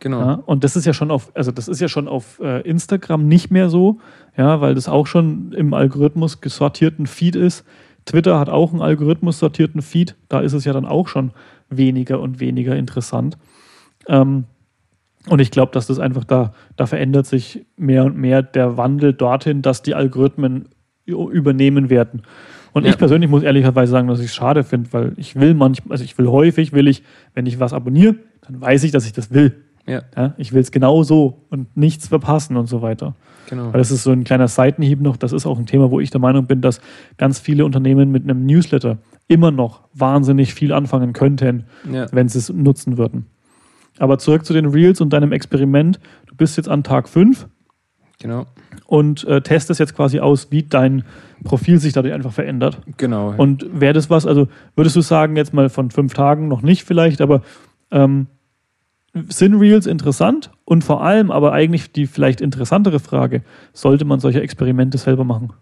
Genau. 0.00 0.20
Ja, 0.20 0.34
und 0.34 0.64
das 0.64 0.76
ist 0.76 0.84
ja 0.84 0.92
schon 0.92 1.10
auf, 1.10 1.30
also 1.34 1.50
das 1.50 1.68
ist 1.68 1.80
ja 1.80 1.88
schon 1.88 2.08
auf 2.08 2.38
äh, 2.40 2.60
Instagram 2.68 3.26
nicht 3.26 3.50
mehr 3.50 3.70
so, 3.70 4.00
ja, 4.36 4.60
weil 4.60 4.74
das 4.74 4.88
auch 4.88 5.06
schon 5.06 5.52
im 5.52 5.72
Algorithmus 5.72 6.40
gesortierten 6.40 7.06
Feed 7.06 7.36
ist. 7.36 7.64
Twitter 8.04 8.38
hat 8.38 8.50
auch 8.50 8.72
einen 8.72 8.82
Algorithmus 8.82 9.38
sortierten 9.38 9.80
Feed, 9.80 10.14
da 10.28 10.40
ist 10.40 10.52
es 10.52 10.66
ja 10.66 10.74
dann 10.74 10.84
auch 10.84 11.08
schon 11.08 11.30
weniger 11.70 12.20
und 12.20 12.38
weniger 12.38 12.76
interessant. 12.76 13.38
Ähm, 14.06 14.44
und 15.28 15.40
ich 15.40 15.50
glaube, 15.50 15.72
dass 15.72 15.86
das 15.86 15.98
einfach 15.98 16.24
da, 16.24 16.52
da 16.76 16.86
verändert 16.86 17.26
sich 17.26 17.64
mehr 17.76 18.04
und 18.04 18.16
mehr 18.16 18.42
der 18.42 18.76
Wandel 18.76 19.12
dorthin, 19.12 19.62
dass 19.62 19.82
die 19.82 19.94
Algorithmen 19.94 20.68
übernehmen 21.06 21.90
werden. 21.90 22.22
Und 22.72 22.84
ja. 22.84 22.90
ich 22.90 22.98
persönlich 22.98 23.30
muss 23.30 23.42
ehrlicherweise 23.42 23.92
sagen, 23.92 24.08
dass 24.08 24.18
ich 24.18 24.26
es 24.26 24.34
schade 24.34 24.64
finde, 24.64 24.92
weil 24.92 25.12
ich 25.16 25.36
will 25.36 25.54
manchmal, 25.54 25.92
also 25.92 26.04
ich 26.04 26.18
will 26.18 26.26
häufig, 26.26 26.72
will 26.72 26.88
ich, 26.88 27.02
wenn 27.32 27.46
ich 27.46 27.60
was 27.60 27.72
abonniere, 27.72 28.16
dann 28.42 28.60
weiß 28.60 28.84
ich, 28.84 28.90
dass 28.90 29.06
ich 29.06 29.12
das 29.12 29.32
will. 29.32 29.62
Ja. 29.86 30.02
ja 30.16 30.34
ich 30.38 30.52
will 30.52 30.60
es 30.60 30.72
genau 30.72 31.02
so 31.02 31.44
und 31.50 31.76
nichts 31.76 32.08
verpassen 32.08 32.56
und 32.56 32.66
so 32.66 32.82
weiter. 32.82 33.14
Genau. 33.48 33.66
Weil 33.66 33.78
das 33.78 33.90
ist 33.90 34.02
so 34.02 34.10
ein 34.10 34.24
kleiner 34.24 34.48
Seitenhieb 34.48 35.00
noch. 35.00 35.16
Das 35.16 35.32
ist 35.32 35.46
auch 35.46 35.58
ein 35.58 35.66
Thema, 35.66 35.90
wo 35.90 36.00
ich 36.00 36.10
der 36.10 36.20
Meinung 36.20 36.46
bin, 36.46 36.60
dass 36.62 36.80
ganz 37.16 37.38
viele 37.38 37.64
Unternehmen 37.64 38.10
mit 38.10 38.24
einem 38.24 38.44
Newsletter 38.44 38.98
immer 39.28 39.50
noch 39.50 39.82
wahnsinnig 39.92 40.54
viel 40.54 40.72
anfangen 40.72 41.12
könnten, 41.12 41.64
ja. 41.90 42.06
wenn 42.12 42.28
sie 42.28 42.38
es 42.38 42.52
nutzen 42.52 42.98
würden. 42.98 43.26
Aber 43.98 44.18
zurück 44.18 44.44
zu 44.44 44.52
den 44.52 44.66
Reels 44.66 45.00
und 45.00 45.12
deinem 45.12 45.32
Experiment. 45.32 46.00
Du 46.26 46.34
bist 46.34 46.56
jetzt 46.56 46.68
an 46.68 46.82
Tag 46.82 47.08
5. 47.08 47.46
Genau. 48.20 48.46
Und 48.86 49.24
äh, 49.24 49.40
testest 49.40 49.80
jetzt 49.80 49.94
quasi 49.94 50.20
aus, 50.20 50.50
wie 50.50 50.62
dein 50.62 51.04
Profil 51.42 51.78
sich 51.78 51.92
dadurch 51.92 52.14
einfach 52.14 52.32
verändert. 52.32 52.80
Genau. 52.96 53.34
Und 53.36 53.66
wäre 53.72 53.92
das 53.92 54.10
was, 54.10 54.26
also 54.26 54.48
würdest 54.76 54.96
du 54.96 55.00
sagen, 55.00 55.36
jetzt 55.36 55.52
mal 55.52 55.68
von 55.68 55.90
fünf 55.90 56.14
Tagen 56.14 56.48
noch 56.48 56.62
nicht 56.62 56.84
vielleicht, 56.84 57.20
aber 57.20 57.42
ähm, 57.90 58.26
sind 59.28 59.54
Reels 59.54 59.86
interessant? 59.86 60.50
Und 60.64 60.84
vor 60.84 61.02
allem 61.02 61.30
aber 61.30 61.52
eigentlich 61.52 61.92
die 61.92 62.06
vielleicht 62.06 62.40
interessantere 62.40 63.00
Frage, 63.00 63.42
sollte 63.72 64.04
man 64.04 64.20
solche 64.20 64.40
Experimente 64.40 64.98
selber 64.98 65.24
machen? 65.24 65.52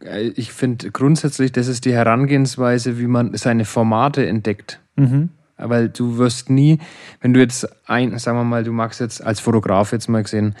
Äh, 0.00 0.28
ich 0.36 0.52
finde 0.52 0.90
grundsätzlich, 0.90 1.52
das 1.52 1.68
ist 1.68 1.84
die 1.84 1.92
Herangehensweise, 1.92 2.98
wie 2.98 3.06
man 3.06 3.36
seine 3.36 3.64
Formate 3.64 4.26
entdeckt. 4.26 4.80
Mhm. 4.96 5.30
Weil 5.68 5.88
du 5.88 6.18
wirst 6.18 6.50
nie, 6.50 6.78
wenn 7.20 7.34
du 7.34 7.40
jetzt 7.40 7.68
ein, 7.86 8.18
sagen 8.18 8.38
wir 8.38 8.44
mal, 8.44 8.64
du 8.64 8.72
magst 8.72 9.00
jetzt 9.00 9.24
als 9.24 9.40
Fotograf 9.40 9.92
jetzt 9.92 10.08
mal 10.08 10.22
gesehen, 10.22 10.54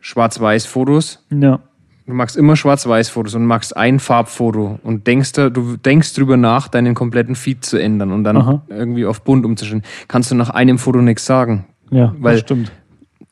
Schwarz-Weiß-Fotos. 0.00 1.24
Ja. 1.30 1.60
Du 2.06 2.14
magst 2.14 2.36
immer 2.36 2.56
Schwarz-Weiß-Fotos 2.56 3.34
und 3.34 3.44
magst 3.44 3.76
ein 3.76 3.98
Farbfoto 3.98 4.78
und 4.82 5.06
denkst 5.06 5.32
da, 5.32 5.50
du 5.50 5.76
denkst 5.76 6.14
drüber 6.14 6.36
nach, 6.38 6.68
deinen 6.68 6.94
kompletten 6.94 7.34
Feed 7.34 7.64
zu 7.64 7.76
ändern 7.76 8.12
und 8.12 8.24
dann 8.24 8.38
Aha. 8.38 8.62
irgendwie 8.68 9.04
auf 9.04 9.22
bunt 9.22 9.44
umzustellen. 9.44 9.82
Kannst 10.08 10.30
du 10.30 10.34
nach 10.34 10.50
einem 10.50 10.78
Foto 10.78 11.02
nichts 11.02 11.26
sagen. 11.26 11.66
Ja, 11.90 12.14
weil 12.18 12.34
das 12.34 12.40
stimmt 12.40 12.72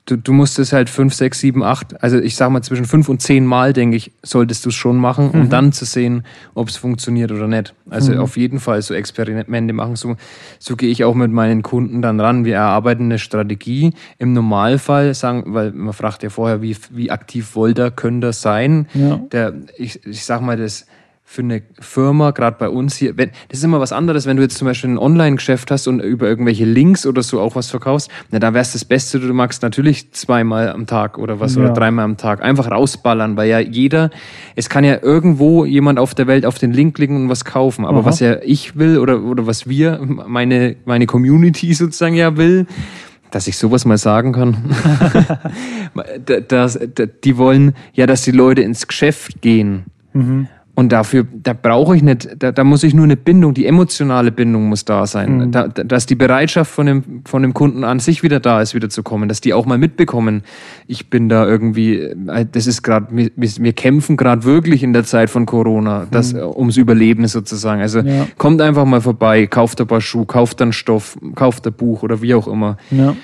du, 0.07 0.17
du 0.17 0.33
musst 0.33 0.59
es 0.59 0.73
halt 0.73 0.89
fünf, 0.89 1.15
sechs, 1.15 1.41
sieben, 1.41 1.63
acht, 1.63 2.03
also 2.03 2.19
ich 2.19 2.37
sag 2.37 2.51
mal 2.51 2.63
zwischen 2.63 2.87
fünf 2.87 3.09
und 3.09 3.21
zehn 3.21 3.45
Mal, 3.45 3.73
denke 3.73 3.97
ich, 3.97 4.13
solltest 4.23 4.65
du 4.65 4.71
es 4.71 4.75
schon 4.75 4.97
machen, 4.97 5.31
um 5.31 5.41
mhm. 5.41 5.51
dann 5.51 5.73
zu 5.73 5.85
sehen, 5.85 6.23
ob 6.55 6.69
es 6.69 6.77
funktioniert 6.77 7.33
oder 7.33 7.49
nicht. 7.49 7.75
Also 7.91 8.13
mhm. 8.13 8.21
auf 8.21 8.37
jeden 8.37 8.61
Fall 8.61 8.81
so 8.83 8.95
Experimente 8.95 9.73
machen. 9.73 9.97
So, 9.97 10.17
so 10.59 10.77
gehe 10.77 10.91
ich 10.91 11.05
auch 11.05 11.15
mit 11.15 11.33
meinen 11.33 11.63
Kunden 11.63 12.03
dann 12.03 12.21
ran. 12.21 12.45
Wir 12.45 12.55
erarbeiten 12.55 13.05
eine 13.05 13.19
Strategie. 13.19 13.93
Im 14.19 14.33
Normalfall 14.33 15.13
sagen, 15.15 15.43
weil 15.49 15.73
man 15.73 15.93
fragt 15.93 16.23
ja 16.23 16.31
vorher, 16.31 16.63
wie, 16.63 16.77
wie 16.91 17.11
aktiv 17.11 17.55
wollt 17.55 17.79
ihr, 17.79 17.91
könnt 17.91 18.25
ihr 18.25 18.33
sein. 18.33 18.87
Ja. 18.95 19.17
Der, 19.33 19.55
ich, 19.77 20.05
ich 20.07 20.25
sag 20.25 20.41
mal, 20.41 20.57
das 20.57 20.87
für 21.29 21.43
eine 21.43 21.62
Firma, 21.81 22.31
gerade 22.31 22.57
bei 22.57 22.68
uns 22.68 22.97
hier, 22.97 23.18
wenn, 23.18 23.31
das 23.49 23.59
ist 23.59 23.64
immer 23.64 23.81
was 23.81 23.93
anderes, 23.93 24.27
wenn 24.27 24.37
du 24.37 24.45
jetzt 24.45 24.57
zum 24.57 24.66
Beispiel 24.66 24.91
ein 24.91 24.97
Online-Geschäft 24.97 25.72
hast 25.72 25.89
und 25.89 25.99
über 25.99 26.29
irgendwelche 26.29 26.64
Links 26.64 27.05
oder 27.05 27.24
so 27.24 27.41
auch 27.41 27.57
was 27.57 27.68
verkaufst, 27.68 28.09
na, 28.31 28.39
da 28.39 28.55
wär's 28.55 28.72
das 28.72 28.85
Beste, 28.85 29.18
du 29.18 29.35
magst 29.35 29.61
natürlich 29.61 30.12
zweimal 30.12 30.70
am 30.70 30.87
Tag 30.87 31.18
oder 31.18 31.41
was, 31.41 31.57
ja. 31.57 31.62
oder 31.62 31.72
dreimal 31.72 32.05
am 32.05 32.16
Tag 32.16 32.43
einfach 32.43 32.70
rausballern, 32.70 33.37
weil 33.37 33.51
ja 33.51 33.59
jeder, 33.59 34.11
es 34.55 34.68
kann 34.68 34.85
ja 34.85 35.03
irgendwo 35.03 35.64
jemand 35.64 35.99
auf 35.99 36.14
der 36.14 36.29
Welt 36.29 36.47
auf 36.47 36.59
den 36.59 36.72
Link 36.72 36.95
klicken 36.95 37.16
und 37.16 37.29
was 37.29 37.45
kaufen, 37.45 37.85
aber 37.85 37.99
Aha. 37.99 38.07
was 38.07 38.20
ja 38.20 38.37
ich 38.43 38.77
will 38.77 38.99
oder, 38.99 39.20
oder 39.20 39.49
was 39.49 39.68
wir, 39.68 40.01
meine, 40.01 40.77
meine 40.85 41.07
Community 41.07 41.74
sozusagen 41.74 42.14
ja 42.14 42.37
will, 42.37 42.66
dass 43.33 43.49
ich 43.49 43.59
sowas 43.59 43.85
mal 43.85 43.99
sagen 43.99 44.33
kann. 44.33 44.57
das, 46.49 46.79
die 47.24 47.37
wollen 47.37 47.74
ja, 47.95 48.07
dass 48.07 48.22
die 48.22 48.31
Leute 48.31 48.62
ins 48.62 48.87
Geschäft 48.87 49.43
gehen. 49.43 49.87
Mhm. 50.12 50.49
Und 50.77 50.93
dafür, 50.93 51.27
da 51.33 51.55
brauche 51.55 51.97
ich 51.97 52.03
nicht, 52.03 52.37
da, 52.39 52.53
da 52.53 52.62
muss 52.62 52.83
ich 52.83 52.93
nur 52.93 53.05
eine 53.05 53.16
Bindung, 53.16 53.55
die 53.55 53.64
emotionale 53.64 54.31
Bindung 54.31 54.68
muss 54.68 54.85
da 54.85 55.07
sein. 55.07 55.39
Mhm. 55.39 55.51
Da, 55.51 55.68
dass 55.68 56.05
die 56.05 56.16
Bereitschaft 56.16 56.70
von 56.70 56.85
dem, 56.85 57.22
von 57.24 57.41
dem 57.41 57.55
Kunden 57.55 57.83
an 57.83 57.99
sich 57.99 58.22
wieder 58.22 58.41
da 58.41 58.61
ist, 58.61 58.74
wieder 58.74 58.91
zu 58.91 59.03
kommen, 59.03 59.27
dass 59.27 59.41
die 59.41 59.55
auch 59.55 59.64
mal 59.64 59.79
mitbekommen, 59.79 60.43
ich 60.87 61.09
bin 61.09 61.31
da 61.31 61.47
irgendwie, 61.47 61.95
äh, 62.01 62.45
das 62.53 62.66
ist 62.66 62.83
gerade, 62.83 63.07
wir, 63.11 63.31
wir 63.37 63.72
kämpfen 63.72 64.18
gerade 64.18 64.45
wirklich 64.45 64.83
in 64.83 64.93
der 64.93 65.05
Zeit 65.05 65.31
von 65.31 65.47
Corona, 65.47 66.07
das 66.11 66.35
mhm. 66.35 66.41
ums 66.41 66.77
Überleben 66.77 67.27
sozusagen. 67.27 67.81
Also 67.81 68.01
ja. 68.01 68.27
kommt 68.37 68.61
einfach 68.61 68.85
mal 68.85 69.01
vorbei, 69.01 69.47
kauft 69.47 69.81
ein 69.81 69.87
paar 69.87 70.03
Schuhe, 70.03 70.27
kauft 70.27 70.61
dann 70.61 70.74
Stoff, 70.74 71.16
kauft 71.37 71.66
ein 71.66 71.72
Buch 71.72 72.03
oder 72.03 72.20
wie 72.20 72.35
auch 72.35 72.47
immer. 72.47 72.77
Ja. 72.91 73.16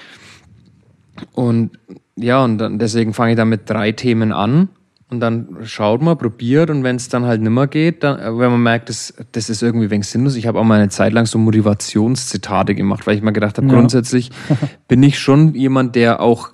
Und 1.34 1.72
ja, 2.16 2.42
und 2.42 2.56
dann, 2.56 2.78
deswegen 2.78 3.12
fange 3.12 3.32
ich 3.32 3.36
da 3.36 3.44
mit 3.44 3.68
drei 3.68 3.92
Themen 3.92 4.32
an 4.32 4.70
und 5.12 5.20
dann 5.20 5.58
schaut 5.64 6.02
man, 6.02 6.16
probiert 6.16 6.70
und 6.70 6.82
wenn 6.82 6.96
es 6.96 7.08
dann 7.08 7.26
halt 7.26 7.42
nimmer 7.42 7.66
geht, 7.66 8.02
dann, 8.02 8.18
wenn 8.38 8.50
man 8.50 8.62
merkt, 8.62 8.88
das, 8.88 9.14
das 9.32 9.50
ist 9.50 9.62
irgendwie 9.62 9.90
wenig 9.90 10.08
sinnlos. 10.08 10.34
Ich 10.36 10.46
habe 10.46 10.58
auch 10.58 10.64
mal 10.64 10.80
eine 10.80 10.88
Zeit 10.88 11.12
lang 11.12 11.26
so 11.26 11.38
Motivationszitate 11.38 12.74
gemacht, 12.74 13.06
weil 13.06 13.16
ich 13.16 13.22
mal 13.22 13.30
gedacht 13.30 13.58
habe, 13.58 13.66
ja. 13.68 13.74
grundsätzlich 13.74 14.30
bin 14.88 15.02
ich 15.02 15.18
schon 15.18 15.54
jemand, 15.54 15.94
der 15.94 16.20
auch 16.20 16.50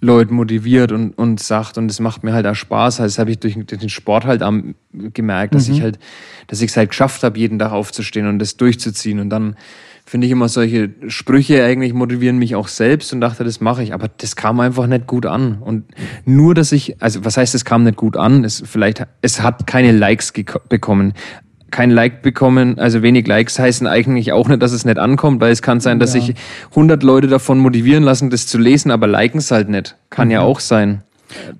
Leute 0.00 0.32
motiviert 0.32 0.92
und, 0.92 1.10
und 1.18 1.40
sagt 1.40 1.76
und 1.76 1.90
es 1.90 1.98
macht 1.98 2.22
mir 2.22 2.32
halt 2.32 2.46
auch 2.46 2.54
Spaß. 2.54 3.00
Also 3.00 3.12
das 3.12 3.18
habe 3.18 3.32
ich 3.32 3.40
durch, 3.40 3.54
durch, 3.54 3.80
den 3.80 3.88
Sport 3.88 4.24
halt 4.24 4.42
am, 4.42 4.76
gemerkt, 4.92 5.54
dass 5.54 5.68
mhm. 5.68 5.74
ich 5.74 5.82
halt, 5.82 5.98
dass 6.46 6.60
ich 6.60 6.70
es 6.70 6.76
halt 6.76 6.90
geschafft 6.90 7.24
habe, 7.24 7.36
jeden 7.36 7.58
Tag 7.58 7.72
aufzustehen 7.72 8.28
und 8.28 8.38
das 8.38 8.56
durchzuziehen 8.56 9.18
und 9.18 9.28
dann 9.28 9.56
finde 10.08 10.26
ich 10.26 10.32
immer 10.32 10.48
solche 10.48 10.90
Sprüche 11.08 11.62
eigentlich 11.62 11.92
motivieren 11.92 12.38
mich 12.38 12.56
auch 12.56 12.68
selbst 12.68 13.12
und 13.12 13.20
dachte, 13.20 13.44
das 13.44 13.60
mache 13.60 13.82
ich. 13.82 13.92
Aber 13.92 14.08
das 14.08 14.36
kam 14.36 14.58
einfach 14.58 14.86
nicht 14.86 15.06
gut 15.06 15.26
an. 15.26 15.58
Und 15.58 15.84
nur, 16.24 16.54
dass 16.54 16.72
ich, 16.72 17.00
also 17.02 17.26
was 17.26 17.36
heißt, 17.36 17.54
es 17.54 17.66
kam 17.66 17.84
nicht 17.84 17.96
gut 17.96 18.16
an? 18.16 18.42
Es 18.42 18.62
vielleicht, 18.64 19.06
es 19.20 19.42
hat 19.42 19.66
keine 19.66 19.92
Likes 19.92 20.32
bekommen. 20.68 21.12
Kein 21.70 21.90
Like 21.90 22.22
bekommen, 22.22 22.78
also 22.78 23.02
wenig 23.02 23.26
Likes 23.26 23.58
heißen 23.58 23.86
eigentlich 23.86 24.32
auch 24.32 24.48
nicht, 24.48 24.62
dass 24.62 24.72
es 24.72 24.86
nicht 24.86 24.98
ankommt, 24.98 25.42
weil 25.42 25.52
es 25.52 25.60
kann 25.60 25.80
sein, 25.80 25.98
dass 25.98 26.14
ja. 26.14 26.22
sich 26.22 26.34
100 26.70 27.02
Leute 27.02 27.26
davon 27.26 27.58
motivieren 27.58 28.02
lassen, 28.02 28.30
das 28.30 28.46
zu 28.46 28.56
lesen, 28.56 28.90
aber 28.90 29.06
liken 29.06 29.36
es 29.36 29.50
halt 29.50 29.68
nicht. 29.68 29.94
Kann 30.08 30.28
mhm. 30.28 30.32
ja 30.32 30.40
auch 30.40 30.60
sein. 30.60 31.02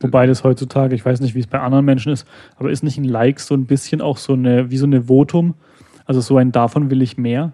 Wobei 0.01 0.27
das 0.27 0.45
heutzutage, 0.45 0.95
ich 0.95 1.05
weiß 1.05 1.21
nicht, 1.21 1.35
wie 1.35 1.41
es 1.41 1.47
bei 1.47 1.61
anderen 1.61 1.85
Menschen 1.85 2.13
ist, 2.13 2.27
aber 2.57 2.71
ist 2.71 2.83
nicht 2.83 2.97
ein 2.97 3.05
Like 3.05 3.41
so 3.41 3.55
ein 3.55 3.67
bisschen 3.67 4.01
auch 4.01 4.17
so 4.17 4.33
eine, 4.33 4.71
wie 4.71 4.79
so 4.79 4.87
eine 4.87 5.03
Votum? 5.03 5.53
Also 6.07 6.23
so 6.23 6.39
ein 6.39 6.53
davon 6.53 6.91
will 6.91 7.03
ich 7.03 7.19
mehr? 7.19 7.53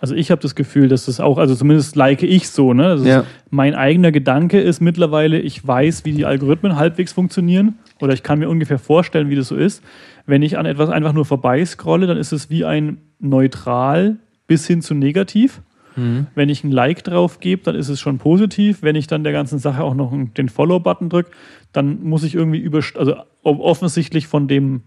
Also 0.00 0.14
ich 0.14 0.30
habe 0.30 0.40
das 0.40 0.54
Gefühl, 0.54 0.88
dass 0.88 1.06
das 1.06 1.20
auch, 1.20 1.38
also 1.38 1.54
zumindest 1.54 1.96
like 1.96 2.22
ich 2.22 2.48
so, 2.50 2.72
ne? 2.72 3.00
Ja. 3.04 3.24
mein 3.50 3.74
eigener 3.74 4.12
Gedanke 4.12 4.60
ist 4.60 4.80
mittlerweile, 4.80 5.38
ich 5.40 5.66
weiß, 5.66 6.04
wie 6.04 6.12
die 6.12 6.24
Algorithmen 6.24 6.76
halbwegs 6.76 7.12
funktionieren 7.12 7.78
oder 8.00 8.12
ich 8.12 8.22
kann 8.22 8.38
mir 8.38 8.48
ungefähr 8.48 8.78
vorstellen, 8.78 9.28
wie 9.28 9.36
das 9.36 9.48
so 9.48 9.56
ist. 9.56 9.82
Wenn 10.26 10.42
ich 10.42 10.58
an 10.58 10.66
etwas 10.66 10.90
einfach 10.90 11.12
nur 11.12 11.24
vorbeiscrolle, 11.24 12.06
dann 12.06 12.16
ist 12.16 12.32
es 12.32 12.50
wie 12.50 12.64
ein 12.64 12.98
neutral 13.18 14.16
bis 14.46 14.66
hin 14.66 14.82
zu 14.82 14.94
negativ. 14.94 15.62
Mhm. 15.96 16.26
Wenn 16.34 16.48
ich 16.48 16.62
ein 16.64 16.70
Like 16.70 17.02
drauf 17.02 17.40
gebe, 17.40 17.62
dann 17.62 17.74
ist 17.74 17.88
es 17.88 18.00
schon 18.00 18.18
positiv. 18.18 18.82
Wenn 18.82 18.94
ich 18.94 19.06
dann 19.06 19.24
der 19.24 19.32
ganzen 19.32 19.58
Sache 19.58 19.82
auch 19.82 19.94
noch 19.94 20.12
den 20.36 20.48
Follow-Button 20.48 21.08
drücke, 21.08 21.30
dann 21.72 22.02
muss 22.04 22.22
ich 22.22 22.34
irgendwie 22.34 22.58
über, 22.58 22.80
also 22.94 23.16
offensichtlich 23.42 24.26
von 24.26 24.48
dem 24.48 24.82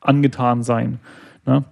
angetan 0.00 0.62
sein. 0.62 0.98
Ne? 1.46 1.64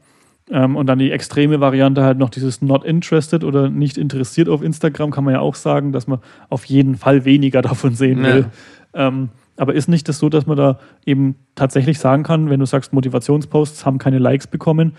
Ähm, 0.51 0.77
und 0.77 0.87
dann 0.87 0.99
die 0.99 1.11
extreme 1.11 1.61
Variante 1.61 2.03
halt 2.03 2.19
noch 2.19 2.31
dieses 2.31 2.63
not 2.63 2.85
interested 2.85 3.45
oder 3.45 3.69
nicht 3.69 3.99
interessiert 3.99 4.49
auf 4.49 4.63
Instagram, 4.63 5.11
kann 5.11 5.25
man 5.25 5.35
ja 5.35 5.41
auch 5.41 5.55
sagen, 5.55 5.93
dass 5.93 6.07
man 6.07 6.21
auf 6.49 6.65
jeden 6.65 6.97
Fall 6.97 7.25
weniger 7.25 7.63
davon 7.63 7.95
sehen 7.95 8.23
will. 8.23 8.47
Ja. 8.95 9.09
Ähm, 9.09 9.31
aber 9.57 9.75
ist 9.75 9.89
nicht 9.89 10.09
das 10.09 10.19
so, 10.19 10.29
dass 10.29 10.47
man 10.47 10.57
da 10.57 10.79
eben 11.05 11.35
tatsächlich 11.55 11.99
sagen 11.99 12.23
kann, 12.23 12.49
wenn 12.49 12.61
du 12.61 12.67
sagst, 12.67 12.93
Motivationsposts 12.93 13.85
haben 13.85 13.99
keine 13.99 14.19
Likes 14.19 14.47
bekommen, 14.47 14.95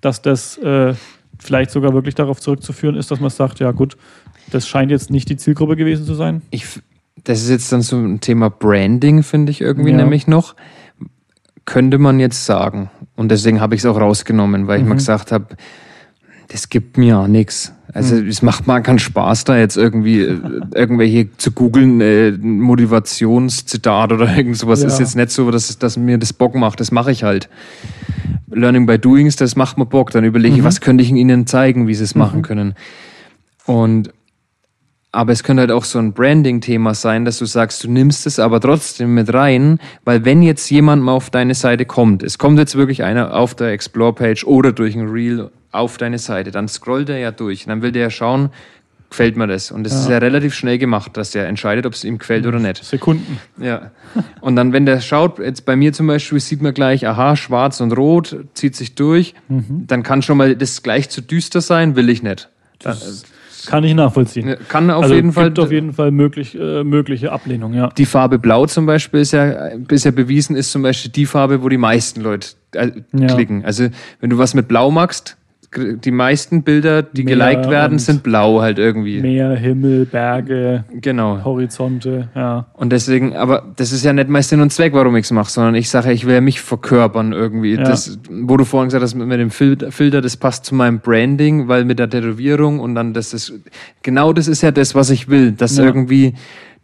dass 0.00 0.22
das 0.22 0.56
äh, 0.58 0.94
vielleicht 1.38 1.70
sogar 1.70 1.92
wirklich 1.92 2.14
darauf 2.14 2.40
zurückzuführen 2.40 2.96
ist, 2.96 3.10
dass 3.10 3.20
man 3.20 3.30
sagt, 3.30 3.60
ja 3.60 3.70
gut, 3.70 3.96
das 4.50 4.66
scheint 4.66 4.90
jetzt 4.90 5.10
nicht 5.10 5.28
die 5.28 5.36
Zielgruppe 5.36 5.76
gewesen 5.76 6.04
zu 6.06 6.14
sein? 6.14 6.42
Ich, 6.50 6.66
das 7.24 7.42
ist 7.42 7.50
jetzt 7.50 7.70
dann 7.70 7.82
so 7.82 7.96
ein 7.96 8.20
Thema 8.20 8.48
Branding, 8.48 9.22
finde 9.22 9.50
ich 9.50 9.60
irgendwie 9.60 9.90
ja. 9.90 9.96
nämlich 9.96 10.26
noch 10.26 10.54
könnte 11.68 11.98
man 11.98 12.18
jetzt 12.18 12.46
sagen. 12.46 12.90
Und 13.14 13.30
deswegen 13.30 13.60
habe 13.60 13.74
ich 13.74 13.82
es 13.82 13.86
auch 13.86 14.00
rausgenommen, 14.00 14.66
weil 14.66 14.78
mhm. 14.78 14.84
ich 14.84 14.88
mir 14.88 14.96
gesagt 14.96 15.32
habe, 15.32 15.48
das 16.48 16.70
gibt 16.70 16.96
mir 16.96 17.08
ja 17.08 17.28
nichts. 17.28 17.74
Also 17.92 18.16
mhm. 18.16 18.28
es 18.28 18.40
macht 18.40 18.66
mal 18.66 18.80
keinen 18.80 18.98
Spaß, 18.98 19.44
da 19.44 19.58
jetzt 19.58 19.76
irgendwie 19.76 20.20
äh, 20.20 20.40
irgendwelche 20.74 21.28
zu 21.36 21.52
googeln, 21.52 22.00
äh, 22.00 22.30
Motivationszitat 22.32 24.12
oder 24.12 24.34
irgend 24.36 24.56
sowas. 24.56 24.80
Ja. 24.80 24.88
Ist 24.88 24.98
jetzt 24.98 25.14
nicht 25.14 25.30
so, 25.30 25.50
dass, 25.50 25.78
dass 25.78 25.98
mir 25.98 26.16
das 26.16 26.32
Bock 26.32 26.54
macht. 26.54 26.80
Das 26.80 26.90
mache 26.90 27.12
ich 27.12 27.22
halt. 27.22 27.50
Learning 28.50 28.86
by 28.86 28.98
Doings, 28.98 29.36
das 29.36 29.54
macht 29.54 29.76
mir 29.76 29.84
Bock. 29.84 30.10
Dann 30.10 30.24
überlege 30.24 30.54
ich, 30.54 30.62
mhm. 30.62 30.66
was 30.66 30.80
könnte 30.80 31.04
ich 31.04 31.10
ihnen 31.10 31.46
zeigen, 31.46 31.86
wie 31.86 31.94
sie 31.94 32.04
es 32.04 32.14
machen 32.14 32.38
mhm. 32.38 32.42
können. 32.42 32.74
Und 33.66 34.10
aber 35.10 35.32
es 35.32 35.42
könnte 35.42 35.62
halt 35.62 35.70
auch 35.70 35.84
so 35.84 35.98
ein 35.98 36.12
Branding-Thema 36.12 36.94
sein, 36.94 37.24
dass 37.24 37.38
du 37.38 37.46
sagst, 37.46 37.82
du 37.82 37.90
nimmst 37.90 38.26
es 38.26 38.38
aber 38.38 38.60
trotzdem 38.60 39.14
mit 39.14 39.32
rein, 39.32 39.80
weil 40.04 40.24
wenn 40.24 40.42
jetzt 40.42 40.70
jemand 40.70 41.02
mal 41.02 41.12
auf 41.12 41.30
deine 41.30 41.54
Seite 41.54 41.86
kommt, 41.86 42.22
es 42.22 42.38
kommt 42.38 42.58
jetzt 42.58 42.76
wirklich 42.76 43.02
einer 43.04 43.34
auf 43.34 43.54
der 43.54 43.68
Explore-Page 43.68 44.44
oder 44.44 44.72
durch 44.72 44.94
ein 44.94 45.08
Reel 45.08 45.50
auf 45.72 45.96
deine 45.96 46.18
Seite, 46.18 46.50
dann 46.50 46.68
scrollt 46.68 47.08
er 47.08 47.18
ja 47.18 47.30
durch. 47.30 47.64
Dann 47.64 47.82
will 47.82 47.92
der 47.92 48.02
ja 48.02 48.10
schauen, 48.10 48.50
gefällt 49.10 49.36
mir 49.36 49.46
das. 49.46 49.70
Und 49.70 49.84
das 49.84 49.94
ja. 49.94 50.00
ist 50.00 50.08
ja 50.08 50.18
relativ 50.18 50.54
schnell 50.54 50.78
gemacht, 50.78 51.16
dass 51.16 51.30
der 51.30 51.46
entscheidet, 51.46 51.86
ob 51.86 51.94
es 51.94 52.04
ihm 52.04 52.18
gefällt 52.18 52.46
oder 52.46 52.58
nicht. 52.58 52.84
Sekunden. 52.84 53.38
Ja. 53.58 53.90
Und 54.40 54.56
dann, 54.56 54.72
wenn 54.72 54.86
der 54.86 55.00
schaut, 55.00 55.38
jetzt 55.38 55.64
bei 55.64 55.76
mir 55.76 55.92
zum 55.92 56.06
Beispiel, 56.06 56.40
sieht 56.40 56.62
man 56.62 56.74
gleich, 56.74 57.06
aha, 57.06 57.36
schwarz 57.36 57.80
und 57.80 57.92
rot, 57.92 58.36
zieht 58.54 58.76
sich 58.76 58.94
durch, 58.94 59.34
mhm. 59.48 59.84
dann 59.86 60.02
kann 60.02 60.22
schon 60.22 60.36
mal 60.36 60.54
das 60.56 60.82
gleich 60.82 61.08
zu 61.08 61.22
düster 61.22 61.60
sein, 61.60 61.96
will 61.96 62.10
ich 62.10 62.22
nicht. 62.22 62.48
Das, 62.80 63.24
Kann 63.68 63.84
ich 63.84 63.94
nachvollziehen. 63.94 64.56
Kann 64.68 64.90
auf 64.90 65.04
also 65.04 65.14
jeden 65.14 65.32
Fall. 65.32 65.52
auf 65.58 65.70
jeden 65.70 65.92
Fall 65.92 66.10
möglich, 66.10 66.58
äh, 66.58 66.84
mögliche 66.84 67.32
Ablehnung, 67.32 67.74
ja. 67.74 67.88
Die 67.96 68.06
Farbe 68.06 68.38
Blau 68.38 68.66
zum 68.66 68.86
Beispiel 68.86 69.20
ist 69.20 69.32
ja, 69.32 69.76
bisher 69.78 70.12
bewiesen, 70.12 70.56
ist 70.56 70.72
zum 70.72 70.82
Beispiel 70.82 71.10
die 71.10 71.26
Farbe, 71.26 71.62
wo 71.62 71.68
die 71.68 71.78
meisten 71.78 72.20
Leute 72.20 72.48
äh, 72.72 72.90
klicken. 73.26 73.60
Ja. 73.60 73.66
Also 73.66 73.88
wenn 74.20 74.30
du 74.30 74.38
was 74.38 74.54
mit 74.54 74.68
Blau 74.68 74.90
magst, 74.90 75.37
die 75.76 76.10
meisten 76.10 76.62
Bilder, 76.62 77.02
die 77.02 77.24
Meer 77.24 77.36
geliked 77.36 77.68
werden, 77.68 77.98
sind 77.98 78.22
blau 78.22 78.62
halt 78.62 78.78
irgendwie. 78.78 79.20
Meer, 79.20 79.54
Himmel, 79.54 80.06
Berge, 80.06 80.84
genau. 80.90 81.44
Horizonte, 81.44 82.28
ja. 82.34 82.66
Und 82.72 82.90
deswegen, 82.90 83.36
aber 83.36 83.64
das 83.76 83.92
ist 83.92 84.02
ja 84.04 84.14
nicht 84.14 84.28
mein 84.28 84.42
Sinn 84.42 84.60
und 84.60 84.72
Zweck, 84.72 84.94
warum 84.94 85.14
ich 85.16 85.24
es 85.24 85.30
mache, 85.30 85.50
sondern 85.50 85.74
ich 85.74 85.90
sage, 85.90 86.10
ich 86.12 86.26
will 86.26 86.40
mich 86.40 86.62
verkörpern 86.62 87.32
irgendwie. 87.32 87.74
Ja. 87.74 87.82
Das, 87.82 88.18
wo 88.30 88.56
du 88.56 88.64
vorhin 88.64 88.88
gesagt 88.88 89.02
hast, 89.02 89.14
mit 89.14 89.38
dem 89.38 89.50
Filter, 89.50 90.20
das 90.22 90.36
passt 90.38 90.64
zu 90.64 90.74
meinem 90.74 91.00
Branding, 91.00 91.68
weil 91.68 91.84
mit 91.84 91.98
der 91.98 92.08
Tätowierung 92.08 92.80
und 92.80 92.94
dann 92.94 93.12
das 93.12 93.34
ist, 93.34 93.52
genau 94.02 94.32
das 94.32 94.48
ist 94.48 94.62
ja 94.62 94.70
das, 94.70 94.94
was 94.94 95.10
ich 95.10 95.28
will, 95.28 95.52
dass 95.52 95.76
ja. 95.76 95.84
irgendwie 95.84 96.34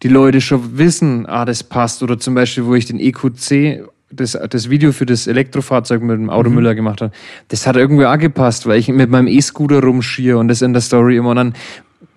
die 0.03 0.09
Leute 0.09 0.43
schon 0.43 0.77
wissen, 0.77 1.25
ah, 1.27 1.47
das 1.47 1.63
passt. 1.63 2.03
Oder 2.03 2.19
zum 2.19 2.35
Beispiel, 2.35 2.67
wo 2.67 2.75
ich 2.75 2.85
den 2.85 3.01
EQC 3.01 3.89
das, 4.15 4.39
das 4.51 4.71
Video 4.71 4.93
für 4.93 5.07
das 5.07 5.27
Elektrofahrzeug 5.27 6.03
mit 6.03 6.17
dem 6.17 6.31
Automüller 6.31 6.73
mhm. 6.73 6.77
gemacht 6.77 7.01
habe, 7.03 7.13
das 7.49 7.67
hat 7.67 7.77
irgendwie 7.77 8.05
angepasst, 8.05 8.67
weil 8.67 8.79
ich 8.79 8.89
mit 8.89 9.11
meinem 9.11 9.27
E-Scooter 9.27 9.83
rumschiere 9.83 10.39
und 10.39 10.49
das 10.49 10.63
in 10.63 10.73
der 10.73 10.83
Story 10.83 11.17
immer 11.17 11.31
und 11.31 11.37
dann 11.37 11.55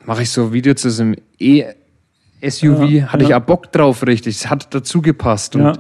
mache 0.06 0.24
ich 0.24 0.32
so 0.32 0.46
ein 0.46 0.54
Video 0.54 0.74
zu 0.74 0.88
diesem 0.88 1.16
E-SUV, 1.40 2.90
ja, 2.90 3.08
hatte 3.08 3.24
ja. 3.24 3.30
ich 3.30 3.36
auch 3.36 3.42
Bock 3.42 3.72
drauf, 3.72 4.06
richtig. 4.08 4.38
Es 4.38 4.50
hat 4.50 4.74
dazu 4.74 5.02
gepasst. 5.02 5.56
Und, 5.56 5.64
ja. 5.64 5.74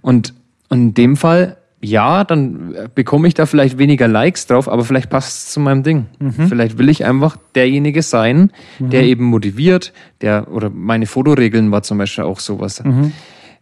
und, 0.00 0.32
und 0.68 0.78
in 0.78 0.94
dem 0.94 1.16
Fall, 1.16 1.56
ja, 1.80 2.24
dann 2.24 2.74
bekomme 2.94 3.28
ich 3.28 3.34
da 3.34 3.46
vielleicht 3.46 3.76
weniger 3.76 4.08
Likes 4.08 4.46
drauf, 4.46 4.68
aber 4.68 4.84
vielleicht 4.84 5.10
passt 5.10 5.36
es 5.36 5.52
zu 5.52 5.60
meinem 5.60 5.82
Ding. 5.82 6.06
Mhm. 6.18 6.48
Vielleicht 6.48 6.78
will 6.78 6.88
ich 6.88 7.04
einfach 7.04 7.36
derjenige 7.54 8.02
sein, 8.02 8.52
mhm. 8.78 8.90
der 8.90 9.02
eben 9.02 9.24
motiviert, 9.24 9.92
der, 10.20 10.50
oder 10.50 10.70
meine 10.70 11.06
Fotoregeln 11.06 11.70
war 11.72 11.82
zum 11.82 11.98
Beispiel 11.98 12.24
auch 12.24 12.40
sowas. 12.40 12.82
Mhm 12.82 13.12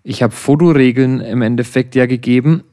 ich 0.02 0.22
habe 0.22 0.32
Fotoregeln 0.32 1.20
im 1.20 1.42
Endeffekt 1.42 1.94
ja 1.94 2.06
gegeben 2.06 2.64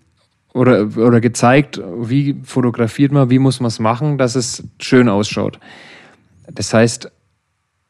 oder, 0.53 0.89
oder 0.97 1.21
gezeigt, 1.21 1.80
wie 2.01 2.36
fotografiert 2.43 3.11
man, 3.11 3.30
wie 3.30 3.39
muss 3.39 3.59
man 3.59 3.67
es 3.67 3.80
machen, 3.80 4.17
dass 4.17 4.36
es 4.36 4.63
schön 4.80 5.09
ausschaut. 5.09 5.59
Das 6.51 6.73
heißt, 6.73 7.11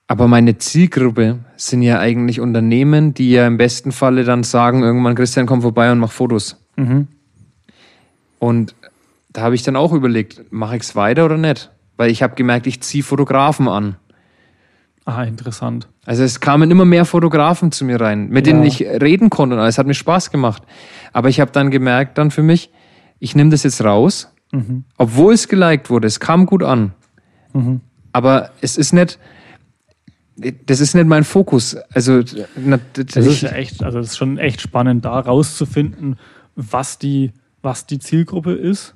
aber 0.07 0.27
meine 0.27 0.57
Zielgruppe 0.57 1.39
sind 1.55 1.83
ja 1.83 1.99
eigentlich 1.99 2.39
Unternehmen, 2.39 3.13
die 3.13 3.31
ja 3.31 3.45
im 3.45 3.57
besten 3.57 3.91
Falle 3.91 4.23
dann 4.23 4.43
sagen, 4.43 4.81
irgendwann 4.81 5.15
Christian, 5.15 5.45
komm 5.45 5.61
vorbei 5.61 5.91
und 5.91 5.99
mach 5.99 6.11
Fotos. 6.11 6.57
Mhm. 6.75 7.07
Und 8.39 8.75
da 9.31 9.41
habe 9.41 9.55
ich 9.55 9.63
dann 9.63 9.75
auch 9.75 9.93
überlegt, 9.93 10.51
mache 10.51 10.77
ich 10.77 10.83
es 10.83 10.95
weiter 10.95 11.25
oder 11.25 11.37
nicht? 11.37 11.69
Weil 11.95 12.09
ich 12.09 12.23
habe 12.23 12.35
gemerkt, 12.35 12.65
ich 12.65 12.81
ziehe 12.81 13.03
Fotografen 13.03 13.67
an. 13.67 13.97
Ah, 15.10 15.24
interessant. 15.24 15.88
Also 16.05 16.24
es 16.24 16.39
kamen 16.39 16.70
immer 16.70 16.86
mehr 16.86 17.03
Fotografen 17.03 17.72
zu 17.72 17.84
mir 17.84 17.99
rein, 17.99 18.30
mit 18.30 18.45
ja. 18.45 18.53
denen 18.53 18.64
ich 18.64 18.82
reden 18.82 19.32
konnte 19.32 19.55
und 19.55 19.62
alles 19.62 19.80
hat 19.80 19.88
mir 19.88 19.95
Spaß 19.95 20.30
gemacht. 20.30 20.62
Aber 21.14 21.30
ich 21.30 21.39
habe 21.39 21.51
dann 21.51 21.72
gemerkt, 21.72 22.20
dann 22.20 22.30
für 22.30 22.43
mich, 22.43 22.70
ich 23.18 23.36
nehme 23.36 23.49
das 23.49 23.64
jetzt 23.64 23.84
raus, 23.84 24.32
mhm. 24.51 24.84
obwohl 24.99 25.34
es 25.34 25.47
geliked 25.47 25.89
wurde, 25.89 26.05
es 26.05 26.20
kam 26.20 26.45
gut 26.45 26.62
an. 26.62 26.93
Mhm. 27.53 27.82
Aber 28.14 28.51
es 28.62 28.78
ist 28.78 28.93
nicht, 28.93 29.18
das 30.68 30.80
ist 30.80 30.93
nicht 30.93 31.07
mein 31.07 31.24
Fokus. 31.24 31.76
Also 31.91 32.22
das 32.22 33.16
ist 33.16 33.41
ja 33.41 33.49
echt, 33.49 33.84
also 33.84 33.97
es 33.97 34.10
ist 34.10 34.18
schon 34.18 34.38
echt 34.38 34.62
spannend, 34.62 35.05
da 35.05 35.20
rauszufinden, 35.20 36.18
was 36.55 36.99
die, 36.99 37.32
was 37.64 37.88
die 37.88 37.97
Zielgruppe 37.97 38.53
ist 38.53 38.93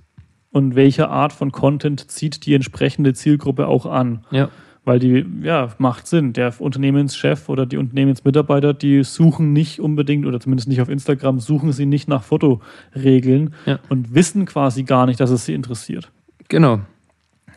und 0.52 0.76
welche 0.76 1.10
Art 1.10 1.34
von 1.34 1.52
Content 1.52 2.12
zieht 2.12 2.46
die 2.46 2.54
entsprechende 2.54 3.16
Zielgruppe 3.16 3.68
auch 3.68 3.88
an. 3.88 4.26
Ja. 4.30 4.50
Weil 4.86 5.00
die, 5.00 5.26
ja, 5.42 5.70
macht 5.78 6.08
Sinn. 6.08 6.34
Der 6.34 6.54
Unternehmenschef 6.60 7.48
oder 7.48 7.66
die 7.66 7.78
Unternehmensmitarbeiter, 7.78 8.74
die 8.74 9.04
suchen 9.04 9.54
nicht 9.54 9.80
unbedingt, 9.80 10.26
oder 10.26 10.40
zumindest 10.40 10.68
nicht 10.68 10.82
auf 10.82 10.90
Instagram, 10.90 11.40
suchen 11.40 11.72
sie 11.72 11.86
nicht 11.86 12.10
nach 12.10 12.24
Fotoregeln 12.24 13.54
ja. 13.66 13.80
und 13.88 14.14
wissen 14.14 14.46
quasi 14.46 14.84
gar 14.84 15.06
nicht, 15.06 15.20
dass 15.20 15.30
es 15.30 15.46
sie 15.46 15.54
interessiert. 15.54 16.12
Genau. 16.50 16.82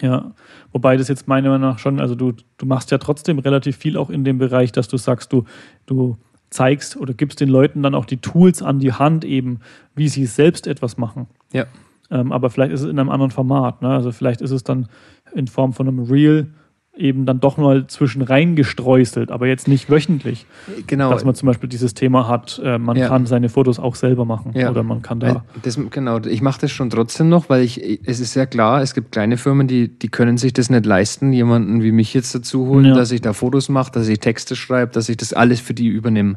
Ja, 0.01 0.33
wobei 0.73 0.97
das 0.97 1.09
jetzt 1.09 1.27
meiner 1.27 1.49
Meinung 1.49 1.71
nach 1.71 1.79
schon, 1.79 2.01
also 2.01 2.15
du, 2.15 2.33
du 2.59 2.67
machst 2.67 2.91
ja 2.91 2.99
trotzdem 2.99 3.39
relativ 3.39 3.77
viel 3.77 3.97
auch 3.97 4.11
in 4.11 4.25
dem 4.25 4.39
Bereich, 4.39 4.71
dass 4.73 4.89
du 4.89 4.97
sagst, 4.97 5.33
du, 5.33 5.45
du 5.87 6.19
zeigst 6.51 6.97
oder 6.97 7.15
gibst 7.15 7.41
den 7.41 7.49
Leuten 7.49 7.83
dann 7.83 7.95
auch 7.95 8.05
die 8.05 8.19
Tools 8.19 8.63
an 8.63 8.79
die 8.79 8.93
Hand 8.93 9.25
eben, 9.25 9.61
wie 9.95 10.09
sie 10.09 10.27
selbst 10.27 10.67
etwas 10.67 10.97
machen. 10.97 11.27
Ja. 11.53 11.65
Ähm, 12.11 12.31
aber 12.31 12.51
vielleicht 12.51 12.73
ist 12.73 12.83
es 12.83 12.91
in 12.91 12.99
einem 12.99 13.11
anderen 13.11 13.31
Format. 13.31 13.83
Ne? 13.83 13.89
Also 13.89 14.13
vielleicht 14.13 14.41
ist 14.41 14.53
es 14.53 14.63
dann 14.63 14.89
in 15.35 15.49
Form 15.49 15.73
von 15.73 15.89
einem 15.89 16.05
Reel 16.05 16.53
eben 16.97 17.27
dann 17.27 17.41
doch 17.41 17.57
mal 17.57 17.87
zwischen 17.87 18.23
reingestreuselt, 18.23 19.31
aber 19.31 19.47
jetzt 19.47 19.69
nicht 19.69 19.91
wöchentlich. 19.91 20.47
Genau. 20.87 21.11
Dass 21.11 21.25
man 21.25 21.35
zum 21.35 21.47
Beispiel 21.47 21.69
dieses 21.69 21.95
Thema 21.95 22.29
hat, 22.29 22.61
äh, 22.65 22.79
man 22.79 22.97
ja. 22.97 23.09
kann 23.09 23.27
seine 23.27 23.49
Fotos 23.49 23.79
auch 23.79 23.95
selber 23.95 24.25
machen 24.25 24.53
ja. 24.55 24.71
oder 24.71 24.83
man 24.83 25.03
kann 25.03 25.21
da. 25.21 25.45
Das, 25.63 25.79
genau, 25.91 26.19
ich 26.21 26.43
mache 26.43 26.61
das 26.63 26.71
schon 26.71 26.91
trotzdem 26.91 27.29
noch, 27.29 27.49
weil 27.49 27.63
ich, 27.63 28.01
es 28.07 28.21
ist 28.21 28.35
ja 28.35 28.47
klar, 28.47 28.81
es 28.83 28.95
gibt 28.95 29.13
kleine 29.13 29.37
Firmen, 29.37 29.69
die, 29.69 29.89
die 29.89 30.09
können 30.09 30.39
sich 30.39 30.53
das 30.53 30.71
nicht 30.71 30.87
leisten, 30.87 31.33
jemanden 31.33 31.83
wie 31.83 31.93
mich 31.93 32.15
jetzt 32.15 32.35
dazu 32.35 32.67
holen, 32.67 32.87
ja. 32.87 32.95
dass 32.95 33.13
ich 33.13 33.21
da 33.21 33.33
Fotos 33.33 33.69
mache, 33.69 33.93
dass 33.93 34.09
ich 34.09 34.19
Texte 34.19 34.57
schreibe, 34.57 34.93
dass 34.93 35.09
ich 35.09 35.17
das 35.17 35.33
alles 35.33 35.61
für 35.61 35.75
die 35.75 35.89
übernehme. 35.89 36.37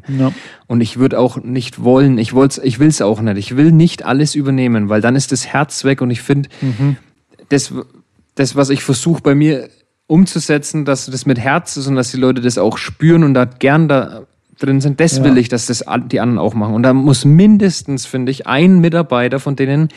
Und 0.66 0.80
ich 0.80 0.98
würde 0.98 1.18
auch 1.18 1.42
nicht 1.42 1.82
wollen, 1.82 2.18
ich, 2.18 2.34
ich 2.62 2.78
will 2.78 2.88
es 2.88 3.02
auch 3.02 3.20
nicht, 3.20 3.36
ich 3.38 3.56
will 3.56 3.72
nicht 3.72 4.04
alles 4.04 4.34
übernehmen, 4.34 4.88
weil 4.88 5.00
dann 5.00 5.16
ist 5.16 5.32
das 5.32 5.46
Herz 5.46 5.84
weg 5.84 6.02
und 6.02 6.10
ich 6.10 6.20
finde, 6.20 6.48
mhm. 6.60 6.96
das, 7.48 7.72
das, 8.34 8.56
was 8.56 8.70
ich 8.70 8.82
versuche 8.82 9.22
bei 9.22 9.34
mir 9.34 9.68
umzusetzen, 10.10 10.84
dass 10.84 11.06
das 11.06 11.24
mit 11.24 11.38
Herz 11.38 11.76
ist 11.76 11.86
und 11.86 11.94
dass 11.94 12.10
die 12.10 12.16
Leute 12.16 12.40
das 12.40 12.58
auch 12.58 12.78
spüren 12.78 13.22
und 13.22 13.34
da 13.34 13.44
gern 13.44 13.86
da 13.86 14.26
drin 14.60 14.80
sind. 14.80 15.00
Das 15.00 15.18
ja. 15.18 15.24
will 15.24 15.38
ich, 15.38 15.48
dass 15.48 15.66
das 15.66 15.84
die 16.10 16.20
anderen 16.20 16.38
auch 16.38 16.54
machen. 16.54 16.74
Und 16.74 16.82
da 16.82 16.92
muss 16.92 17.24
mindestens, 17.24 18.06
finde 18.06 18.30
ich, 18.30 18.46
ein 18.46 18.80
Mitarbeiter 18.80 19.40
von 19.40 19.56
denen 19.56 19.88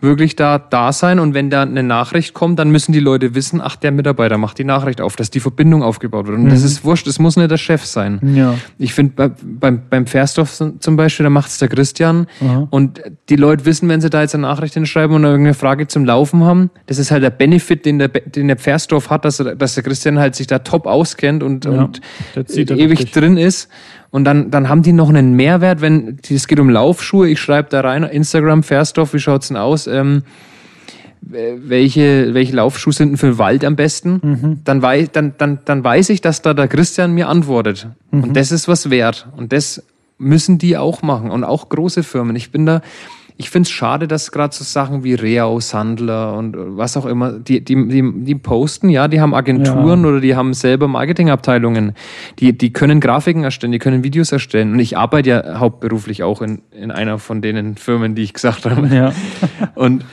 wirklich 0.00 0.36
da, 0.36 0.58
da 0.58 0.92
sein. 0.92 1.18
Und 1.18 1.34
wenn 1.34 1.50
da 1.50 1.62
eine 1.62 1.82
Nachricht 1.82 2.34
kommt, 2.34 2.58
dann 2.58 2.70
müssen 2.70 2.92
die 2.92 3.00
Leute 3.00 3.34
wissen, 3.34 3.60
ach, 3.62 3.76
der 3.76 3.92
Mitarbeiter 3.92 4.38
macht 4.38 4.58
die 4.58 4.64
Nachricht 4.64 5.00
auf, 5.00 5.16
dass 5.16 5.30
die 5.30 5.40
Verbindung 5.40 5.82
aufgebaut 5.82 6.26
wird. 6.26 6.38
Und 6.38 6.44
mhm. 6.44 6.50
das 6.50 6.62
ist 6.62 6.84
wurscht, 6.84 7.06
es 7.06 7.18
muss 7.18 7.36
nicht 7.36 7.50
der 7.50 7.58
Chef 7.58 7.84
sein. 7.84 8.20
Ja. 8.34 8.54
Ich 8.78 8.94
finde, 8.94 9.12
bei, 9.14 9.30
beim, 9.42 9.82
beim 9.88 10.06
Fairstoff 10.06 10.52
zum 10.78 10.96
Beispiel, 10.96 11.24
da 11.24 11.30
macht 11.30 11.50
es 11.50 11.58
der 11.58 11.68
Christian. 11.68 12.26
Aha. 12.40 12.66
Und 12.70 13.02
die 13.28 13.36
Leute 13.36 13.64
wissen, 13.64 13.88
wenn 13.88 14.00
sie 14.00 14.10
da 14.10 14.22
jetzt 14.22 14.34
eine 14.34 14.42
Nachricht 14.42 14.74
hinschreiben 14.74 15.14
und 15.14 15.24
irgendeine 15.24 15.54
Frage 15.54 15.86
zum 15.86 16.04
Laufen 16.04 16.44
haben, 16.44 16.70
das 16.86 16.98
ist 16.98 17.10
halt 17.10 17.22
der 17.22 17.30
Benefit, 17.30 17.84
den 17.84 17.98
der, 17.98 18.08
den 18.08 18.48
der 18.48 18.56
Fairstoff 18.56 19.10
hat, 19.10 19.24
dass, 19.24 19.36
dass 19.36 19.74
der 19.74 19.82
Christian 19.82 20.18
halt 20.18 20.34
sich 20.34 20.46
da 20.46 20.60
top 20.60 20.86
auskennt 20.86 21.42
und, 21.42 21.64
ja, 21.64 21.70
und 21.70 22.00
ewig 22.36 23.00
richtig. 23.00 23.12
drin 23.12 23.36
ist. 23.36 23.68
Und 24.10 24.24
dann, 24.24 24.50
dann 24.50 24.68
haben 24.68 24.82
die 24.82 24.92
noch 24.92 25.08
einen 25.08 25.34
Mehrwert, 25.34 25.80
wenn 25.80 26.18
es 26.28 26.48
geht 26.48 26.58
um 26.58 26.68
Laufschuhe. 26.68 27.28
Ich 27.28 27.40
schreibe 27.40 27.68
da 27.70 27.80
rein, 27.80 28.02
Instagram, 28.02 28.62
Fairstoff, 28.62 29.14
wie 29.14 29.20
schaut's 29.20 29.48
denn 29.48 29.56
aus? 29.56 29.86
Ähm, 29.86 30.22
welche, 31.22 32.34
welche 32.34 32.56
Laufschuhe 32.56 32.92
sind 32.92 33.10
denn 33.10 33.16
für 33.18 33.26
den 33.26 33.38
Wald 33.38 33.64
am 33.64 33.76
besten? 33.76 34.20
Mhm. 34.22 34.60
Dann, 34.64 34.82
weiß, 34.82 35.10
dann, 35.12 35.34
dann, 35.38 35.60
dann 35.64 35.84
weiß 35.84 36.10
ich, 36.10 36.20
dass 36.20 36.42
da 36.42 36.54
der 36.54 36.66
Christian 36.66 37.12
mir 37.12 37.28
antwortet. 37.28 37.88
Mhm. 38.10 38.24
Und 38.24 38.36
das 38.36 38.52
ist 38.52 38.68
was 38.68 38.90
wert. 38.90 39.28
Und 39.36 39.52
das 39.52 39.82
müssen 40.18 40.58
die 40.58 40.76
auch 40.76 41.02
machen. 41.02 41.30
Und 41.30 41.44
auch 41.44 41.68
große 41.68 42.02
Firmen. 42.02 42.36
Ich 42.36 42.50
bin 42.50 42.66
da, 42.66 42.82
ich 43.40 43.48
finde 43.48 43.66
es 43.66 43.70
schade, 43.70 44.06
dass 44.06 44.32
gerade 44.32 44.54
so 44.54 44.64
Sachen 44.64 45.02
wie 45.02 45.14
Reau, 45.14 45.60
Sandler 45.60 46.36
und 46.36 46.54
was 46.76 46.98
auch 46.98 47.06
immer, 47.06 47.32
die, 47.32 47.64
die, 47.64 47.88
die, 47.88 48.24
die 48.24 48.34
posten, 48.34 48.90
ja, 48.90 49.08
die 49.08 49.18
haben 49.18 49.34
Agenturen 49.34 50.02
ja. 50.02 50.10
oder 50.10 50.20
die 50.20 50.36
haben 50.36 50.52
selber 50.52 50.88
Marketingabteilungen. 50.88 51.94
Die, 52.38 52.52
die 52.52 52.70
können 52.70 53.00
Grafiken 53.00 53.42
erstellen, 53.42 53.72
die 53.72 53.78
können 53.78 54.04
Videos 54.04 54.30
erstellen. 54.30 54.74
Und 54.74 54.78
ich 54.80 54.98
arbeite 54.98 55.30
ja 55.30 55.58
hauptberuflich 55.58 56.22
auch 56.22 56.42
in, 56.42 56.60
in 56.70 56.90
einer 56.90 57.18
von 57.18 57.40
denen 57.40 57.78
Firmen, 57.78 58.14
die 58.14 58.24
ich 58.24 58.34
gesagt 58.34 58.66
habe. 58.66 58.94
Ja. 58.94 59.14
und 59.74 60.04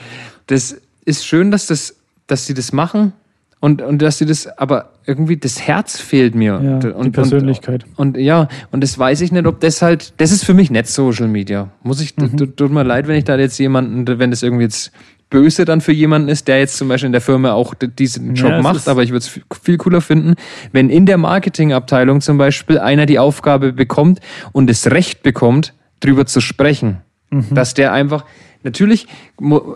das 0.46 0.80
ist 1.04 1.26
schön, 1.26 1.50
dass, 1.50 1.66
das, 1.66 1.96
dass 2.28 2.46
sie 2.46 2.54
das 2.54 2.72
machen. 2.72 3.12
Und, 3.60 3.82
und 3.82 4.00
dass 4.02 4.18
sie 4.18 4.26
das, 4.26 4.46
aber 4.46 4.90
irgendwie 5.04 5.36
das 5.36 5.60
Herz 5.60 5.98
fehlt 5.98 6.34
mir. 6.34 6.60
Ja, 6.62 6.94
und, 6.94 7.06
die 7.06 7.10
Persönlichkeit. 7.10 7.84
Und, 7.96 8.16
und, 8.16 8.22
ja, 8.22 8.48
und 8.70 8.82
das 8.82 8.96
weiß 8.98 9.20
ich 9.20 9.32
nicht, 9.32 9.46
ob 9.46 9.60
das 9.60 9.82
halt, 9.82 10.14
das 10.18 10.30
ist 10.30 10.44
für 10.44 10.54
mich 10.54 10.70
nicht 10.70 10.86
Social 10.86 11.26
Media. 11.26 11.70
Muss 11.82 12.00
ich, 12.00 12.16
mhm. 12.16 12.54
tut 12.56 12.70
mir 12.70 12.84
leid, 12.84 13.08
wenn 13.08 13.16
ich 13.16 13.24
da 13.24 13.36
jetzt 13.36 13.58
jemanden, 13.58 14.06
wenn 14.18 14.30
das 14.30 14.44
irgendwie 14.44 14.64
jetzt 14.64 14.92
böse 15.30 15.64
dann 15.64 15.80
für 15.80 15.92
jemanden 15.92 16.28
ist, 16.28 16.48
der 16.48 16.58
jetzt 16.58 16.76
zum 16.76 16.88
Beispiel 16.88 17.06
in 17.06 17.12
der 17.12 17.20
Firma 17.20 17.52
auch 17.52 17.74
diesen 17.74 18.34
Job 18.34 18.50
ja, 18.50 18.62
macht, 18.62 18.88
aber 18.88 19.02
ich 19.02 19.10
würde 19.10 19.26
es 19.26 19.40
viel 19.62 19.76
cooler 19.76 20.00
finden, 20.00 20.34
wenn 20.72 20.88
in 20.88 21.04
der 21.04 21.18
Marketingabteilung 21.18 22.20
zum 22.20 22.38
Beispiel 22.38 22.78
einer 22.78 23.06
die 23.06 23.18
Aufgabe 23.18 23.72
bekommt 23.72 24.20
und 24.52 24.70
das 24.70 24.90
Recht 24.90 25.22
bekommt, 25.22 25.74
drüber 26.00 26.26
zu 26.26 26.40
sprechen. 26.40 26.98
Mhm. 27.30 27.46
Dass 27.50 27.74
der 27.74 27.92
einfach, 27.92 28.24
Natürlich 28.64 29.06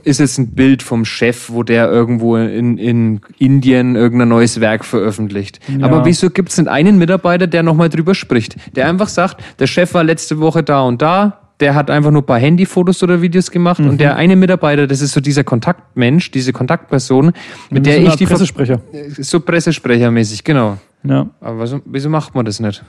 ist 0.03 0.21
es 0.21 0.39
ein 0.39 0.55
Bild 0.55 0.83
vom 0.83 1.05
Chef, 1.05 1.51
wo 1.51 1.63
der 1.63 1.89
irgendwo 1.89 2.37
in, 2.37 2.79
in 2.79 3.21
Indien 3.39 3.95
irgendein 3.95 4.29
neues 4.29 4.61
Werk 4.61 4.85
veröffentlicht. 4.85 5.61
Ja. 5.69 5.87
Aber 5.87 6.05
wieso 6.05 6.31
gibt 6.31 6.49
es 6.49 6.57
denn 6.57 6.67
einen 6.67 6.99
Mitarbeiter, 6.99 7.47
der 7.47 7.63
nochmal 7.63 7.91
drüber 7.91 8.15
spricht? 8.15 8.57
Der 8.75 8.89
einfach 8.89 9.09
sagt, 9.09 9.43
der 9.61 9.69
Chef 9.69 9.95
war 9.95 10.03
letzte 10.03 10.41
Woche 10.41 10.65
da 10.65 10.83
und 10.83 11.01
da, 11.01 11.39
der 11.61 11.77
hat 11.77 11.91
einfach 11.91 12.11
nur 12.11 12.23
ein 12.23 12.27
paar 12.27 12.41
Handyfotos 12.41 13.03
oder 13.05 13.23
Videos 13.23 13.53
gemacht 13.53 13.79
mhm. 13.79 13.91
und 13.91 14.01
der 14.01 14.17
eine 14.17 14.35
Mitarbeiter, 14.35 14.89
das 14.89 15.01
ist 15.01 15.13
so 15.13 15.21
dieser 15.21 15.45
Kontaktmensch, 15.45 16.33
diese 16.33 16.53
Kontaktperson, 16.53 17.33
mit 17.71 17.87
der 17.87 18.03
ich 18.03 18.17
die 18.17 18.27
Pressesprecher. 18.27 18.81
So 19.19 19.39
Pressesprechermäßig, 19.39 20.43
genau. 20.43 20.79
Ja. 21.05 21.29
Aber 21.41 21.81
wieso 21.85 22.11
macht 22.11 22.35
man 22.35 22.45
das 22.45 22.59
nicht? 22.59 22.83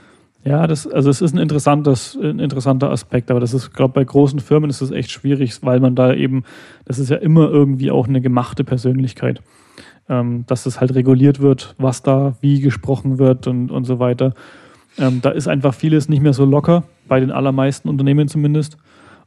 Ja, 0.44 0.66
das, 0.66 0.86
also 0.86 1.08
es 1.08 1.22
ist 1.22 1.32
ein, 1.34 1.38
interessantes, 1.38 2.18
ein 2.20 2.38
interessanter 2.38 2.90
Aspekt, 2.90 3.30
aber 3.30 3.40
das 3.40 3.54
ist, 3.54 3.72
glaube 3.72 3.94
bei 3.94 4.04
großen 4.04 4.40
Firmen 4.40 4.68
ist 4.68 4.82
es 4.82 4.90
echt 4.90 5.10
schwierig, 5.10 5.62
weil 5.62 5.80
man 5.80 5.94
da 5.94 6.12
eben, 6.12 6.44
das 6.84 6.98
ist 6.98 7.08
ja 7.08 7.16
immer 7.16 7.48
irgendwie 7.48 7.90
auch 7.90 8.06
eine 8.06 8.20
gemachte 8.20 8.62
Persönlichkeit, 8.62 9.40
ähm, 10.08 10.44
dass 10.46 10.66
es 10.66 10.80
halt 10.80 10.94
reguliert 10.94 11.40
wird, 11.40 11.74
was 11.78 12.02
da 12.02 12.34
wie 12.42 12.60
gesprochen 12.60 13.18
wird 13.18 13.46
und, 13.46 13.70
und 13.70 13.84
so 13.84 13.98
weiter. 13.98 14.34
Ähm, 14.98 15.20
da 15.22 15.30
ist 15.30 15.48
einfach 15.48 15.72
vieles 15.72 16.10
nicht 16.10 16.22
mehr 16.22 16.34
so 16.34 16.44
locker, 16.44 16.84
bei 17.08 17.20
den 17.20 17.30
allermeisten 17.30 17.88
Unternehmen 17.88 18.28
zumindest. 18.28 18.76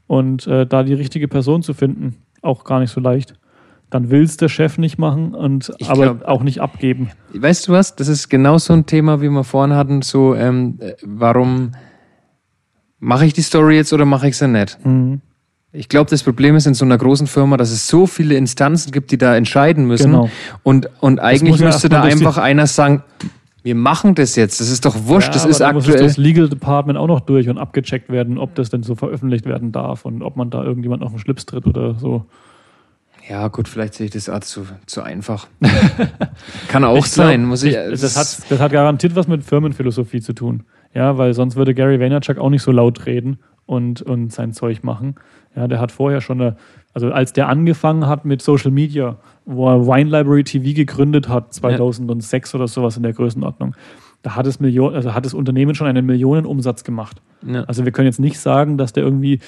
Und 0.05 0.45
äh, 0.45 0.68
da 0.68 0.84
die 0.84 0.93
richtige 0.93 1.28
Person 1.28 1.63
zu 1.63 1.74
finden, 1.74 2.15
auch 2.43 2.63
gar 2.63 2.80
nicht 2.80 2.91
so 2.91 3.01
leicht 3.01 3.34
dann 3.89 4.09
will 4.09 4.23
es 4.23 4.38
der 4.38 4.49
Chef 4.49 4.77
nicht 4.77 4.97
machen 4.97 5.33
und 5.33 5.71
ich 5.77 5.89
aber 5.89 6.15
glaub, 6.15 6.25
auch 6.25 6.43
nicht 6.43 6.59
abgeben. 6.59 7.09
Weißt 7.33 7.67
du 7.67 7.71
was? 7.71 7.95
Das 7.95 8.07
ist 8.07 8.29
genau 8.29 8.57
so 8.57 8.73
ein 8.73 8.85
Thema, 8.85 9.21
wie 9.21 9.29
wir 9.29 9.43
vorhin 9.43 9.75
hatten. 9.75 10.01
So, 10.01 10.35
ähm, 10.35 10.77
äh, 10.79 10.93
warum 11.03 11.71
mache 12.99 13.25
ich 13.25 13.33
die 13.33 13.41
Story 13.41 13.75
jetzt 13.75 13.93
oder 13.93 14.05
mache 14.05 14.27
ich 14.27 14.38
sie 14.38 14.47
nicht? 14.47 14.77
Mhm. 14.85 15.21
Ich 15.71 15.89
glaube, 15.89 16.09
das 16.09 16.23
Problem 16.23 16.55
ist 16.55 16.65
in 16.65 16.73
so 16.73 16.85
einer 16.85 16.97
großen 16.97 17.27
Firma, 17.27 17.55
dass 17.57 17.71
es 17.71 17.88
so 17.88 18.07
viele 18.07 18.35
Instanzen 18.35 18.91
gibt, 18.91 19.11
die 19.11 19.17
da 19.17 19.35
entscheiden 19.35 19.85
müssen. 19.85 20.11
Genau. 20.11 20.29
Und, 20.63 20.89
und 21.01 21.19
eigentlich 21.19 21.59
müsste 21.59 21.89
da 21.89 22.01
einfach 22.01 22.38
einer 22.38 22.67
sagen, 22.67 23.03
wir 23.63 23.75
machen 23.75 24.15
das 24.15 24.35
jetzt. 24.38 24.61
Das 24.61 24.69
ist 24.69 24.85
doch 24.85 24.95
wurscht. 25.05 25.27
Ja, 25.27 25.33
das 25.33 25.45
ist 25.45 25.61
aktuell. 25.61 26.01
Muss 26.01 26.15
das 26.15 26.17
Legal 26.17 26.47
Department 26.47 26.97
auch 26.97 27.07
noch 27.07 27.19
durch 27.19 27.49
und 27.49 27.57
abgecheckt 27.57 28.09
werden, 28.09 28.38
ob 28.38 28.55
das 28.55 28.69
denn 28.69 28.81
so 28.81 28.95
veröffentlicht 28.95 29.45
werden 29.45 29.73
darf 29.73 30.05
und 30.05 30.23
ob 30.23 30.38
man 30.38 30.49
da 30.49 30.63
irgendjemand 30.63 31.03
auf 31.03 31.11
den 31.11 31.19
Schlips 31.19 31.45
tritt 31.45 31.67
oder 31.67 31.95
so. 31.95 32.25
Ja, 33.30 33.47
gut, 33.49 33.67
vielleicht 33.67 33.93
sehe 33.93 34.05
ich 34.05 34.11
das 34.11 34.30
auch 34.30 34.39
zu, 34.39 34.65
zu 34.86 35.01
einfach. 35.01 35.47
Kann 36.69 36.84
auch 36.84 36.97
ich 36.97 37.11
sein. 37.11 37.41
Glaub, 37.41 37.49
muss 37.49 37.63
ich, 37.63 37.75
ich 37.75 37.99
das, 38.01 38.15
hat, 38.15 38.49
das 38.49 38.59
hat 38.59 38.71
garantiert 38.71 39.15
was 39.15 39.28
mit 39.28 39.43
Firmenphilosophie 39.43 40.21
zu 40.21 40.34
tun. 40.34 40.63
Ja, 40.93 41.17
weil 41.17 41.34
sonst 41.34 41.55
würde 41.55 41.73
Gary 41.73 41.99
Vaynerchuk 41.99 42.38
auch 42.38 42.49
nicht 42.49 42.61
so 42.61 42.71
laut 42.71 43.05
reden 43.05 43.39
und, 43.65 44.01
und 44.01 44.32
sein 44.32 44.53
Zeug 44.53 44.84
machen. 44.84 45.15
Ja, 45.55 45.67
der 45.67 45.80
hat 45.80 45.91
vorher 45.91 46.21
schon 46.21 46.41
eine, 46.41 46.55
also 46.93 47.11
als 47.11 47.34
der 47.34 47.49
angefangen 47.49 48.07
hat 48.07 48.23
mit 48.25 48.41
Social 48.41 48.71
Media, 48.71 49.17
wo 49.45 49.69
er 49.69 49.86
Wine 49.88 50.09
Library 50.09 50.43
TV 50.43 50.73
gegründet 50.73 51.28
hat, 51.28 51.53
2006 51.53 52.53
ja. 52.53 52.59
oder 52.59 52.67
sowas 52.67 52.95
in 52.95 53.03
der 53.03 53.13
Größenordnung, 53.13 53.75
da 54.21 54.36
hat 54.36 54.45
das, 54.45 54.59
Million, 54.59 54.95
also 54.95 55.13
hat 55.13 55.25
das 55.25 55.34
Unternehmen 55.34 55.75
schon 55.75 55.88
einen 55.88 56.05
Millionenumsatz 56.05 56.84
gemacht. 56.84 57.21
Ja. 57.45 57.63
Also 57.65 57.86
wir 57.86 57.91
können 57.91 58.07
jetzt 58.07 58.19
nicht 58.19 58.39
sagen, 58.39 58.78
dass 58.78 58.93
der 58.93 59.03
irgendwie 59.03 59.39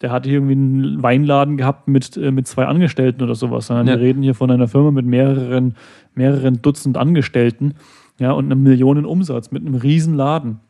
der 0.00 0.12
hat 0.12 0.24
hier 0.24 0.34
irgendwie 0.34 0.52
einen 0.52 1.02
Weinladen 1.02 1.56
gehabt 1.56 1.88
mit, 1.88 2.16
äh, 2.16 2.30
mit 2.30 2.46
zwei 2.46 2.66
Angestellten 2.66 3.22
oder 3.22 3.34
sowas, 3.34 3.68
ja. 3.68 3.84
wir 3.84 3.98
reden 3.98 4.22
hier 4.22 4.34
von 4.34 4.50
einer 4.50 4.68
Firma 4.68 4.90
mit 4.90 5.06
mehreren, 5.06 5.74
mehreren 6.14 6.62
Dutzend 6.62 6.96
Angestellten 6.96 7.74
ja, 8.18 8.32
und 8.32 8.46
einem 8.46 8.62
Millionenumsatz 8.62 9.50
mit 9.50 9.66
einem 9.66 9.74
riesen 9.74 10.14
Laden. 10.14 10.60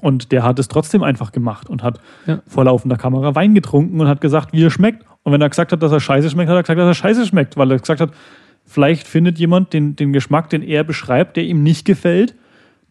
Und 0.00 0.30
der 0.32 0.42
hat 0.42 0.58
es 0.58 0.68
trotzdem 0.68 1.02
einfach 1.02 1.32
gemacht 1.32 1.70
und 1.70 1.82
hat 1.82 2.00
ja. 2.26 2.40
vor 2.46 2.64
laufender 2.64 2.96
Kamera 2.96 3.34
Wein 3.34 3.54
getrunken 3.54 4.00
und 4.00 4.08
hat 4.08 4.20
gesagt, 4.20 4.52
wie 4.52 4.62
er 4.62 4.70
schmeckt. 4.70 5.04
Und 5.22 5.32
wenn 5.32 5.40
er 5.40 5.48
gesagt 5.48 5.72
hat, 5.72 5.82
dass 5.82 5.92
er 5.92 6.00
scheiße 6.00 6.28
schmeckt, 6.30 6.50
hat 6.50 6.56
er 6.56 6.62
gesagt, 6.62 6.78
dass 6.78 6.88
er 6.88 6.94
scheiße 6.94 7.26
schmeckt, 7.26 7.56
weil 7.56 7.70
er 7.70 7.78
gesagt 7.78 8.00
hat, 8.00 8.10
vielleicht 8.64 9.06
findet 9.06 9.38
jemand 9.38 9.72
den, 9.72 9.96
den 9.96 10.12
Geschmack, 10.12 10.50
den 10.50 10.62
er 10.62 10.84
beschreibt, 10.84 11.36
der 11.36 11.44
ihm 11.44 11.62
nicht 11.62 11.86
gefällt, 11.86 12.34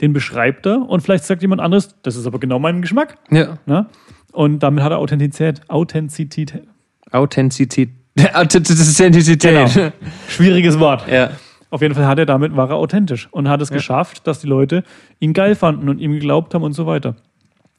den 0.01 0.13
beschreibt 0.13 0.65
er 0.65 0.89
und 0.89 1.01
vielleicht 1.01 1.23
sagt 1.25 1.41
jemand 1.41 1.61
anderes, 1.61 1.95
das 2.01 2.15
ist 2.15 2.25
aber 2.27 2.39
genau 2.39 2.59
mein 2.59 2.81
Geschmack. 2.81 3.17
Ja. 3.29 3.59
Na? 3.65 3.87
Und 4.35 4.59
damit 4.59 4.83
hat 4.83 4.91
er 4.91 4.99
Authentizität. 4.99 5.61
Authentizität. 5.69 6.63
Authentizität. 7.11 7.89
Authentizität. 8.33 9.41
Genau. 9.41 9.91
Schwieriges 10.27 10.77
Wort. 10.77 11.09
Ja. 11.09 11.31
Auf 11.69 11.81
jeden 11.81 11.95
Fall 11.95 12.05
hat 12.05 12.19
er 12.19 12.25
damit, 12.25 12.55
war 12.55 12.69
er 12.69 12.75
authentisch 12.75 13.27
und 13.31 13.47
hat 13.47 13.61
es 13.61 13.69
ja. 13.69 13.77
geschafft, 13.77 14.27
dass 14.27 14.39
die 14.39 14.47
Leute 14.47 14.83
ihn 15.19 15.33
geil 15.33 15.55
fanden 15.55 15.89
und 15.89 15.99
ihm 15.99 16.11
geglaubt 16.11 16.53
haben 16.53 16.63
und 16.63 16.73
so 16.73 16.85
weiter. 16.85 17.15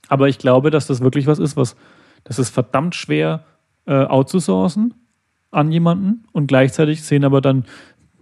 Aber 0.09 0.29
ich 0.29 0.39
glaube, 0.39 0.71
dass 0.71 0.87
das 0.87 1.01
wirklich 1.01 1.27
was 1.27 1.39
ist, 1.39 1.57
was, 1.57 1.77
das 2.25 2.39
ist 2.39 2.51
verdammt 2.51 2.95
schwer 2.95 3.45
äh, 3.87 4.05
outzusourcen 4.05 4.95
an 5.51 5.71
jemanden 5.71 6.25
und 6.33 6.47
gleichzeitig 6.47 7.03
sehen 7.03 7.25
aber 7.25 7.41
dann 7.41 7.65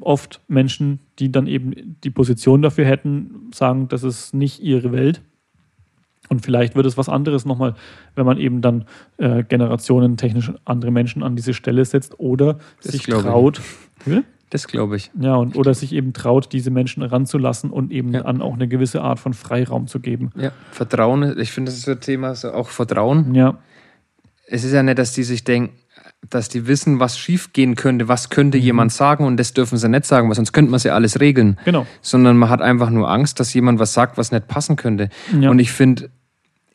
oft 0.00 0.40
Menschen, 0.48 1.00
die 1.18 1.30
dann 1.30 1.46
eben 1.46 1.98
die 2.02 2.10
Position 2.10 2.62
dafür 2.62 2.84
hätten, 2.84 3.50
sagen, 3.54 3.88
das 3.88 4.02
ist 4.02 4.34
nicht 4.34 4.60
ihre 4.60 4.92
Welt 4.92 5.22
und 6.34 6.40
vielleicht 6.40 6.74
wird 6.74 6.84
es 6.84 6.98
was 6.98 7.08
anderes 7.08 7.44
nochmal, 7.44 7.74
wenn 8.16 8.26
man 8.26 8.38
eben 8.38 8.60
dann 8.60 8.86
äh, 9.18 9.44
generationentechnisch 9.44 10.52
andere 10.64 10.90
Menschen 10.90 11.22
an 11.22 11.36
diese 11.36 11.54
Stelle 11.54 11.84
setzt 11.84 12.18
oder 12.18 12.58
das 12.82 12.92
sich 12.92 13.02
traut. 13.04 13.60
Das 14.50 14.66
glaube 14.66 14.96
ich. 14.96 15.10
Ja, 15.18 15.36
und 15.36 15.56
oder 15.56 15.74
sich 15.74 15.92
eben 15.92 16.12
traut, 16.12 16.52
diese 16.52 16.70
Menschen 16.70 17.02
ranzulassen 17.02 17.70
und 17.70 17.92
eben 17.92 18.12
ja. 18.12 18.22
dann 18.22 18.42
auch 18.42 18.54
eine 18.54 18.68
gewisse 18.68 19.00
Art 19.00 19.20
von 19.20 19.32
Freiraum 19.32 19.86
zu 19.86 20.00
geben. 20.00 20.30
Ja, 20.36 20.50
Vertrauen, 20.72 21.38
ich 21.38 21.52
finde, 21.52 21.70
das 21.70 21.78
ist 21.78 21.86
so 21.86 21.92
ein 21.92 22.00
Thema, 22.00 22.34
so 22.34 22.52
auch 22.52 22.68
Vertrauen. 22.68 23.34
Ja. 23.34 23.58
Es 24.46 24.64
ist 24.64 24.72
ja 24.72 24.82
nicht, 24.82 24.98
dass 24.98 25.12
die 25.12 25.22
sich 25.22 25.44
denken, 25.44 25.74
dass 26.30 26.48
die 26.48 26.66
wissen, 26.66 27.00
was 27.00 27.18
schiefgehen 27.18 27.74
könnte, 27.74 28.08
was 28.08 28.30
könnte 28.30 28.58
mhm. 28.58 28.64
jemand 28.64 28.92
sagen 28.92 29.24
und 29.24 29.38
das 29.38 29.52
dürfen 29.52 29.78
sie 29.78 29.88
nicht 29.88 30.04
sagen, 30.04 30.28
weil 30.28 30.36
sonst 30.36 30.52
könnte 30.52 30.70
man 30.70 30.80
sie 30.80 30.90
alles 30.90 31.20
regeln. 31.20 31.58
Genau. 31.64 31.86
Sondern 32.00 32.36
man 32.36 32.48
hat 32.48 32.62
einfach 32.62 32.90
nur 32.90 33.10
Angst, 33.10 33.40
dass 33.40 33.52
jemand 33.54 33.78
was 33.78 33.92
sagt, 33.92 34.16
was 34.16 34.32
nicht 34.32 34.48
passen 34.48 34.76
könnte. 34.76 35.08
Ja. 35.38 35.50
Und 35.50 35.58
ich 35.58 35.72
finde, 35.72 36.10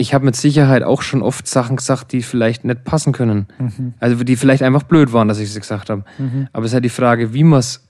ich 0.01 0.13
habe 0.13 0.23
mit 0.23 0.35
Sicherheit 0.37 0.81
auch 0.81 1.01
schon 1.01 1.21
oft 1.21 1.45
Sachen 1.45 1.75
gesagt, 1.75 2.13
die 2.13 2.21
vielleicht 2.21 2.63
nicht 2.63 2.85
passen 2.85 3.11
können. 3.11 3.47
Mhm. 3.59 3.93
Also 3.99 4.23
die 4.23 4.37
vielleicht 4.37 4.63
einfach 4.63 4.83
blöd 4.83 5.11
waren, 5.11 5.27
dass 5.27 5.39
ich 5.39 5.51
sie 5.51 5.59
gesagt 5.59 5.89
habe. 5.89 6.05
Mhm. 6.17 6.47
Aber 6.53 6.63
es 6.63 6.71
ist 6.71 6.75
halt 6.75 6.85
die 6.85 6.89
Frage, 6.89 7.33
wie 7.33 7.43
man 7.43 7.59
es 7.59 7.85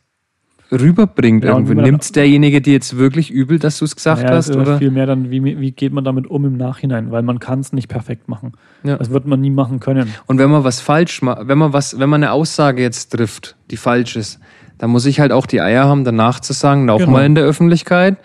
rüberbringt 0.71 1.43
ja, 1.43 1.51
irgendwie. 1.51 1.75
Nimmt 1.75 2.01
es 2.01 2.11
derjenige 2.11 2.61
dir 2.61 2.73
jetzt 2.73 2.97
wirklich 2.97 3.29
übel, 3.29 3.59
dass 3.59 3.77
du 3.77 3.85
es 3.85 3.95
gesagt 3.95 4.23
ja, 4.23 4.31
hast? 4.31 4.55
Oder? 4.55 4.79
Viel 4.79 4.89
mehr 4.89 5.05
dann, 5.05 5.29
wie, 5.29 5.43
wie 5.43 5.71
geht 5.71 5.93
man 5.93 6.03
damit 6.03 6.25
um 6.25 6.45
im 6.45 6.57
Nachhinein? 6.57 7.11
Weil 7.11 7.21
man 7.21 7.39
kann 7.39 7.59
es 7.59 7.73
nicht 7.73 7.87
perfekt 7.89 8.27
machen. 8.27 8.53
Ja. 8.83 8.97
Das 8.97 9.11
wird 9.11 9.27
man 9.27 9.39
nie 9.39 9.51
machen 9.51 9.79
können. 9.79 10.11
Und 10.25 10.39
wenn 10.39 10.49
man 10.49 10.63
was 10.63 10.81
falsch 10.81 11.21
macht, 11.21 11.47
wenn 11.47 11.59
man 11.59 11.73
was, 11.73 11.99
wenn 11.99 12.09
man 12.09 12.23
eine 12.23 12.31
Aussage 12.31 12.81
jetzt 12.81 13.11
trifft, 13.11 13.55
die 13.69 13.77
falsch 13.77 14.15
ist, 14.15 14.39
dann 14.79 14.89
muss 14.89 15.05
ich 15.05 15.19
halt 15.19 15.31
auch 15.31 15.45
die 15.45 15.61
Eier 15.61 15.85
haben, 15.85 16.05
danach 16.05 16.39
zu 16.39 16.53
sagen, 16.53 16.89
auch 16.89 16.97
genau. 16.97 17.11
mal 17.11 17.25
in 17.25 17.35
der 17.35 17.43
Öffentlichkeit 17.43 18.17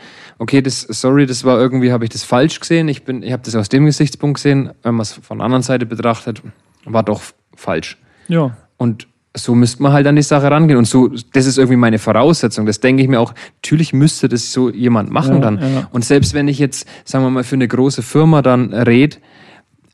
okay, 0.44 0.60
das, 0.60 0.82
sorry, 0.82 1.24
das 1.24 1.42
war 1.44 1.58
irgendwie, 1.58 1.90
habe 1.90 2.04
ich 2.04 2.10
das 2.10 2.22
falsch 2.22 2.60
gesehen. 2.60 2.86
Ich, 2.88 3.04
bin, 3.04 3.22
ich 3.22 3.32
habe 3.32 3.42
das 3.42 3.54
aus 3.54 3.70
dem 3.70 3.86
Gesichtspunkt 3.86 4.36
gesehen, 4.36 4.70
wenn 4.82 4.94
man 4.94 5.00
es 5.00 5.14
von 5.14 5.38
der 5.38 5.46
anderen 5.46 5.62
Seite 5.62 5.86
betrachtet, 5.86 6.42
war 6.84 7.02
doch 7.02 7.22
falsch. 7.56 7.96
Ja. 8.28 8.54
Und 8.76 9.08
so 9.34 9.54
müsste 9.54 9.82
man 9.82 9.92
halt 9.92 10.06
an 10.06 10.16
die 10.16 10.22
Sache 10.22 10.50
rangehen. 10.50 10.78
Und 10.78 10.84
so, 10.84 11.08
das 11.32 11.46
ist 11.46 11.56
irgendwie 11.56 11.78
meine 11.78 11.98
Voraussetzung. 11.98 12.66
Das 12.66 12.78
denke 12.78 13.02
ich 13.02 13.08
mir 13.08 13.20
auch, 13.20 13.32
natürlich 13.56 13.94
müsste 13.94 14.28
das 14.28 14.52
so 14.52 14.68
jemand 14.68 15.10
machen 15.10 15.36
ja, 15.36 15.40
dann. 15.40 15.58
Ja. 15.58 15.88
Und 15.92 16.04
selbst 16.04 16.34
wenn 16.34 16.46
ich 16.46 16.58
jetzt, 16.58 16.86
sagen 17.04 17.24
wir 17.24 17.30
mal, 17.30 17.42
für 17.42 17.56
eine 17.56 17.66
große 17.66 18.02
Firma 18.02 18.42
dann 18.42 18.74
rede 18.74 19.16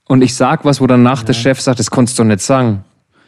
und 0.08 0.20
ich 0.20 0.34
sage 0.34 0.64
was, 0.64 0.80
wo 0.80 0.88
danach 0.88 1.20
ja. 1.20 1.26
der 1.26 1.32
Chef 1.34 1.60
sagt, 1.60 1.78
das 1.78 1.92
konntest 1.92 2.18
du 2.18 2.24
nicht 2.24 2.40
sagen. 2.40 2.84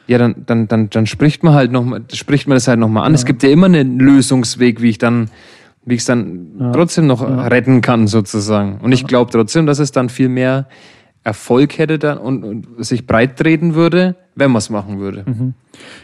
Ja, 0.09 0.19
dann, 0.19 0.35
dann, 0.45 0.67
dann, 0.67 0.91
dann 0.91 1.07
spricht 1.07 1.45
man 1.45 1.55
halt 1.55 1.71
noch 1.71 1.85
mal, 1.85 2.03
spricht 2.13 2.49
man 2.49 2.57
das 2.57 2.67
halt 2.67 2.81
nochmal 2.81 3.07
an. 3.07 3.15
Es 3.15 3.25
gibt 3.25 3.45
ja 3.45 3.51
immer 3.51 3.67
einen 3.67 4.01
Lösungsweg, 4.01 4.83
wie 4.83 4.91
ich 4.91 4.99
dann 4.99 5.31
wie 5.85 5.95
ich 5.95 6.01
es 6.01 6.07
dann 6.07 6.53
ja. 6.59 6.73
trotzdem 6.73 7.07
noch 7.07 7.23
ja. 7.23 7.49
retten 7.49 7.81
kann, 7.81 8.07
sozusagen. 8.07 8.79
Und 8.81 8.93
ich 8.93 9.07
glaube 9.07 9.31
trotzdem, 9.31 9.67
dass 9.67 9.79
es 9.79 9.93
dann 9.93 10.09
viel 10.09 10.29
mehr 10.29 10.69
Erfolg 11.25 11.79
hätte 11.79 11.99
dann 11.99 12.19
und, 12.19 12.45
und 12.45 12.85
sich 12.85 13.07
breit 13.07 13.39
treten 13.39 13.75
würde, 13.75 14.17
wenn 14.35 14.51
man 14.51 14.59
es 14.59 14.71
machen 14.71 14.99
würde. 14.99 15.25
Mhm. 15.27 15.55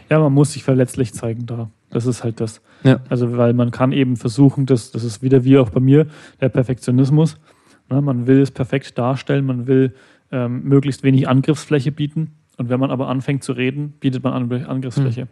Ja, 0.08 0.20
man 0.20 0.32
muss 0.32 0.52
sich 0.52 0.62
verletzlich 0.62 1.12
zeigen 1.12 1.46
da. 1.46 1.70
Das 1.90 2.06
ist 2.06 2.22
halt 2.22 2.40
das. 2.40 2.60
Ja. 2.84 3.00
Also, 3.08 3.36
weil 3.36 3.52
man 3.52 3.70
kann 3.70 3.92
eben 3.92 4.16
versuchen, 4.16 4.66
das, 4.66 4.90
das 4.90 5.02
ist 5.04 5.22
wieder 5.22 5.44
wie 5.44 5.58
auch 5.58 5.70
bei 5.70 5.80
mir, 5.80 6.06
der 6.40 6.48
Perfektionismus. 6.48 7.38
Ne, 7.90 8.02
man 8.02 8.26
will 8.26 8.40
es 8.40 8.50
perfekt 8.50 8.96
darstellen, 8.98 9.46
man 9.46 9.66
will 9.66 9.94
ähm, 10.30 10.62
möglichst 10.64 11.02
wenig 11.02 11.28
Angriffsfläche 11.28 11.90
bieten. 11.90 12.34
Und 12.56 12.68
wenn 12.68 12.78
man 12.78 12.90
aber 12.90 13.08
anfängt 13.08 13.42
zu 13.42 13.52
reden, 13.52 13.94
bietet 14.00 14.22
man 14.22 14.52
Angriffsfläche. 14.52 15.24
Mhm. 15.24 15.28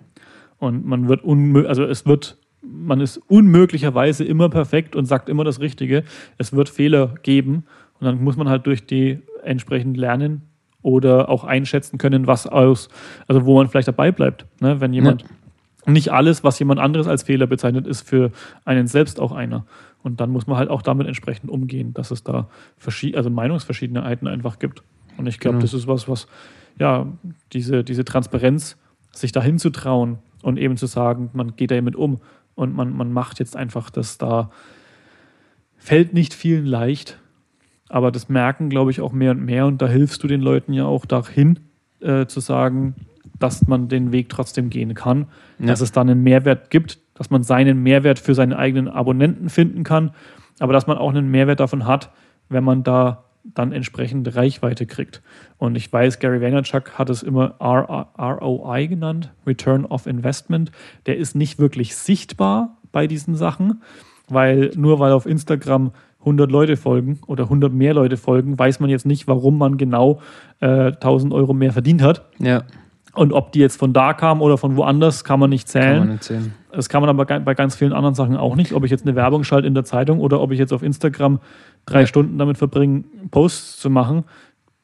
Und 0.58 0.86
man 0.86 1.08
wird 1.08 1.22
unmöglich, 1.22 1.68
also 1.68 1.84
es 1.84 2.06
wird 2.06 2.38
man 2.66 3.00
ist 3.00 3.18
unmöglicherweise 3.28 4.24
immer 4.24 4.48
perfekt 4.48 4.96
und 4.96 5.06
sagt 5.06 5.28
immer 5.28 5.44
das 5.44 5.60
Richtige. 5.60 6.04
Es 6.38 6.52
wird 6.52 6.68
Fehler 6.68 7.14
geben 7.22 7.64
und 7.98 8.06
dann 8.06 8.22
muss 8.22 8.36
man 8.36 8.48
halt 8.48 8.66
durch 8.66 8.86
die 8.86 9.18
entsprechend 9.44 9.96
lernen 9.96 10.42
oder 10.82 11.28
auch 11.28 11.44
einschätzen 11.44 11.98
können, 11.98 12.26
was 12.26 12.46
aus, 12.46 12.88
also 13.26 13.44
wo 13.44 13.56
man 13.56 13.68
vielleicht 13.68 13.88
dabei 13.88 14.12
bleibt. 14.12 14.46
Ne? 14.60 14.80
Wenn 14.80 14.92
jemand 14.92 15.22
ja. 15.22 15.92
nicht 15.92 16.12
alles, 16.12 16.44
was 16.44 16.58
jemand 16.58 16.80
anderes 16.80 17.08
als 17.08 17.24
Fehler 17.24 17.46
bezeichnet, 17.46 17.86
ist 17.86 18.08
für 18.08 18.30
einen 18.64 18.86
selbst 18.86 19.18
auch 19.18 19.32
einer. 19.32 19.66
Und 20.02 20.20
dann 20.20 20.30
muss 20.30 20.46
man 20.46 20.56
halt 20.56 20.70
auch 20.70 20.82
damit 20.82 21.08
entsprechend 21.08 21.50
umgehen, 21.50 21.92
dass 21.92 22.12
es 22.12 22.22
da 22.22 22.48
also 23.14 23.30
Meinungsverschiedenheiten 23.30 24.28
einfach 24.28 24.58
gibt. 24.60 24.82
Und 25.16 25.26
ich 25.26 25.40
glaube, 25.40 25.56
genau. 25.56 25.62
das 25.62 25.74
ist 25.74 25.88
was, 25.88 26.08
was 26.08 26.28
ja 26.78 27.06
diese, 27.52 27.82
diese 27.82 28.04
Transparenz, 28.04 28.76
sich 29.10 29.32
dahin 29.32 29.58
zu 29.58 29.70
trauen 29.70 30.18
und 30.42 30.58
eben 30.58 30.76
zu 30.76 30.86
sagen, 30.86 31.30
man 31.32 31.56
geht 31.56 31.70
damit 31.70 31.96
um 31.96 32.18
und 32.56 32.74
man, 32.74 32.96
man 32.96 33.12
macht 33.12 33.38
jetzt 33.38 33.54
einfach 33.54 33.90
das 33.90 34.18
da. 34.18 34.50
Fällt 35.76 36.12
nicht 36.12 36.34
vielen 36.34 36.66
leicht, 36.66 37.20
Aber 37.88 38.10
das 38.10 38.28
merken, 38.28 38.68
glaube 38.68 38.90
ich, 38.90 39.00
auch 39.00 39.12
mehr 39.12 39.30
und 39.30 39.44
mehr. 39.44 39.66
Und 39.66 39.80
da 39.80 39.86
hilfst 39.86 40.20
du 40.24 40.26
den 40.26 40.40
Leuten 40.40 40.72
ja 40.72 40.86
auch 40.86 41.06
dahin, 41.06 41.60
äh, 42.00 42.26
zu 42.26 42.40
sagen, 42.40 42.96
dass 43.38 43.68
man 43.68 43.88
den 43.88 44.10
Weg 44.10 44.28
trotzdem 44.28 44.70
gehen 44.70 44.94
kann, 44.94 45.26
ja. 45.60 45.66
dass 45.66 45.80
es 45.80 45.92
dann 45.92 46.08
einen 46.08 46.22
Mehrwert 46.24 46.70
gibt, 46.70 46.98
dass 47.14 47.30
man 47.30 47.44
seinen 47.44 47.82
Mehrwert 47.82 48.18
für 48.18 48.34
seine 48.34 48.58
eigenen 48.58 48.88
Abonnenten 48.88 49.48
finden 49.48 49.84
kann, 49.84 50.12
aber 50.58 50.72
dass 50.72 50.86
man 50.86 50.98
auch 50.98 51.10
einen 51.10 51.30
Mehrwert 51.30 51.60
davon 51.60 51.86
hat, 51.86 52.10
wenn 52.48 52.64
man 52.64 52.82
da 52.82 53.25
dann 53.54 53.72
entsprechende 53.72 54.34
Reichweite 54.34 54.86
kriegt. 54.86 55.22
Und 55.58 55.76
ich 55.76 55.92
weiß, 55.92 56.18
Gary 56.18 56.40
Vaynerchuk 56.40 56.98
hat 56.98 57.10
es 57.10 57.22
immer 57.22 57.56
ROI 57.60 58.86
genannt, 58.86 59.32
Return 59.46 59.84
of 59.84 60.06
Investment. 60.06 60.72
Der 61.06 61.16
ist 61.16 61.34
nicht 61.34 61.58
wirklich 61.58 61.96
sichtbar 61.96 62.76
bei 62.92 63.06
diesen 63.06 63.34
Sachen, 63.34 63.82
weil 64.28 64.70
nur 64.76 64.98
weil 65.00 65.12
auf 65.12 65.26
Instagram 65.26 65.92
100 66.20 66.50
Leute 66.50 66.76
folgen 66.76 67.20
oder 67.26 67.44
100 67.44 67.72
mehr 67.72 67.94
Leute 67.94 68.16
folgen, 68.16 68.58
weiß 68.58 68.80
man 68.80 68.90
jetzt 68.90 69.06
nicht, 69.06 69.28
warum 69.28 69.58
man 69.58 69.76
genau 69.76 70.20
äh, 70.60 70.92
1000 70.92 71.32
Euro 71.32 71.54
mehr 71.54 71.72
verdient 71.72 72.02
hat. 72.02 72.26
Ja. 72.38 72.64
Und 73.16 73.32
ob 73.32 73.52
die 73.52 73.60
jetzt 73.60 73.78
von 73.78 73.94
da 73.94 74.12
kamen 74.12 74.42
oder 74.42 74.58
von 74.58 74.76
woanders, 74.76 75.24
kann 75.24 75.40
man 75.40 75.48
nicht 75.48 75.68
zählen. 75.68 75.84
Kann 75.84 75.98
man 76.00 76.08
nicht 76.10 76.24
zählen. 76.24 76.54
Das 76.70 76.90
kann 76.90 77.00
man 77.00 77.08
aber 77.08 77.24
bei 77.40 77.54
ganz 77.54 77.74
vielen 77.74 77.94
anderen 77.94 78.14
Sachen 78.14 78.36
auch 78.36 78.56
nicht. 78.56 78.74
Ob 78.74 78.84
ich 78.84 78.90
jetzt 78.90 79.06
eine 79.06 79.16
Werbung 79.16 79.42
schalte 79.42 79.66
in 79.66 79.72
der 79.72 79.84
Zeitung 79.84 80.20
oder 80.20 80.42
ob 80.42 80.52
ich 80.52 80.58
jetzt 80.58 80.72
auf 80.72 80.82
Instagram 80.82 81.40
drei 81.86 82.00
ja. 82.00 82.06
Stunden 82.06 82.36
damit 82.36 82.58
verbringe, 82.58 83.04
Posts 83.30 83.78
zu 83.78 83.88
machen, 83.88 84.24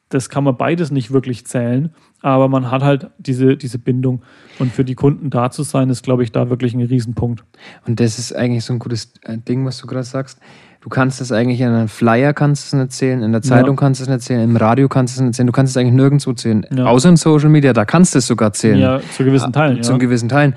das 0.09 0.29
kann 0.29 0.43
man 0.43 0.57
beides 0.57 0.89
nicht 0.89 1.11
wirklich 1.11 1.45
zählen. 1.45 1.93
Aber 2.21 2.47
man 2.47 2.71
hat 2.71 2.81
halt 2.81 3.11
diese, 3.19 3.55
diese 3.55 3.77
Bindung. 3.77 4.23
Und 4.57 4.71
für 4.71 4.83
die 4.83 4.95
Kunden 4.95 5.29
da 5.29 5.51
zu 5.51 5.61
sein, 5.61 5.89
ist, 5.89 6.03
glaube 6.03 6.23
ich, 6.23 6.31
da 6.31 6.49
wirklich 6.49 6.73
ein 6.73 6.81
Riesenpunkt. 6.81 7.43
Und 7.85 7.99
das 7.99 8.17
ist 8.17 8.35
eigentlich 8.35 8.65
so 8.65 8.73
ein 8.73 8.79
gutes 8.79 9.13
äh, 9.21 9.37
Ding, 9.37 9.65
was 9.65 9.77
du 9.77 9.85
gerade 9.85 10.03
sagst. 10.03 10.39
Du 10.83 10.89
kannst 10.89 11.21
es 11.21 11.31
eigentlich 11.31 11.61
in 11.61 11.69
einem 11.69 11.87
Flyer 11.87 12.33
kannst 12.33 12.65
es 12.65 12.73
nicht 12.73 12.81
erzählen, 12.81 13.23
in 13.23 13.31
der 13.31 13.41
Zeitung 13.41 13.77
ja. 13.77 13.79
kannst 13.79 14.01
du 14.01 14.03
es 14.03 14.09
nicht 14.09 14.15
erzählen, 14.15 14.43
im 14.43 14.57
Radio 14.57 14.89
kannst 14.89 15.15
du 15.15 15.19
es 15.19 15.21
nicht 15.21 15.29
erzählen, 15.29 15.47
du 15.47 15.53
kannst 15.53 15.71
es 15.71 15.77
eigentlich 15.77 15.93
nirgendwo 15.93 16.31
erzählen. 16.31 16.65
Ja. 16.75 16.87
Außer 16.87 17.07
in 17.07 17.15
Social 17.15 17.47
Media, 17.47 17.71
da 17.71 17.85
kannst 17.85 18.15
du 18.15 18.19
es 18.19 18.27
sogar 18.27 18.49
erzählen. 18.49 18.77
Ja, 18.77 18.99
zu 19.15 19.23
gewissen 19.23 19.53
Teilen. 19.53 19.81
Zu 19.81 19.93
ja. 19.93 19.97
gewissen 19.97 20.27
Teilen. 20.27 20.55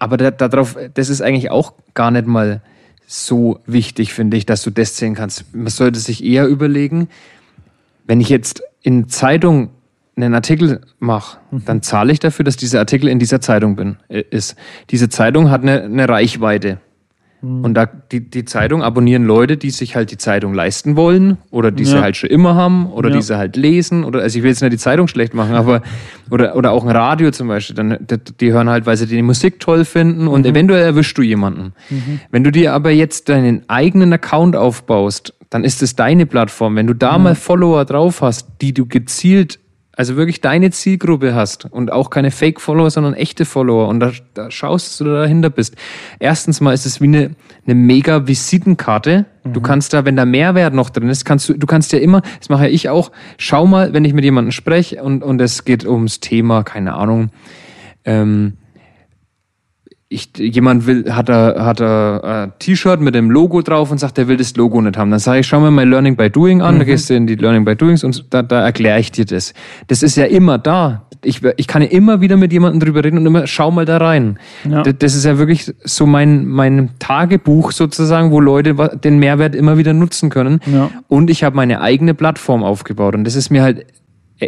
Aber 0.00 0.16
da, 0.16 0.32
darauf, 0.32 0.76
das 0.94 1.08
ist 1.08 1.22
eigentlich 1.22 1.52
auch 1.52 1.74
gar 1.94 2.10
nicht 2.10 2.26
mal 2.26 2.60
so 3.06 3.60
wichtig, 3.64 4.12
finde 4.12 4.36
ich, 4.36 4.46
dass 4.46 4.62
du 4.62 4.70
das 4.70 4.96
zählen 4.96 5.14
kannst. 5.14 5.54
Man 5.54 5.68
sollte 5.68 6.00
sich 6.00 6.24
eher 6.24 6.48
überlegen, 6.48 7.06
wenn 8.04 8.20
ich 8.20 8.30
jetzt 8.30 8.64
in 8.80 9.08
Zeitung 9.08 9.70
einen 10.16 10.34
Artikel 10.34 10.80
mache, 10.98 11.38
mhm. 11.52 11.64
dann 11.66 11.82
zahle 11.82 12.12
ich 12.12 12.18
dafür, 12.18 12.44
dass 12.44 12.56
dieser 12.56 12.80
Artikel 12.80 13.08
in 13.08 13.20
dieser 13.20 13.40
Zeitung 13.40 13.76
bin, 13.76 13.98
äh, 14.08 14.24
ist. 14.28 14.56
Diese 14.90 15.08
Zeitung 15.08 15.52
hat 15.52 15.62
eine, 15.62 15.84
eine 15.84 16.08
Reichweite. 16.08 16.78
Mhm. 17.42 17.64
Und 17.64 17.74
da 17.74 17.86
die, 17.86 18.20
die 18.20 18.44
Zeitung 18.44 18.82
abonnieren 18.82 19.24
Leute, 19.24 19.56
die 19.56 19.70
sich 19.70 19.96
halt 19.96 20.10
die 20.10 20.16
Zeitung 20.16 20.54
leisten 20.54 20.96
wollen 20.96 21.38
oder 21.50 21.70
die 21.70 21.82
ja. 21.82 21.90
sie 21.90 22.00
halt 22.00 22.16
schon 22.16 22.30
immer 22.30 22.54
haben 22.54 22.86
oder 22.86 23.10
ja. 23.10 23.16
die 23.16 23.22
sie 23.22 23.36
halt 23.36 23.56
lesen 23.56 24.04
oder 24.04 24.20
also 24.20 24.38
ich 24.38 24.44
will 24.44 24.50
jetzt 24.50 24.62
nicht 24.62 24.72
die 24.72 24.78
Zeitung 24.78 25.08
schlecht 25.08 25.34
machen, 25.34 25.54
aber 25.54 25.82
oder, 26.30 26.56
oder 26.56 26.70
auch 26.70 26.84
ein 26.84 26.90
Radio 26.90 27.32
zum 27.32 27.48
Beispiel, 27.48 27.74
dann 27.74 27.98
die, 28.00 28.18
die 28.40 28.52
hören 28.52 28.70
halt, 28.70 28.86
weil 28.86 28.96
sie 28.96 29.06
die 29.06 29.20
Musik 29.22 29.58
toll 29.58 29.84
finden 29.84 30.28
und 30.28 30.42
mhm. 30.42 30.52
eventuell 30.52 30.84
erwischst 30.84 31.18
du 31.18 31.22
jemanden. 31.22 31.72
Mhm. 31.90 32.20
Wenn 32.30 32.44
du 32.44 32.52
dir 32.52 32.72
aber 32.72 32.90
jetzt 32.90 33.28
deinen 33.28 33.68
eigenen 33.68 34.12
Account 34.12 34.54
aufbaust, 34.54 35.34
dann 35.50 35.64
ist 35.64 35.82
es 35.82 35.96
deine 35.96 36.24
Plattform. 36.24 36.76
Wenn 36.76 36.86
du 36.86 36.94
da 36.94 37.18
mal 37.18 37.34
Follower 37.34 37.84
drauf 37.84 38.22
hast, 38.22 38.48
die 38.62 38.72
du 38.72 38.86
gezielt 38.86 39.58
also 39.94 40.16
wirklich 40.16 40.40
deine 40.40 40.70
Zielgruppe 40.70 41.34
hast 41.34 41.66
und 41.66 41.92
auch 41.92 42.08
keine 42.08 42.30
Fake-Follower, 42.30 42.90
sondern 42.90 43.14
echte 43.14 43.44
Follower 43.44 43.88
und 43.88 44.00
da, 44.00 44.12
da 44.32 44.50
schaust, 44.50 44.86
dass 44.88 44.98
du 44.98 45.04
da 45.04 45.20
dahinter 45.20 45.50
bist. 45.50 45.76
Erstens 46.18 46.60
mal 46.60 46.72
ist 46.72 46.86
es 46.86 47.00
wie 47.00 47.06
eine, 47.06 47.30
eine 47.66 47.74
mega 47.74 48.26
Visitenkarte. 48.26 49.26
Mhm. 49.44 49.52
Du 49.52 49.60
kannst 49.60 49.92
da, 49.92 50.04
wenn 50.04 50.16
da 50.16 50.24
Mehrwert 50.24 50.72
noch 50.72 50.88
drin 50.88 51.10
ist, 51.10 51.24
kannst 51.24 51.48
du, 51.48 51.54
du 51.54 51.66
kannst 51.66 51.92
ja 51.92 51.98
immer, 51.98 52.22
das 52.38 52.48
mache 52.48 52.64
ja 52.64 52.70
ich 52.70 52.88
auch, 52.88 53.12
schau 53.36 53.66
mal, 53.66 53.92
wenn 53.92 54.04
ich 54.04 54.14
mit 54.14 54.24
jemandem 54.24 54.52
spreche 54.52 55.02
und, 55.02 55.22
und 55.22 55.40
es 55.40 55.64
geht 55.64 55.86
ums 55.86 56.20
Thema, 56.20 56.62
keine 56.62 56.94
Ahnung, 56.94 57.30
ähm, 58.04 58.54
ich, 60.12 60.30
jemand 60.38 60.86
will, 60.86 61.12
hat 61.12 61.28
er, 61.28 61.64
hat 61.64 61.80
er 61.80 62.24
ein 62.24 62.52
T-Shirt 62.58 63.00
mit 63.00 63.14
dem 63.14 63.30
Logo 63.30 63.62
drauf 63.62 63.90
und 63.90 63.98
sagt, 63.98 64.18
er 64.18 64.28
will 64.28 64.36
das 64.36 64.54
Logo 64.56 64.80
nicht 64.80 64.96
haben. 64.96 65.10
Dann 65.10 65.20
sage 65.20 65.40
ich, 65.40 65.46
schau 65.46 65.60
mir 65.60 65.70
mal 65.70 65.88
Learning 65.88 66.16
by 66.16 66.30
Doing 66.30 66.60
an, 66.60 66.74
mhm. 66.74 66.78
da 66.80 66.84
gehst 66.84 67.10
du 67.10 67.14
in 67.14 67.26
die 67.26 67.36
Learning 67.36 67.64
by 67.64 67.74
Doings 67.74 68.04
und 68.04 68.26
da, 68.30 68.42
da 68.42 68.64
erkläre 68.64 69.00
ich 69.00 69.10
dir 69.10 69.24
das. 69.24 69.54
Das 69.88 70.02
ist 70.02 70.16
ja 70.16 70.24
immer 70.24 70.58
da. 70.58 71.06
Ich, 71.24 71.40
ich 71.56 71.66
kann 71.66 71.82
ja 71.82 71.88
immer 71.88 72.20
wieder 72.20 72.36
mit 72.36 72.52
jemandem 72.52 72.80
drüber 72.80 73.04
reden 73.04 73.18
und 73.18 73.26
immer, 73.26 73.46
schau 73.46 73.70
mal 73.70 73.84
da 73.84 73.98
rein. 73.98 74.38
Ja. 74.68 74.82
Das 74.82 75.14
ist 75.14 75.24
ja 75.24 75.38
wirklich 75.38 75.72
so 75.84 76.04
mein, 76.04 76.46
mein 76.46 76.90
Tagebuch 76.98 77.72
sozusagen, 77.72 78.32
wo 78.32 78.40
Leute 78.40 78.74
den 79.02 79.18
Mehrwert 79.18 79.54
immer 79.54 79.78
wieder 79.78 79.92
nutzen 79.92 80.30
können. 80.30 80.60
Ja. 80.66 80.90
Und 81.08 81.30
ich 81.30 81.44
habe 81.44 81.56
meine 81.56 81.80
eigene 81.80 82.14
Plattform 82.14 82.64
aufgebaut 82.64 83.14
und 83.14 83.24
das 83.24 83.36
ist 83.36 83.50
mir 83.50 83.62
halt, 83.62 83.86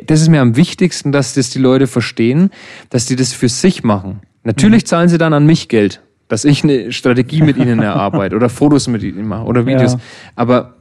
das 0.06 0.20
ist 0.20 0.28
mir 0.28 0.40
am 0.40 0.56
wichtigsten, 0.56 1.12
dass 1.12 1.34
das 1.34 1.50
die 1.50 1.58
Leute 1.58 1.86
verstehen, 1.86 2.50
dass 2.90 3.06
die 3.06 3.16
das 3.16 3.32
für 3.32 3.48
sich 3.48 3.84
machen. 3.84 4.20
Natürlich 4.42 4.84
mhm. 4.84 4.86
zahlen 4.86 5.08
sie 5.08 5.18
dann 5.18 5.32
an 5.32 5.46
mich 5.46 5.68
Geld, 5.68 6.02
dass 6.28 6.44
ich 6.44 6.64
eine 6.64 6.92
Strategie 6.92 7.42
mit 7.42 7.56
ihnen 7.56 7.78
erarbeite 7.82 8.36
oder 8.36 8.48
Fotos 8.48 8.88
mit 8.88 9.02
ihnen 9.02 9.26
mache 9.26 9.44
oder 9.44 9.66
Videos. 9.66 9.94
Ja. 9.94 10.00
Aber, 10.36 10.74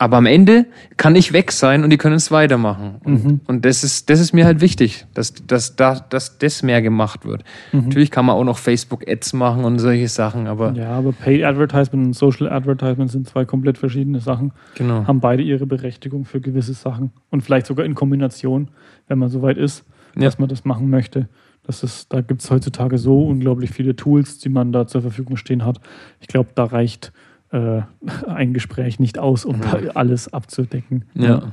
aber 0.00 0.16
am 0.16 0.24
Ende 0.24 0.64
kann 0.96 1.14
ich 1.14 1.34
weg 1.34 1.52
sein 1.52 1.84
und 1.84 1.90
die 1.90 1.98
können 1.98 2.14
es 2.14 2.30
weitermachen. 2.30 2.94
Und, 3.04 3.22
mhm. 3.22 3.40
und 3.46 3.66
das, 3.66 3.84
ist, 3.84 4.08
das 4.08 4.18
ist 4.18 4.32
mir 4.32 4.46
halt 4.46 4.62
wichtig, 4.62 5.04
dass, 5.12 5.34
dass, 5.34 5.76
dass, 5.76 6.08
dass 6.08 6.38
das 6.38 6.62
mehr 6.62 6.80
gemacht 6.80 7.26
wird. 7.26 7.44
Mhm. 7.70 7.80
Natürlich 7.80 8.10
kann 8.10 8.24
man 8.24 8.34
auch 8.36 8.44
noch 8.44 8.56
Facebook-Ads 8.56 9.34
machen 9.34 9.62
und 9.62 9.78
solche 9.78 10.08
Sachen, 10.08 10.46
aber. 10.46 10.72
Ja, 10.72 10.92
aber 10.92 11.12
Paid 11.12 11.44
Advertisement 11.44 12.06
und 12.06 12.12
Social 12.14 12.50
Advertisement 12.50 13.10
sind 13.10 13.28
zwei 13.28 13.44
komplett 13.44 13.76
verschiedene 13.76 14.20
Sachen. 14.20 14.52
Genau. 14.74 15.06
Haben 15.06 15.20
beide 15.20 15.42
ihre 15.42 15.66
Berechtigung 15.66 16.24
für 16.24 16.40
gewisse 16.40 16.72
Sachen. 16.72 17.12
Und 17.28 17.42
vielleicht 17.42 17.66
sogar 17.66 17.84
in 17.84 17.94
Kombination, 17.94 18.70
wenn 19.06 19.18
man 19.18 19.28
soweit 19.28 19.58
ist, 19.58 19.84
ja. 20.16 20.22
dass 20.22 20.38
man 20.38 20.48
das 20.48 20.64
machen 20.64 20.88
möchte. 20.88 21.28
Das 21.62 21.82
ist, 21.82 22.10
da 22.10 22.22
gibt 22.22 22.40
es 22.40 22.50
heutzutage 22.50 22.96
so 22.96 23.26
unglaublich 23.26 23.70
viele 23.70 23.94
Tools, 23.96 24.38
die 24.38 24.48
man 24.48 24.72
da 24.72 24.86
zur 24.86 25.02
Verfügung 25.02 25.36
stehen 25.36 25.62
hat. 25.66 25.78
Ich 26.20 26.26
glaube, 26.26 26.48
da 26.54 26.64
reicht 26.64 27.12
äh, 27.52 27.82
ein 28.26 28.52
Gespräch 28.54 28.98
nicht 28.98 29.18
aus, 29.18 29.44
um 29.44 29.60
ja. 29.60 29.90
alles 29.94 30.32
abzudecken. 30.32 31.04
Ja. 31.14 31.52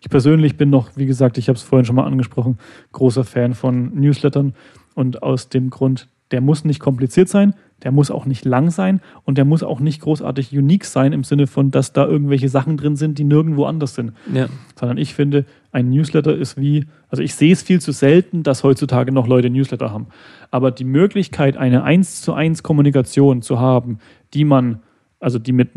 Ich 0.00 0.10
persönlich 0.10 0.56
bin 0.56 0.68
noch, 0.68 0.96
wie 0.96 1.06
gesagt, 1.06 1.38
ich 1.38 1.48
habe 1.48 1.56
es 1.56 1.62
vorhin 1.62 1.84
schon 1.84 1.94
mal 1.94 2.06
angesprochen, 2.06 2.58
großer 2.90 3.22
Fan 3.22 3.54
von 3.54 3.94
Newslettern 3.94 4.54
und 4.94 5.22
aus 5.22 5.48
dem 5.48 5.70
Grund, 5.70 6.08
der 6.32 6.40
muss 6.40 6.64
nicht 6.64 6.80
kompliziert 6.80 7.28
sein, 7.28 7.54
der 7.82 7.92
muss 7.92 8.10
auch 8.10 8.26
nicht 8.26 8.44
lang 8.44 8.70
sein 8.70 9.00
und 9.24 9.38
der 9.38 9.44
muss 9.44 9.62
auch 9.62 9.80
nicht 9.80 10.00
großartig 10.00 10.56
unique 10.56 10.84
sein 10.84 11.12
im 11.12 11.24
Sinne 11.24 11.46
von, 11.46 11.70
dass 11.70 11.92
da 11.92 12.06
irgendwelche 12.06 12.48
Sachen 12.48 12.76
drin 12.76 12.96
sind, 12.96 13.18
die 13.18 13.24
nirgendwo 13.24 13.64
anders 13.64 13.94
sind. 13.94 14.12
Ja. 14.32 14.46
Sondern 14.78 14.98
ich 14.98 15.14
finde, 15.14 15.44
ein 15.72 15.90
Newsletter 15.90 16.34
ist 16.34 16.60
wie, 16.60 16.86
also 17.08 17.22
ich 17.22 17.34
sehe 17.34 17.52
es 17.52 17.62
viel 17.62 17.80
zu 17.80 17.92
selten, 17.92 18.42
dass 18.42 18.64
heutzutage 18.64 19.12
noch 19.12 19.26
Leute 19.26 19.50
Newsletter 19.50 19.90
haben. 19.90 20.06
Aber 20.50 20.70
die 20.70 20.84
Möglichkeit, 20.84 21.56
eine 21.56 21.82
1 21.84 22.22
zu 22.22 22.34
1 22.34 22.62
Kommunikation 22.62 23.42
zu 23.42 23.58
haben, 23.58 23.98
die 24.34 24.44
man, 24.44 24.80
also 25.22 25.38
die 25.38 25.52
mit 25.52 25.70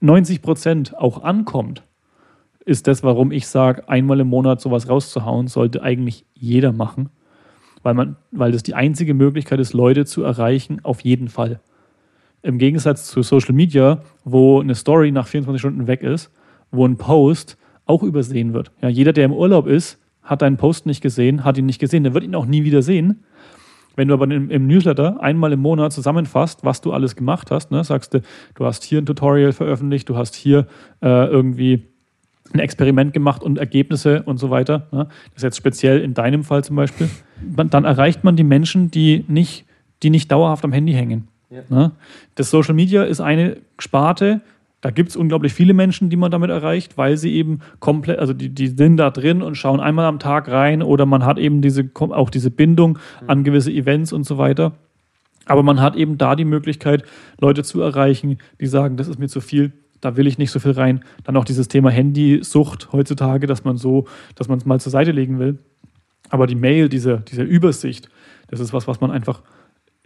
90 0.00 0.42
Prozent 0.42 0.96
auch 0.98 1.22
ankommt, 1.22 1.82
ist 2.64 2.86
das, 2.86 3.02
warum 3.02 3.32
ich 3.32 3.46
sage, 3.46 3.88
einmal 3.88 4.20
im 4.20 4.28
Monat 4.28 4.60
sowas 4.60 4.88
rauszuhauen, 4.88 5.48
sollte 5.48 5.82
eigentlich 5.82 6.24
jeder 6.34 6.72
machen 6.72 7.10
weil, 7.82 7.94
man, 7.94 8.16
weil 8.30 8.52
das 8.52 8.62
die 8.62 8.74
einzige 8.74 9.14
Möglichkeit 9.14 9.60
ist, 9.60 9.72
Leute 9.72 10.04
zu 10.04 10.22
erreichen, 10.22 10.80
auf 10.82 11.00
jeden 11.00 11.28
Fall. 11.28 11.60
Im 12.42 12.58
Gegensatz 12.58 13.06
zu 13.06 13.22
Social 13.22 13.54
Media, 13.54 14.02
wo 14.24 14.60
eine 14.60 14.74
Story 14.74 15.10
nach 15.12 15.26
24 15.26 15.60
Stunden 15.60 15.86
weg 15.86 16.02
ist, 16.02 16.30
wo 16.70 16.86
ein 16.86 16.96
Post 16.96 17.58
auch 17.86 18.02
übersehen 18.02 18.52
wird. 18.52 18.70
Ja, 18.80 18.88
jeder, 18.88 19.12
der 19.12 19.24
im 19.24 19.32
Urlaub 19.32 19.66
ist, 19.66 19.98
hat 20.22 20.42
deinen 20.42 20.56
Post 20.56 20.86
nicht 20.86 21.00
gesehen, 21.00 21.44
hat 21.44 21.58
ihn 21.58 21.66
nicht 21.66 21.80
gesehen, 21.80 22.04
der 22.04 22.14
wird 22.14 22.24
ihn 22.24 22.34
auch 22.34 22.46
nie 22.46 22.64
wieder 22.64 22.82
sehen. 22.82 23.24
Wenn 24.00 24.08
du 24.08 24.14
aber 24.14 24.24
im, 24.24 24.48
im 24.48 24.66
Newsletter 24.66 25.22
einmal 25.22 25.52
im 25.52 25.60
Monat 25.60 25.92
zusammenfasst, 25.92 26.64
was 26.64 26.80
du 26.80 26.90
alles 26.94 27.16
gemacht 27.16 27.50
hast, 27.50 27.70
ne, 27.70 27.84
sagst 27.84 28.14
du, 28.14 28.22
du 28.54 28.64
hast 28.64 28.82
hier 28.82 28.98
ein 28.98 29.04
Tutorial 29.04 29.52
veröffentlicht, 29.52 30.08
du 30.08 30.16
hast 30.16 30.34
hier 30.34 30.66
äh, 31.02 31.26
irgendwie 31.26 31.82
ein 32.54 32.60
Experiment 32.60 33.12
gemacht 33.12 33.42
und 33.42 33.58
Ergebnisse 33.58 34.22
und 34.22 34.38
so 34.38 34.48
weiter. 34.48 34.86
Ne? 34.90 35.04
Das 35.04 35.36
ist 35.36 35.42
jetzt 35.42 35.58
speziell 35.58 36.00
in 36.00 36.14
deinem 36.14 36.44
Fall 36.44 36.64
zum 36.64 36.76
Beispiel. 36.76 37.10
Dann 37.42 37.84
erreicht 37.84 38.24
man 38.24 38.36
die 38.36 38.42
Menschen, 38.42 38.90
die 38.90 39.26
nicht, 39.28 39.66
die 40.02 40.08
nicht 40.08 40.32
dauerhaft 40.32 40.64
am 40.64 40.72
Handy 40.72 40.94
hängen. 40.94 41.28
Ja. 41.50 41.60
Ne? 41.68 41.90
Das 42.36 42.48
Social 42.48 42.72
Media 42.72 43.02
ist 43.02 43.20
eine 43.20 43.58
Sparte, 43.78 44.40
da 44.80 44.90
gibt 44.90 45.10
es 45.10 45.16
unglaublich 45.16 45.52
viele 45.52 45.74
Menschen, 45.74 46.08
die 46.08 46.16
man 46.16 46.30
damit 46.30 46.50
erreicht, 46.50 46.96
weil 46.96 47.16
sie 47.16 47.34
eben 47.34 47.60
komplett, 47.80 48.18
also 48.18 48.32
die, 48.32 48.48
die 48.48 48.68
sind 48.68 48.96
da 48.96 49.10
drin 49.10 49.42
und 49.42 49.56
schauen 49.56 49.80
einmal 49.80 50.06
am 50.06 50.18
Tag 50.18 50.48
rein 50.48 50.82
oder 50.82 51.04
man 51.04 51.24
hat 51.24 51.38
eben 51.38 51.60
diese, 51.60 51.90
auch 51.94 52.30
diese 52.30 52.50
Bindung 52.50 52.98
an 53.26 53.44
gewisse 53.44 53.70
Events 53.70 54.12
und 54.12 54.24
so 54.24 54.38
weiter. 54.38 54.72
Aber 55.44 55.62
man 55.62 55.80
hat 55.80 55.96
eben 55.96 56.16
da 56.16 56.34
die 56.34 56.44
Möglichkeit, 56.44 57.04
Leute 57.38 57.62
zu 57.62 57.80
erreichen, 57.82 58.38
die 58.60 58.66
sagen, 58.66 58.96
das 58.96 59.08
ist 59.08 59.18
mir 59.18 59.28
zu 59.28 59.40
viel, 59.40 59.72
da 60.00 60.16
will 60.16 60.26
ich 60.26 60.38
nicht 60.38 60.50
so 60.50 60.60
viel 60.60 60.72
rein. 60.72 61.04
Dann 61.24 61.36
auch 61.36 61.44
dieses 61.44 61.68
Thema 61.68 61.90
Handysucht 61.90 62.92
heutzutage, 62.92 63.46
dass 63.46 63.64
man 63.64 63.76
so, 63.76 64.06
dass 64.34 64.48
man 64.48 64.58
es 64.58 64.64
mal 64.64 64.80
zur 64.80 64.92
Seite 64.92 65.12
legen 65.12 65.38
will. 65.38 65.58
Aber 66.30 66.46
die 66.46 66.54
Mail, 66.54 66.88
diese, 66.88 67.22
diese 67.28 67.42
Übersicht, 67.42 68.08
das 68.48 68.60
ist 68.60 68.72
was, 68.72 68.88
was 68.88 69.00
man 69.00 69.10
einfach, 69.10 69.42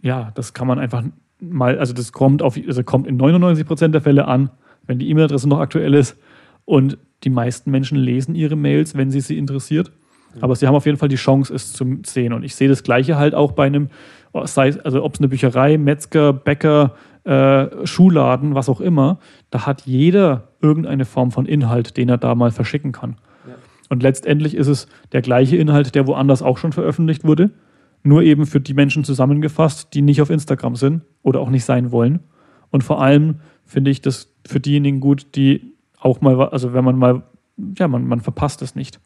ja, 0.01 0.31
das 0.35 0.53
kann 0.53 0.67
man 0.67 0.79
einfach 0.79 1.03
mal, 1.39 1.77
also 1.79 1.93
das 1.93 2.11
kommt 2.11 2.41
auf, 2.41 2.57
also 2.67 2.83
kommt 2.83 3.07
in 3.07 3.15
99 3.15 3.65
Prozent 3.65 3.93
der 3.93 4.01
Fälle 4.01 4.27
an, 4.27 4.49
wenn 4.87 4.99
die 4.99 5.09
E-Mail-Adresse 5.09 5.49
noch 5.49 5.59
aktuell 5.59 5.93
ist 5.93 6.17
Und 6.65 6.97
die 7.23 7.29
meisten 7.29 7.71
Menschen 7.71 7.97
lesen 7.97 8.35
ihre 8.35 8.55
Mails, 8.55 8.95
wenn 8.95 9.11
sie 9.11 9.21
sie 9.21 9.37
interessiert. 9.37 9.91
Aber 10.41 10.55
sie 10.55 10.67
haben 10.67 10.75
auf 10.75 10.85
jeden 10.85 10.97
Fall 10.97 11.09
die 11.09 11.15
Chance, 11.15 11.53
es 11.53 11.71
zu 11.73 11.99
sehen. 12.05 12.33
Und 12.33 12.43
ich 12.43 12.55
sehe 12.55 12.67
das 12.67 12.83
Gleiche 12.83 13.17
halt 13.17 13.33
auch 13.33 13.53
bei 13.53 13.65
einem, 13.65 13.89
sei 14.43 14.75
also 14.83 15.03
ob 15.03 15.13
es 15.13 15.19
eine 15.19 15.29
Bücherei, 15.29 15.77
Metzger, 15.77 16.33
Bäcker, 16.33 16.95
äh, 17.23 17.87
Schuhladen, 17.87 18.53
was 18.53 18.69
auch 18.69 18.81
immer, 18.81 19.19
da 19.49 19.65
hat 19.65 19.83
jeder 19.85 20.49
irgendeine 20.61 21.05
Form 21.05 21.31
von 21.31 21.45
Inhalt, 21.45 21.97
den 21.97 22.09
er 22.09 22.17
da 22.17 22.35
mal 22.35 22.51
verschicken 22.51 22.91
kann. 22.91 23.15
Ja. 23.47 23.55
Und 23.89 24.03
letztendlich 24.03 24.55
ist 24.55 24.67
es 24.67 24.87
der 25.11 25.21
gleiche 25.21 25.57
Inhalt, 25.57 25.95
der 25.95 26.05
woanders 26.05 26.41
auch 26.41 26.57
schon 26.57 26.71
veröffentlicht 26.71 27.23
wurde, 27.23 27.51
nur 28.03 28.21
eben 28.21 28.45
für 28.45 28.59
die 28.59 28.73
Menschen 28.73 29.03
zusammengefasst, 29.03 29.93
die 29.93 30.01
nicht 30.01 30.21
auf 30.21 30.29
Instagram 30.29 30.75
sind 30.75 31.01
oder 31.23 31.39
auch 31.39 31.49
nicht 31.49 31.65
sein 31.65 31.91
wollen. 31.91 32.19
Und 32.69 32.83
vor 32.83 33.01
allem 33.01 33.39
finde 33.63 33.89
ich 33.89 34.01
das 34.01 34.34
für 34.45 34.59
diejenigen 34.59 34.99
gut, 34.99 35.27
die 35.35 35.73
auch 35.99 36.21
mal, 36.21 36.39
also 36.49 36.73
wenn 36.73 36.83
man 36.83 36.97
mal, 36.97 37.23
ja, 37.77 37.87
man, 37.87 38.07
man 38.07 38.21
verpasst 38.21 38.61
es 38.61 38.75
nicht. 38.75 38.99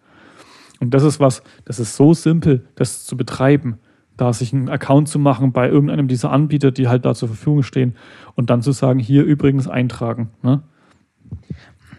Und 0.80 0.94
das 0.94 1.04
ist 1.04 1.20
was, 1.20 1.44
das 1.66 1.80
ist 1.80 1.96
so 1.96 2.14
simpel, 2.14 2.66
das 2.76 3.06
zu 3.06 3.18
betreiben, 3.18 3.80
da 4.18 4.34
sich 4.34 4.54
einen 4.54 4.70
Account 4.70 5.08
zu 5.08 5.20
machen 5.20 5.52
bei 5.52 5.70
irgendeinem 5.70 6.08
dieser 6.08 6.32
Anbieter, 6.32 6.72
die 6.72 6.88
halt 6.88 7.06
da 7.06 7.16
zur 7.16 7.30
Verfügung 7.30 7.64
stehen 7.64 7.96
und 8.36 8.50
dann 8.50 8.62
zu 8.62 8.72
sagen, 8.72 9.00
hier 9.00 9.24
übrigens 9.24 9.68
eintragen. 9.68 10.30
Ne? 10.42 10.62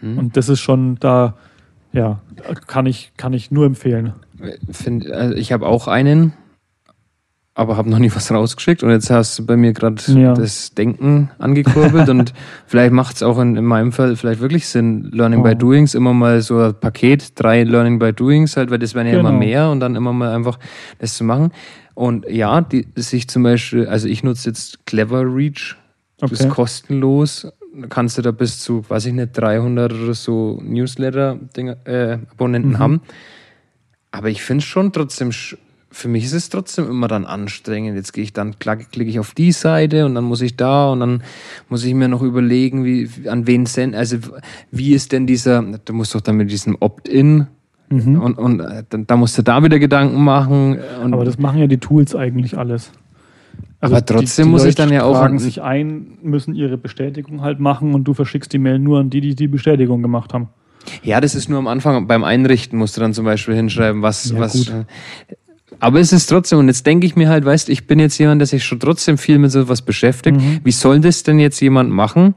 Mhm. 0.01 0.17
Und 0.17 0.37
das 0.37 0.49
ist 0.49 0.59
schon 0.59 0.97
da, 0.99 1.35
ja, 1.93 2.21
kann 2.67 2.85
ich, 2.85 3.13
kann 3.17 3.33
ich 3.33 3.51
nur 3.51 3.65
empfehlen. 3.65 4.13
Find, 4.71 5.09
also 5.09 5.35
ich 5.35 5.51
habe 5.51 5.67
auch 5.67 5.87
einen, 5.87 6.33
aber 7.61 7.77
habe 7.77 7.89
noch 7.89 7.99
nie 7.99 8.11
was 8.13 8.31
rausgeschickt. 8.31 8.83
Und 8.83 8.89
jetzt 8.89 9.09
hast 9.09 9.39
du 9.39 9.45
bei 9.45 9.55
mir 9.55 9.73
gerade 9.73 10.01
ja. 10.07 10.33
das 10.33 10.73
Denken 10.73 11.29
angekurbelt. 11.37 12.09
und 12.09 12.33
vielleicht 12.65 12.91
macht 12.91 13.15
es 13.15 13.23
auch 13.23 13.39
in, 13.39 13.55
in, 13.55 13.65
meinem 13.65 13.91
Fall 13.91 14.15
vielleicht 14.15 14.41
wirklich 14.41 14.67
Sinn, 14.67 15.09
Learning 15.11 15.41
oh. 15.41 15.43
by 15.43 15.55
Doings, 15.55 15.93
immer 15.93 16.13
mal 16.13 16.41
so 16.41 16.59
ein 16.59 16.73
Paket, 16.73 17.39
drei 17.39 17.63
Learning 17.63 17.99
by 17.99 18.13
Doings 18.13 18.57
halt, 18.57 18.71
weil 18.71 18.79
das 18.79 18.95
werden 18.95 19.07
ja 19.07 19.17
genau. 19.17 19.29
immer 19.29 19.37
mehr 19.37 19.69
und 19.69 19.79
dann 19.79 19.95
immer 19.95 20.11
mal 20.11 20.35
einfach 20.35 20.59
das 20.99 21.15
zu 21.15 21.23
machen. 21.23 21.51
Und 21.93 22.27
ja, 22.29 22.61
die, 22.61 22.87
sich 22.95 23.27
zum 23.27 23.43
Beispiel, 23.43 23.87
also 23.87 24.07
ich 24.07 24.23
nutze 24.23 24.49
jetzt 24.49 24.85
Clever 24.85 25.23
Reach, 25.23 25.75
das 26.17 26.31
okay. 26.31 26.43
ist 26.43 26.49
kostenlos. 26.49 27.47
Kannst 27.89 28.17
du 28.17 28.21
da 28.21 28.31
bis 28.31 28.59
zu, 28.59 28.83
weiß 28.89 29.05
ich 29.05 29.13
nicht, 29.13 29.37
300 29.37 29.93
oder 29.93 30.13
so 30.13 30.59
Newsletter-Abonnenten 30.61 32.71
äh, 32.71 32.73
mhm. 32.73 32.79
haben. 32.79 33.01
Aber 34.11 34.29
ich 34.29 34.43
finde 34.43 34.61
es 34.61 34.65
schon 34.65 34.91
trotzdem 34.91 35.31
für 35.91 36.07
mich 36.07 36.23
ist 36.23 36.33
es 36.33 36.49
trotzdem 36.49 36.89
immer 36.89 37.07
dann 37.07 37.25
anstrengend. 37.25 37.95
Jetzt 37.95 38.13
gehe 38.13 38.23
ich 38.23 38.33
dann, 38.33 38.57
klicke 38.57 39.03
ich 39.03 39.19
auf 39.19 39.33
die 39.33 39.51
Seite 39.51 40.05
und 40.05 40.15
dann 40.15 40.23
muss 40.23 40.41
ich 40.41 40.55
da 40.55 40.89
und 40.91 41.01
dann 41.01 41.23
muss 41.69 41.83
ich 41.83 41.93
mir 41.93 42.07
noch 42.07 42.21
überlegen, 42.21 42.85
wie, 42.85 43.09
an 43.27 43.45
wen 43.45 43.65
senden, 43.65 43.99
also 43.99 44.17
wie 44.71 44.93
ist 44.93 45.11
denn 45.11 45.27
dieser, 45.27 45.61
du 45.61 45.93
musst 45.93 46.15
doch 46.15 46.21
dann 46.21 46.37
mit 46.37 46.49
diesem 46.49 46.77
Opt-in 46.79 47.47
mhm. 47.89 48.21
und, 48.21 48.37
und 48.37 48.59
äh, 48.61 48.83
dann, 48.89 49.05
da 49.05 49.17
musst 49.17 49.37
du 49.37 49.41
da 49.41 49.63
wieder 49.63 49.79
Gedanken 49.79 50.23
machen. 50.23 50.79
Aber 51.01 51.25
das 51.25 51.37
machen 51.37 51.59
ja 51.59 51.67
die 51.67 51.77
Tools 51.77 52.15
eigentlich 52.15 52.57
alles. 52.57 52.91
Also 53.81 53.95
aber 53.95 54.05
trotzdem 54.05 54.45
die, 54.45 54.47
die 54.47 54.51
muss 54.51 54.61
Leute 54.61 54.69
ich 54.69 54.75
dann 54.75 54.93
ja 54.93 55.03
auch. 55.03 55.13
Tragen 55.13 55.39
sich 55.39 55.61
ein, 55.61 56.17
müssen 56.21 56.55
ihre 56.55 56.77
Bestätigung 56.77 57.41
halt 57.41 57.59
machen 57.59 57.93
und 57.93 58.05
du 58.05 58.13
verschickst 58.13 58.53
die 58.53 58.59
Mail 58.59 58.79
nur 58.79 58.99
an 58.99 59.09
die, 59.09 59.21
die 59.21 59.35
die 59.35 59.47
Bestätigung 59.47 60.01
gemacht 60.01 60.33
haben. 60.33 60.49
Ja, 61.03 61.21
das 61.21 61.35
ist 61.35 61.49
nur 61.49 61.59
am 61.59 61.67
Anfang. 61.67 62.07
Beim 62.07 62.23
Einrichten 62.23 62.77
musst 62.77 62.97
du 62.97 63.01
dann 63.01 63.13
zum 63.13 63.25
Beispiel 63.25 63.55
hinschreiben, 63.55 64.01
was, 64.01 64.31
ja, 64.31 64.39
was. 64.39 64.53
Gut. 64.53 64.85
Aber 65.81 65.99
es 65.99 66.13
ist 66.13 66.27
trotzdem, 66.27 66.59
und 66.59 66.67
jetzt 66.67 66.85
denke 66.85 67.07
ich 67.07 67.15
mir 67.15 67.27
halt, 67.27 67.43
weißt 67.43 67.67
ich 67.67 67.87
bin 67.87 67.99
jetzt 67.99 68.19
jemand, 68.19 68.39
der 68.39 68.45
sich 68.45 68.63
schon 68.63 68.79
trotzdem 68.79 69.17
viel 69.17 69.39
mit 69.39 69.51
sowas 69.51 69.81
beschäftigt. 69.81 70.37
Mhm. 70.37 70.59
Wie 70.63 70.71
soll 70.71 70.99
das 70.99 71.23
denn 71.23 71.39
jetzt 71.39 71.59
jemand 71.59 71.89
machen, 71.89 72.35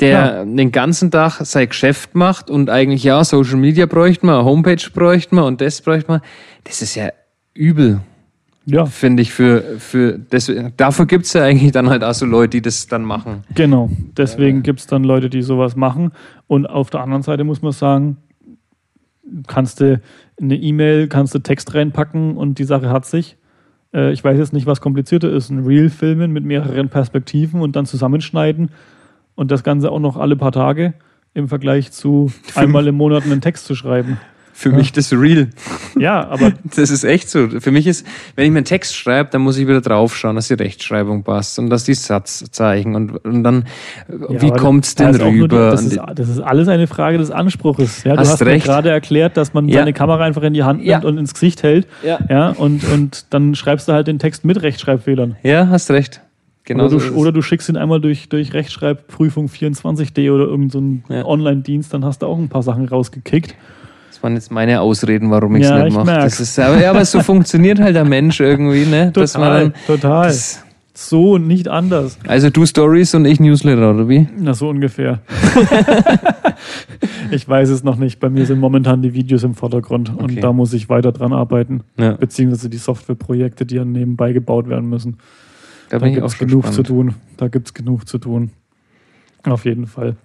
der 0.00 0.08
ja. 0.08 0.44
den 0.44 0.72
ganzen 0.72 1.12
Tag 1.12 1.40
sein 1.44 1.68
Geschäft 1.68 2.16
macht 2.16 2.50
und 2.50 2.68
eigentlich, 2.68 3.04
ja, 3.04 3.22
Social 3.22 3.58
Media 3.58 3.86
bräuchte 3.86 4.26
man, 4.26 4.44
Homepage 4.44 4.90
bräuchte 4.92 5.36
man 5.36 5.44
und 5.44 5.60
das 5.60 5.80
bräuchte 5.80 6.10
man. 6.10 6.20
Das 6.64 6.82
ist 6.82 6.96
ja 6.96 7.10
übel. 7.54 8.00
Ja. 8.66 8.86
Finde 8.86 9.22
ich 9.22 9.32
für, 9.32 9.62
für 9.78 10.18
das, 10.18 10.52
dafür 10.76 11.06
gibt 11.06 11.26
es 11.26 11.34
ja 11.34 11.44
eigentlich 11.44 11.70
dann 11.70 11.88
halt 11.88 12.02
auch 12.02 12.12
so 12.12 12.26
Leute, 12.26 12.50
die 12.50 12.62
das 12.62 12.88
dann 12.88 13.04
machen. 13.04 13.44
Genau, 13.54 13.88
deswegen 14.16 14.64
gibt 14.64 14.80
es 14.80 14.88
dann 14.88 15.04
Leute, 15.04 15.30
die 15.30 15.42
sowas 15.42 15.76
machen. 15.76 16.10
Und 16.48 16.66
auf 16.66 16.90
der 16.90 17.00
anderen 17.00 17.22
Seite 17.22 17.44
muss 17.44 17.62
man 17.62 17.72
sagen, 17.72 18.16
kannst 19.46 19.80
du 19.80 20.02
eine 20.40 20.56
E-Mail, 20.56 21.08
kannst 21.08 21.34
du 21.34 21.38
Text 21.40 21.74
reinpacken 21.74 22.36
und 22.36 22.58
die 22.58 22.64
Sache 22.64 22.90
hat 22.90 23.06
sich. 23.06 23.36
Äh, 23.92 24.12
ich 24.12 24.22
weiß 24.22 24.38
jetzt 24.38 24.52
nicht, 24.52 24.66
was 24.66 24.80
komplizierter 24.80 25.30
ist. 25.30 25.50
Ein 25.50 25.64
Reel 25.64 25.90
filmen 25.90 26.32
mit 26.32 26.44
mehreren 26.44 26.88
Perspektiven 26.88 27.60
und 27.60 27.76
dann 27.76 27.86
zusammenschneiden 27.86 28.70
und 29.34 29.50
das 29.50 29.62
Ganze 29.64 29.90
auch 29.90 30.00
noch 30.00 30.16
alle 30.16 30.36
paar 30.36 30.52
Tage 30.52 30.94
im 31.34 31.48
Vergleich 31.48 31.92
zu 31.92 32.32
einmal 32.54 32.86
im 32.86 32.96
Monat 32.96 33.24
einen 33.24 33.40
Text 33.40 33.66
zu 33.66 33.74
schreiben. 33.74 34.18
Für 34.58 34.70
ja. 34.70 34.76
mich 34.76 34.90
das 34.90 35.12
real. 35.12 35.50
Ja, 36.00 36.26
aber. 36.28 36.50
Das 36.74 36.90
ist 36.90 37.04
echt 37.04 37.30
so. 37.30 37.48
Für 37.60 37.70
mich 37.70 37.86
ist, 37.86 38.04
wenn 38.34 38.44
ich 38.44 38.50
mir 38.50 38.58
einen 38.58 38.64
Text 38.64 38.96
schreibe, 38.96 39.30
dann 39.30 39.42
muss 39.42 39.56
ich 39.56 39.68
wieder 39.68 39.80
draufschauen, 39.80 40.34
dass 40.34 40.48
die 40.48 40.54
Rechtschreibung 40.54 41.22
passt 41.22 41.60
und 41.60 41.70
dass 41.70 41.84
die 41.84 41.94
Satzzeichen 41.94 42.96
und, 42.96 43.24
und 43.24 43.44
dann, 43.44 43.66
ja, 44.08 44.42
wie 44.42 44.50
kommt's 44.50 44.96
denn 44.96 45.14
rüber? 45.14 45.46
Die, 45.46 45.56
das, 45.56 45.82
ist, 45.82 46.00
das, 46.16 46.28
ist, 46.28 46.40
alles 46.40 46.66
eine 46.66 46.88
Frage 46.88 47.18
des 47.18 47.30
Anspruches. 47.30 48.02
Ja, 48.02 48.14
du 48.14 48.20
hast, 48.20 48.40
hast 48.40 48.64
gerade 48.64 48.90
erklärt, 48.90 49.36
dass 49.36 49.54
man 49.54 49.68
ja. 49.68 49.78
seine 49.78 49.92
Kamera 49.92 50.24
einfach 50.24 50.42
in 50.42 50.54
die 50.54 50.64
Hand 50.64 50.84
nimmt 50.84 51.04
und 51.04 51.18
ins 51.18 51.34
Gesicht 51.34 51.62
hält. 51.62 51.86
Ja. 52.02 52.18
Ja, 52.28 52.48
und, 52.50 52.82
und 52.92 53.26
dann 53.30 53.54
schreibst 53.54 53.86
du 53.86 53.92
halt 53.92 54.08
den 54.08 54.18
Text 54.18 54.44
mit 54.44 54.60
Rechtschreibfehlern. 54.60 55.36
Ja, 55.44 55.68
hast 55.68 55.90
recht. 55.92 56.20
Genau 56.64 56.86
oder, 56.86 56.98
du, 56.98 57.14
oder 57.14 57.32
du 57.32 57.42
schickst 57.42 57.68
ihn 57.68 57.76
einmal 57.76 58.00
durch, 58.00 58.28
durch 58.28 58.52
Rechtschreibprüfung 58.52 59.46
24D 59.46 60.32
oder 60.32 60.44
irgendein 60.44 61.04
so 61.08 61.14
Online-Dienst, 61.14 61.94
dann 61.94 62.04
hast 62.04 62.22
du 62.22 62.26
auch 62.26 62.38
ein 62.38 62.48
paar 62.48 62.64
Sachen 62.64 62.88
rausgekickt. 62.88 63.54
Das 64.10 64.22
waren 64.22 64.34
jetzt 64.34 64.50
meine 64.50 64.80
Ausreden, 64.80 65.30
warum 65.30 65.56
ich 65.56 65.64
es 65.64 65.70
ja, 65.70 65.84
nicht 65.84 65.94
mache. 65.94 66.06
Das 66.06 66.40
ist, 66.40 66.58
aber, 66.58 66.80
ja, 66.80 66.90
aber 66.90 67.04
so 67.04 67.20
funktioniert 67.20 67.78
halt 67.78 67.94
der 67.94 68.04
Mensch 68.04 68.40
irgendwie, 68.40 68.84
ne? 68.84 69.12
Total, 69.12 69.22
Dass 69.22 69.38
man 69.38 69.52
dann, 69.52 69.74
total. 69.86 70.26
Das, 70.26 70.64
so 70.94 71.34
und 71.34 71.46
nicht 71.46 71.68
anders. 71.68 72.18
Also 72.26 72.50
du 72.50 72.66
Stories 72.66 73.14
und 73.14 73.24
ich 73.24 73.38
Newsletter, 73.38 73.94
oder 73.94 74.08
wie? 74.08 74.26
Na, 74.36 74.52
so 74.52 74.68
ungefähr. 74.68 75.20
ich 77.30 77.48
weiß 77.48 77.68
es 77.68 77.84
noch 77.84 77.96
nicht. 77.96 78.18
Bei 78.18 78.28
mir 78.28 78.44
sind 78.46 78.58
momentan 78.58 79.00
die 79.00 79.14
Videos 79.14 79.44
im 79.44 79.54
Vordergrund 79.54 80.10
okay. 80.12 80.22
und 80.24 80.42
da 80.42 80.52
muss 80.52 80.72
ich 80.72 80.88
weiter 80.88 81.12
dran 81.12 81.32
arbeiten. 81.32 81.82
Ja. 81.96 82.14
Beziehungsweise 82.14 82.68
die 82.68 82.78
Softwareprojekte, 82.78 83.64
die 83.64 83.76
dann 83.76 83.92
nebenbei 83.92 84.32
gebaut 84.32 84.68
werden 84.68 84.88
müssen. 84.88 85.18
Da, 85.88 86.00
da 86.00 86.08
gibt 86.08 86.26
es 86.26 86.36
genug 86.36 86.64
spannend. 86.64 86.74
zu 86.74 86.82
tun. 86.82 87.14
Da 87.36 87.46
gibt 87.46 87.68
es 87.68 87.74
genug 87.74 88.08
zu 88.08 88.18
tun. 88.18 88.50
Auf 89.44 89.64
jeden 89.66 89.86
Fall. 89.86 90.16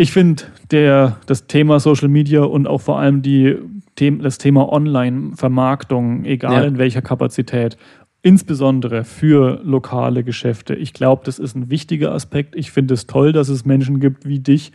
Ich 0.00 0.12
finde 0.12 0.44
das 1.26 1.48
Thema 1.48 1.80
Social 1.80 2.06
Media 2.06 2.42
und 2.42 2.68
auch 2.68 2.80
vor 2.80 3.00
allem 3.00 3.20
die, 3.20 3.56
das 3.96 4.38
Thema 4.38 4.72
Online-Vermarktung, 4.72 6.24
egal 6.24 6.62
ja. 6.62 6.68
in 6.68 6.78
welcher 6.78 7.02
Kapazität, 7.02 7.76
insbesondere 8.22 9.02
für 9.02 9.60
lokale 9.64 10.22
Geschäfte. 10.22 10.76
Ich 10.76 10.92
glaube, 10.92 11.22
das 11.24 11.40
ist 11.40 11.56
ein 11.56 11.68
wichtiger 11.68 12.12
Aspekt. 12.12 12.54
Ich 12.54 12.70
finde 12.70 12.94
es 12.94 13.08
toll, 13.08 13.32
dass 13.32 13.48
es 13.48 13.64
Menschen 13.64 13.98
gibt 13.98 14.24
wie 14.24 14.38
dich, 14.38 14.70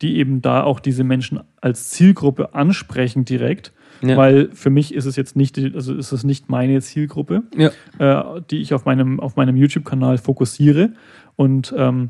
die 0.00 0.16
eben 0.16 0.40
da 0.40 0.62
auch 0.62 0.80
diese 0.80 1.04
Menschen 1.04 1.40
als 1.60 1.90
Zielgruppe 1.90 2.54
ansprechen 2.54 3.26
direkt. 3.26 3.74
Ja. 4.00 4.16
Weil 4.16 4.48
für 4.54 4.70
mich 4.70 4.94
ist 4.94 5.04
es 5.04 5.16
jetzt 5.16 5.36
nicht, 5.36 5.58
also 5.58 5.94
ist 5.94 6.12
es 6.12 6.24
nicht 6.24 6.48
meine 6.48 6.80
Zielgruppe, 6.80 7.42
ja. 7.54 7.72
äh, 7.98 8.40
die 8.50 8.62
ich 8.62 8.72
auf 8.72 8.86
meinem, 8.86 9.20
auf 9.20 9.36
meinem 9.36 9.54
YouTube-Kanal 9.54 10.16
fokussiere. 10.16 10.94
Und 11.36 11.74
ähm, 11.76 12.08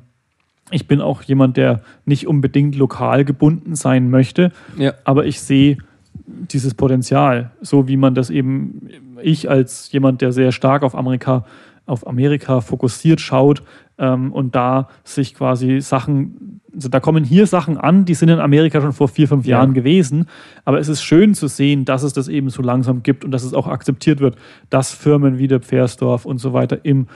ich 0.73 0.87
bin 0.87 1.01
auch 1.01 1.23
jemand, 1.23 1.57
der 1.57 1.83
nicht 2.05 2.27
unbedingt 2.27 2.75
lokal 2.77 3.25
gebunden 3.25 3.75
sein 3.75 4.11
möchte, 4.11 4.53
ja. 4.77 4.95
aber 5.05 5.27
ich 5.27 5.41
sehe 5.41 5.79
dieses 6.27 6.75
Potenzial, 6.75 7.51
so 7.61 7.89
wie 7.89 7.97
man 7.97 8.15
das 8.15 8.31
eben 8.31 8.89
ich 9.23 9.49
als 9.49 9.91
jemand, 9.93 10.21
der 10.21 10.33
sehr 10.33 10.53
stark 10.53 10.83
auf 10.83 10.95
Amerika, 10.95 11.45
auf 11.87 12.07
Amerika 12.07 12.61
fokussiert 12.61 13.21
schaut 13.21 13.63
ähm, 13.99 14.33
und 14.33 14.55
da 14.55 14.89
sich 15.05 15.35
quasi 15.35 15.81
Sachen, 15.81 16.61
also 16.75 16.89
da 16.89 17.01
kommen 17.01 17.25
hier 17.25 17.47
Sachen 17.47 17.77
an, 17.77 18.05
die 18.05 18.15
sind 18.15 18.29
in 18.29 18.41
Amerika 18.41 18.81
schon 18.81 18.93
vor 18.93 19.09
vier, 19.09 19.29
fünf 19.29 19.47
Jahren 19.47 19.75
gewesen, 19.75 20.27
aber 20.65 20.79
es 20.79 20.89
ist 20.89 21.03
schön 21.03 21.35
zu 21.35 21.47
sehen, 21.47 21.85
dass 21.85 22.03
es 22.03 22.13
das 22.13 22.29
eben 22.29 22.51
so 22.51 22.63
langsam 22.63 23.03
gibt 23.03 23.25
und 23.25 23.31
dass 23.31 23.45
es 23.45 23.55
auch 23.55 23.67
akzeptiert 23.67 24.21
wird, 24.21 24.37
dass 24.71 24.93
Firmen 24.93 25.39
wie 25.39 25.49
der 25.49 25.61
Pfersdorf 25.61 26.25
und 26.25 26.39
so 26.39 26.53
weiter 26.53 26.85
im 26.85 27.07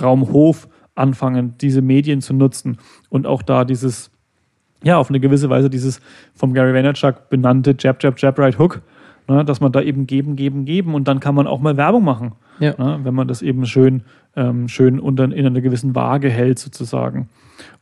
Raum 0.00 0.32
Hof 0.32 0.68
anfangen, 0.96 1.54
diese 1.60 1.82
Medien 1.82 2.20
zu 2.20 2.34
nutzen 2.34 2.78
und 3.08 3.26
auch 3.26 3.42
da 3.42 3.64
dieses, 3.64 4.10
ja, 4.82 4.96
auf 4.96 5.08
eine 5.08 5.20
gewisse 5.20 5.50
Weise 5.50 5.70
dieses 5.70 6.00
vom 6.34 6.54
Gary 6.54 6.74
Vaynerchuk 6.74 7.28
benannte 7.28 7.74
Jab, 7.78 8.02
Jab, 8.02 8.18
Jab, 8.18 8.38
Right 8.38 8.58
Hook, 8.58 8.82
ne, 9.28 9.44
dass 9.44 9.60
man 9.60 9.72
da 9.72 9.80
eben 9.80 10.06
geben, 10.06 10.36
geben, 10.36 10.64
geben 10.64 10.94
und 10.94 11.06
dann 11.06 11.20
kann 11.20 11.34
man 11.34 11.46
auch 11.46 11.60
mal 11.60 11.76
Werbung 11.76 12.04
machen, 12.04 12.32
ja. 12.58 12.74
ne, 12.78 13.00
wenn 13.02 13.14
man 13.14 13.28
das 13.28 13.42
eben 13.42 13.66
schön, 13.66 14.02
ähm, 14.34 14.68
schön 14.68 14.98
unter, 14.98 15.24
in 15.24 15.46
einer 15.46 15.60
gewissen 15.60 15.94
Waage 15.94 16.30
hält 16.30 16.58
sozusagen. 16.58 17.28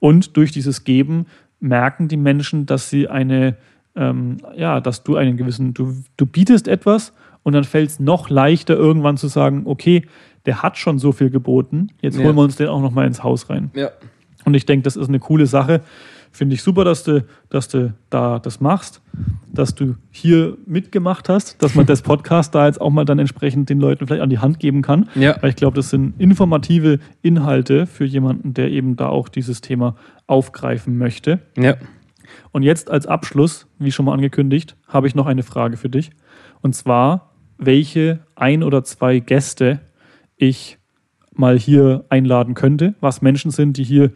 Und 0.00 0.36
durch 0.36 0.52
dieses 0.52 0.84
Geben 0.84 1.26
merken 1.60 2.08
die 2.08 2.16
Menschen, 2.16 2.66
dass 2.66 2.90
sie 2.90 3.08
eine, 3.08 3.56
ähm, 3.96 4.38
ja, 4.56 4.80
dass 4.80 5.02
du 5.02 5.16
einen 5.16 5.36
gewissen, 5.36 5.74
du, 5.74 5.94
du 6.16 6.26
bietest 6.26 6.68
etwas 6.68 7.12
und 7.44 7.52
dann 7.52 7.62
fällt 7.62 7.90
es 7.90 8.00
noch 8.00 8.28
leichter 8.28 8.74
irgendwann 8.74 9.16
zu 9.16 9.28
sagen, 9.28 9.62
okay, 9.66 10.02
der 10.46 10.62
hat 10.62 10.76
schon 10.76 10.98
so 10.98 11.12
viel 11.12 11.30
geboten, 11.30 11.88
jetzt 12.02 12.18
ja. 12.18 12.24
holen 12.24 12.34
wir 12.34 12.42
uns 12.42 12.56
den 12.56 12.66
auch 12.66 12.80
noch 12.82 12.90
mal 12.90 13.06
ins 13.06 13.22
Haus 13.22 13.48
rein. 13.48 13.70
Ja. 13.74 13.90
Und 14.44 14.54
ich 14.54 14.66
denke, 14.66 14.82
das 14.82 14.96
ist 14.96 15.08
eine 15.08 15.20
coole 15.20 15.46
Sache 15.46 15.82
finde 16.34 16.56
ich 16.56 16.62
super, 16.62 16.84
dass 16.84 17.04
du, 17.04 17.24
dass 17.48 17.68
du 17.68 17.94
da 18.10 18.40
das 18.40 18.60
machst, 18.60 19.00
dass 19.52 19.74
du 19.74 19.94
hier 20.10 20.58
mitgemacht 20.66 21.28
hast, 21.28 21.62
dass 21.62 21.76
man 21.76 21.86
das 21.86 22.02
Podcast 22.02 22.54
da 22.54 22.66
jetzt 22.66 22.80
auch 22.80 22.90
mal 22.90 23.04
dann 23.04 23.20
entsprechend 23.20 23.70
den 23.70 23.78
Leuten 23.78 24.06
vielleicht 24.06 24.22
an 24.22 24.30
die 24.30 24.40
Hand 24.40 24.58
geben 24.58 24.82
kann. 24.82 25.08
Ja. 25.14 25.40
Weil 25.40 25.50
ich 25.50 25.56
glaube, 25.56 25.76
das 25.76 25.90
sind 25.90 26.20
informative 26.20 26.98
Inhalte 27.22 27.86
für 27.86 28.04
jemanden, 28.04 28.52
der 28.52 28.70
eben 28.70 28.96
da 28.96 29.08
auch 29.08 29.28
dieses 29.28 29.60
Thema 29.60 29.94
aufgreifen 30.26 30.98
möchte. 30.98 31.38
Ja. 31.56 31.76
Und 32.50 32.64
jetzt 32.64 32.90
als 32.90 33.06
Abschluss, 33.06 33.68
wie 33.78 33.92
schon 33.92 34.06
mal 34.06 34.12
angekündigt, 34.12 34.76
habe 34.88 35.06
ich 35.06 35.14
noch 35.14 35.26
eine 35.26 35.44
Frage 35.44 35.76
für 35.76 35.88
dich. 35.88 36.10
Und 36.62 36.74
zwar, 36.74 37.33
welche 37.58 38.20
ein 38.34 38.62
oder 38.62 38.84
zwei 38.84 39.18
Gäste 39.18 39.80
ich 40.36 40.78
mal 41.32 41.58
hier 41.58 42.04
einladen 42.08 42.54
könnte, 42.54 42.94
was 43.00 43.22
Menschen 43.22 43.50
sind, 43.50 43.76
die 43.76 43.84
hier 43.84 44.12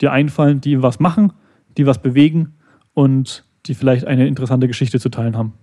dir 0.00 0.12
einfallen, 0.12 0.60
die 0.60 0.82
was 0.82 1.00
machen, 1.00 1.32
die 1.76 1.86
was 1.86 2.00
bewegen 2.00 2.54
und 2.94 3.44
die 3.66 3.74
vielleicht 3.74 4.06
eine 4.06 4.26
interessante 4.26 4.68
Geschichte 4.68 4.98
zu 5.00 5.08
teilen 5.08 5.36
haben. 5.36 5.54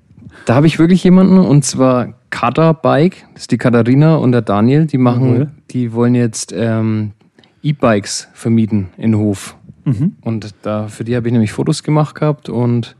Da 0.45 0.55
habe 0.55 0.67
ich 0.67 0.79
wirklich 0.79 1.03
jemanden 1.03 1.37
und 1.37 1.63
zwar 1.63 2.15
Kata 2.29 2.73
Bike, 2.73 3.25
das 3.33 3.43
ist 3.43 3.51
die 3.51 3.57
Katharina 3.57 4.15
und 4.15 4.31
der 4.31 4.41
Daniel, 4.41 4.85
die 4.85 4.97
machen, 4.97 5.33
Jawohl. 5.33 5.51
die 5.71 5.93
wollen 5.93 6.15
jetzt 6.15 6.53
ähm, 6.55 7.13
E-Bikes 7.63 8.27
vermieten 8.33 8.89
in 8.97 9.17
Hof. 9.17 9.55
Mhm. 9.85 10.15
Und 10.21 10.53
da, 10.63 10.87
für 10.89 11.05
die 11.05 11.15
habe 11.15 11.27
ich 11.27 11.31
nämlich 11.31 11.53
Fotos 11.53 11.81
gemacht 11.81 12.15
gehabt 12.15 12.49
und 12.49 12.96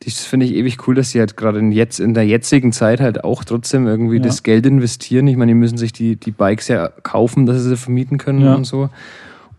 das 0.00 0.20
finde 0.24 0.46
ich 0.46 0.54
ewig 0.54 0.86
cool, 0.86 0.94
dass 0.94 1.10
sie 1.10 1.18
halt 1.20 1.36
gerade 1.36 1.58
in, 1.60 1.72
jetzt, 1.72 1.98
in 2.00 2.14
der 2.14 2.26
jetzigen 2.26 2.72
Zeit 2.72 3.00
halt 3.00 3.24
auch 3.24 3.44
trotzdem 3.44 3.86
irgendwie 3.86 4.16
Ja. 4.16 4.22
das 4.22 4.42
Geld 4.42 4.66
investieren. 4.66 5.26
Ich 5.28 5.36
meine, 5.36 5.50
die 5.52 5.58
müssen 5.58 5.78
sich 5.78 5.92
die, 5.92 6.16
die 6.16 6.30
Bikes 6.32 6.68
ja 6.68 6.88
kaufen, 7.02 7.46
dass 7.46 7.62
sie 7.62 7.68
sie 7.70 7.76
vermieten 7.76 8.18
können 8.18 8.40
Ja. 8.40 8.54
und 8.54 8.64
so. 8.64 8.90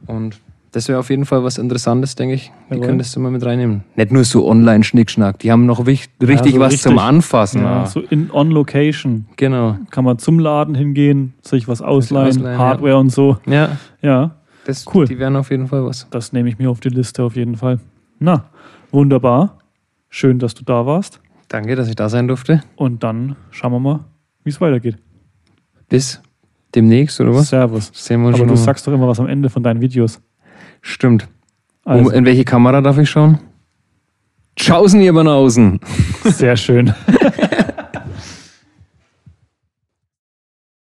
Und 0.05 0.39
das 0.71 0.87
wäre 0.89 0.99
auf 0.99 1.09
jeden 1.09 1.25
Fall 1.25 1.43
was 1.43 1.57
Interessantes, 1.57 2.15
denke 2.15 2.35
ich. 2.35 2.51
Die 2.69 2.73
Jawohl. 2.75 2.85
könntest 2.87 3.15
du 3.15 3.21
mal 3.21 3.31
mit 3.31 3.43
reinnehmen. 3.45 3.85
Nicht 3.95 4.11
nur 4.11 4.23
so 4.25 4.45
Online-Schnickschnack. 4.47 5.39
Die 5.39 5.51
haben 5.51 5.65
noch 5.65 5.87
richtig 5.87 6.11
so 6.19 6.27
was 6.59 6.73
richtig. 6.73 6.81
zum 6.81 6.99
Anfassen. 6.99 7.61
Ja, 7.61 7.79
Ja, 7.83 7.85
so 7.87 8.01
in 8.01 8.29
on 8.31 8.51
Location 8.51 9.25
Genau. 9.37 9.77
kann 9.89 10.03
man 10.03 10.19
zum 10.19 10.37
Laden 10.37 10.75
hingehen, 10.75 11.33
sich 11.41 11.67
was 11.69 11.81
ausleihen, 11.81 12.27
ausleihen, 12.27 12.57
Hardware 12.59 12.97
und 12.97 13.09
so. 13.09 13.37
Ja, 13.47 13.77
Ja, 14.01 14.35
das, 14.65 14.85
Cool. 14.93 15.05
die 15.07 15.17
wären 15.17 15.37
auf 15.37 15.49
jeden 15.49 15.67
Fall 15.67 15.85
was. 15.85 16.07
das 16.11 16.33
nehme 16.33 16.49
ich 16.49 16.59
mir 16.59 16.69
auf 16.69 16.81
die 16.81 16.89
Liste 16.89 17.23
auf 17.23 17.35
jeden 17.37 17.55
Fall. 17.55 17.79
Na, 18.19 18.43
wunderbar. 18.91 19.57
Schön, 20.17 20.39
dass 20.39 20.53
du 20.53 20.63
da 20.63 20.85
warst. 20.85 21.19
Danke, 21.49 21.75
dass 21.75 21.89
ich 21.89 21.95
da 21.95 22.07
sein 22.07 22.29
durfte. 22.29 22.63
Und 22.77 23.03
dann 23.03 23.35
schauen 23.51 23.73
wir 23.73 23.79
mal, 23.81 24.05
wie 24.45 24.49
es 24.49 24.61
weitergeht. 24.61 24.95
Bis 25.89 26.21
demnächst, 26.73 27.19
oder 27.19 27.35
was? 27.35 27.49
Servus. 27.49 27.91
Sehen 27.93 28.21
wir 28.21 28.27
uns 28.29 28.37
Aber 28.37 28.45
du 28.45 28.53
mal. 28.53 28.57
sagst 28.57 28.87
doch 28.87 28.93
immer 28.93 29.09
was 29.09 29.19
am 29.19 29.27
Ende 29.27 29.49
von 29.49 29.61
deinen 29.61 29.81
Videos. 29.81 30.21
Stimmt. 30.81 31.27
Also, 31.83 32.09
Um, 32.11 32.15
in 32.15 32.23
welche 32.23 32.45
Kamera 32.45 32.79
darf 32.79 32.97
ich 32.97 33.09
schauen? 33.09 33.39
Tschaußen, 34.55 35.01
ihr 35.01 35.11
Banausen. 35.11 35.81
sehr 36.23 36.55
schön. 36.55 36.93